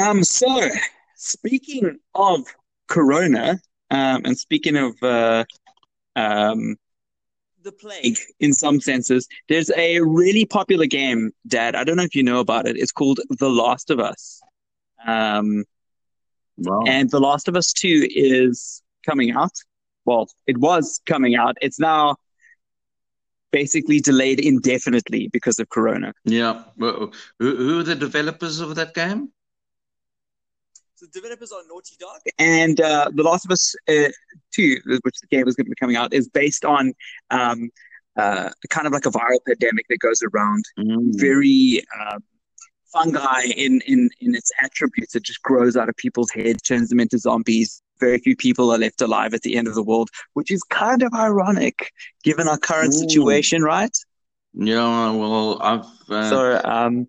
Um. 0.00 0.24
So 0.24 0.68
speaking 1.16 1.98
of 2.14 2.40
Corona, 2.88 3.60
um, 3.90 4.22
and 4.24 4.36
speaking 4.36 4.76
of 4.76 5.00
uh, 5.02 5.44
um, 6.16 6.76
The 7.62 7.72
plague. 7.72 8.02
plague 8.02 8.18
in 8.40 8.52
some 8.52 8.80
senses. 8.80 9.28
There's 9.48 9.70
a 9.76 10.00
really 10.00 10.44
popular 10.44 10.86
game, 10.86 11.30
Dad. 11.46 11.74
I 11.76 11.84
don't 11.84 11.96
know 11.96 12.02
if 12.04 12.14
you 12.14 12.22
know 12.22 12.40
about 12.40 12.66
it. 12.66 12.76
It's 12.76 12.92
called 12.92 13.20
The 13.38 13.48
Last 13.48 13.90
of 13.90 14.00
Us. 14.00 14.40
Um, 15.06 15.64
Wow. 16.56 16.84
and 16.86 17.10
The 17.10 17.18
Last 17.18 17.48
of 17.48 17.56
Us 17.56 17.72
2 17.72 18.06
is 18.14 18.80
coming 19.08 19.30
out. 19.32 19.52
Well, 20.04 20.28
it 20.46 20.58
was 20.58 21.00
coming 21.06 21.34
out. 21.34 21.56
It's 21.60 21.80
now 21.80 22.16
basically 23.52 24.00
delayed 24.00 24.40
indefinitely 24.40 25.28
because 25.32 25.58
of 25.58 25.68
Corona. 25.68 26.12
Yeah. 26.24 26.64
Who, 26.76 27.12
who 27.38 27.80
are 27.80 27.82
the 27.84 27.94
developers 27.94 28.60
of 28.60 28.74
that 28.74 28.94
game? 28.94 29.30
So 30.96 31.06
developers 31.12 31.52
are 31.52 31.62
Naughty 31.68 31.96
Dog. 31.98 32.20
And 32.38 32.80
uh, 32.80 33.10
The 33.14 33.22
Last 33.22 33.44
of 33.44 33.50
Us 33.50 33.74
uh, 33.88 34.10
Two, 34.52 34.78
which 34.84 35.18
the 35.20 35.26
game 35.30 35.46
is 35.48 35.54
going 35.54 35.66
to 35.66 35.70
be 35.70 35.76
coming 35.76 35.96
out, 35.96 36.12
is 36.12 36.28
based 36.28 36.64
on 36.64 36.92
um, 37.30 37.70
uh, 38.16 38.50
kind 38.70 38.86
of 38.86 38.92
like 38.92 39.06
a 39.06 39.10
viral 39.10 39.38
pandemic 39.46 39.86
that 39.88 39.98
goes 39.98 40.20
around. 40.32 40.64
Mm. 40.78 41.18
Very 41.20 41.82
uh, 42.00 42.18
fungi 42.92 43.42
in, 43.56 43.80
in 43.86 44.08
in 44.20 44.34
its 44.34 44.50
attributes. 44.62 45.14
It 45.14 45.24
just 45.24 45.42
grows 45.42 45.76
out 45.76 45.88
of 45.88 45.96
people's 45.96 46.30
heads, 46.30 46.62
turns 46.62 46.88
them 46.90 47.00
into 47.00 47.18
zombies. 47.18 47.82
Very 48.04 48.18
few 48.18 48.36
people 48.36 48.70
are 48.70 48.78
left 48.78 49.00
alive 49.00 49.32
at 49.32 49.42
the 49.42 49.56
end 49.56 49.66
of 49.66 49.74
the 49.74 49.82
world, 49.82 50.10
which 50.34 50.50
is 50.50 50.62
kind 50.64 51.02
of 51.02 51.12
ironic 51.14 51.90
given 52.22 52.46
our 52.48 52.58
current 52.58 52.94
Ooh. 52.94 52.98
situation, 52.98 53.62
right? 53.62 53.96
Yeah, 54.52 55.10
well, 55.10 55.62
I've. 55.62 55.86
Uh, 56.10 56.30
So, 56.30 56.60
um, 56.64 57.08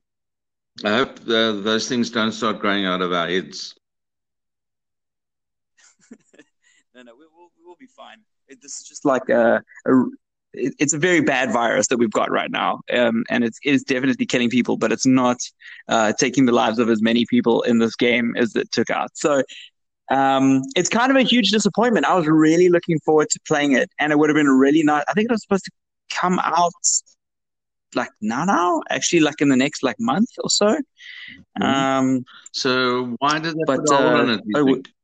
I 0.84 0.91
hope 1.00 1.20
uh, 1.28 1.52
those 1.70 1.88
things 1.89 2.10
don't 2.10 2.32
start 2.32 2.60
growing 2.60 2.86
out 2.86 3.02
of 3.02 3.12
our 3.12 3.28
heads. 3.28 3.76
no, 6.96 7.04
no, 7.04 7.12
we, 7.20 7.26
we'll 7.36 7.52
we'll 7.64 7.76
be 7.80 7.88
fine. 7.88 8.20
It, 8.48 8.62
this 8.62 8.80
is 8.80 8.88
just 8.88 9.04
like 9.06 9.28
a, 9.30 9.62
a 9.88 9.91
it's 10.54 10.93
a 10.93 10.98
very 10.98 11.22
bad 11.22 11.52
virus 11.52 11.88
that 11.88 11.98
we've 11.98 12.12
got 12.12 12.32
right 12.32 12.52
now, 12.52 12.80
um, 12.93 13.24
and 13.30 13.43
it's 13.43 13.60
it 13.64 13.74
is 13.74 13.84
definitely 13.84 14.26
killing 14.26 14.50
people, 14.50 14.78
but 14.78 14.91
it's 14.91 15.06
not 15.06 15.38
uh, 15.88 16.14
taking 16.14 16.46
the 16.46 16.52
lives 16.52 16.80
of 16.80 16.89
as 16.89 17.02
many 17.02 17.26
people 17.30 17.62
in 17.64 17.80
this 17.80 17.96
game 17.96 18.34
as 18.38 18.56
it 18.56 18.72
took 18.72 18.89
out. 18.89 19.10
So 19.16 19.43
um, 20.12 20.62
it's 20.76 20.89
kind 20.89 21.10
of 21.12 21.18
a 21.18 21.24
huge 21.24 21.49
disappointment. 21.51 22.06
I 22.06 22.16
was 22.16 22.28
really 22.28 22.70
looking 22.70 22.99
forward 22.99 23.30
to 23.32 23.39
playing 23.47 23.74
it, 23.74 23.89
and 23.99 24.12
it 24.12 24.20
would 24.20 24.30
have 24.30 24.36
been 24.36 24.49
really 24.49 24.84
nice. 24.84 25.03
I 25.10 25.14
think 25.14 25.30
it 25.30 25.32
was 25.32 25.41
supposed 25.41 25.66
to 25.66 25.72
come 26.12 26.39
out 26.39 26.72
like 27.95 28.10
now, 28.22 28.43
now 28.45 28.82
actually, 28.89 29.22
like 29.22 29.39
in 29.41 29.49
the 29.49 29.56
next 29.56 29.82
like 29.82 29.95
month 29.99 30.30
or 30.43 30.49
so. 30.49 30.78
Um, 31.62 32.26
So 32.51 33.16
why 33.20 33.39
did 33.39 33.56
they 33.56 33.64
But, 33.66 33.80
put 33.86 33.91
uh, 33.91 33.95
on 34.20 34.30
it? 34.32 34.38
do 34.38 34.43
you 34.47 34.60
I 34.60 34.62
would- 34.62 34.74
think? 34.86 34.95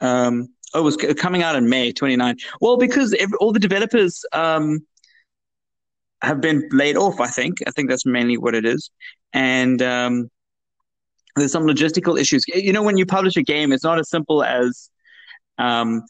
Um, 0.00 0.48
oh, 0.74 0.80
it 0.80 0.82
was 0.82 0.96
coming 0.96 1.42
out 1.42 1.56
in 1.56 1.68
May 1.68 1.92
29. 1.92 2.36
Well, 2.60 2.76
because 2.76 3.12
ev 3.14 3.30
all 3.40 3.52
the 3.52 3.60
developers 3.60 4.24
um, 4.32 4.80
have 6.22 6.40
been 6.40 6.68
laid 6.72 6.96
off, 6.96 7.20
I 7.20 7.26
think. 7.28 7.58
I 7.66 7.70
think 7.70 7.88
that's 7.90 8.06
mainly 8.06 8.38
what 8.38 8.54
it 8.54 8.64
is. 8.64 8.90
And 9.32 9.80
um, 9.82 10.30
there's 11.40 11.52
some 11.52 11.64
logistical 11.66 12.18
issues. 12.20 12.44
You 12.48 12.72
know, 12.72 12.82
when 12.82 12.96
you 12.96 13.06
publish 13.06 13.36
a 13.36 13.42
game, 13.42 13.72
it's 13.72 13.84
not 13.84 13.98
as 13.98 14.08
simple 14.10 14.42
as 14.44 14.90
um, 15.58 16.02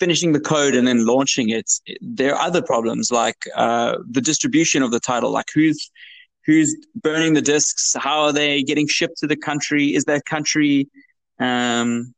finishing 0.00 0.32
the 0.32 0.40
code 0.40 0.74
and 0.74 0.86
then 0.86 1.06
launching 1.06 1.50
it. 1.50 1.70
There 2.00 2.34
are 2.34 2.40
other 2.40 2.62
problems 2.62 3.10
like 3.12 3.36
uh, 3.54 3.98
the 4.10 4.20
distribution 4.20 4.82
of 4.82 4.90
the 4.90 5.00
title, 5.00 5.30
like 5.30 5.46
who's 5.54 5.90
who's 6.46 6.74
burning 6.94 7.34
the 7.34 7.42
discs, 7.42 7.94
how 7.98 8.22
are 8.22 8.32
they 8.32 8.62
getting 8.62 8.88
shipped 8.88 9.18
to 9.18 9.26
the 9.26 9.36
country? 9.36 9.94
Is 9.94 10.04
that 10.04 10.24
country 10.24 10.88
um, 11.40 12.14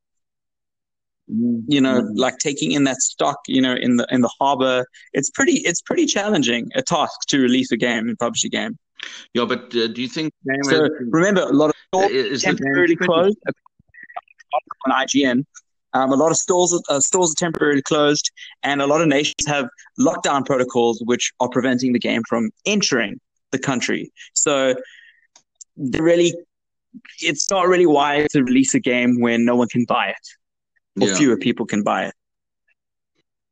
you 1.68 1.80
know, 1.80 2.00
Mhm. 2.02 2.12
like 2.16 2.38
taking 2.38 2.72
in 2.72 2.84
that 2.84 2.96
stock, 2.96 3.38
you 3.46 3.60
know, 3.62 3.74
in 3.74 3.96
the 3.96 4.06
in 4.10 4.20
the 4.20 4.30
harbor. 4.40 4.84
It's 5.12 5.30
pretty 5.30 5.58
it's 5.58 5.80
pretty 5.80 6.06
challenging 6.06 6.70
a 6.74 6.82
task 6.82 7.12
to 7.28 7.38
release 7.38 7.70
a 7.70 7.76
game 7.76 8.08
and 8.08 8.18
publish 8.18 8.44
a 8.44 8.48
game. 8.48 8.78
Yeah, 9.34 9.44
but 9.46 9.74
uh, 9.74 9.86
do 9.88 10.02
you 10.02 10.08
think 10.08 10.32
So 10.64 10.88
remember, 11.10 11.42
a 11.42 11.52
lot 11.52 11.70
of 11.70 11.76
stores 11.88 12.10
is 12.12 12.42
temporarily 12.42 12.96
closed. 12.96 13.36
On 14.86 14.92
IGN, 14.92 15.44
um, 15.92 16.12
a 16.12 16.16
lot 16.16 16.30
of 16.30 16.36
stores 16.36 16.80
uh, 16.88 17.00
stores 17.00 17.32
are 17.32 17.38
temporarily 17.38 17.82
closed, 17.82 18.30
and 18.62 18.80
a 18.82 18.86
lot 18.86 19.00
of 19.00 19.08
nations 19.08 19.46
have 19.46 19.68
lockdown 19.98 20.44
protocols 20.44 21.00
which 21.04 21.32
are 21.40 21.48
preventing 21.48 21.92
the 21.92 21.98
game 21.98 22.22
from 22.28 22.50
entering 22.66 23.20
the 23.52 23.58
country. 23.58 24.10
So 24.34 24.74
really, 25.76 26.34
it's 27.20 27.50
not 27.50 27.68
really 27.68 27.86
wise 27.86 28.28
to 28.32 28.42
release 28.42 28.74
a 28.74 28.80
game 28.80 29.20
when 29.20 29.44
no 29.44 29.54
one 29.56 29.68
can 29.68 29.84
buy 29.84 30.08
it 30.08 30.26
or 31.00 31.08
Yeah. 31.08 31.14
fewer 31.16 31.36
people 31.36 31.66
can 31.66 31.82
buy 31.82 32.06
it. 32.06 32.14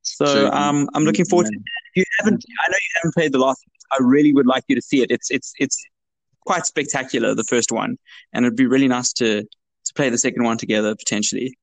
So, 0.02 0.24
So- 0.26 0.50
um, 0.50 0.88
I'm 0.94 1.04
looking 1.04 1.24
forward 1.26 1.46
to 1.46 1.52
it. 1.52 1.62
If 1.94 1.96
you 1.96 2.04
haven't, 2.18 2.44
I 2.64 2.70
know 2.70 2.76
you 2.76 2.90
haven't 2.96 3.14
played 3.14 3.32
the 3.32 3.38
last. 3.38 3.62
I 3.92 3.98
really 4.00 4.32
would 4.32 4.46
like 4.46 4.64
you 4.68 4.76
to 4.76 4.82
see 4.82 5.02
it. 5.02 5.10
It's 5.10 5.30
it's 5.30 5.52
it's 5.58 5.78
quite 6.46 6.66
spectacular, 6.66 7.34
the 7.34 7.44
first 7.44 7.72
one, 7.72 7.96
and 8.32 8.44
it'd 8.44 8.56
be 8.56 8.66
really 8.66 8.88
nice 8.88 9.12
to 9.14 9.42
to 9.42 9.94
play 9.94 10.10
the 10.10 10.18
second 10.18 10.44
one 10.44 10.58
together 10.58 10.94
potentially. 10.94 11.56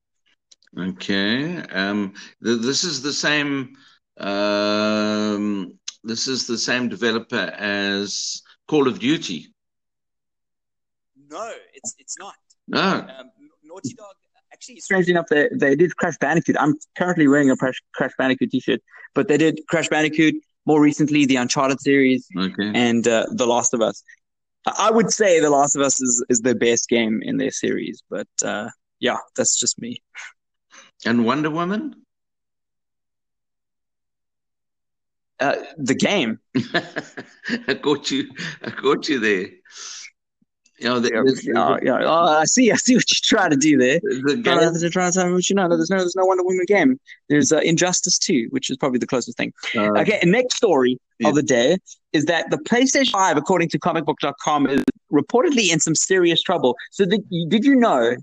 Okay. 0.77 1.59
Um, 1.81 2.13
th 2.43 2.61
this 2.61 2.83
is 2.83 3.01
the 3.01 3.13
same. 3.13 3.75
Um, 4.17 5.77
this 6.03 6.27
is 6.27 6.47
the 6.47 6.57
same 6.57 6.89
developer 6.89 7.45
as 7.57 8.41
Call 8.67 8.87
of 8.87 8.99
Duty. 8.99 9.39
no, 11.29 11.51
it's 11.73 11.95
it's 11.99 12.17
not. 12.19 12.35
No. 12.67 12.81
Um, 12.81 13.31
Naughty 13.63 13.93
Dog 13.93 14.15
actually. 14.55 14.79
Strangely 14.79 15.11
enough, 15.11 15.27
they 15.29 15.49
they 15.51 15.75
did 15.75 15.95
Crash 15.97 16.17
Bandicoot. 16.17 16.55
I'm 16.59 16.73
currently 16.97 17.27
wearing 17.27 17.51
a 17.51 17.57
Crash, 17.57 17.81
Crash 17.93 18.13
Bandicoot 18.17 18.51
T-shirt, 18.51 18.81
but 19.13 19.27
they 19.27 19.37
did 19.37 19.59
Crash 19.67 19.89
Bandicoot 19.89 20.35
more 20.65 20.81
recently, 20.81 21.25
the 21.25 21.35
Uncharted 21.37 21.79
series, 21.81 22.27
Okay. 22.37 22.71
and 22.73 23.07
uh, 23.07 23.25
The 23.31 23.45
Last 23.45 23.73
of 23.73 23.81
Us. 23.81 24.03
I 24.65 24.89
would 24.89 25.11
say 25.11 25.39
The 25.39 25.49
Last 25.49 25.75
of 25.75 25.81
Us 25.83 26.01
is, 26.01 26.25
is 26.29 26.41
their 26.41 26.55
best 26.55 26.89
game 26.89 27.21
in 27.23 27.37
their 27.37 27.51
series, 27.51 28.01
but 28.09 28.27
uh, 28.43 28.69
yeah, 28.99 29.17
that's 29.35 29.59
just 29.59 29.79
me. 29.79 30.01
And 31.05 31.25
Wonder 31.25 31.51
Woman? 31.51 31.95
Uh, 35.39 35.57
the 35.77 35.93
game, 35.95 36.39
I 37.67 37.73
caught 37.75 38.09
you. 38.09 38.31
I 38.63 38.71
caught 38.71 39.09
you 39.09 39.19
there. 39.19 39.47
You 40.79 40.89
know, 40.89 40.99
there- 40.99 41.23
there's, 41.23 41.45
yeah, 41.45 41.77
yeah. 41.81 41.99
Oh, 42.03 42.25
I 42.39 42.45
see, 42.45 42.71
I 42.71 42.75
see 42.75 42.95
what 42.95 43.05
you're 43.09 43.39
trying 43.39 43.51
to 43.51 43.55
do 43.57 43.77
there. 43.77 43.99
the 44.01 44.41
Trying 44.43 44.59
game. 44.59 44.73
to, 44.73 44.79
to 44.79 44.89
try 44.89 45.05
to 45.09 45.11
tell 45.13 45.25
me 45.27 45.33
what 45.33 45.49
you 45.49 45.55
know. 45.55 45.67
No, 45.67 45.77
there's 45.77 45.89
no, 45.89 45.97
there's 45.99 46.15
no 46.17 46.25
Wonder 46.25 46.43
Woman 46.43 46.65
game. 46.67 46.99
There's 47.29 47.51
uh, 47.53 47.59
Injustice 47.59 48.17
2, 48.19 48.47
which 48.49 48.69
is 48.69 48.75
probably 48.77 48.99
the 48.99 49.07
closest 49.07 49.37
thing. 49.37 49.53
Uh, 49.75 49.91
Okay, 49.99 50.19
next 50.25 50.55
story 50.57 50.99
Yeah. 51.19 51.29
of 51.29 51.35
the 51.35 51.43
day 51.43 51.77
is 52.11 52.25
that 52.25 52.49
the 52.51 52.57
PlayStation 52.57 53.11
5, 53.11 53.37
according 53.37 53.69
to 53.69 53.79
comicbook.com, 53.79 54.67
is 54.67 54.83
reportedly 55.13 55.71
in 55.71 55.79
some 55.79 55.95
serious 55.95 56.41
trouble. 56.41 56.75
So, 56.91 57.05
did, 57.05 57.21
did 57.49 57.63
you 57.63 57.75
know? 57.75 58.15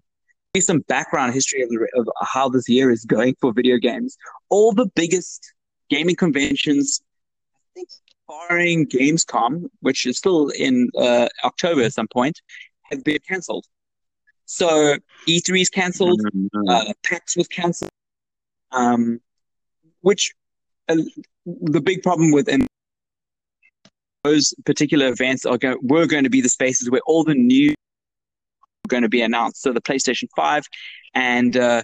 Some 0.61 0.81
background 0.81 1.33
history 1.33 1.63
of, 1.63 1.71
the, 1.71 1.89
of 1.97 2.07
how 2.21 2.51
this 2.51 2.69
year 2.69 2.91
is 2.91 3.07
going 3.07 3.35
for 3.41 3.55
video 3.55 3.79
games. 3.79 4.19
All 4.51 4.73
the 4.75 4.85
biggest 4.95 5.51
gaming 5.89 6.15
conventions, 6.15 7.01
I 7.57 7.61
think, 7.77 7.89
barring 8.33 8.87
Gamescom, 8.87 9.69
which 9.81 10.07
is 10.07 10.19
still 10.19 10.49
in 10.51 10.91
uh, 10.97 11.29
October 11.45 11.83
at 11.83 11.93
some 11.93 12.09
point, 12.09 12.41
have 12.85 13.05
been 13.05 13.19
cancelled. 13.29 13.67
So, 14.47 14.97
E3 15.29 15.61
is 15.61 15.71
cancelled 15.71 16.21
uh, 16.69 16.93
PAX 17.05 17.37
was 17.37 17.49
cancelled, 17.49 17.91
um, 18.73 19.21
which 20.01 20.33
uh, 20.89 20.97
the 21.47 21.81
big 21.81 22.03
problem 22.03 22.33
with 22.33 22.49
and 22.49 22.67
those 24.25 24.55
particular 24.67 25.09
events 25.09 25.45
are 25.47 25.59
go- 25.59 25.79
were 25.83 26.07
going 26.07 26.25
to 26.25 26.31
be 26.31 26.41
the 26.41 26.49
spaces 26.49 26.91
where 26.91 27.01
all 27.07 27.25
the 27.25 27.35
new 27.35 27.71
were 27.71 28.89
going 28.89 29.03
to 29.03 29.09
be 29.09 29.23
announced. 29.23 29.63
So 29.63 29.73
the 29.73 29.81
PlayStation 29.81 30.29
Five, 30.37 30.65
and 31.15 31.57
uh, 31.57 31.83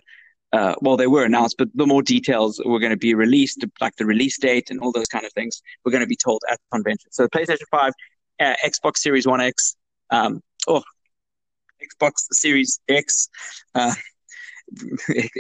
uh, 0.53 0.75
well, 0.81 0.97
they 0.97 1.07
were 1.07 1.25
announced, 1.25 1.57
but 1.59 1.69
the 1.75 1.87
more 1.87 2.03
details 2.03 2.61
were 2.65 2.79
going 2.79 2.91
to 2.91 2.97
be 2.97 3.15
released, 3.15 3.65
like 3.81 3.95
the 3.97 4.07
release 4.07 4.39
date 4.39 4.71
and 4.71 4.81
all 4.81 4.93
those 4.93 5.07
kind 5.09 5.25
of 5.25 5.33
things, 5.33 5.63
were 5.85 5.91
going 5.91 6.03
to 6.03 6.07
be 6.07 6.17
told 6.17 6.43
at 6.51 6.59
the 6.59 6.77
convention. 6.77 7.11
So 7.13 7.29
PlayStation 7.29 7.67
Five, 7.71 7.93
uh, 8.41 8.55
Xbox 8.65 8.99
Series 8.99 9.27
One 9.27 9.41
X, 9.41 9.77
um, 10.11 10.41
oh, 10.67 10.83
Xbox 11.83 12.13
Series 12.33 12.81
X. 12.89 13.29
Uh, 13.75 13.95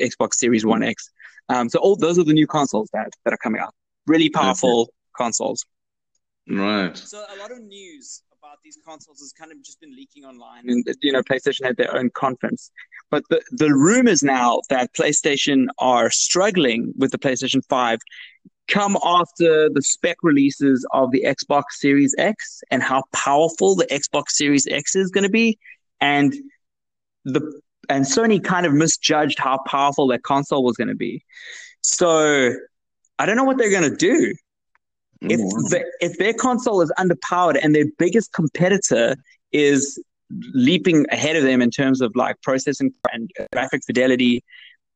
Xbox 0.01 0.35
Series 0.35 0.65
One 0.65 0.83
X. 0.83 1.11
Um, 1.49 1.69
so 1.69 1.79
all 1.79 1.97
those 1.97 2.19
are 2.19 2.25
the 2.25 2.33
new 2.33 2.47
consoles 2.47 2.91
that, 2.93 3.11
that 3.25 3.33
are 3.33 3.39
coming 3.39 3.61
out. 3.61 3.75
Really 4.07 4.31
powerful 4.31 4.91
consoles. 5.17 5.65
Right. 6.49 6.97
So 6.97 7.19
a 7.19 7.37
lot 7.37 7.51
of 7.51 7.61
news 7.63 8.23
about 8.59 8.65
these 8.65 8.79
consoles 8.85 9.21
has 9.21 9.33
kind 9.33 9.53
of 9.53 9.63
just 9.63 9.81
been 9.81 9.95
leaking 9.95 10.25
online. 10.25 10.69
And 10.69 10.85
you 11.03 11.13
know, 11.13 11.23
PlayStation 11.23 11.65
had 11.65 11.77
their 11.77 11.95
own 11.95 12.11
conference. 12.11 12.71
But 13.11 13.25
the, 13.31 13.43
the 13.53 13.73
rumors 13.75 14.23
now 14.23 14.61
that 14.69 14.93
PlayStation 14.95 15.67
are 15.79 16.11
struggling 16.11 16.93
with 16.97 17.13
the 17.13 17.19
PlayStation 17.19 17.63
5 17.69 17.99
come 18.69 18.99
after 19.03 19.71
the 19.71 19.83
spec 19.83 20.17
releases 20.23 20.87
of 20.93 21.11
the 21.11 21.25
Xbox 21.25 21.63
Series 21.73 22.15
X 22.19 22.61
and 22.71 22.83
how 22.83 23.03
powerful 23.13 23.75
the 23.75 23.87
Xbox 23.87 24.31
Series 24.31 24.67
X 24.71 24.95
is 24.95 25.11
going 25.11 25.25
to 25.25 25.31
be. 25.31 25.59
And 26.01 26.35
the 27.25 27.61
and 27.89 28.05
Sony 28.05 28.43
kind 28.43 28.67
of 28.67 28.75
misjudged 28.75 29.39
how 29.39 29.59
powerful 29.67 30.09
that 30.09 30.23
console 30.23 30.63
was 30.63 30.77
going 30.77 30.89
to 30.89 30.97
be. 30.97 31.25
So 31.83 32.53
I 33.19 33.25
don't 33.25 33.37
know 33.37 33.45
what 33.45 33.57
they're 33.57 33.71
going 33.71 33.91
to 33.91 33.97
do. 33.97 34.35
If 35.21 35.41
the, 35.71 35.85
if 36.01 36.19
their 36.19 36.33
console 36.33 36.81
is 36.81 36.93
underpowered 36.99 37.59
and 37.63 37.75
their 37.75 37.87
biggest 37.99 38.33
competitor 38.33 39.17
is 39.53 40.01
leaping 40.55 41.07
ahead 41.11 41.37
of 41.37 41.43
them 41.43 41.61
in 41.61 41.71
terms 41.71 42.01
of 42.01 42.15
like 42.15 42.41
processing 42.43 42.93
and 43.13 43.31
graphic 43.53 43.83
fidelity, 43.85 44.45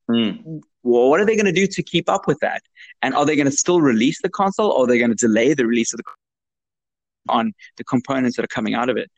Hmm. 0.08 0.58
well, 0.82 1.08
what 1.08 1.20
are 1.20 1.24
they 1.24 1.36
going 1.36 1.46
to 1.46 1.52
do 1.52 1.66
to 1.66 1.82
keep 1.82 2.08
up 2.08 2.26
with 2.26 2.38
that? 2.40 2.62
And 3.02 3.14
are 3.14 3.24
they 3.24 3.36
going 3.36 3.46
to 3.46 3.56
still 3.56 3.80
release 3.80 4.20
the 4.20 4.28
console 4.28 4.70
or 4.70 4.84
are 4.84 4.86
they 4.86 4.98
going 4.98 5.10
to 5.10 5.16
delay 5.16 5.54
the 5.54 5.66
release 5.66 5.92
of 5.92 5.98
the 5.98 6.04
on 7.28 7.52
the 7.76 7.84
components 7.84 8.36
that 8.36 8.44
are 8.44 8.48
coming 8.48 8.74
out 8.74 8.88
of 8.88 8.96
it? 8.96 9.10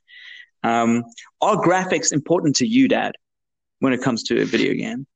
Um, 0.63 1.05
are 1.41 1.57
graphics 1.57 2.13
important 2.13 2.57
to 2.57 2.67
you, 2.67 2.87
Dad, 2.87 3.15
when 3.81 3.93
it 3.93 4.03
comes 4.03 4.23
to 4.25 4.41
a 4.43 4.45
video 4.45 4.75
game? 4.75 5.07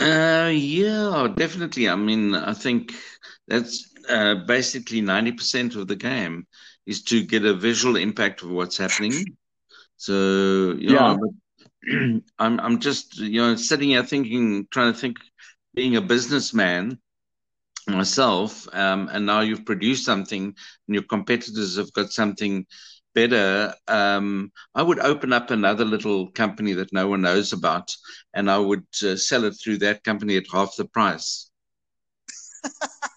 Uh, 0.00 0.50
yeah, 0.52 1.28
definitely. 1.36 1.88
I 1.88 1.96
mean, 1.96 2.34
I 2.34 2.54
think 2.54 2.94
that's 3.46 3.91
uh, 4.08 4.34
basically 4.46 5.00
90% 5.00 5.76
of 5.76 5.88
the 5.88 5.96
game 5.96 6.46
is 6.86 7.02
to 7.04 7.24
get 7.24 7.44
a 7.44 7.54
visual 7.54 7.96
impact 7.96 8.42
of 8.42 8.50
what's 8.50 8.76
happening. 8.76 9.24
So, 9.96 10.74
yeah, 10.78 11.16
but 11.20 11.30
I'm 12.38 12.60
I'm 12.60 12.80
just, 12.80 13.18
you 13.18 13.40
know, 13.40 13.56
sitting 13.56 13.90
here 13.90 14.02
thinking, 14.04 14.66
trying 14.70 14.92
to 14.92 14.98
think, 14.98 15.16
being 15.74 15.96
a 15.96 16.00
businessman 16.00 16.98
myself, 17.88 18.68
um, 18.74 19.08
and 19.12 19.26
now 19.26 19.40
you've 19.40 19.64
produced 19.64 20.04
something 20.04 20.44
and 20.44 20.94
your 20.94 21.04
competitors 21.04 21.76
have 21.76 21.92
got 21.92 22.12
something 22.12 22.66
better. 23.14 23.74
Um, 23.88 24.52
I 24.74 24.82
would 24.82 24.98
open 25.00 25.32
up 25.32 25.50
another 25.50 25.84
little 25.84 26.30
company 26.30 26.72
that 26.74 26.92
no 26.92 27.08
one 27.08 27.22
knows 27.22 27.52
about, 27.52 27.94
and 28.34 28.50
I 28.50 28.58
would 28.58 28.86
uh, 29.04 29.16
sell 29.16 29.44
it 29.44 29.52
through 29.52 29.78
that 29.78 30.04
company 30.04 30.36
at 30.36 30.50
half 30.52 30.76
the 30.76 30.84
price. 30.86 31.50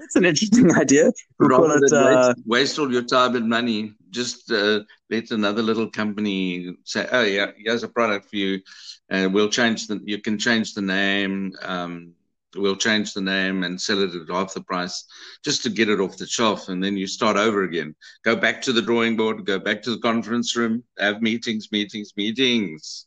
That's 0.00 0.16
an 0.16 0.24
interesting 0.24 0.74
idea. 0.74 1.12
Rather 1.38 1.76
it, 1.76 1.90
than 1.90 2.02
uh, 2.02 2.34
waste, 2.34 2.46
waste 2.46 2.78
all 2.78 2.92
your 2.92 3.04
time 3.04 3.36
and 3.36 3.48
money, 3.48 3.94
just 4.10 4.50
uh, 4.50 4.80
let 5.08 5.30
another 5.30 5.62
little 5.62 5.90
company 5.90 6.76
say, 6.84 7.06
"Oh 7.12 7.22
yeah, 7.22 7.50
here's 7.56 7.82
a 7.82 7.88
product 7.88 8.30
for 8.30 8.36
you, 8.36 8.60
and 9.08 9.32
we'll 9.32 9.48
change 9.48 9.86
the. 9.86 10.00
You 10.04 10.20
can 10.20 10.38
change 10.38 10.74
the 10.74 10.82
name. 10.82 11.52
Um, 11.62 12.14
we'll 12.56 12.76
change 12.76 13.14
the 13.14 13.20
name 13.20 13.62
and 13.62 13.80
sell 13.80 14.02
it 14.02 14.14
at 14.14 14.28
half 14.28 14.54
the 14.54 14.62
price, 14.62 15.04
just 15.44 15.62
to 15.62 15.70
get 15.70 15.88
it 15.88 16.00
off 16.00 16.16
the 16.16 16.26
shelf, 16.26 16.68
and 16.68 16.82
then 16.82 16.96
you 16.96 17.06
start 17.06 17.36
over 17.36 17.64
again. 17.64 17.94
Go 18.24 18.34
back 18.34 18.62
to 18.62 18.72
the 18.72 18.82
drawing 18.82 19.16
board. 19.16 19.44
Go 19.44 19.58
back 19.58 19.82
to 19.82 19.90
the 19.90 20.00
conference 20.00 20.56
room. 20.56 20.82
Have 20.98 21.22
meetings, 21.22 21.70
meetings, 21.70 22.12
meetings. 22.16 23.06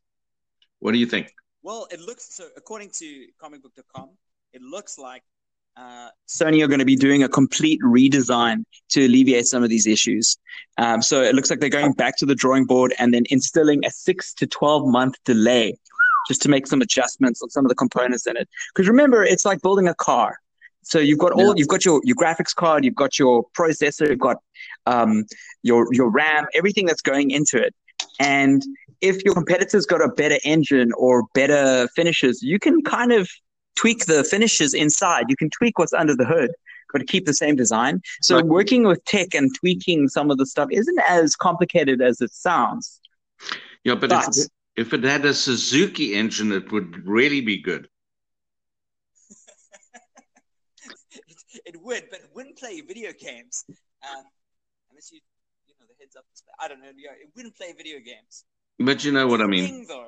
What 0.79 0.91
do 0.91 0.99
you 0.99 1.05
think? 1.05 1.33
Well, 1.63 1.87
it 1.91 1.99
looks 1.99 2.35
so. 2.35 2.47
According 2.55 2.91
to 2.99 3.27
comicbook.com, 3.41 4.09
it 4.53 4.61
looks 4.61 4.97
like 4.97 5.23
uh, 5.75 6.09
Sony 6.27 6.63
are 6.63 6.67
going 6.67 6.79
to 6.79 6.85
be 6.85 6.95
doing 6.95 7.23
a 7.23 7.29
complete 7.29 7.79
redesign 7.81 8.63
to 8.89 9.05
alleviate 9.05 9.45
some 9.45 9.63
of 9.63 9.69
these 9.69 9.87
issues. 9.87 10.37
Um, 10.77 11.01
so 11.01 11.21
it 11.21 11.35
looks 11.35 11.49
like 11.49 11.59
they're 11.59 11.69
going 11.69 11.93
back 11.93 12.17
to 12.17 12.25
the 12.25 12.35
drawing 12.35 12.65
board 12.65 12.93
and 12.99 13.13
then 13.13 13.23
instilling 13.29 13.85
a 13.85 13.89
six 13.89 14.33
to 14.35 14.47
12 14.47 14.87
month 14.87 15.15
delay 15.25 15.75
just 16.27 16.41
to 16.43 16.49
make 16.49 16.67
some 16.67 16.81
adjustments 16.81 17.41
on 17.41 17.49
some 17.49 17.65
of 17.65 17.69
the 17.69 17.75
components 17.75 18.27
in 18.27 18.37
it. 18.37 18.47
Because 18.73 18.87
remember, 18.87 19.23
it's 19.23 19.45
like 19.45 19.61
building 19.61 19.87
a 19.87 19.95
car. 19.95 20.37
So 20.83 20.99
you've 20.99 21.19
got 21.19 21.31
all, 21.31 21.57
you've 21.57 21.69
got 21.69 21.85
your, 21.85 22.01
your 22.03 22.15
graphics 22.15 22.53
card, 22.53 22.83
you've 22.83 22.95
got 22.95 23.17
your 23.17 23.45
processor, 23.57 24.09
you've 24.09 24.19
got 24.19 24.37
um, 24.85 25.25
your, 25.61 25.87
your 25.93 26.09
RAM, 26.09 26.45
everything 26.53 26.85
that's 26.85 27.01
going 27.01 27.31
into 27.31 27.57
it. 27.57 27.73
And 28.19 28.61
if 29.01 29.23
your 29.23 29.33
competitor's 29.33 29.85
got 29.85 30.01
a 30.01 30.09
better 30.09 30.37
engine 30.43 30.91
or 30.97 31.23
better 31.33 31.87
finishes, 31.95 32.41
you 32.41 32.59
can 32.59 32.81
kind 32.83 33.13
of 33.13 33.29
tweak 33.75 34.05
the 34.05 34.23
finishes 34.23 34.73
inside. 34.73 35.25
You 35.29 35.35
can 35.35 35.49
tweak 35.49 35.77
what's 35.79 35.93
under 35.93 36.15
the 36.15 36.25
hood, 36.25 36.51
but 36.91 37.07
keep 37.07 37.25
the 37.25 37.33
same 37.33 37.55
design. 37.55 38.01
So 38.21 38.35
Like- 38.37 38.45
working 38.45 38.83
with 38.83 39.03
tech 39.05 39.33
and 39.33 39.53
tweaking 39.55 40.07
some 40.09 40.29
of 40.31 40.37
the 40.37 40.45
stuff 40.45 40.69
isn't 40.71 40.99
as 41.07 41.35
complicated 41.35 42.01
as 42.01 42.21
it 42.21 42.31
sounds. 42.33 42.99
Yeah, 43.83 43.95
but 43.95 44.09
But 44.09 44.29
if, 44.37 44.47
if 44.87 44.93
it 44.93 45.03
had 45.03 45.25
a 45.25 45.33
Suzuki 45.33 46.13
engine, 46.15 46.51
it 46.51 46.71
would 46.71 47.05
really 47.05 47.41
be 47.41 47.57
good. 47.61 47.87
it, 51.11 51.37
it 51.65 51.81
would, 51.81 52.03
but 52.09 52.19
it 52.19 52.29
wouldn't 52.33 52.57
play 52.57 52.81
video 52.81 53.11
games 53.13 53.65
um, 53.69 54.23
unless 54.89 55.11
you, 55.11 55.19
you 55.67 55.73
know, 55.79 55.85
the 55.87 55.95
heads 55.99 56.15
up 56.15 56.25
display. 56.31 56.53
I 56.59 56.67
don't 56.67 56.79
know. 56.81 56.87
Yeah, 56.95 57.11
it 57.11 57.29
wouldn't 57.35 57.55
play 57.55 57.73
video 57.77 57.97
games. 57.99 58.45
But 58.79 59.03
you 59.03 59.11
know 59.11 59.27
what 59.27 59.41
I 59.41 59.47
mean. 59.47 59.65
thing, 59.65 59.85
though, 59.87 60.07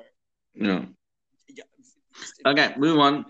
Yeah. 0.54 0.84
yeah, 1.48 1.62
Okay, 2.50 2.74
move 2.78 2.98
on. 2.98 3.24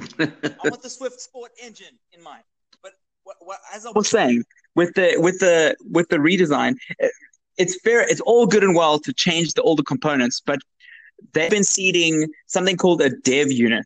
Powerhouse. 0.00 0.56
I 0.64 0.68
want 0.68 0.82
the 0.82 0.90
Swift 0.98 1.20
Sport 1.20 1.52
engine 1.62 1.98
in 2.12 2.22
mind. 2.22 2.42
But 2.82 2.92
what, 3.24 3.36
what 3.40 3.58
as 3.74 3.86
I 3.86 3.90
I 3.90 3.92
was 3.94 4.08
saying 4.08 4.44
with 4.74 4.94
the 4.94 5.14
with 5.18 5.38
the 5.40 5.76
with 5.90 6.08
the 6.08 6.16
redesign, 6.18 6.74
it- 6.98 7.12
it's 7.58 7.78
fair. 7.82 8.00
It's 8.08 8.20
all 8.22 8.46
good 8.46 8.64
and 8.64 8.74
well 8.74 8.98
to 9.00 9.12
change 9.12 9.52
the 9.52 9.60
older 9.62 9.82
components, 9.82 10.40
but 10.44 10.60
they've 11.34 11.50
been 11.50 11.64
seeding 11.64 12.26
something 12.46 12.76
called 12.78 13.02
a 13.02 13.10
dev 13.10 13.52
unit, 13.52 13.84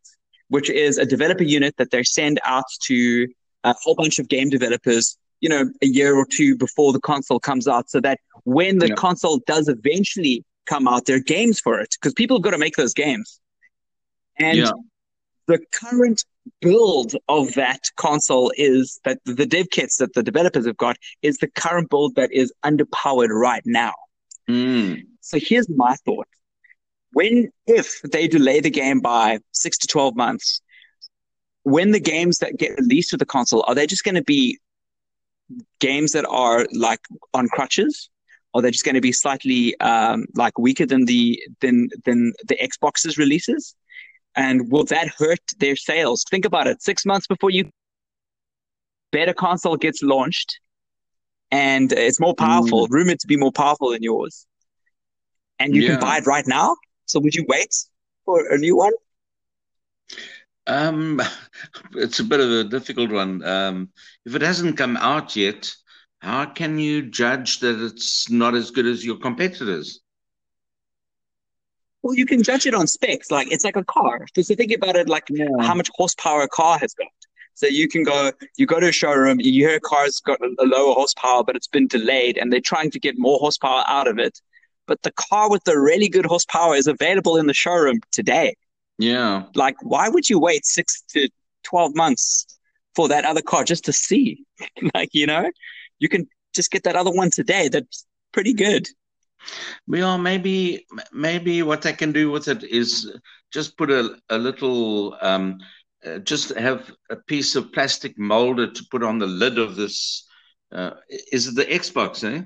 which 0.49 0.71
is 0.71 0.97
a 0.97 1.05
developer 1.05 1.43
unit 1.43 1.75
that 1.79 1.91
they 1.91 2.05
send 2.05 2.39
out 2.45 2.65
to 2.85 3.27
a 3.65 3.75
whole 3.83 3.97
bunch 3.97 4.21
of 4.21 4.29
game 4.29 4.49
developers. 4.49 5.17
You 5.41 5.49
know, 5.49 5.65
a 5.83 5.87
year 5.87 6.15
or 6.15 6.25
two 6.31 6.57
before 6.57 6.93
the 6.93 7.01
console 7.01 7.41
comes 7.41 7.67
out, 7.67 7.91
so 7.91 8.01
that 8.03 8.21
when 8.45 8.79
the 8.79 8.89
Yeah. 8.89 8.95
console 8.95 9.41
does 9.47 9.69
eventually 9.69 10.45
come 10.67 10.87
out, 10.87 11.07
there 11.07 11.17
are 11.17 11.21
games 11.21 11.59
for 11.59 11.81
it 11.81 11.97
because 12.01 12.15
people 12.15 12.37
have 12.37 12.43
got 12.45 12.53
to 12.53 12.59
make 12.59 12.77
those 12.77 12.95
games. 12.95 13.41
And 14.39 14.59
Yeah. 14.59 14.71
The 15.47 15.61
current 15.73 16.25
build 16.61 17.15
of 17.29 17.55
that 17.55 17.81
console 17.97 18.53
is 18.57 19.01
that 19.05 19.19
the 19.25 19.47
dev 19.47 19.67
kits 19.71 19.97
that 19.97 20.15
the 20.15 20.23
developers 20.23 20.67
have 20.67 20.77
got 20.77 20.97
is 21.23 21.39
the 21.39 21.49
current 21.49 21.91
build 21.91 22.15
that 22.17 22.33
is 22.33 22.53
underpowered 22.65 23.29
right 23.31 23.63
now. 23.65 23.93
Mm. 24.49 25.03
So 25.21 25.39
here's 25.41 25.69
my 25.69 25.95
thought. 26.05 26.29
When, 27.13 27.51
if 27.67 28.03
they 28.03 28.27
delay 28.27 28.61
the 28.61 28.71
game 28.71 29.01
by 29.01 29.39
six 29.53 29.79
to 29.79 29.87
12 29.87 30.17
months, 30.17 30.61
when 31.63 31.93
the 31.93 32.01
games 32.01 32.39
that 32.39 32.59
get 32.59 32.79
released 32.79 33.13
with 33.13 33.21
the 33.21 33.27
console, 33.27 33.65
are 33.67 33.75
they 33.75 33.87
just 33.87 34.05
going 34.05 34.17
to 34.17 34.23
be 34.23 34.59
games 35.81 36.13
that 36.13 36.27
are 36.27 36.67
like 36.73 37.01
on 37.33 37.49
crutches? 37.49 38.11
Or 38.53 38.63
they're 38.63 38.71
just 38.71 38.85
going 38.85 38.95
to 38.95 39.01
be 39.01 39.13
slightly 39.13 39.79
um, 39.81 40.27
like 40.37 40.57
weaker 40.59 40.87
than 40.87 41.07
the 41.07 41.43
than 41.61 41.89
than 42.05 42.33
the 42.47 42.57
Xbox's 42.57 43.19
releases? 43.19 43.75
And 44.37 44.71
will 44.71 44.85
that 44.87 45.09
hurt 45.19 45.41
their 45.59 45.77
sales? 45.77 46.25
Think 46.31 46.45
about 46.45 46.67
it. 46.67 46.83
Six 46.83 47.05
months 47.07 47.27
before 47.27 47.51
you 47.51 47.71
better 49.13 49.33
console 49.33 49.77
gets 49.77 50.03
launched, 50.03 50.59
and 51.51 51.93
it's 51.93 52.21
more 52.21 52.35
powerful, 52.35 52.87
rumored 52.91 53.21
to 53.21 53.27
be 53.27 53.37
more 53.37 53.53
powerful 53.53 53.91
than 53.91 54.03
yours, 54.03 54.47
and 55.59 55.75
you 55.75 55.83
Yeah. 55.83 55.97
can 55.97 55.97
buy 55.97 56.19
it 56.19 56.27
right 56.27 56.47
now. 56.47 56.77
So 57.07 57.21
would 57.21 57.35
you 57.35 57.45
wait 57.49 57.75
for 58.25 58.53
a 58.53 58.59
new 58.59 58.77
one? 58.77 58.93
Um, 60.67 61.21
it's 61.95 62.21
a 62.21 62.25
bit 62.25 62.41
of 62.41 62.51
a 62.51 62.65
difficult 62.65 63.11
one. 63.13 63.45
Um, 63.45 63.91
if 64.25 64.35
it 64.35 64.43
hasn't 64.43 64.79
come 64.79 64.97
out 64.97 65.37
yet, 65.37 65.75
how 66.21 66.47
can 66.47 66.79
you 66.79 67.03
judge 67.11 67.61
that 67.61 67.81
it's 67.85 68.31
not 68.31 68.55
as 68.55 68.71
good 68.71 68.87
as 68.87 69.05
your 69.05 69.19
competitors? 69.19 70.01
Well, 72.05 72.15
you 72.15 72.27
can 72.27 72.43
judge 72.43 72.67
it 72.67 72.75
on 72.75 72.87
specs. 72.87 73.31
Like 73.31 73.51
it's 73.51 73.65
like 73.65 73.77
a 73.77 73.85
car. 73.85 74.27
So, 74.37 74.43
so 74.43 74.55
think 74.55 74.73
about 74.73 74.95
it 74.95 75.09
like 75.09 75.27
how 75.61 75.75
much 75.75 75.89
horsepower 75.95 76.43
a 76.43 76.49
car 76.49 76.79
has 76.79 76.93
got. 76.93 77.09
So 77.55 77.67
you 77.67 77.89
can 77.89 78.03
go, 78.05 78.31
you 78.59 78.67
go 78.67 78.79
to 78.79 78.89
a 78.89 78.93
showroom, 78.93 79.41
you 79.41 79.67
hear 79.67 79.77
a 79.77 79.81
car's 79.81 80.21
got 80.21 80.39
a, 80.43 80.55
a 80.59 80.67
lower 80.67 80.93
horsepower, 80.93 81.45
but 81.45 81.57
it's 81.57 81.67
been 81.67 81.87
delayed, 81.87 82.37
and 82.37 82.53
they're 82.53 82.61
trying 82.61 82.91
to 82.91 83.01
get 83.01 83.15
more 83.17 83.39
horsepower 83.39 83.85
out 83.87 84.07
of 84.07 84.19
it. 84.19 84.39
But 84.87 85.01
the 85.01 85.13
car 85.13 85.51
with 85.51 85.65
the 85.65 85.81
really 85.81 86.11
good 86.11 86.27
horsepower 86.27 86.75
is 86.75 86.87
available 86.87 87.39
in 87.39 87.47
the 87.47 87.55
showroom 87.55 88.01
today. 88.13 88.55
Yeah. 88.99 89.45
Like, 89.55 89.77
why 89.81 90.11
would 90.11 90.29
you 90.29 90.39
wait 90.39 90.67
six 90.67 91.03
to 91.15 91.31
twelve 91.63 91.95
months 91.95 92.47
for 92.95 93.09
that 93.09 93.25
other 93.25 93.41
car 93.41 93.65
just 93.65 93.87
to 93.87 93.95
see? 93.95 94.45
like, 94.95 95.09
you 95.15 95.27
know, 95.27 95.51
you 96.01 96.11
can 96.11 96.29
just 96.55 96.71
get 96.71 96.83
that 96.83 96.97
other 96.97 97.13
one 97.13 97.31
today. 97.31 97.69
That's 97.69 98.05
pretty 98.33 98.53
good. 98.53 98.89
Well, 99.87 100.19
maybe 100.19 100.87
maybe 101.13 101.63
what 101.63 101.87
I 101.87 101.93
can 101.93 102.13
do 102.13 102.31
with 102.31 102.49
it 102.49 102.65
is 102.65 103.13
just 103.53 103.77
put 103.77 103.91
a, 103.91 104.17
a 104.31 104.39
little 104.39 105.17
um, 105.21 105.59
uh, 106.05 106.19
just 106.19 106.51
have 106.57 106.91
a 107.11 107.17
piece 107.17 107.57
of 107.57 107.73
plastic 107.73 108.19
molded 108.19 108.75
to 108.75 108.85
put 108.91 109.03
on 109.03 109.19
the 109.19 109.27
lid 109.27 109.59
of 109.59 109.77
this. 109.77 110.27
Uh, 110.73 110.91
is 111.33 111.47
it 111.47 111.55
the 111.55 111.65
Xbox, 111.65 112.25
eh? 112.25 112.43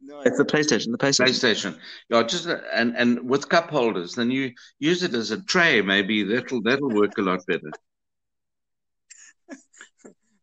no, 0.00 0.20
It's 0.20 0.38
the 0.38 0.44
PlayStation. 0.44 0.92
The 0.92 0.98
PlayStation. 0.98 1.26
PlayStation. 1.26 1.78
Yeah, 2.08 2.22
just 2.22 2.46
uh, 2.46 2.58
and 2.72 2.96
and 2.96 3.28
with 3.28 3.48
cup 3.48 3.70
holders, 3.70 4.14
then 4.14 4.30
you 4.30 4.52
use 4.78 5.02
it 5.02 5.14
as 5.14 5.30
a 5.30 5.42
tray. 5.42 5.82
Maybe 5.82 6.22
that'll 6.22 6.62
that'll 6.62 6.90
work 6.90 7.18
a 7.18 7.22
lot 7.22 7.44
better. 7.46 7.70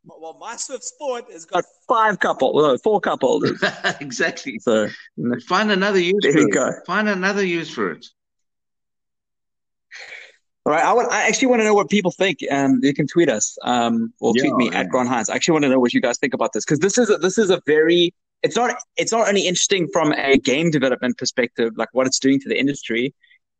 Well, 0.05 0.37
my 0.39 0.55
Swift 0.55 0.83
Sport 0.83 1.31
has 1.31 1.45
Got 1.45 1.65
five 1.87 2.19
couple, 2.19 2.53
no, 2.55 2.77
four 2.77 3.01
holders. 3.03 3.61
exactly. 3.99 4.57
So 4.59 4.87
Find 5.47 5.71
another 5.71 5.99
use 5.99 6.19
There 6.21 6.31
for 6.31 6.39
you 6.39 6.47
it. 6.47 6.53
go. 6.53 6.71
Find 6.85 7.09
another 7.09 7.43
use 7.45 7.69
for 7.69 7.91
it. 7.91 8.05
All 10.65 10.73
right, 10.73 10.83
I, 10.83 10.93
want, 10.93 11.11
I 11.11 11.27
actually 11.27 11.47
want 11.47 11.61
to 11.61 11.65
know 11.65 11.73
what 11.73 11.89
people 11.89 12.11
think. 12.11 12.39
Um, 12.51 12.79
you 12.83 12.93
can 12.93 13.07
tweet 13.07 13.29
us, 13.29 13.57
um, 13.63 14.13
or 14.19 14.33
tweet 14.33 14.45
Yeah, 14.45 14.53
me 14.55 14.69
yeah. 14.71 14.79
at 14.81 14.89
Grant 14.89 15.09
Hines. 15.09 15.29
I 15.29 15.35
actually 15.35 15.53
want 15.53 15.63
to 15.63 15.69
know 15.69 15.79
what 15.79 15.93
you 15.93 16.01
guys 16.01 16.17
think 16.17 16.33
about 16.33 16.53
this 16.53 16.63
because 16.65 16.79
this 16.79 16.97
is 16.97 17.09
a, 17.09 17.17
this 17.17 17.37
is 17.37 17.49
a 17.49 17.61
very 17.65 18.13
it's 18.43 18.55
not 18.55 18.75
it's 18.95 19.11
not 19.11 19.27
only 19.27 19.47
interesting 19.47 19.87
from 19.91 20.11
a 20.13 20.37
game 20.37 20.69
development 20.71 21.17
perspective, 21.17 21.73
like 21.75 21.89
what 21.93 22.07
it's 22.07 22.19
doing 22.19 22.39
to 22.41 22.49
the 22.49 22.59
industry, 22.59 23.13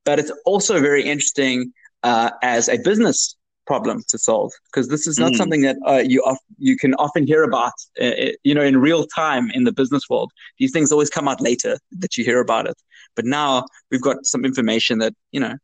but 0.06 0.20
it's 0.20 0.32
also 0.46 0.80
very 0.80 1.04
interesting 1.04 1.74
uh, 2.04 2.32
as 2.44 2.70
a 2.70 2.78
business 2.78 3.36
problem 3.72 3.98
to 4.12 4.18
solve 4.30 4.52
because 4.68 4.88
this 4.94 5.04
is 5.12 5.18
not 5.24 5.32
Mm. 5.32 5.38
something 5.42 5.62
that 5.68 5.78
uh, 5.92 6.04
you 6.14 6.20
of, 6.32 6.38
you 6.70 6.76
can 6.84 6.94
often 7.06 7.24
hear 7.32 7.44
about 7.52 7.74
uh, 8.02 8.06
uh, 8.26 8.32
you 8.50 8.54
know 8.58 8.66
in 8.72 8.76
real 8.90 9.04
time 9.22 9.46
in 9.58 9.64
the 9.70 9.74
business 9.82 10.04
world 10.12 10.30
these 10.60 10.72
things 10.76 10.92
always 10.96 11.12
come 11.18 11.28
out 11.32 11.40
later 11.50 11.74
that 12.04 12.12
you 12.18 12.24
hear 12.30 12.40
about 12.48 12.66
it 12.72 12.78
but 13.18 13.26
now 13.40 13.50
we've 13.92 14.06
got 14.10 14.18
some 14.34 14.44
information 14.52 14.96
that 15.04 15.14
you 15.36 15.42
know 15.46 15.56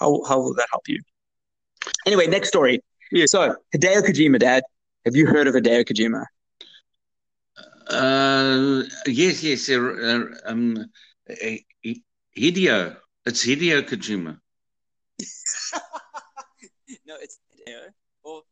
how 0.00 0.08
how 0.28 0.36
will 0.42 0.54
that 0.60 0.68
help 0.74 0.84
you 0.94 1.00
anyway 2.06 2.26
next 2.36 2.48
story 2.54 2.76
Yeah. 3.18 3.26
so 3.34 3.40
Hideo 3.74 4.00
Kojima 4.08 4.38
dad 4.48 4.62
have 5.06 5.16
you 5.20 5.26
heard 5.34 5.46
of 5.48 5.54
Hideo 5.60 5.80
Kojima 5.90 6.22
Uh, 7.90 8.82
yes, 9.06 9.42
yes. 9.42 9.68
Uh, 9.68 9.80
uh, 10.10 10.50
um, 10.50 10.76
uh, 11.28 11.56
Hideo. 12.38 12.96
It's 13.26 13.44
Hideo 13.44 13.82
Kojima. 13.82 14.38
no, 17.10 17.16
it's 17.20 17.38
Hideo. 17.52 17.80
Or, 18.22 18.42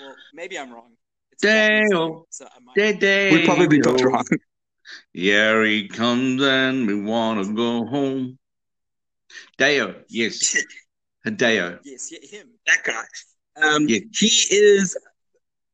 well, 0.00 0.14
maybe 0.34 0.58
I'm 0.58 0.72
wrong. 0.72 0.90
It's 1.30 1.42
Deo. 1.42 1.88
Japanese, 1.88 2.24
So 2.30 2.46
I 2.46 2.58
might. 2.64 2.74
Dede. 3.00 3.32
we 3.32 3.44
probably 3.44 3.78
got 3.78 4.00
it 4.00 4.04
wrong 4.04 4.24
Here 5.12 5.62
he 5.64 5.88
comes 5.88 6.42
and 6.42 6.86
we 6.86 7.00
want 7.00 7.46
to 7.46 7.54
go 7.54 7.86
home. 7.86 8.38
Deo. 9.58 9.94
Yes. 10.08 10.56
Hideo. 11.26 11.78
Yes, 11.84 12.10
yeah, 12.12 12.18
him. 12.38 12.48
that 12.66 12.82
guy 12.84 13.04
um, 13.64 13.86
Yeah. 13.88 14.00
he 14.18 14.26
is 14.50 14.96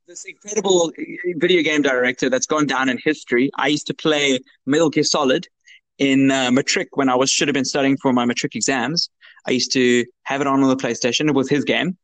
this 0.06 0.24
incredible 0.26 0.92
video 1.36 1.62
game 1.62 1.80
director 1.80 2.28
that's 2.28 2.46
gone 2.46 2.66
down 2.66 2.90
in 2.90 2.98
history. 3.02 3.50
I 3.56 3.68
used 3.68 3.86
to 3.86 3.94
play 3.94 4.38
Metal 4.66 4.90
Gear 4.90 5.04
Solid 5.04 5.46
in 5.98 6.30
uh, 6.30 6.50
matric 6.50 6.88
when 6.98 7.08
I 7.08 7.14
was 7.14 7.30
should 7.30 7.48
have 7.48 7.54
been 7.54 7.64
studying 7.64 7.96
for 8.02 8.12
my 8.12 8.24
matric 8.26 8.54
exams. 8.54 9.08
I 9.46 9.52
used 9.52 9.72
to 9.72 10.04
have 10.24 10.40
it 10.42 10.46
on 10.46 10.62
on 10.62 10.68
the 10.68 10.76
PlayStation. 10.76 11.28
It 11.28 11.34
was 11.34 11.48
his 11.48 11.64
game, 11.64 11.96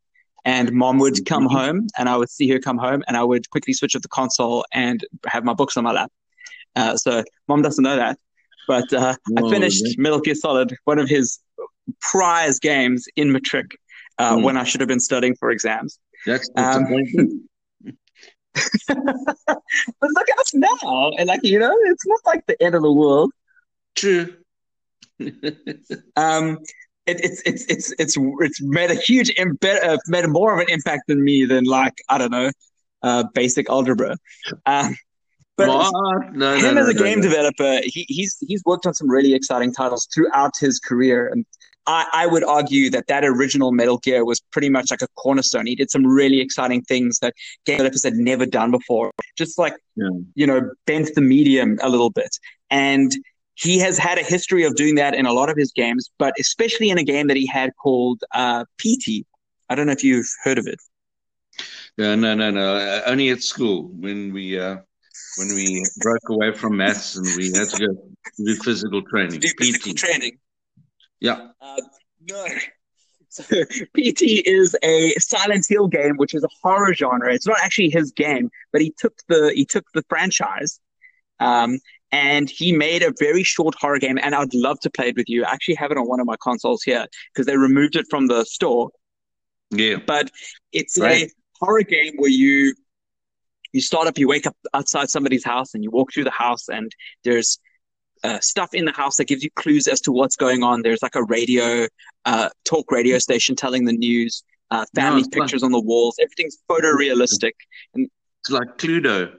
and 0.44 0.72
mom 0.72 0.98
would 0.98 1.24
come 1.26 1.48
Mhm. 1.48 1.52
home, 1.52 1.86
and 1.98 2.08
I 2.08 2.16
would 2.16 2.30
see 2.30 2.48
her 2.50 2.58
come 2.58 2.78
home, 2.78 3.02
and 3.06 3.16
I 3.16 3.24
would 3.24 3.48
quickly 3.50 3.72
switch 3.72 3.96
off 3.96 4.02
the 4.02 4.08
console 4.08 4.64
and 4.72 5.04
have 5.26 5.44
my 5.44 5.54
books 5.54 5.76
on 5.76 5.84
my 5.84 5.92
lap. 5.92 6.12
Uh, 6.76 6.96
so 6.96 7.22
mom 7.48 7.62
doesn't 7.62 7.82
know 7.82 7.96
that, 7.96 8.18
but 8.68 8.92
uh, 8.92 9.14
I 9.36 9.40
Oh, 9.42 9.50
finished 9.50 9.82
yeah. 9.84 9.94
Metal 9.98 10.20
Gear 10.20 10.34
Solid, 10.34 10.76
one 10.84 10.98
of 10.98 11.08
his 11.08 11.38
prize 12.00 12.58
games 12.58 13.06
in 13.16 13.32
matric, 13.32 13.76
uh, 14.18 14.36
Mm. 14.36 14.42
when 14.44 14.56
I 14.56 14.64
should 14.64 14.80
have 14.80 14.88
been 14.88 15.00
studying 15.00 15.34
for 15.36 15.50
exams. 15.50 15.98
That's 16.26 16.48
Um, 16.56 16.84
but 18.86 18.96
look 20.02 20.30
at 20.30 20.38
us 20.38 20.54
now, 20.54 21.12
and 21.18 21.28
like 21.28 21.40
you 21.42 21.58
know, 21.58 21.74
it's 21.86 22.06
not 22.06 22.20
like 22.24 22.46
the 22.46 22.60
end 22.62 22.74
of 22.74 22.82
the 22.82 22.92
world. 22.92 23.32
True. 23.94 24.34
Um, 26.16 26.58
it, 27.06 27.20
it's 27.24 27.43
it's 27.44 27.64
it's 27.66 27.93
it's 27.98 28.16
it's 28.18 28.62
made 28.62 28.90
a 28.90 28.94
huge 28.94 29.31
imbe- 29.35 29.85
uh, 29.85 29.98
made 30.09 30.26
more 30.28 30.55
of 30.55 30.60
an 30.60 30.66
impact 30.70 31.02
than 31.09 31.22
me 31.22 31.44
than 31.44 31.64
like 31.64 31.94
I 32.09 32.18
don't 32.18 32.31
know, 32.31 32.51
uh, 33.02 33.24
basic 33.35 33.68
algebra. 33.68 34.16
Um, 34.66 34.97
but 35.56 35.66
No, 35.66 35.90
no, 36.32 36.55
him 36.56 36.74
no, 36.74 36.81
as 36.82 36.89
a 36.89 36.94
no, 36.94 37.02
game 37.05 37.20
developer, 37.20 37.81
he, 37.85 38.05
he's 38.09 38.36
he's 38.48 38.62
worked 38.64 38.86
on 38.86 38.94
some 38.94 39.09
really 39.09 39.35
exciting 39.35 39.72
titles 39.72 40.09
throughout 40.12 40.51
his 40.59 40.81
career, 40.81 41.28
and 41.28 41.47
I, 41.86 42.06
I 42.12 42.26
would 42.26 42.43
argue 42.43 42.90
that 42.90 43.06
that 43.06 43.24
original 43.24 43.70
Metal 43.70 43.98
Gear 43.98 44.24
was 44.24 44.40
pretty 44.51 44.68
much 44.68 44.90
like 44.90 45.02
a 45.02 45.06
cornerstone. 45.16 45.66
He 45.66 45.76
did 45.76 45.90
some 45.93 46.05
really 46.05 46.40
exciting 46.40 46.82
things 46.82 47.20
that 47.20 47.35
game 47.66 47.76
developers 47.76 48.02
had 48.02 48.14
never 48.14 48.47
done 48.47 48.72
before, 48.72 49.12
just 49.36 49.56
like 49.59 49.74
Yeah. 49.94 50.09
you 50.35 50.47
know 50.47 50.70
bent 50.86 51.14
the 51.14 51.20
medium 51.20 51.78
a 51.82 51.89
little 51.89 52.10
bit, 52.10 52.36
and 52.70 53.12
he 53.55 53.78
has 53.78 53.98
had 53.98 54.18
a 54.18 54.22
history 54.22 54.64
of 54.64 54.74
doing 54.74 54.97
that 54.97 55.14
in 55.14 55.26
a 55.26 55.32
lot 55.32 55.48
of 55.48 55.56
his 55.56 55.72
games, 55.72 56.10
but 56.18 56.35
especially 56.39 56.90
in 56.90 56.98
a 56.98 57.05
game 57.05 57.28
that 57.28 57.36
he 57.36 57.47
had 57.47 57.70
called 57.76 58.22
uh, 58.32 58.64
PT. 58.78 59.26
I 59.68 59.74
don't 59.74 59.86
know 59.86 59.93
if 59.93 60.05
you've 60.05 60.28
heard 60.43 60.59
of 60.59 60.66
it. 60.66 60.81
No, 61.97 62.14
no, 62.16 62.35
no, 62.35 62.51
no. 62.51 62.76
Uh, 62.76 63.02
only 63.06 63.31
at 63.31 63.43
school 63.43 63.90
when 63.94 64.32
we 64.32 64.59
uh, 64.59 64.78
when 65.36 65.48
we 65.55 65.85
broke 65.98 66.28
away 66.28 66.52
from 66.52 66.76
maths 66.76 67.16
and 67.16 67.26
we 67.36 67.47
had 67.52 67.68
to 67.68 67.86
go 67.86 67.94
do 68.36 68.56
physical 68.56 69.02
training. 69.02 69.40
Do 69.40 69.48
physical 69.59 69.93
PT. 69.93 69.97
training. 69.97 70.39
Yeah. 71.20 71.48
Uh, 71.60 71.81
no. 72.28 72.47
So 73.28 73.43
PT 73.97 74.47
is 74.47 74.76
a 74.82 75.12
Silent 75.18 75.66
Hill 75.68 75.89
game, 75.89 76.16
which 76.16 76.35
is 76.35 76.44
a 76.44 76.48
horror 76.62 76.94
genre. 76.94 77.32
It's 77.32 77.47
not 77.47 77.59
actually 77.62 77.90
his 77.90 78.12
game, 78.12 78.51
but 78.72 78.81
he 78.81 78.94
took 78.98 79.14
the 79.28 79.52
he 79.55 79.64
took 79.64 79.85
the 79.93 80.05
franchise, 80.09 80.81
um, 81.40 81.78
and 82.14 82.48
he 82.48 82.70
made 82.70 83.02
a 83.02 83.12
very 83.18 83.42
short 83.42 83.74
horror 83.80 83.98
game. 83.98 84.18
And 84.22 84.36
I'd 84.36 84.54
love 84.54 84.78
to 84.80 84.90
play 84.90 85.08
it 85.08 85.16
with 85.16 85.28
you. 85.28 85.44
I 85.44 85.50
actually 85.50 85.74
have 85.74 85.90
it 85.90 85.98
on 85.98 86.06
one 86.06 86.20
of 86.20 86.26
my 86.26 86.36
consoles 86.40 86.84
here 86.84 87.06
because 87.32 87.44
they 87.44 87.56
removed 87.56 87.96
it 87.96 88.06
from 88.08 88.28
the 88.28 88.44
store. 88.44 88.90
Yeah. 89.72 89.96
But 90.06 90.30
it's 90.72 90.96
a 91.00 91.28
horror 91.60 91.82
game 91.82 92.14
where 92.16 92.30
you 92.30 92.74
you 93.72 93.80
start 93.80 94.06
up, 94.06 94.16
you 94.16 94.28
wake 94.28 94.46
up 94.46 94.56
outside 94.72 95.10
somebody's 95.10 95.44
house, 95.44 95.74
and 95.74 95.82
you 95.82 95.90
walk 95.90 96.12
through 96.12 96.22
the 96.22 96.30
house, 96.30 96.68
and 96.68 96.94
there's 97.24 97.58
uh, 98.22 98.38
stuff 98.38 98.72
in 98.72 98.84
the 98.84 98.92
house 98.92 99.16
that 99.16 99.24
gives 99.24 99.42
you 99.42 99.50
clues 99.56 99.88
as 99.88 100.00
to 100.02 100.12
what's 100.12 100.36
going 100.36 100.62
on. 100.62 100.82
There's 100.82 101.02
like 101.02 101.16
a 101.16 101.24
radio, 101.24 101.88
uh, 102.24 102.50
talk 102.64 102.92
radio 102.92 103.18
station 103.18 103.56
telling 103.56 103.84
the 103.84 103.92
news, 103.92 104.44
uh, 104.70 104.84
family 104.94 105.22
like- 105.22 105.32
pictures 105.32 105.64
on 105.64 105.72
the 105.72 105.80
walls. 105.80 106.14
Everything's 106.22 106.58
photorealistic. 106.70 107.54
And 107.94 108.08
it's 108.42 108.50
like 108.50 108.78
Cluedo. 108.78 109.32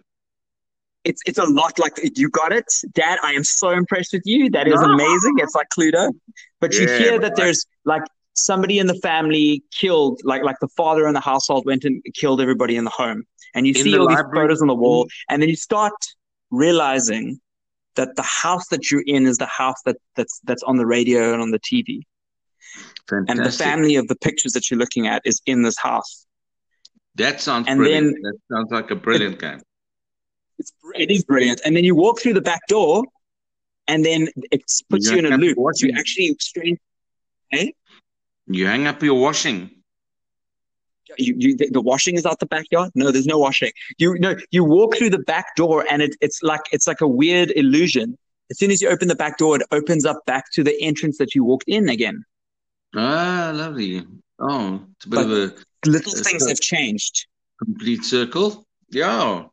It's 1.05 1.21
it's 1.25 1.37
a 1.37 1.45
lot 1.45 1.77
like 1.79 1.93
you 2.15 2.29
got 2.29 2.51
it, 2.51 2.65
Dad. 2.93 3.19
I 3.23 3.33
am 3.33 3.43
so 3.43 3.69
impressed 3.69 4.11
with 4.11 4.23
you. 4.25 4.49
That 4.49 4.67
is 4.67 4.81
amazing. 4.81 5.35
It's 5.37 5.55
like 5.55 5.67
Cluedo, 5.77 6.11
but 6.59 6.73
you 6.73 6.87
hear 6.87 7.19
that 7.19 7.35
there's 7.35 7.65
like 7.85 8.01
somebody 8.33 8.79
in 8.79 8.87
the 8.87 8.95
family 8.95 9.63
killed, 9.71 10.19
like 10.23 10.43
like 10.43 10.57
the 10.61 10.67
father 10.69 11.07
in 11.07 11.13
the 11.13 11.19
household 11.19 11.65
went 11.65 11.85
and 11.85 12.03
killed 12.15 12.41
everybody 12.41 12.75
in 12.75 12.83
the 12.83 12.89
home, 12.89 13.23
and 13.53 13.67
you 13.67 13.73
In 13.75 13.83
see 13.83 13.91
the 13.91 13.99
all 13.99 14.07
these 14.07 14.23
photos 14.33 14.61
on 14.61 14.67
the 14.67 14.75
wall, 14.75 15.05
mm-hmm. 15.05 15.33
and 15.33 15.41
then 15.41 15.49
you 15.49 15.55
start 15.55 15.93
realizing 16.51 17.39
that 17.95 18.15
the 18.15 18.23
house 18.23 18.67
that 18.69 18.91
you're 18.91 19.03
in 19.05 19.25
is 19.27 19.37
the 19.37 19.45
house 19.45 19.81
that 19.85 19.97
that's 20.15 20.39
that's 20.43 20.63
on 20.63 20.77
the 20.77 20.85
radio 20.85 21.33
and 21.33 21.41
on 21.41 21.51
the 21.51 21.59
TV, 21.59 22.01
and 23.11 23.45
the 23.45 23.51
family 23.51 23.95
of 23.95 24.07
the 24.07 24.15
pictures 24.15 24.53
that 24.53 24.71
you're 24.71 24.79
looking 24.79 25.07
at 25.07 25.21
is 25.23 25.39
in 25.45 25.61
this 25.61 25.77
house. 25.77 26.25
That 27.15 27.39
sounds 27.39 27.67
And 27.67 27.77
brilliant. 27.77 28.13
then- 28.13 28.21
that 28.23 28.37
sounds 28.51 28.71
like 28.71 28.91
a 28.91 28.95
brilliant 28.95 29.39
game. 29.39 29.61
It's 30.59 30.71
it 30.95 31.11
is 31.11 31.23
brilliant, 31.23 31.61
and 31.65 31.75
then 31.75 31.83
you 31.83 31.95
walk 31.95 32.19
through 32.21 32.33
the 32.33 32.41
back 32.41 32.61
door, 32.67 33.03
and 33.87 34.03
then 34.05 34.29
it 34.51 34.63
puts 34.89 35.05
You 35.09 35.13
you 35.17 35.25
in 35.27 35.33
a 35.33 35.37
loop. 35.37 35.57
watch 35.57 35.81
You 35.81 35.93
actually 35.97 36.35
strange. 36.39 36.79
You 38.47 38.65
hang 38.67 38.87
up 38.87 39.01
your 39.01 39.19
washing. 39.19 39.71
You, 41.17 41.35
you 41.37 41.55
the, 41.57 41.69
the 41.69 41.81
washing 41.81 42.15
is 42.15 42.25
out 42.25 42.39
the 42.39 42.45
backyard. 42.47 42.91
No, 42.95 43.11
there's 43.11 43.27
no 43.27 43.37
washing. 43.37 43.71
You 43.97 44.17
no, 44.19 44.35
you 44.51 44.63
walk 44.63 44.97
through 44.97 45.11
the 45.11 45.19
back 45.19 45.55
door, 45.55 45.85
and 45.89 46.01
it, 46.01 46.15
it's 46.21 46.41
like 46.43 46.61
it's 46.71 46.87
like 46.87 47.01
a 47.01 47.07
weird 47.07 47.51
illusion. 47.55 48.17
As 48.51 48.59
soon 48.59 48.69
as 48.71 48.81
you 48.81 48.89
open 48.89 49.07
the 49.07 49.15
back 49.15 49.37
door, 49.37 49.55
it 49.55 49.63
opens 49.71 50.05
up 50.05 50.23
back 50.25 50.51
to 50.53 50.63
the 50.63 50.79
entrance 50.81 51.17
that 51.17 51.33
you 51.33 51.43
walked 51.43 51.67
in 51.67 51.89
again. 51.89 52.23
Ah, 52.95 53.51
lovely. 53.53 54.05
Oh, 54.39 54.81
it's 54.95 55.05
a 55.05 55.09
bit 55.09 55.15
But- 55.15 55.25
of 55.25 55.31
a 55.31 55.55
Little 55.89 56.11
It's 56.13 56.21
things 56.27 56.45
a- 56.45 56.49
have 56.49 56.59
changed. 56.59 57.27
complete 57.63 58.03
circle. 58.03 58.65
Yeah. 58.89 59.45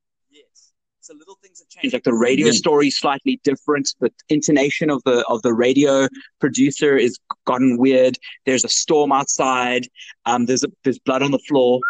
Yes. 1.03 1.09
So 1.09 1.15
little 1.19 1.37
things 1.43 1.59
have 1.61 1.69
changed. 1.69 1.93
like 1.95 2.05
the 2.05 2.15
radio 2.15 2.47
Yeah. 2.47 2.53
story 2.53 2.89
is 2.89 2.99
slightly 2.99 3.41
different. 3.45 3.95
The 4.01 4.11
intonation 4.29 4.91
of 4.91 5.03
the 5.05 5.25
of 5.27 5.43
the 5.43 5.53
radio 5.53 6.09
producer 6.41 6.97
is 6.97 7.19
gotten 7.45 7.77
weird. 7.79 8.19
There's 8.47 8.65
a 8.65 8.69
storm 8.69 9.13
outside. 9.13 9.89
Um, 10.27 10.47
there's 10.47 10.65
a, 10.65 10.69
there's 10.85 10.99
blood 11.01 11.23
on 11.23 11.31
the 11.33 11.39
floor. 11.49 11.81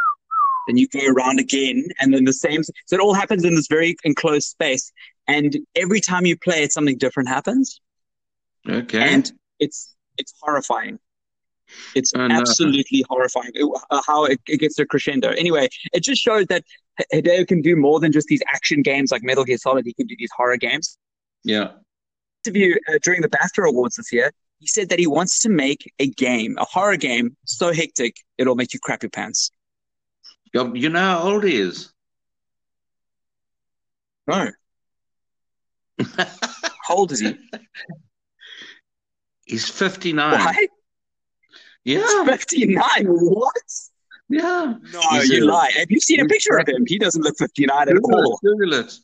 Then 0.68 0.76
you 0.76 0.86
go 0.88 1.00
around 1.06 1.40
again, 1.40 1.84
and 2.00 2.14
then 2.14 2.24
the 2.24 2.32
same. 2.32 2.62
So 2.62 2.94
it 2.96 3.00
all 3.00 3.14
happens 3.14 3.44
in 3.44 3.54
this 3.56 3.66
very 3.68 3.96
enclosed 4.04 4.48
space. 4.48 4.92
And 5.26 5.58
every 5.74 6.00
time 6.00 6.24
you 6.24 6.36
play 6.38 6.62
it, 6.62 6.72
something 6.72 6.96
different 6.98 7.28
happens, 7.28 7.80
Okay. 8.68 9.00
and 9.00 9.30
it's 9.58 9.94
it's 10.18 10.32
horrifying. 10.40 10.98
It's 11.94 12.12
Oh, 12.14 12.26
no. 12.26 12.34
absolutely 12.34 13.04
horrifying 13.08 13.52
uh, 13.90 14.00
how 14.06 14.24
it, 14.24 14.40
it 14.48 14.58
gets 14.58 14.76
to 14.76 14.86
crescendo. 14.86 15.30
Anyway, 15.30 15.68
it 15.92 16.02
just 16.02 16.20
shows 16.22 16.46
that 16.46 16.64
Hideo 17.12 17.46
can 17.46 17.60
do 17.62 17.76
more 17.76 18.00
than 18.00 18.12
just 18.12 18.28
these 18.28 18.42
action 18.54 18.82
games 18.82 19.10
like 19.12 19.22
Metal 19.22 19.44
Gear 19.44 19.58
Solid. 19.58 19.84
He 19.86 19.92
can 19.94 20.06
do 20.06 20.16
these 20.18 20.30
horror 20.36 20.56
games. 20.56 20.98
yeah. 21.44 21.72
interview 22.44 22.76
uh, 22.88 22.98
during 23.02 23.22
the 23.22 23.28
BAFTA 23.28 23.68
Awards 23.68 23.96
this 23.96 24.12
year, 24.12 24.32
he 24.58 24.66
said 24.66 24.88
that 24.90 24.98
he 24.98 25.06
wants 25.06 25.40
to 25.40 25.48
make 25.48 25.90
a 25.98 26.08
game, 26.08 26.56
a 26.58 26.64
horror 26.64 26.96
game, 26.96 27.36
so 27.46 27.72
hectic 27.72 28.16
it'll 28.38 28.54
make 28.54 28.72
you 28.74 28.80
crap 28.80 29.02
your 29.02 29.10
pants. 29.10 29.50
You 30.54 30.88
know 30.90 31.00
how 31.00 31.22
old 31.32 31.44
he 31.44 31.56
is? 31.56 31.92
No. 34.26 34.50
How 36.86 36.94
old 36.96 37.12
is 37.12 37.20
he? 37.20 37.36
He's 39.44 39.68
59. 39.68 40.32
Why? 40.32 40.66
Yeah. 41.84 42.24
59. 42.24 42.78
What? 43.06 43.54
Yeah. 44.28 44.74
No, 44.92 45.00
He's 45.12 45.28
you 45.28 45.44
a- 45.44 45.46
lie. 45.46 45.70
Have 45.76 45.90
you 45.90 46.00
seen 46.00 46.20
a 46.20 46.26
picture 46.26 46.56
of 46.58 46.68
him? 46.68 46.84
He 46.86 46.98
doesn't 46.98 47.22
look 47.22 47.36
59 47.38 47.88
at 47.88 47.96
all. 48.02 48.38
Google 48.42 48.74
it. 48.74 48.94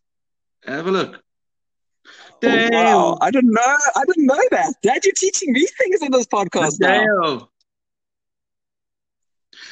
Have 0.66 0.86
a 0.86 0.90
look. 0.90 1.22
Oh, 2.42 2.68
wow. 2.70 3.18
I 3.20 3.30
didn't 3.30 3.50
know. 3.52 3.76
I 3.96 4.04
didn't 4.06 4.26
know 4.26 4.40
that. 4.52 4.74
Dad, 4.82 5.04
you're 5.04 5.12
teaching 5.16 5.52
me 5.52 5.66
things 5.78 6.02
in 6.02 6.12
this 6.12 6.26
podcast 6.26 6.76
now. 6.80 7.48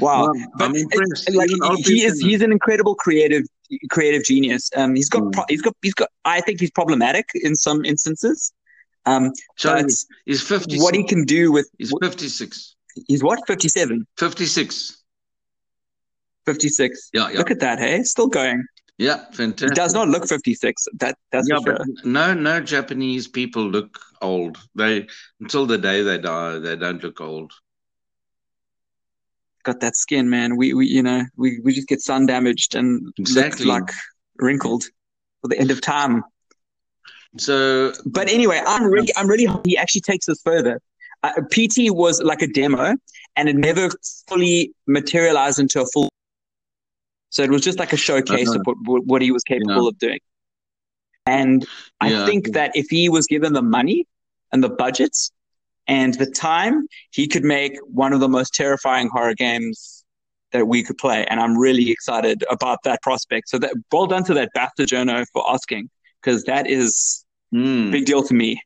Wow, 0.01 0.25
Well, 0.27 0.33
but 0.59 0.65
I'm 0.65 0.73
it- 0.75 1.35
like 1.35 1.49
he 1.87 2.03
is 2.05 2.21
he's 2.21 2.43
an 2.43 2.51
incredible 2.53 2.95
creative, 2.97 3.45
creative 3.91 4.25
genius. 4.25 4.69
Um, 4.77 4.95
he's 4.95 5.09
got, 5.09 5.23
Mm. 5.23 5.33
pro- 5.33 5.45
he's 5.49 5.63
got, 5.63 5.75
he's 5.81 5.95
got. 5.95 6.11
I 6.25 6.41
think 6.41 6.61
he's 6.61 6.71
problematic 6.73 7.31
in 7.35 7.55
some 7.55 7.85
instances. 7.85 8.53
Um, 9.07 9.33
Sorry, 9.57 9.83
but 9.83 9.93
he's 10.27 10.43
56. 10.43 10.83
what 10.83 10.95
he 10.95 11.05
can 11.05 11.25
do 11.25 11.53
with, 11.53 11.71
He's 11.79 11.93
56. 12.03 12.76
He's 13.07 13.23
what, 13.23 13.41
57, 13.47 14.07
56. 14.19 15.03
56. 16.47 17.11
Yeah, 17.13 17.31
yeah. 17.31 17.39
Look 17.39 17.51
at 17.51 17.61
that, 17.61 17.79
hey, 17.79 18.03
still 18.03 18.29
going. 18.29 18.65
Yeah, 18.99 19.27
He 19.31 19.37
fantastic. 19.37 19.75
does 19.75 19.93
not 19.93 20.09
look 20.09 20.27
56. 20.27 20.87
That, 21.01 21.17
that's 21.31 21.49
yeah, 21.51 21.57
for 21.59 21.73
but 21.75 21.77
sure. 21.85 21.95
no, 22.05 22.33
no 22.35 22.61
Japanese 22.61 23.29
people 23.29 23.69
look 23.69 23.99
old. 24.23 24.57
They 24.75 25.07
until 25.41 25.67
the 25.67 25.77
day 25.77 26.03
they 26.03 26.19
die, 26.19 26.59
they 26.59 26.77
don't 26.77 27.03
look 27.03 27.21
old. 27.21 27.53
Got 29.65 29.81
that 29.81 29.97
skin, 29.97 30.31
man. 30.31 30.57
We, 30.57 30.73
we, 30.75 30.87
you 30.87 31.03
know, 31.03 31.25
we, 31.37 31.59
we 31.63 31.75
just 31.75 31.89
get 31.89 32.01
sun 32.01 32.25
damaged 32.27 32.75
and 32.75 33.13
Exactly. 33.19 33.67
look 33.67 33.81
like 33.83 33.91
wrinkled 34.39 34.85
for 35.43 35.49
the 35.49 35.59
end 35.59 35.71
of 35.73 35.81
time. 35.81 36.23
So 37.39 37.93
But 38.07 38.31
anyway, 38.31 38.63
I'm 38.67 38.85
really, 38.85 39.09
I'm 39.17 39.27
really 39.29 39.45
happy 39.47 39.71
he 39.71 39.77
actually 39.77 40.03
takes 40.03 40.27
this 40.27 40.41
further. 40.43 40.81
Uh, 41.23 41.33
PT 41.51 41.91
was 41.91 42.23
like 42.23 42.43
a 42.43 42.47
demo, 42.47 42.95
and 43.37 43.49
it 43.49 43.57
never 43.57 43.89
fully 44.29 44.73
materialized 44.87 45.59
into 45.59 45.81
a 45.81 45.87
full. 45.87 46.09
So 47.31 47.43
it 47.43 47.51
was 47.51 47.63
just 47.63 47.79
like 47.79 47.93
a 47.93 47.97
showcase 47.97 48.49
Uh-huh. 48.49 48.61
of 48.67 48.77
what, 48.87 49.05
what 49.07 49.23
he 49.23 49.31
was 49.33 49.43
capable 49.43 49.83
Yeah. 49.85 49.89
of 49.89 49.99
doing. 49.99 50.21
And 51.27 51.67
I 52.01 52.11
Yeah. 52.11 52.25
think 52.25 52.53
that 52.53 52.71
if 52.75 52.87
he 52.89 53.09
was 53.09 53.27
given 53.27 53.53
the 53.53 53.63
money 53.63 54.07
and 54.53 54.63
the 54.63 54.69
budgets 54.69 55.33
and 55.89 56.15
the 56.15 56.27
time, 56.27 56.87
he 57.11 57.27
could 57.27 57.45
make 57.45 57.77
one 57.89 58.13
of 58.13 58.21
the 58.21 58.29
most 58.29 58.55
terrifying 58.55 59.09
horror 59.09 59.35
games 59.35 60.05
that 60.53 60.67
we 60.69 60.83
could 60.85 60.97
play. 60.99 61.27
And 61.27 61.41
I'm 61.41 61.59
really 61.59 61.91
excited 61.91 62.45
about 62.49 62.85
that 62.85 63.03
prospect. 63.03 63.49
So 63.49 63.59
that 63.59 63.75
well 63.91 64.07
done 64.07 64.25
to 64.25 64.35
that 64.35 64.51
bastard 64.55 64.89
journo 64.89 65.27
for 65.33 65.45
asking, 65.51 65.91
because 66.23 66.45
that 66.45 66.69
is 66.69 67.25
a 67.89 67.91
big 67.91 68.05
deal 68.07 68.23
to 68.23 68.33
me. 68.35 68.63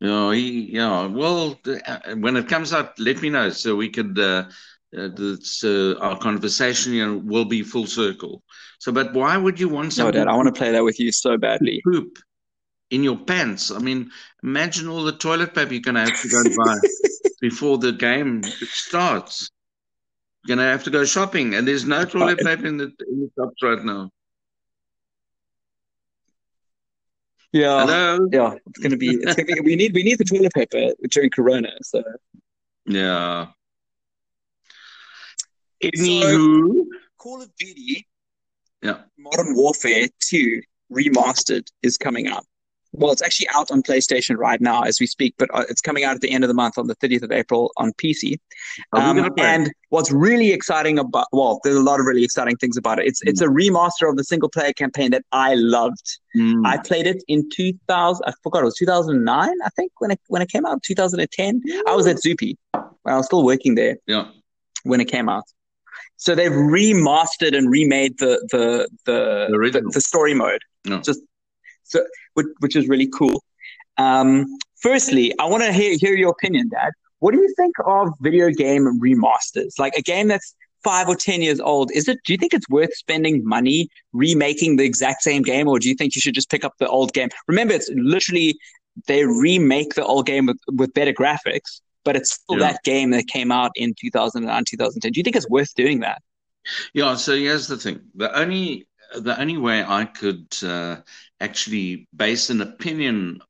Yeah, 0.00 0.32
he, 0.32 0.72
yeah. 0.72 1.06
Well, 1.06 1.58
uh, 1.66 1.98
when 2.16 2.36
it 2.36 2.48
comes 2.48 2.72
out, 2.72 2.98
let 2.98 3.20
me 3.20 3.28
know 3.28 3.50
so 3.50 3.76
we 3.76 3.90
could. 3.90 4.18
Uh, 4.18 4.44
uh, 4.96 5.08
that's, 5.14 5.62
uh, 5.62 5.94
our 6.00 6.18
conversation 6.18 6.92
you 6.92 7.06
know, 7.06 7.18
will 7.18 7.44
be 7.44 7.62
full 7.62 7.86
circle. 7.86 8.42
So, 8.80 8.90
but 8.90 9.12
why 9.14 9.36
would 9.36 9.60
you 9.60 9.68
want 9.68 9.96
No, 9.96 10.04
something 10.04 10.14
Dad, 10.14 10.26
I 10.26 10.34
want 10.34 10.52
to 10.52 10.58
play 10.58 10.72
that 10.72 10.82
with 10.82 10.98
you 10.98 11.12
so 11.12 11.36
badly. 11.36 11.80
poop 11.84 12.18
in 12.90 13.04
your 13.04 13.16
pants? 13.16 13.70
I 13.70 13.78
mean, 13.78 14.10
imagine 14.42 14.88
all 14.88 15.04
the 15.04 15.12
toilet 15.12 15.54
paper 15.54 15.74
you're 15.74 15.82
gonna 15.82 16.00
have 16.00 16.20
to 16.20 16.28
go 16.28 16.40
and 16.40 16.56
buy 16.56 16.74
before 17.40 17.78
the 17.78 17.92
game 17.92 18.42
starts. 18.42 19.50
You're 20.44 20.56
gonna 20.56 20.68
have 20.68 20.82
to 20.84 20.90
go 20.90 21.04
shopping, 21.04 21.54
and 21.54 21.68
there's 21.68 21.84
no 21.84 22.04
toilet 22.04 22.38
paper 22.38 22.66
in 22.66 22.76
the 22.78 22.92
in 23.08 23.20
the 23.20 23.30
shops 23.38 23.62
right 23.62 23.84
now. 23.84 24.10
Yeah, 27.52 27.80
Hello. 27.80 28.28
yeah, 28.32 28.54
it's 28.66 28.78
gonna 28.78 28.96
be. 28.96 29.08
It's 29.08 29.34
gonna 29.34 29.46
be. 29.46 29.60
We 29.60 29.76
need. 29.76 29.92
We 29.94 30.02
need 30.04 30.18
the 30.18 30.24
toilet 30.24 30.52
paper 30.54 30.92
during 31.10 31.30
Corona. 31.30 31.70
So 31.82 32.02
Yeah. 32.86 33.48
Anywho, 35.82 36.84
Call 37.18 37.42
of 37.42 37.50
Duty 37.56 38.06
yeah. 38.82 39.00
Modern 39.18 39.54
Warfare 39.54 40.08
2 40.20 40.60
Remastered 40.92 41.66
is 41.82 41.96
coming 41.96 42.28
out. 42.28 42.44
Well, 42.92 43.12
it's 43.12 43.22
actually 43.22 43.48
out 43.54 43.70
on 43.70 43.82
PlayStation 43.82 44.36
right 44.36 44.60
now 44.60 44.82
as 44.82 44.98
we 45.00 45.06
speak, 45.06 45.34
but 45.38 45.48
uh, 45.54 45.64
it's 45.68 45.80
coming 45.80 46.04
out 46.04 46.16
at 46.16 46.20
the 46.20 46.30
end 46.30 46.42
of 46.42 46.48
the 46.48 46.54
month 46.54 46.76
on 46.76 46.88
the 46.88 46.96
30th 46.96 47.22
of 47.22 47.30
April 47.30 47.70
on 47.76 47.92
PC. 47.92 48.38
Um, 48.92 49.30
and 49.38 49.70
what's 49.90 50.10
really 50.10 50.52
exciting 50.52 50.98
about, 50.98 51.26
well, 51.32 51.60
there's 51.62 51.76
a 51.76 51.82
lot 51.82 52.00
of 52.00 52.06
really 52.06 52.24
exciting 52.24 52.56
things 52.56 52.76
about 52.76 52.98
it. 52.98 53.06
It's 53.06 53.20
it's 53.22 53.40
a 53.40 53.46
remaster 53.46 54.08
of 54.08 54.16
the 54.16 54.24
single 54.24 54.48
player 54.48 54.72
campaign 54.72 55.12
that 55.12 55.24
I 55.30 55.54
loved. 55.54 56.18
Mm. 56.36 56.66
I 56.66 56.78
played 56.78 57.06
it 57.06 57.22
in 57.28 57.48
2000. 57.50 58.24
I 58.26 58.32
forgot 58.42 58.62
it 58.62 58.64
was 58.64 58.76
2009. 58.76 59.48
I 59.64 59.68
think 59.70 59.92
when 59.98 60.10
it 60.10 60.20
when 60.26 60.42
it 60.42 60.50
came 60.50 60.66
out, 60.66 60.82
2010. 60.82 61.62
I 61.86 61.94
was 61.94 62.06
at 62.06 62.16
Zupi. 62.16 62.56
I 62.74 63.16
was 63.16 63.26
still 63.26 63.44
working 63.44 63.76
there 63.76 63.98
yeah. 64.06 64.28
when 64.82 65.00
it 65.00 65.06
came 65.06 65.28
out. 65.28 65.44
So 66.16 66.34
they've 66.34 66.52
remastered 66.52 67.56
and 67.56 67.70
remade 67.70 68.18
the 68.18 68.46
the 68.50 68.88
the 69.06 69.48
The 69.72 69.90
the, 69.94 70.00
story 70.00 70.34
mode, 70.34 70.60
Yeah. 70.84 71.00
just 71.00 71.20
so 71.84 72.04
which, 72.40 72.46
which 72.60 72.76
is 72.76 72.88
really 72.88 73.08
cool. 73.08 73.42
Um, 73.96 74.46
firstly, 74.82 75.32
I 75.38 75.46
want 75.46 75.62
to 75.62 75.72
hear 75.72 75.96
hear 75.98 76.14
your 76.14 76.30
opinion, 76.30 76.68
Dad. 76.70 76.92
What 77.18 77.32
do 77.32 77.38
you 77.40 77.52
think 77.56 77.74
of 77.84 78.08
video 78.20 78.50
game 78.50 78.84
remasters? 79.00 79.78
Like 79.78 79.94
a 79.96 80.02
game 80.02 80.28
that's 80.28 80.54
five 80.82 81.08
or 81.08 81.14
ten 81.16 81.42
years 81.42 81.60
old, 81.60 81.90
is 81.92 82.08
it? 82.08 82.18
Do 82.24 82.32
you 82.32 82.38
think 82.38 82.54
it's 82.54 82.68
worth 82.68 82.94
spending 82.94 83.42
money 83.44 83.88
remaking 84.12 84.76
the 84.76 84.84
exact 84.84 85.22
same 85.22 85.42
game, 85.42 85.68
or 85.68 85.78
do 85.78 85.88
you 85.88 85.94
think 85.94 86.14
you 86.14 86.20
should 86.20 86.34
just 86.34 86.50
pick 86.50 86.64
up 86.64 86.74
the 86.78 86.88
old 86.88 87.12
game? 87.12 87.28
Remember, 87.46 87.74
it's 87.74 87.90
literally 87.94 88.58
they 89.06 89.24
remake 89.24 89.94
the 89.94 90.04
old 90.04 90.26
game 90.26 90.46
with, 90.46 90.58
with 90.72 90.92
better 90.94 91.12
graphics, 91.12 91.80
but 92.04 92.16
it's 92.16 92.32
still 92.32 92.58
Yeah. 92.58 92.72
that 92.72 92.82
game 92.84 93.10
that 93.10 93.26
came 93.28 93.52
out 93.52 93.70
in 93.76 93.94
2009, 94.00 94.64
2010. 94.64 95.12
Do 95.12 95.20
you 95.20 95.24
think 95.24 95.36
it's 95.36 95.48
worth 95.48 95.74
doing 95.74 96.00
that? 96.00 96.22
Yeah, 96.94 97.14
so 97.16 97.36
here's 97.36 97.66
the 97.66 97.76
thing. 97.76 98.00
The 98.14 98.34
only 98.38 98.86
the 99.14 99.38
only 99.40 99.56
way 99.56 99.82
I 99.84 100.04
could 100.04 100.46
uh, 100.62 100.96
actually 101.40 102.08
base 102.14 102.50
an 102.50 102.60
opinion 102.60 103.40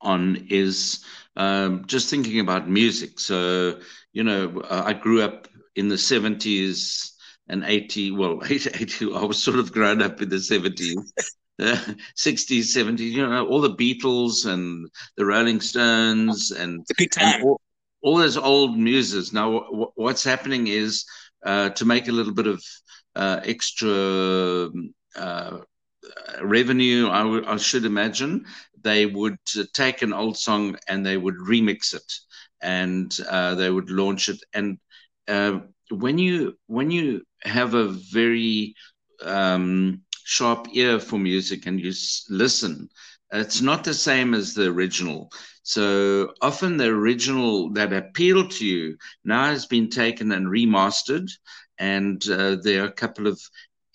on 0.00 0.46
is 0.50 1.04
um, 1.36 1.84
just 1.86 2.10
thinking 2.10 2.40
about 2.40 2.68
music. 2.68 3.18
So, 3.20 3.80
you 4.12 4.24
know, 4.24 4.60
uh, 4.60 4.82
I 4.86 4.92
grew 4.92 5.22
up 5.22 5.48
in 5.76 5.88
the 5.88 5.98
70s 5.98 7.14
and 7.48 7.64
80, 7.64 8.10
well, 8.12 8.40
80, 8.50 9.12
I 9.14 9.24
was 9.24 9.42
sort 9.42 9.58
of 9.58 9.72
grown 9.72 10.02
up 10.02 10.20
in 10.22 10.28
the 10.28 10.40
70s. 10.40 11.12
Uh, 11.60 11.76
60s, 12.14 12.72
70s, 12.72 13.12
you 13.12 13.26
know, 13.26 13.46
all 13.46 13.60
the 13.60 13.74
Beatles 13.74 14.46
and 14.46 14.88
the 15.16 15.26
Rolling 15.26 15.60
Stones 15.60 16.52
and 16.52 16.84
It's 16.88 16.90
a 16.90 16.94
good 16.94 17.10
and 17.20 17.34
all, 17.42 17.60
all 18.02 18.18
those 18.18 18.36
old 18.36 18.78
muses. 18.78 19.32
Now, 19.32 19.60
w- 19.60 19.90
what's 19.96 20.22
happening 20.22 20.68
is 20.68 21.04
uh, 21.44 21.70
to 21.70 21.84
make 21.84 22.06
a 22.08 22.12
little 22.12 22.32
bit 22.34 22.46
of 22.46 22.62
uh, 23.16 23.40
extra 23.44 24.68
uh, 25.16 25.58
revenue, 26.42 27.08
I 27.10 27.56
should 27.56 27.84
imagine 27.84 28.44
they 28.82 29.06
would 29.06 29.36
take 29.74 30.02
an 30.02 30.12
old 30.12 30.36
song 30.36 30.76
and 30.88 31.04
they 31.04 31.16
would 31.16 31.36
remix 31.36 31.94
it 31.94 32.12
and 32.60 33.10
uh, 33.28 33.54
they 33.54 33.70
would 33.70 33.90
launch 33.90 34.28
it. 34.28 34.38
And 34.54 34.78
uh, 35.28 35.60
when 35.90 36.18
you 36.18 36.54
when 36.66 36.90
you 36.90 37.22
have 37.42 37.74
a 37.74 37.88
very 37.88 38.74
um, 39.22 40.02
sharp 40.24 40.68
ear 40.72 40.98
for 41.00 41.18
music 41.18 41.66
and 41.66 41.80
you 41.80 41.90
s- 41.90 42.24
listen, 42.30 42.88
it's 43.32 43.60
not 43.60 43.84
the 43.84 43.94
same 43.94 44.34
as 44.34 44.54
the 44.54 44.66
original. 44.68 45.30
So 45.62 46.32
often 46.40 46.76
the 46.76 46.86
original 46.88 47.70
that 47.72 47.92
appealed 47.92 48.50
to 48.52 48.66
you 48.66 48.96
now 49.24 49.46
has 49.46 49.66
been 49.66 49.88
taken 49.90 50.32
and 50.32 50.46
remastered, 50.46 51.28
and 51.78 52.22
uh, 52.28 52.56
there 52.62 52.82
are 52.84 52.88
a 52.88 52.92
couple 52.92 53.26
of 53.26 53.40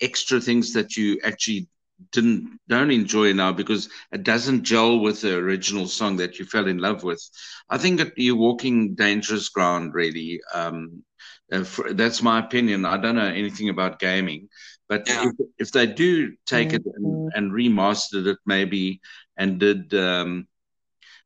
extra 0.01 0.39
things 0.39 0.73
that 0.73 0.97
you 0.97 1.19
actually 1.23 1.67
didn't 2.11 2.59
don't 2.67 2.91
enjoy 2.91 3.33
now 3.33 3.51
because 3.51 3.89
it 4.11 4.23
doesn't 4.23 4.63
gel 4.63 4.99
with 4.99 5.21
the 5.21 5.35
original 5.35 5.87
song 5.87 6.17
that 6.17 6.39
you 6.39 6.45
fell 6.45 6.67
in 6.67 6.77
love 6.77 7.03
with. 7.03 7.21
I 7.69 7.77
think 7.77 7.99
that 7.99 8.13
you're 8.17 8.35
walking 8.35 8.95
dangerous 8.95 9.49
ground, 9.49 9.93
really. 9.93 10.41
Um, 10.53 11.03
uh, 11.51 11.63
for, 11.63 11.93
that's 11.93 12.21
my 12.21 12.39
opinion. 12.39 12.85
I 12.85 12.97
don't 12.97 13.15
know 13.15 13.25
anything 13.25 13.69
about 13.69 13.99
gaming, 13.99 14.49
but 14.87 15.07
Yeah. 15.07 15.23
if, 15.23 15.33
if 15.59 15.71
they 15.71 15.85
do 15.87 16.33
take 16.45 16.73
it 16.73 16.83
and, 16.95 17.23
and 17.33 17.51
remastered 17.51 18.27
it, 18.27 18.37
maybe, 18.45 19.01
and 19.37 19.59
did 19.59 19.93
um, 19.93 20.47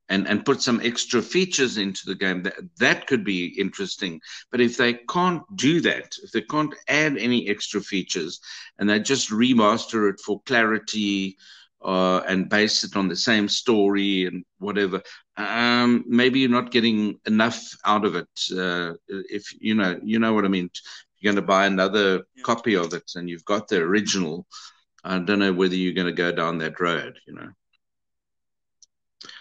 and 0.10 0.28
and 0.28 0.46
put 0.46 0.62
some 0.62 0.80
extra 0.84 1.22
features 1.22 1.78
into 1.78 2.02
the 2.06 2.16
game, 2.16 2.44
that 2.44 2.56
that 2.80 3.08
could 3.08 3.24
be 3.24 3.48
interesting. 3.60 4.22
But 4.52 4.62
if 4.62 4.78
they 4.78 4.94
can't 5.10 5.44
do 5.56 5.82
that, 5.82 6.16
if 6.24 6.32
they 6.32 6.42
can't 6.42 6.74
add 6.88 7.18
any 7.18 7.50
extra 7.50 7.82
features, 7.82 8.40
and 8.78 8.90
they 8.90 9.00
just 9.00 9.30
remaster 9.30 10.10
it 10.12 10.20
for 10.26 10.42
clarity 10.46 11.38
uh, 11.84 12.20
and 12.28 12.50
base 12.50 12.84
it 12.84 12.96
on 12.96 13.08
the 13.08 13.16
same 13.16 13.48
story 13.48 14.26
and 14.26 14.44
whatever, 14.60 15.02
um, 15.38 16.04
maybe 16.08 16.40
you're 16.40 16.50
not 16.50 16.72
getting 16.72 17.20
enough 17.26 17.62
out 17.86 18.06
of 18.06 18.16
it. 18.16 18.30
Uh, 18.52 18.94
if 19.08 19.46
you 19.60 19.76
know, 19.76 20.00
you 20.04 20.20
know 20.20 20.34
what 20.34 20.46
I 20.46 20.50
mean. 20.50 20.70
You're 21.20 21.34
going 21.34 21.42
to 21.44 21.48
buy 21.48 21.66
another 21.66 22.26
Yeah. 22.36 22.44
copy 22.44 22.76
of 22.76 22.94
it, 22.94 23.12
and 23.16 23.28
you've 23.28 23.44
got 23.46 23.68
the 23.68 23.78
original. 23.78 24.46
I 25.04 25.18
don't 25.20 25.40
know 25.40 25.52
whether 25.54 25.76
you're 25.76 25.94
going 25.94 26.08
to 26.08 26.14
go 26.14 26.32
down 26.32 26.60
that 26.60 26.80
road. 26.80 27.20
You 27.26 27.34
know. 27.34 27.50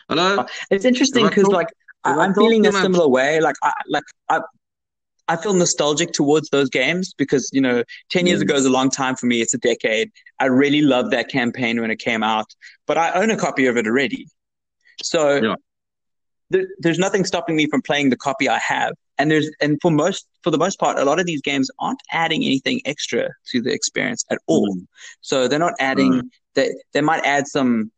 Hello. 0.09 0.45
It's 0.71 0.85
interesting 0.85 1.27
because 1.27 1.47
like 1.47 1.69
I, 2.05 2.13
I'm 2.15 2.35
feeling 2.35 2.67
a 2.67 2.73
similar 2.73 3.09
way. 3.09 3.41
Like 3.41 3.57
I 3.63 3.73
like 3.89 4.05
I 4.29 4.41
I 5.29 5.37
feel 5.37 5.55
nostalgic 5.55 6.13
towards 6.13 6.51
those 6.51 6.69
games 6.71 7.13
because 7.17 7.51
you 7.53 7.61
know, 7.61 7.83
ten 8.11 8.27
years 8.27 8.41
Mm. 8.41 8.43
ago 8.45 8.55
is 8.55 8.65
a 8.65 8.71
long 8.71 8.91
time 8.91 9.17
for 9.17 9.27
me. 9.27 9.41
It's 9.41 9.55
a 9.55 9.59
decade. 9.59 10.11
I 10.39 10.47
really 10.47 10.83
loved 10.83 11.11
that 11.13 11.29
campaign 11.29 11.81
when 11.81 11.91
it 11.91 11.99
came 11.99 12.23
out, 12.23 12.47
but 12.87 12.97
I 12.99 13.13
own 13.13 13.31
a 13.31 13.37
copy 13.37 13.67
of 13.67 13.77
it 13.77 13.87
already. 13.87 14.29
So 15.03 15.41
Yeah. 15.43 15.55
there, 16.51 16.67
there's 16.79 16.99
nothing 16.99 17.25
stopping 17.25 17.57
me 17.57 17.67
from 17.67 17.83
playing 17.83 18.11
the 18.11 18.17
copy 18.17 18.49
I 18.49 18.59
have. 18.59 18.93
and 19.19 19.31
there's 19.31 19.51
and 19.63 19.79
for 19.83 19.91
most 19.91 20.27
for 20.45 20.51
the 20.53 20.59
most 20.59 20.79
part, 20.79 20.99
a 20.99 21.05
lot 21.05 21.19
of 21.19 21.27
these 21.27 21.41
games 21.41 21.69
aren't 21.81 22.01
adding 22.13 22.45
anything 22.45 22.81
extra 22.85 23.23
to 23.51 23.61
the 23.61 23.73
experience 23.73 24.23
at 24.31 24.39
all. 24.47 24.69
Mm. 24.77 24.87
So 25.23 25.49
they're 25.49 25.59
not 25.69 25.75
adding. 25.81 26.13
Mm. 26.13 26.29
They 26.55 26.67
they 26.93 27.01
might 27.01 27.25
add 27.25 27.49
some 27.49 27.91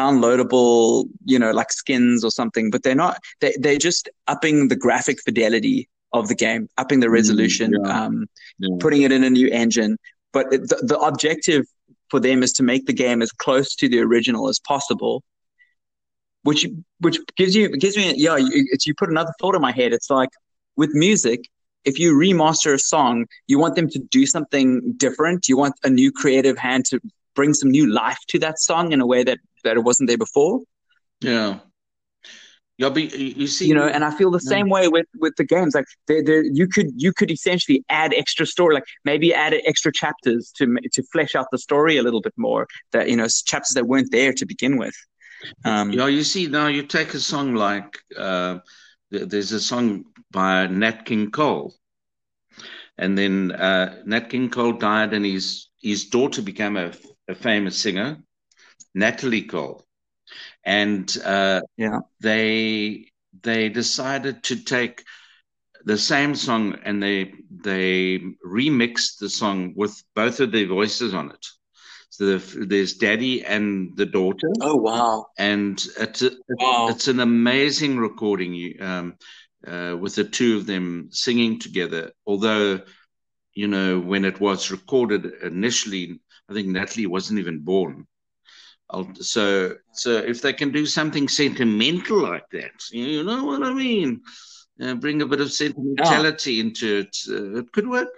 downloadable, 0.00 1.06
you 1.32 1.38
know, 1.42 1.52
like 1.60 1.70
skins 1.82 2.24
or 2.26 2.30
something, 2.40 2.70
but 2.72 2.82
they're 2.82 3.02
not. 3.06 3.16
They 3.40 3.52
they're 3.64 3.84
just 3.90 4.08
upping 4.34 4.56
the 4.72 4.76
graphic 4.84 5.18
fidelity 5.26 5.78
of 6.18 6.28
the 6.28 6.34
game, 6.46 6.62
upping 6.82 7.00
the 7.04 7.10
resolution, 7.18 7.68
Mm, 7.72 7.86
yeah. 7.86 8.04
um, 8.04 8.14
Yeah. 8.58 8.76
putting 8.84 9.02
it 9.06 9.12
in 9.16 9.22
a 9.24 9.30
new 9.40 9.48
engine. 9.62 9.92
But 10.36 10.44
it- 10.54 10.68
the, 10.70 10.76
the 10.90 10.98
objective 11.10 11.64
for 12.10 12.20
them 12.26 12.38
is 12.46 12.52
to 12.58 12.62
make 12.72 12.82
the 12.86 12.92
game 13.04 13.20
as 13.26 13.32
close 13.44 13.68
to 13.80 13.88
the 13.92 14.00
original 14.08 14.44
as 14.52 14.58
possible. 14.72 15.14
Which 16.48 16.62
which 17.04 17.18
gives 17.40 17.54
you 17.58 17.64
gives 17.84 17.96
me 17.96 18.06
yeah 18.26 18.36
you, 18.36 18.50
it's, 18.72 18.86
you 18.86 18.94
put 19.02 19.08
another 19.14 19.32
thought 19.40 19.54
in 19.58 19.62
my 19.68 19.72
head. 19.80 19.90
It's 19.98 20.10
like 20.20 20.28
with 20.76 20.90
music, 21.06 21.40
if 21.90 21.94
you 21.98 22.08
remaster 22.26 22.72
a 22.74 22.78
song, 22.78 23.14
you 23.50 23.56
want 23.62 23.74
them 23.78 23.88
to 23.94 23.98
do 24.18 24.22
something 24.26 24.68
different. 25.04 25.48
You 25.48 25.56
want 25.56 25.74
a 25.84 25.90
new 26.00 26.10
creative 26.12 26.58
hand 26.58 26.84
to 26.90 27.00
bring 27.34 27.54
some 27.54 27.70
new 27.70 27.86
life 27.92 28.18
to 28.28 28.38
that 28.40 28.58
song 28.58 28.92
in 28.92 29.00
a 29.00 29.06
way 29.06 29.22
that 29.24 29.38
that 29.64 29.76
it 29.76 29.84
wasn't 29.84 30.08
there 30.08 30.18
before. 30.18 30.60
Yeah. 31.20 31.60
Yeah, 32.78 32.88
but 32.90 33.14
you 33.16 33.46
see, 33.46 33.66
you 33.68 33.74
know 33.74 33.86
and 33.86 34.04
i 34.04 34.10
feel 34.10 34.30
the 34.30 34.40
Yeah. 34.42 34.50
same 34.54 34.68
way 34.68 34.88
with 34.88 35.06
with 35.18 35.34
the 35.36 35.44
games 35.44 35.74
like 35.74 35.84
they 36.08 36.20
they 36.22 36.42
you 36.52 36.66
could 36.66 36.88
you 36.96 37.12
could 37.12 37.30
essentially 37.30 37.84
add 37.88 38.12
extra 38.14 38.46
story 38.46 38.74
like 38.74 38.84
maybe 39.04 39.32
add 39.32 39.54
extra 39.66 39.92
chapters 39.92 40.52
to 40.56 40.76
to 40.92 41.02
flesh 41.12 41.34
out 41.34 41.46
the 41.52 41.58
story 41.58 41.96
a 41.96 42.02
little 42.02 42.20
bit 42.20 42.34
more 42.36 42.66
that 42.92 43.08
you 43.08 43.16
know 43.16 43.26
chapters 43.46 43.74
that 43.74 43.86
weren't 43.86 44.10
there 44.12 44.32
to 44.32 44.46
begin 44.46 44.76
with 44.76 44.94
um 45.64 45.88
Yeah, 45.92 46.06
you 46.08 46.24
see, 46.24 46.46
now 46.46 46.66
you 46.68 46.82
take 46.82 47.14
a 47.14 47.20
song 47.20 47.54
like 47.54 47.98
uh, 48.16 48.58
there's 49.10 49.52
a 49.52 49.60
song 49.60 50.04
by 50.30 50.66
Nat 50.66 51.04
King 51.04 51.30
Cole, 51.30 51.74
and 52.98 53.16
then 53.16 53.52
uh, 53.52 54.02
Nat 54.06 54.30
King 54.30 54.50
Cole 54.50 54.72
died, 54.72 55.12
and 55.12 55.24
his 55.24 55.68
his 55.80 56.06
daughter 56.06 56.42
became 56.42 56.76
a, 56.76 56.92
a 57.28 57.34
famous 57.34 57.76
singer, 57.78 58.18
Natalie 58.94 59.42
Cole, 59.42 59.84
and 60.64 61.16
uh, 61.24 61.60
Yeah. 61.76 62.00
they 62.20 63.06
they 63.42 63.68
decided 63.68 64.42
to 64.44 64.56
take 64.64 65.02
the 65.84 65.98
same 65.98 66.34
song 66.34 66.78
and 66.84 67.02
they 67.02 67.32
they 67.50 68.20
remixed 68.44 69.18
the 69.20 69.28
song 69.30 69.72
with 69.76 70.02
both 70.14 70.40
of 70.40 70.52
their 70.52 70.66
voices 70.66 71.14
on 71.14 71.30
it. 71.30 71.46
So 72.10 72.38
the, 72.38 72.66
there's 72.66 72.94
daddy 72.94 73.44
and 73.44 73.96
the 73.96 74.06
daughter 74.06 74.50
oh 74.60 74.76
wow 74.76 75.26
and 75.38 75.82
it's 75.98 76.22
a, 76.22 76.30
Wow. 76.48 76.86
it's 76.86 77.08
an 77.08 77.20
amazing 77.20 77.98
recording 77.98 78.74
um, 78.80 79.14
uh, 79.66 79.96
with 79.98 80.14
the 80.16 80.24
two 80.24 80.56
of 80.58 80.66
them 80.66 81.08
singing 81.10 81.58
together. 81.58 82.12
Although, 82.26 82.80
you 83.54 83.66
know, 83.68 83.98
when 84.00 84.24
it 84.24 84.40
was 84.40 84.70
recorded 84.70 85.26
initially, 85.42 86.20
I 86.50 86.52
think 86.54 86.68
Natalie 86.68 87.06
wasn't 87.06 87.38
even 87.40 87.60
born. 87.60 88.06
So, 89.20 89.74
so 89.92 90.10
if 90.18 90.40
they 90.42 90.52
can 90.52 90.70
do 90.70 90.86
something 90.86 91.26
sentimental 91.28 92.18
like 92.22 92.48
that, 92.52 92.70
you 92.92 93.24
know 93.24 93.44
what 93.44 93.62
I 93.62 93.72
mean, 93.72 94.20
uh, 94.80 94.94
bring 94.94 95.22
a 95.22 95.26
bit 95.26 95.40
of 95.40 95.50
sentimentality 95.52 96.60
into 96.60 96.98
it, 96.98 97.16
uh, 97.28 97.58
it 97.60 97.72
could 97.72 97.88
work. 97.88 98.08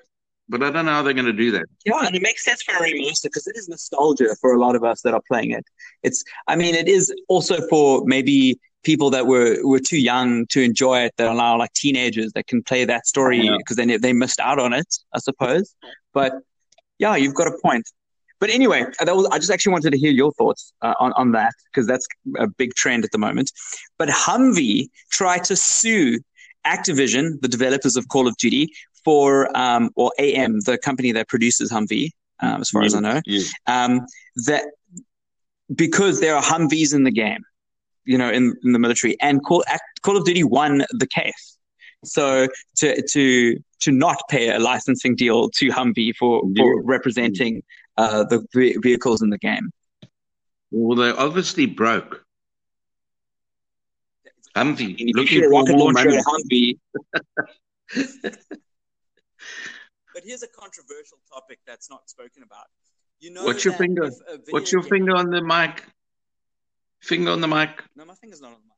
But 0.49 0.63
I 0.63 0.71
don't 0.71 0.85
know 0.87 0.93
how 0.93 1.03
they're 1.03 1.13
going 1.13 1.27
to 1.27 1.33
do 1.33 1.51
that. 1.53 1.65
yeah 1.85 2.07
and 2.07 2.15
it 2.15 2.23
makes 2.23 2.45
sense 2.45 2.63
for 2.63 2.73
a 2.77 2.81
remaster 2.81 3.25
because 3.25 3.47
it 3.49 3.57
is 3.57 3.69
nostalgia 3.69 4.37
for 4.41 4.55
a 4.55 4.61
lot 4.61 4.77
of 4.77 4.85
us 4.85 5.01
that 5.03 5.13
are 5.13 5.23
playing 5.27 5.51
it 5.51 5.65
it's 6.05 6.23
i 6.47 6.55
mean 6.55 6.73
it 6.77 6.87
is 6.87 7.13
also 7.27 7.57
for 7.69 8.05
maybe 8.05 8.57
people 8.85 9.11
that 9.11 9.27
were 9.27 9.57
were 9.65 9.81
too 9.81 9.99
young 9.99 10.47
to 10.47 10.63
enjoy 10.63 11.01
it 11.01 11.13
that 11.17 11.27
are 11.27 11.35
now 11.35 11.59
like 11.59 11.73
teenagers 11.73 12.31
that 12.37 12.47
can 12.47 12.63
play 12.63 12.85
that 12.85 13.09
story 13.09 13.51
because 13.59 13.77
they 13.77 13.97
they 13.97 14.13
missed 14.13 14.39
out 14.39 14.61
on 14.61 14.73
it 14.73 14.87
i 15.15 15.19
suppose 15.19 15.75
but 16.15 16.33
yeah 17.01 17.17
you've 17.17 17.35
got 17.35 17.49
a 17.49 17.59
point 17.61 17.91
but 18.41 18.51
anyway 18.51 18.85
was 19.01 19.27
i 19.33 19.39
just 19.39 19.51
actually 19.51 19.73
wanted 19.73 19.91
to 19.91 19.99
hear 19.99 20.11
your 20.11 20.33
thoughts 20.33 20.73
uh, 20.83 20.95
on 21.01 21.13
on 21.15 21.33
that 21.33 21.53
because 21.73 21.87
that's 21.87 22.07
a 22.39 22.47
big 22.47 22.75
trend 22.75 23.05
at 23.05 23.11
the 23.13 23.19
moment 23.19 23.53
but 23.99 24.09
humvee 24.09 24.89
tried 25.11 25.43
to 25.45 25.55
sue 25.57 26.19
activision 26.67 27.41
the 27.43 27.49
developers 27.49 27.97
of 27.97 28.09
call 28.09 28.27
of 28.29 28.37
duty 28.37 28.69
for 29.05 29.57
um, 29.57 29.91
or 29.97 30.11
am 30.19 30.61
the 30.61 30.77
company 30.79 31.13
that 31.13 31.29
produces 31.29 31.71
humvee 31.71 32.11
um, 32.41 32.61
as 32.61 32.71
far 32.71 32.83
as 32.83 32.95
i 32.95 33.01
know 33.01 33.21
Yes. 33.27 33.51
um, 33.67 34.01
that 34.47 34.65
because 35.75 36.21
there 36.21 36.37
are 36.37 36.43
Humvees 36.43 36.95
in 36.95 37.03
the 37.03 37.11
game, 37.11 37.43
you 38.05 38.17
know, 38.17 38.31
in, 38.31 38.55
in 38.63 38.71
the 38.73 38.79
military, 38.79 39.17
and 39.21 39.45
Call, 39.45 39.65
Act- 39.67 40.01
Call 40.03 40.17
of 40.17 40.25
Duty 40.25 40.45
won 40.45 40.85
the 40.93 41.07
case. 41.09 41.59
So 42.05 42.47
to 42.77 43.03
to 43.03 43.59
to 43.81 43.91
not 43.91 44.19
pay 44.31 44.51
a 44.51 44.61
licensing 44.61 45.17
deal 45.17 45.51
to 45.51 45.69
Humvee 45.71 46.15
for, 46.17 46.41
for 46.43 46.49
Yeah. 46.55 46.81
representing 46.85 47.63
uh, 47.97 48.25
the 48.25 48.47
ve- 48.55 48.77
vehicles 48.83 49.23
in 49.23 49.31
the 49.31 49.39
game. 49.39 49.71
Well, 50.71 50.97
they're 50.97 51.19
obviously 51.19 51.67
broke. 51.67 52.23
Humvee, 54.57 54.97
And 55.01 55.11
looking 55.15 55.43
for 55.43 55.49
rocket 55.51 55.77
more 55.77 55.93
launcher 55.93 56.11
money. 56.11 56.23
Humvee, 56.25 56.79
But 60.15 60.25
here's 60.25 60.43
a 60.43 60.49
controversial 60.49 61.19
topic 61.31 61.59
that's 61.67 61.91
not 61.91 62.09
spoken 62.09 62.43
about. 62.43 62.67
You 63.21 63.33
know, 63.33 63.45
What's 63.45 63.65
your 63.67 63.75
finger? 63.75 64.05
if 64.05 64.15
a 64.27 64.39
video 64.39 64.45
What's 64.51 64.73
your 64.73 64.81
game- 64.83 64.91
finger 64.91 65.15
on 65.17 65.31
the 65.31 65.43
mic? 65.43 65.85
Finger 67.03 67.31
on 67.33 67.41
the 67.43 67.49
mic. 67.49 67.85
No, 67.95 68.05
my 68.07 68.15
finger's 68.15 68.41
not 68.41 68.49
on 68.53 68.59
the 68.61 68.67
mic. 68.67 68.77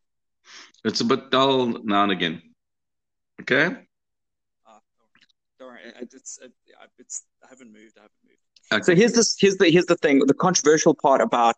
It's 0.93 1.01
a 1.01 1.05
bit 1.05 1.31
dull 1.31 1.66
now 1.85 2.03
and 2.03 2.12
again. 2.12 2.43
Okay? 3.43 3.77
Ah, 4.66 4.81
don't 5.61 5.69
worry. 5.69 5.81
It's, 6.01 6.39
it, 6.43 6.53
it's, 6.99 7.23
I 7.45 7.47
haven't 7.49 7.73
moved. 7.73 7.97
I 7.99 8.03
haven't 8.03 8.12
moved. 8.24 8.28
Okay. 8.73 8.82
So 8.82 8.95
here's 8.95 9.12
this 9.12 9.36
here's 9.39 9.57
the 9.57 9.70
here's 9.70 9.86
the 9.86 9.97
thing 9.97 10.20
the 10.27 10.35
controversial 10.35 10.95
part 10.95 11.20
about 11.20 11.57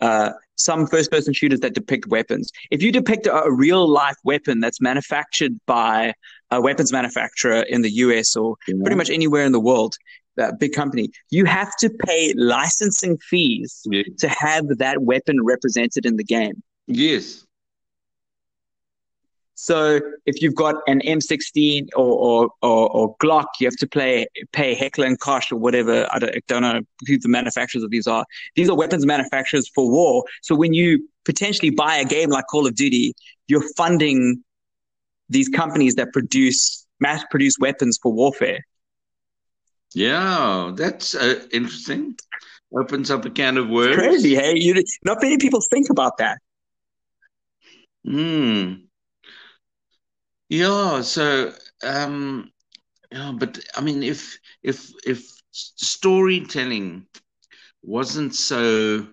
uh, 0.00 0.32
some 0.56 0.86
first 0.86 1.10
person 1.10 1.32
shooters 1.32 1.60
that 1.60 1.74
depict 1.74 2.08
weapons. 2.08 2.50
If 2.70 2.82
you 2.82 2.90
depict 2.92 3.26
a, 3.26 3.44
a 3.44 3.52
real 3.54 3.88
life 3.88 4.16
weapon 4.24 4.60
that's 4.60 4.80
manufactured 4.80 5.52
by 5.66 6.14
a 6.50 6.60
weapons 6.60 6.92
manufacturer 6.92 7.62
in 7.62 7.82
the 7.82 7.90
US 7.90 8.36
or 8.36 8.56
pretty 8.66 8.96
much 8.96 9.10
anywhere 9.10 9.44
in 9.44 9.52
the 9.52 9.60
world, 9.60 9.94
that 10.36 10.58
big 10.58 10.72
company, 10.72 11.10
you 11.30 11.44
have 11.44 11.74
to 11.76 11.90
pay 12.06 12.32
licensing 12.36 13.16
fees 13.18 13.82
Yeah. 13.90 14.02
to 14.18 14.28
have 14.28 14.66
that 14.78 15.02
weapon 15.02 15.42
represented 15.44 16.04
in 16.04 16.16
the 16.16 16.24
game. 16.24 16.62
Yes. 16.86 17.44
So 19.62 20.00
if 20.26 20.42
you've 20.42 20.56
got 20.56 20.74
an 20.88 21.00
M16 21.06 21.90
or, 21.94 22.00
or, 22.04 22.50
or, 22.62 22.90
or 22.90 23.16
Glock, 23.18 23.46
you 23.60 23.68
have 23.68 23.76
to 23.76 23.86
play, 23.86 24.26
pay 24.52 24.74
Heckler 24.74 25.06
and 25.06 25.20
Koch 25.20 25.52
or 25.52 25.56
whatever. 25.56 26.08
I 26.10 26.18
don't, 26.18 26.34
I 26.34 26.40
don't 26.48 26.62
know 26.62 26.80
who 27.06 27.16
the 27.16 27.28
manufacturers 27.28 27.84
of 27.84 27.92
these 27.92 28.08
are. 28.08 28.26
These 28.56 28.68
are 28.68 28.76
weapons 28.76 29.06
manufacturers 29.06 29.70
for 29.72 29.88
war. 29.88 30.24
So 30.42 30.56
when 30.56 30.74
you 30.74 31.08
potentially 31.24 31.70
buy 31.70 31.94
a 31.94 32.04
game 32.04 32.28
like 32.28 32.46
Call 32.48 32.66
of 32.66 32.74
Duty, 32.74 33.14
you're 33.46 33.62
funding 33.76 34.42
these 35.28 35.48
companies 35.48 35.94
that 35.94 36.12
produce 36.12 36.84
mass 36.98 37.22
produce 37.30 37.56
weapons 37.60 38.00
for 38.02 38.12
warfare. 38.12 38.66
Yeah, 39.94 40.72
that's 40.74 41.14
uh, 41.14 41.40
interesting. 41.52 42.16
Opens 42.76 43.12
up 43.12 43.24
a 43.26 43.30
can 43.30 43.58
of 43.58 43.68
worms. 43.68 43.94
Crazy, 43.94 44.34
hey? 44.34 44.54
You, 44.56 44.82
not 45.04 45.18
many 45.22 45.38
people 45.38 45.60
think 45.70 45.88
about 45.88 46.18
that. 46.18 46.38
Hmm. 48.04 48.72
Yeah, 50.52 51.00
so 51.00 51.54
um 51.82 52.52
yeah, 53.10 53.32
but 53.34 53.58
I 53.74 53.80
mean 53.80 54.02
if 54.02 54.38
if 54.62 54.92
if 55.06 55.24
storytelling 55.50 57.06
wasn't 57.82 58.34
so 58.34 59.06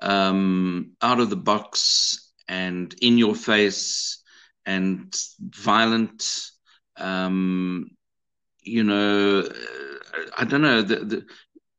um 0.00 0.92
out 1.02 1.18
of 1.18 1.30
the 1.30 1.36
box 1.50 2.30
and 2.46 2.94
in 3.02 3.18
your 3.18 3.34
face 3.34 4.22
and 4.64 5.12
violent 5.40 6.22
um 6.96 7.90
you 8.62 8.84
know 8.84 9.48
I 10.38 10.44
don't 10.44 10.62
know 10.62 10.82
the, 10.82 10.96
the 10.96 11.26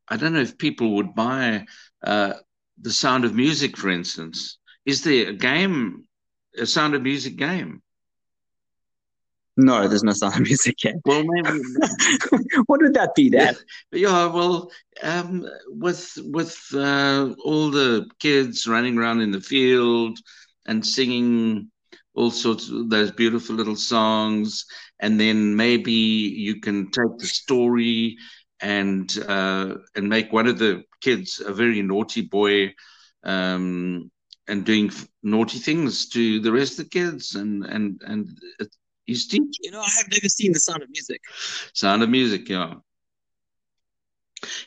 I 0.09 0.17
don't 0.17 0.33
know 0.33 0.41
if 0.41 0.57
people 0.57 0.95
would 0.95 1.15
buy 1.15 1.67
uh 2.03 2.33
the 2.81 2.91
Sound 2.91 3.23
of 3.23 3.33
Music 3.33 3.77
for 3.77 3.89
instance. 3.89 4.57
Is 4.85 5.05
there 5.05 5.29
a 5.29 5.33
game 5.33 6.03
a 6.57 6.65
Sound 6.65 6.93
of 6.93 7.01
Music 7.01 7.37
game 7.37 7.81
No, 9.57 9.87
there's 9.87 10.03
no 10.03 10.11
sound 10.13 10.35
of 10.35 10.41
music 10.41 10.83
yet. 10.83 10.95
well 11.05 11.23
maybe 11.23 11.59
what 12.67 12.81
would 12.81 12.93
that 12.93 13.15
be, 13.15 13.29
Dad? 13.29 13.57
yeah 13.91 14.27
well 14.27 14.71
um 15.03 15.45
with 15.67 16.17
with 16.25 16.57
uh, 16.73 17.33
all 17.43 17.71
the 17.71 18.07
kids 18.19 18.67
running 18.67 18.97
around 18.97 19.21
in 19.21 19.31
the 19.31 19.41
field 19.41 20.19
and 20.67 20.85
singing 20.85 21.69
all 22.13 22.31
sorts 22.31 22.69
of 22.69 22.89
those 22.89 23.11
beautiful 23.11 23.55
little 23.55 23.75
songs 23.75 24.65
and 24.99 25.19
then 25.19 25.55
maybe 25.55 25.91
you 25.91 26.59
can 26.59 26.89
take 26.91 27.17
the 27.17 27.27
story 27.27 28.17
and 28.61 29.17
uh, 29.27 29.75
and 29.95 30.09
make 30.09 30.31
one 30.33 30.47
of 30.47 30.57
the 30.57 30.83
kids 31.01 31.41
a 31.45 31.53
very 31.53 31.81
naughty 31.81 32.21
boy 32.21 32.73
um, 33.23 34.09
and 34.47 34.65
doing 34.65 34.89
naughty 35.23 35.59
things 35.59 36.09
to 36.09 36.39
the 36.39 36.51
rest 36.51 36.79
of 36.79 36.85
the 36.85 36.89
kids 36.89 37.35
and 37.35 37.65
and 37.65 38.01
and 38.05 38.29
He's 39.07 39.25
teaching. 39.25 39.49
You 39.61 39.71
know, 39.71 39.79
I 39.79 39.89
have 39.89 40.07
never 40.11 40.27
seen 40.27 40.51
The 40.51 40.59
Sound 40.59 40.83
of 40.83 40.89
Music. 40.89 41.21
Sound 41.73 42.03
of 42.03 42.09
Music, 42.09 42.47
yeah. 42.49 42.75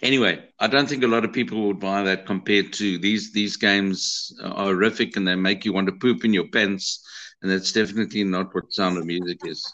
Anyway, 0.02 0.42
I 0.58 0.66
don't 0.66 0.88
think 0.88 1.04
a 1.04 1.06
lot 1.06 1.24
of 1.24 1.32
people 1.32 1.66
would 1.66 1.78
buy 1.78 2.02
that 2.02 2.26
compared 2.26 2.72
to 2.72 2.98
these 2.98 3.32
these 3.32 3.56
games 3.56 4.34
are 4.42 4.64
horrific 4.64 5.16
and 5.16 5.28
they 5.28 5.36
make 5.36 5.64
you 5.64 5.72
want 5.72 5.86
to 5.86 5.92
poop 5.92 6.24
in 6.24 6.32
your 6.32 6.48
pants, 6.48 7.06
and 7.42 7.50
that's 7.50 7.70
definitely 7.70 8.24
not 8.24 8.52
what 8.54 8.72
Sound 8.72 8.98
of 8.98 9.06
Music 9.06 9.38
is. 9.44 9.72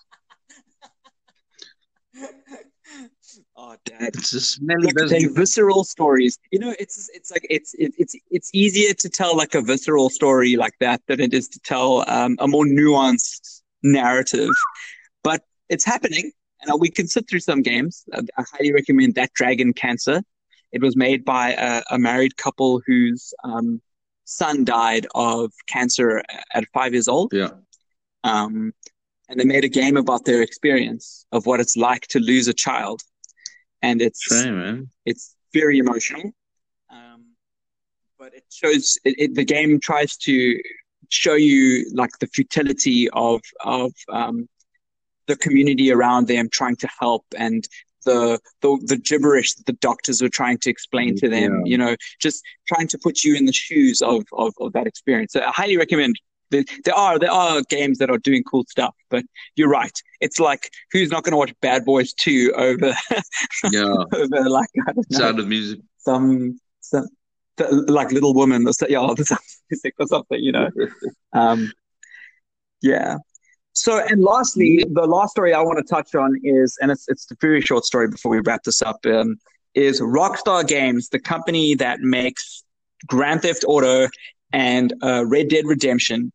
Oh, 3.58 3.74
Dad. 3.84 4.14
It's 4.14 4.32
a 4.34 4.40
smelly 4.40 4.84
like 4.84 4.94
they 5.08 5.24
business. 5.24 5.32
visceral 5.34 5.84
stories. 5.84 6.38
You 6.52 6.58
know, 6.58 6.74
it's 6.78 7.10
it's 7.12 7.30
like 7.30 7.46
it's 7.50 7.74
it, 7.74 7.92
it's 7.98 8.14
it's 8.30 8.50
easier 8.54 8.94
to 8.94 9.08
tell 9.08 9.36
like 9.36 9.54
a 9.54 9.62
visceral 9.62 10.10
story 10.10 10.56
like 10.56 10.74
that 10.80 11.02
than 11.06 11.20
it 11.20 11.34
is 11.34 11.48
to 11.48 11.60
tell 11.60 12.04
um, 12.08 12.36
a 12.38 12.46
more 12.46 12.64
nuanced 12.64 13.62
narrative. 13.82 14.50
But 15.22 15.42
it's 15.68 15.84
happening, 15.84 16.32
and 16.60 16.80
we 16.80 16.90
can 16.90 17.06
sit 17.06 17.28
through 17.28 17.40
some 17.40 17.62
games. 17.62 18.04
I, 18.12 18.20
I 18.38 18.44
highly 18.52 18.72
recommend 18.72 19.14
that 19.14 19.32
Dragon 19.34 19.72
Cancer. 19.72 20.22
It 20.72 20.82
was 20.82 20.96
made 20.96 21.24
by 21.24 21.52
a, 21.52 21.82
a 21.90 21.98
married 21.98 22.36
couple 22.36 22.82
whose 22.86 23.32
um, 23.44 23.80
son 24.24 24.64
died 24.64 25.06
of 25.14 25.52
cancer 25.68 26.22
at 26.52 26.64
five 26.72 26.92
years 26.92 27.08
old. 27.08 27.32
Yeah. 27.32 27.50
Um, 28.24 28.72
and 29.28 29.40
they 29.40 29.44
made 29.44 29.64
a 29.64 29.68
game 29.68 29.96
about 29.96 30.24
their 30.24 30.42
experience 30.42 31.26
of 31.32 31.46
what 31.46 31.60
it's 31.60 31.76
like 31.76 32.06
to 32.08 32.20
lose 32.20 32.48
a 32.48 32.52
child. 32.52 33.00
And 33.82 34.02
it's 34.02 34.22
Shame, 34.22 34.90
it's 35.04 35.34
very 35.52 35.78
emotional. 35.78 36.32
Um, 36.90 37.32
but 38.18 38.34
it 38.34 38.44
shows 38.50 38.98
it, 39.04 39.14
it, 39.18 39.34
the 39.34 39.44
game 39.44 39.80
tries 39.80 40.16
to 40.18 40.60
show 41.10 41.34
you 41.34 41.90
like 41.94 42.10
the 42.20 42.26
futility 42.28 43.08
of 43.10 43.40
of 43.64 43.92
um, 44.10 44.48
the 45.26 45.36
community 45.36 45.90
around 45.90 46.28
them 46.28 46.48
trying 46.52 46.76
to 46.76 46.88
help 47.00 47.24
and 47.36 47.66
the, 48.04 48.38
the 48.62 48.78
the 48.86 48.96
gibberish 48.96 49.54
that 49.54 49.66
the 49.66 49.72
doctors 49.74 50.22
were 50.22 50.28
trying 50.28 50.58
to 50.58 50.70
explain 50.70 51.16
to 51.16 51.28
them. 51.28 51.62
Yeah. 51.64 51.70
You 51.72 51.78
know, 51.78 51.96
just 52.20 52.42
trying 52.68 52.86
to 52.88 52.98
put 52.98 53.24
you 53.24 53.34
in 53.34 53.46
the 53.46 53.52
shoes 53.52 54.00
of 54.00 54.24
of, 54.32 54.52
of 54.60 54.72
that 54.74 54.86
experience. 54.86 55.32
So 55.32 55.40
I 55.40 55.50
highly 55.50 55.76
recommend. 55.76 56.14
There, 56.52 56.62
there 56.84 56.94
are 56.94 57.18
there 57.18 57.32
are 57.32 57.60
games 57.68 57.98
that 57.98 58.08
are 58.08 58.18
doing 58.18 58.44
cool 58.44 58.64
stuff, 58.68 58.94
but 59.10 59.24
you're 59.56 59.68
right. 59.68 59.90
It's 60.20 60.38
like 60.38 60.70
who's 60.92 61.10
not 61.10 61.24
going 61.24 61.32
to 61.32 61.36
watch 61.36 61.52
Bad 61.60 61.84
Boys 61.84 62.12
Two 62.12 62.52
over 62.56 62.94
Yeah. 63.72 63.94
over 64.14 64.48
like 64.48 64.68
I 64.86 64.92
don't 64.92 65.10
know 65.10 65.18
Sound 65.18 65.40
of 65.40 65.48
Music. 65.48 65.80
some 65.98 66.60
some 66.78 67.08
th- 67.56 67.70
like 67.88 68.12
Little 68.12 68.34
Woman 68.34 68.66
or 68.66 68.72
so, 68.72 68.86
yeah, 68.88 69.00
or 69.00 70.06
something, 70.06 70.42
you 70.42 70.52
know. 70.52 70.70
Um, 71.32 71.70
yeah. 72.80 73.18
So, 73.74 74.02
and 74.02 74.22
lastly, 74.22 74.86
the 74.90 75.06
last 75.06 75.32
story 75.32 75.52
I 75.52 75.60
want 75.60 75.76
to 75.78 75.84
touch 75.84 76.14
on 76.14 76.40
is, 76.42 76.78
and 76.80 76.90
it's 76.90 77.06
it's 77.08 77.30
a 77.30 77.34
very 77.42 77.60
short 77.60 77.84
story 77.84 78.08
before 78.08 78.30
we 78.30 78.40
wrap 78.40 78.62
this 78.62 78.80
up. 78.80 79.04
Um, 79.04 79.36
is 79.74 80.00
Rockstar 80.00 80.66
Games, 80.66 81.10
the 81.10 81.18
company 81.18 81.74
that 81.74 82.00
makes 82.00 82.64
Grand 83.06 83.42
Theft 83.42 83.64
Auto 83.68 84.08
and 84.52 84.94
uh, 85.02 85.26
Red 85.26 85.48
Dead 85.48 85.66
Redemption. 85.66 86.32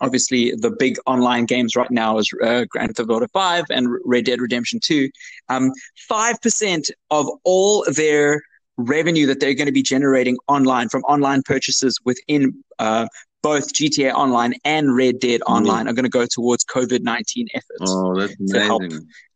Obviously, 0.00 0.52
the 0.54 0.70
big 0.70 0.98
online 1.06 1.46
games 1.46 1.76
right 1.76 1.90
now 1.90 2.18
is 2.18 2.30
uh, 2.42 2.66
Grand 2.68 2.94
Theft 2.94 3.08
Auto 3.08 3.26
5 3.28 3.64
and 3.70 3.88
Red 4.04 4.26
Dead 4.26 4.40
Redemption 4.40 4.80
2. 4.82 5.08
Um, 5.48 5.72
5% 6.10 6.90
of 7.10 7.26
all 7.44 7.86
their 7.94 8.42
revenue 8.76 9.26
that 9.26 9.40
they're 9.40 9.54
going 9.54 9.66
to 9.66 9.72
be 9.72 9.82
generating 9.82 10.36
online 10.48 10.88
from 10.88 11.02
online 11.02 11.42
purchases 11.42 11.98
within 12.04 12.52
uh, 12.78 13.06
both 13.42 13.72
GTA 13.74 14.12
Online 14.14 14.54
and 14.64 14.96
Red 14.96 15.20
Dead 15.20 15.40
Online 15.46 15.86
are 15.86 15.92
going 15.92 16.04
to 16.04 16.10
go 16.10 16.26
towards 16.26 16.64
COVID 16.64 17.02
19 17.02 17.48
efforts 17.54 17.92
Oh, 17.92 18.14
To 18.48 18.60
help. 18.60 18.82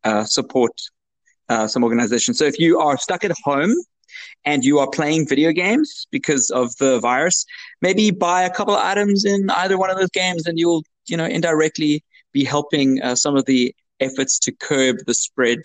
uh, 0.05 0.25
support 0.25 0.73
uh, 1.49 1.67
some 1.69 1.85
organizations. 1.85 2.39
So 2.39 2.45
if 2.45 2.59
you 2.59 2.79
are 2.79 2.97
stuck 2.99 3.23
at 3.25 3.33
home 3.45 3.75
and 4.45 4.65
you 4.65 4.79
are 4.79 4.89
playing 4.91 5.29
video 5.29 5.53
games 5.53 6.07
because 6.11 6.51
of 6.51 6.75
the 6.79 6.99
virus, 7.01 7.45
maybe 7.83 8.11
buy 8.11 8.43
a 8.43 8.51
couple 8.51 8.75
of 8.75 8.81
items 8.83 9.25
in 9.25 9.51
either 9.51 9.77
one 9.79 9.91
of 9.91 9.99
those 9.99 10.11
games, 10.11 10.47
and 10.47 10.59
you'll 10.59 10.83
you 11.07 11.17
know 11.17 11.27
indirectly 11.27 12.03
be 12.33 12.45
helping 12.45 13.01
uh, 13.03 13.15
some 13.15 13.37
of 13.37 13.45
the 13.47 13.75
efforts 14.01 14.39
to 14.39 14.53
curb 14.53 14.97
the 15.07 15.15
spread 15.15 15.59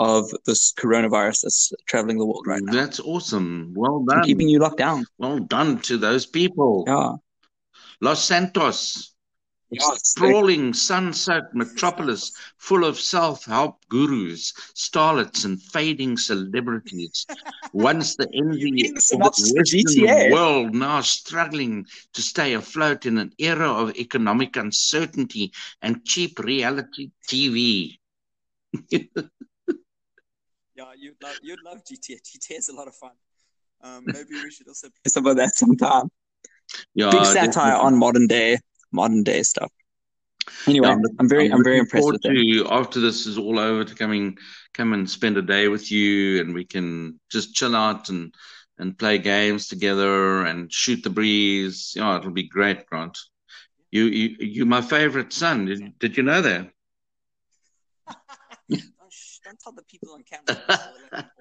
of 0.00 0.30
this 0.46 0.72
coronavirus 0.72 1.42
that's 1.42 1.72
traveling 1.86 2.18
the 2.18 2.26
world 2.26 2.46
right 2.46 2.62
now 2.62 2.72
That's 2.72 2.98
awesome. 3.00 3.72
Well 3.76 3.98
and 3.98 4.08
done. 4.08 4.24
keeping 4.24 4.48
you 4.48 4.58
locked 4.58 4.78
down. 4.78 5.04
Well 5.18 5.38
done 5.38 5.78
to 5.82 5.98
those 5.98 6.26
people. 6.26 6.84
Yeah. 6.88 7.12
Los 8.00 8.24
Santos, 8.24 9.14
Yes. 9.72 10.00
sprawling, 10.08 10.74
sun-soaked 10.74 11.54
metropolis 11.54 12.32
full 12.58 12.84
of 12.84 12.98
self-help 12.98 13.76
gurus, 13.88 14.52
starlets, 14.74 15.44
and 15.44 15.62
fading 15.62 16.16
celebrities. 16.16 17.24
Once 17.72 18.16
the 18.16 18.26
envy 18.34 18.88
of 18.88 18.94
the 18.96 19.00
synopsis 19.00 19.52
the 19.52 19.54
for 19.54 19.60
Western 19.60 20.04
GTA? 20.06 20.32
world, 20.32 20.74
now 20.74 21.00
struggling 21.02 21.86
to 22.14 22.22
stay 22.22 22.54
afloat 22.54 23.06
in 23.06 23.18
an 23.18 23.32
era 23.38 23.70
of 23.70 23.94
economic 23.96 24.56
uncertainty 24.56 25.52
and 25.82 26.04
cheap 26.04 26.38
reality 26.40 27.12
TV. 27.28 27.98
Yeah, 30.80 30.92
you'd 30.98 31.16
love 31.22 31.36
you'd 31.42 31.62
love 31.62 31.78
GTA. 31.86 32.16
GTA 32.16 32.58
is 32.58 32.68
a 32.70 32.74
lot 32.74 32.88
of 32.88 32.94
fun. 32.94 33.10
Um, 33.82 34.04
maybe 34.12 34.38
we 34.42 34.50
should 34.50 34.68
also 34.68 34.88
play 34.88 35.08
Some 35.08 35.26
of 35.26 35.36
that 35.36 35.54
sometime. 35.54 36.08
Yeah, 36.94 37.10
Big 37.10 37.24
satire 37.26 37.74
definitely. 37.74 37.86
on 37.86 37.98
modern 37.98 38.26
day 38.26 38.58
modern 38.92 39.22
day 39.22 39.42
stuff. 39.42 39.70
Anyway, 40.66 40.88
Yeah, 40.88 40.94
I'm, 40.94 41.02
I'm- 41.18 41.28
very 41.28 41.52
I'm, 41.52 41.64
very 41.64 41.78
impressed 41.78 42.10
with 42.12 42.22
them. 42.22 42.34
to 42.34 42.66
after 42.70 43.00
this 43.00 43.26
is 43.26 43.36
all 43.38 43.58
over 43.58 43.84
to 43.84 43.94
coming 43.94 44.38
come 44.72 44.92
and 44.94 45.08
spend 45.08 45.36
a 45.36 45.42
day 45.42 45.68
with 45.68 45.90
you 45.92 46.40
and 46.40 46.54
we 46.54 46.64
can 46.64 47.20
just 47.30 47.54
chill 47.54 47.76
out 47.76 48.08
and 48.08 48.34
and 48.78 48.98
play 48.98 49.18
games 49.18 49.68
together 49.68 50.46
and 50.46 50.72
shoot 50.72 51.02
the 51.02 51.10
breeze. 51.10 51.92
Yeah, 51.94 52.16
it'll 52.18 52.30
be 52.30 52.48
great, 52.48 52.86
Grant. 52.86 53.18
You 53.90 54.04
you 54.04 54.36
you 54.40 54.66
my 54.66 54.80
favorite 54.80 55.32
son. 55.32 55.66
Did, 55.66 55.98
did 55.98 56.16
you 56.16 56.22
know 56.22 56.40
that? 56.40 56.70
Don't, 59.50 59.60
tell 59.60 59.72
the 59.72 59.82
people 59.82 60.14
on 60.14 60.22
camera. 60.22 60.44
We'll 60.46 60.56
let 61.02 61.10
them 61.10 61.12
audio. 61.12 61.30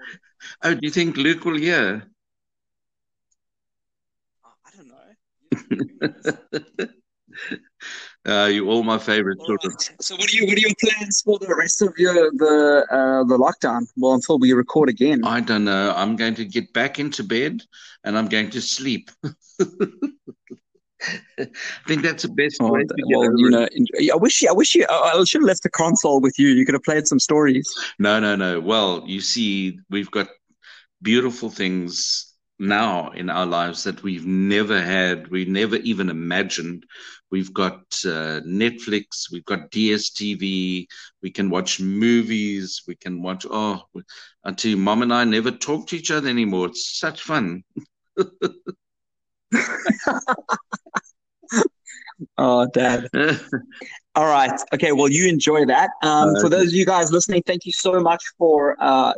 Oh, 0.64 0.74
do 0.74 0.80
you 0.82 0.90
think 0.90 1.18
Luke 1.18 1.46
will 1.46 1.58
hear? 1.58 2.04
Oh, 4.46 4.54
I 4.66 4.72
don't 4.76 4.88
know. 4.88 4.96
Uh, 8.28 8.50
you're 8.52 8.68
all 8.68 8.84
my 8.84 8.98
favorite 8.98 9.38
All 9.40 9.46
children. 9.46 9.74
right. 9.74 9.92
So 10.02 10.16
what 10.16 10.32
are 10.32 10.36
you 10.36 10.46
what 10.46 10.58
are 10.58 10.62
your 10.62 10.76
plans 10.80 11.22
for 11.22 11.40
the 11.40 11.56
rest 11.56 11.82
of 11.82 11.94
your 11.98 12.32
the 12.32 12.86
uh, 12.92 13.24
the 13.24 13.38
lockdown? 13.38 13.88
Well, 13.96 14.14
until 14.14 14.40
we 14.40 14.52
record 14.52 14.90
again. 14.90 15.24
I 15.24 15.40
don't 15.40 15.64
know. 15.64 15.94
I'm 15.96 16.16
going 16.16 16.36
to 16.36 16.46
get 16.46 16.74
back 16.74 17.00
into 17.00 17.24
bed 17.24 17.62
and 18.04 18.18
I'm 18.18 18.28
going 18.28 18.50
to 18.52 18.62
sleep. 18.62 19.10
I 21.40 21.48
think 21.88 22.02
that's 22.04 22.24
the 22.24 22.30
best 22.30 22.58
Oh, 22.62 22.72
way 22.74 22.84
to 22.84 22.96
well, 23.08 23.24
you 23.40 23.48
it. 23.48 23.52
know, 23.52 23.68
enjoy- 23.72 24.14
I 24.14 24.18
wish 24.18 24.42
you, 24.42 24.50
I 24.50 24.54
wish 24.54 24.76
you, 24.76 24.86
I 24.90 25.24
should 25.26 25.42
have 25.42 25.48
left 25.48 25.64
the 25.64 25.70
console 25.70 26.20
with 26.20 26.38
you. 26.38 26.50
You 26.50 26.66
could 26.66 26.74
have 26.74 26.84
played 26.84 27.08
some 27.08 27.20
stories. 27.20 27.74
No, 28.00 28.20
no, 28.20 28.36
no. 28.36 28.60
Well, 28.60 29.04
you 29.08 29.22
see, 29.22 29.80
we've 29.90 30.12
got 30.12 30.28
beautiful 31.02 31.50
things 31.50 32.26
now 32.60 33.12
in 33.12 33.30
our 33.30 33.46
lives 33.46 33.84
that 33.86 34.04
we've 34.04 34.26
never 34.26 34.82
had, 34.82 35.30
we 35.30 35.46
never 35.46 35.78
even 35.78 36.10
imagined. 36.10 36.86
We've 37.32 37.54
got 37.54 37.80
uh, 38.06 38.42
Netflix, 38.46 39.32
we've 39.32 39.46
got 39.46 39.72
DSTV, 39.72 40.86
we 41.22 41.32
can 41.32 41.50
watch 41.50 41.80
movies, 41.80 42.82
we 42.88 42.96
can 42.96 43.22
watch. 43.22 43.46
Oh, 43.50 43.84
tell 44.58 44.76
Mom 44.76 45.04
and 45.04 45.14
I 45.14 45.24
never 45.24 45.52
talk 45.52 45.88
to 45.88 45.96
each 45.96 46.12
other 46.12 46.28
anymore. 46.28 46.68
It's 46.68 47.00
such 47.00 47.22
fun. 47.22 47.64
Oh, 52.38 52.68
Dad. 52.74 53.08
All 54.16 54.26
right. 54.26 54.60
Okay. 54.74 54.92
Well, 54.92 55.10
you 55.10 55.28
enjoy 55.28 55.66
that. 55.66 55.92
Um, 56.04 56.36
for 56.42 56.50
those 56.50 56.68
of 56.68 56.74
you 56.74 56.86
guys 56.86 57.12
listening, 57.12 57.44
thank 57.44 57.66
you 57.66 57.72
so 57.72 58.00
much 58.00 58.24
for 58.38 58.76
uh, 58.80 59.14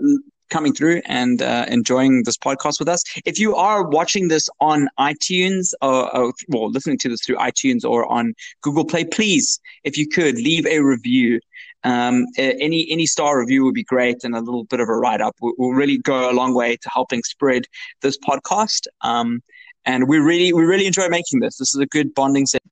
coming 0.52 0.74
through 0.74 1.02
and 1.06 1.41
uh, 1.41 1.66
enjoying 1.68 2.24
this 2.24 2.38
podcast 2.38 2.78
with 2.78 2.88
us. 2.88 3.03
If 3.26 3.40
you 3.40 3.56
are 3.56 3.88
watching 3.88 4.28
this 4.28 4.48
on 4.60 4.90
iTunes 4.99 5.74
or, 5.82 6.16
or 6.16 6.34
well, 6.49 6.70
listening 6.70 6.99
to 6.99 7.10
this 7.10 7.26
through 7.26 7.38
iTunes 7.38 7.84
or 7.84 8.06
on 8.12 8.34
Google 8.62 8.86
Play, 8.86 9.06
please, 9.06 9.60
if 9.84 9.98
you 9.98 10.08
could 10.08 10.36
leave 10.36 10.66
a 10.68 10.80
review. 10.80 11.40
Um, 11.84 12.28
any 12.38 12.86
any 12.91 13.08
star 13.08 13.40
review 13.40 13.64
would 13.66 13.74
be 13.74 13.84
great, 13.84 14.24
and 14.24 14.36
a 14.36 14.40
little 14.40 14.66
bit 14.66 14.80
of 14.80 14.88
a 14.88 14.94
write 14.94 15.20
up 15.20 15.36
will, 15.41 15.53
will 15.58 15.74
really 15.74 15.98
go 15.98 16.30
a 16.30 16.32
long 16.32 16.53
way 16.53 16.78
to 16.78 16.90
helping 16.94 17.24
spread 17.24 17.66
this 18.03 18.20
podcast. 18.20 18.86
Um, 19.02 19.41
and 19.86 20.08
we 20.08 20.20
really 20.20 20.53
we 20.53 20.64
really 20.64 20.86
enjoy 20.86 21.08
making 21.10 21.40
this. 21.40 21.58
This 21.58 21.74
is 21.74 21.80
a 21.80 21.86
good 21.86 22.14
bonding 22.14 22.45
session. 22.45 22.70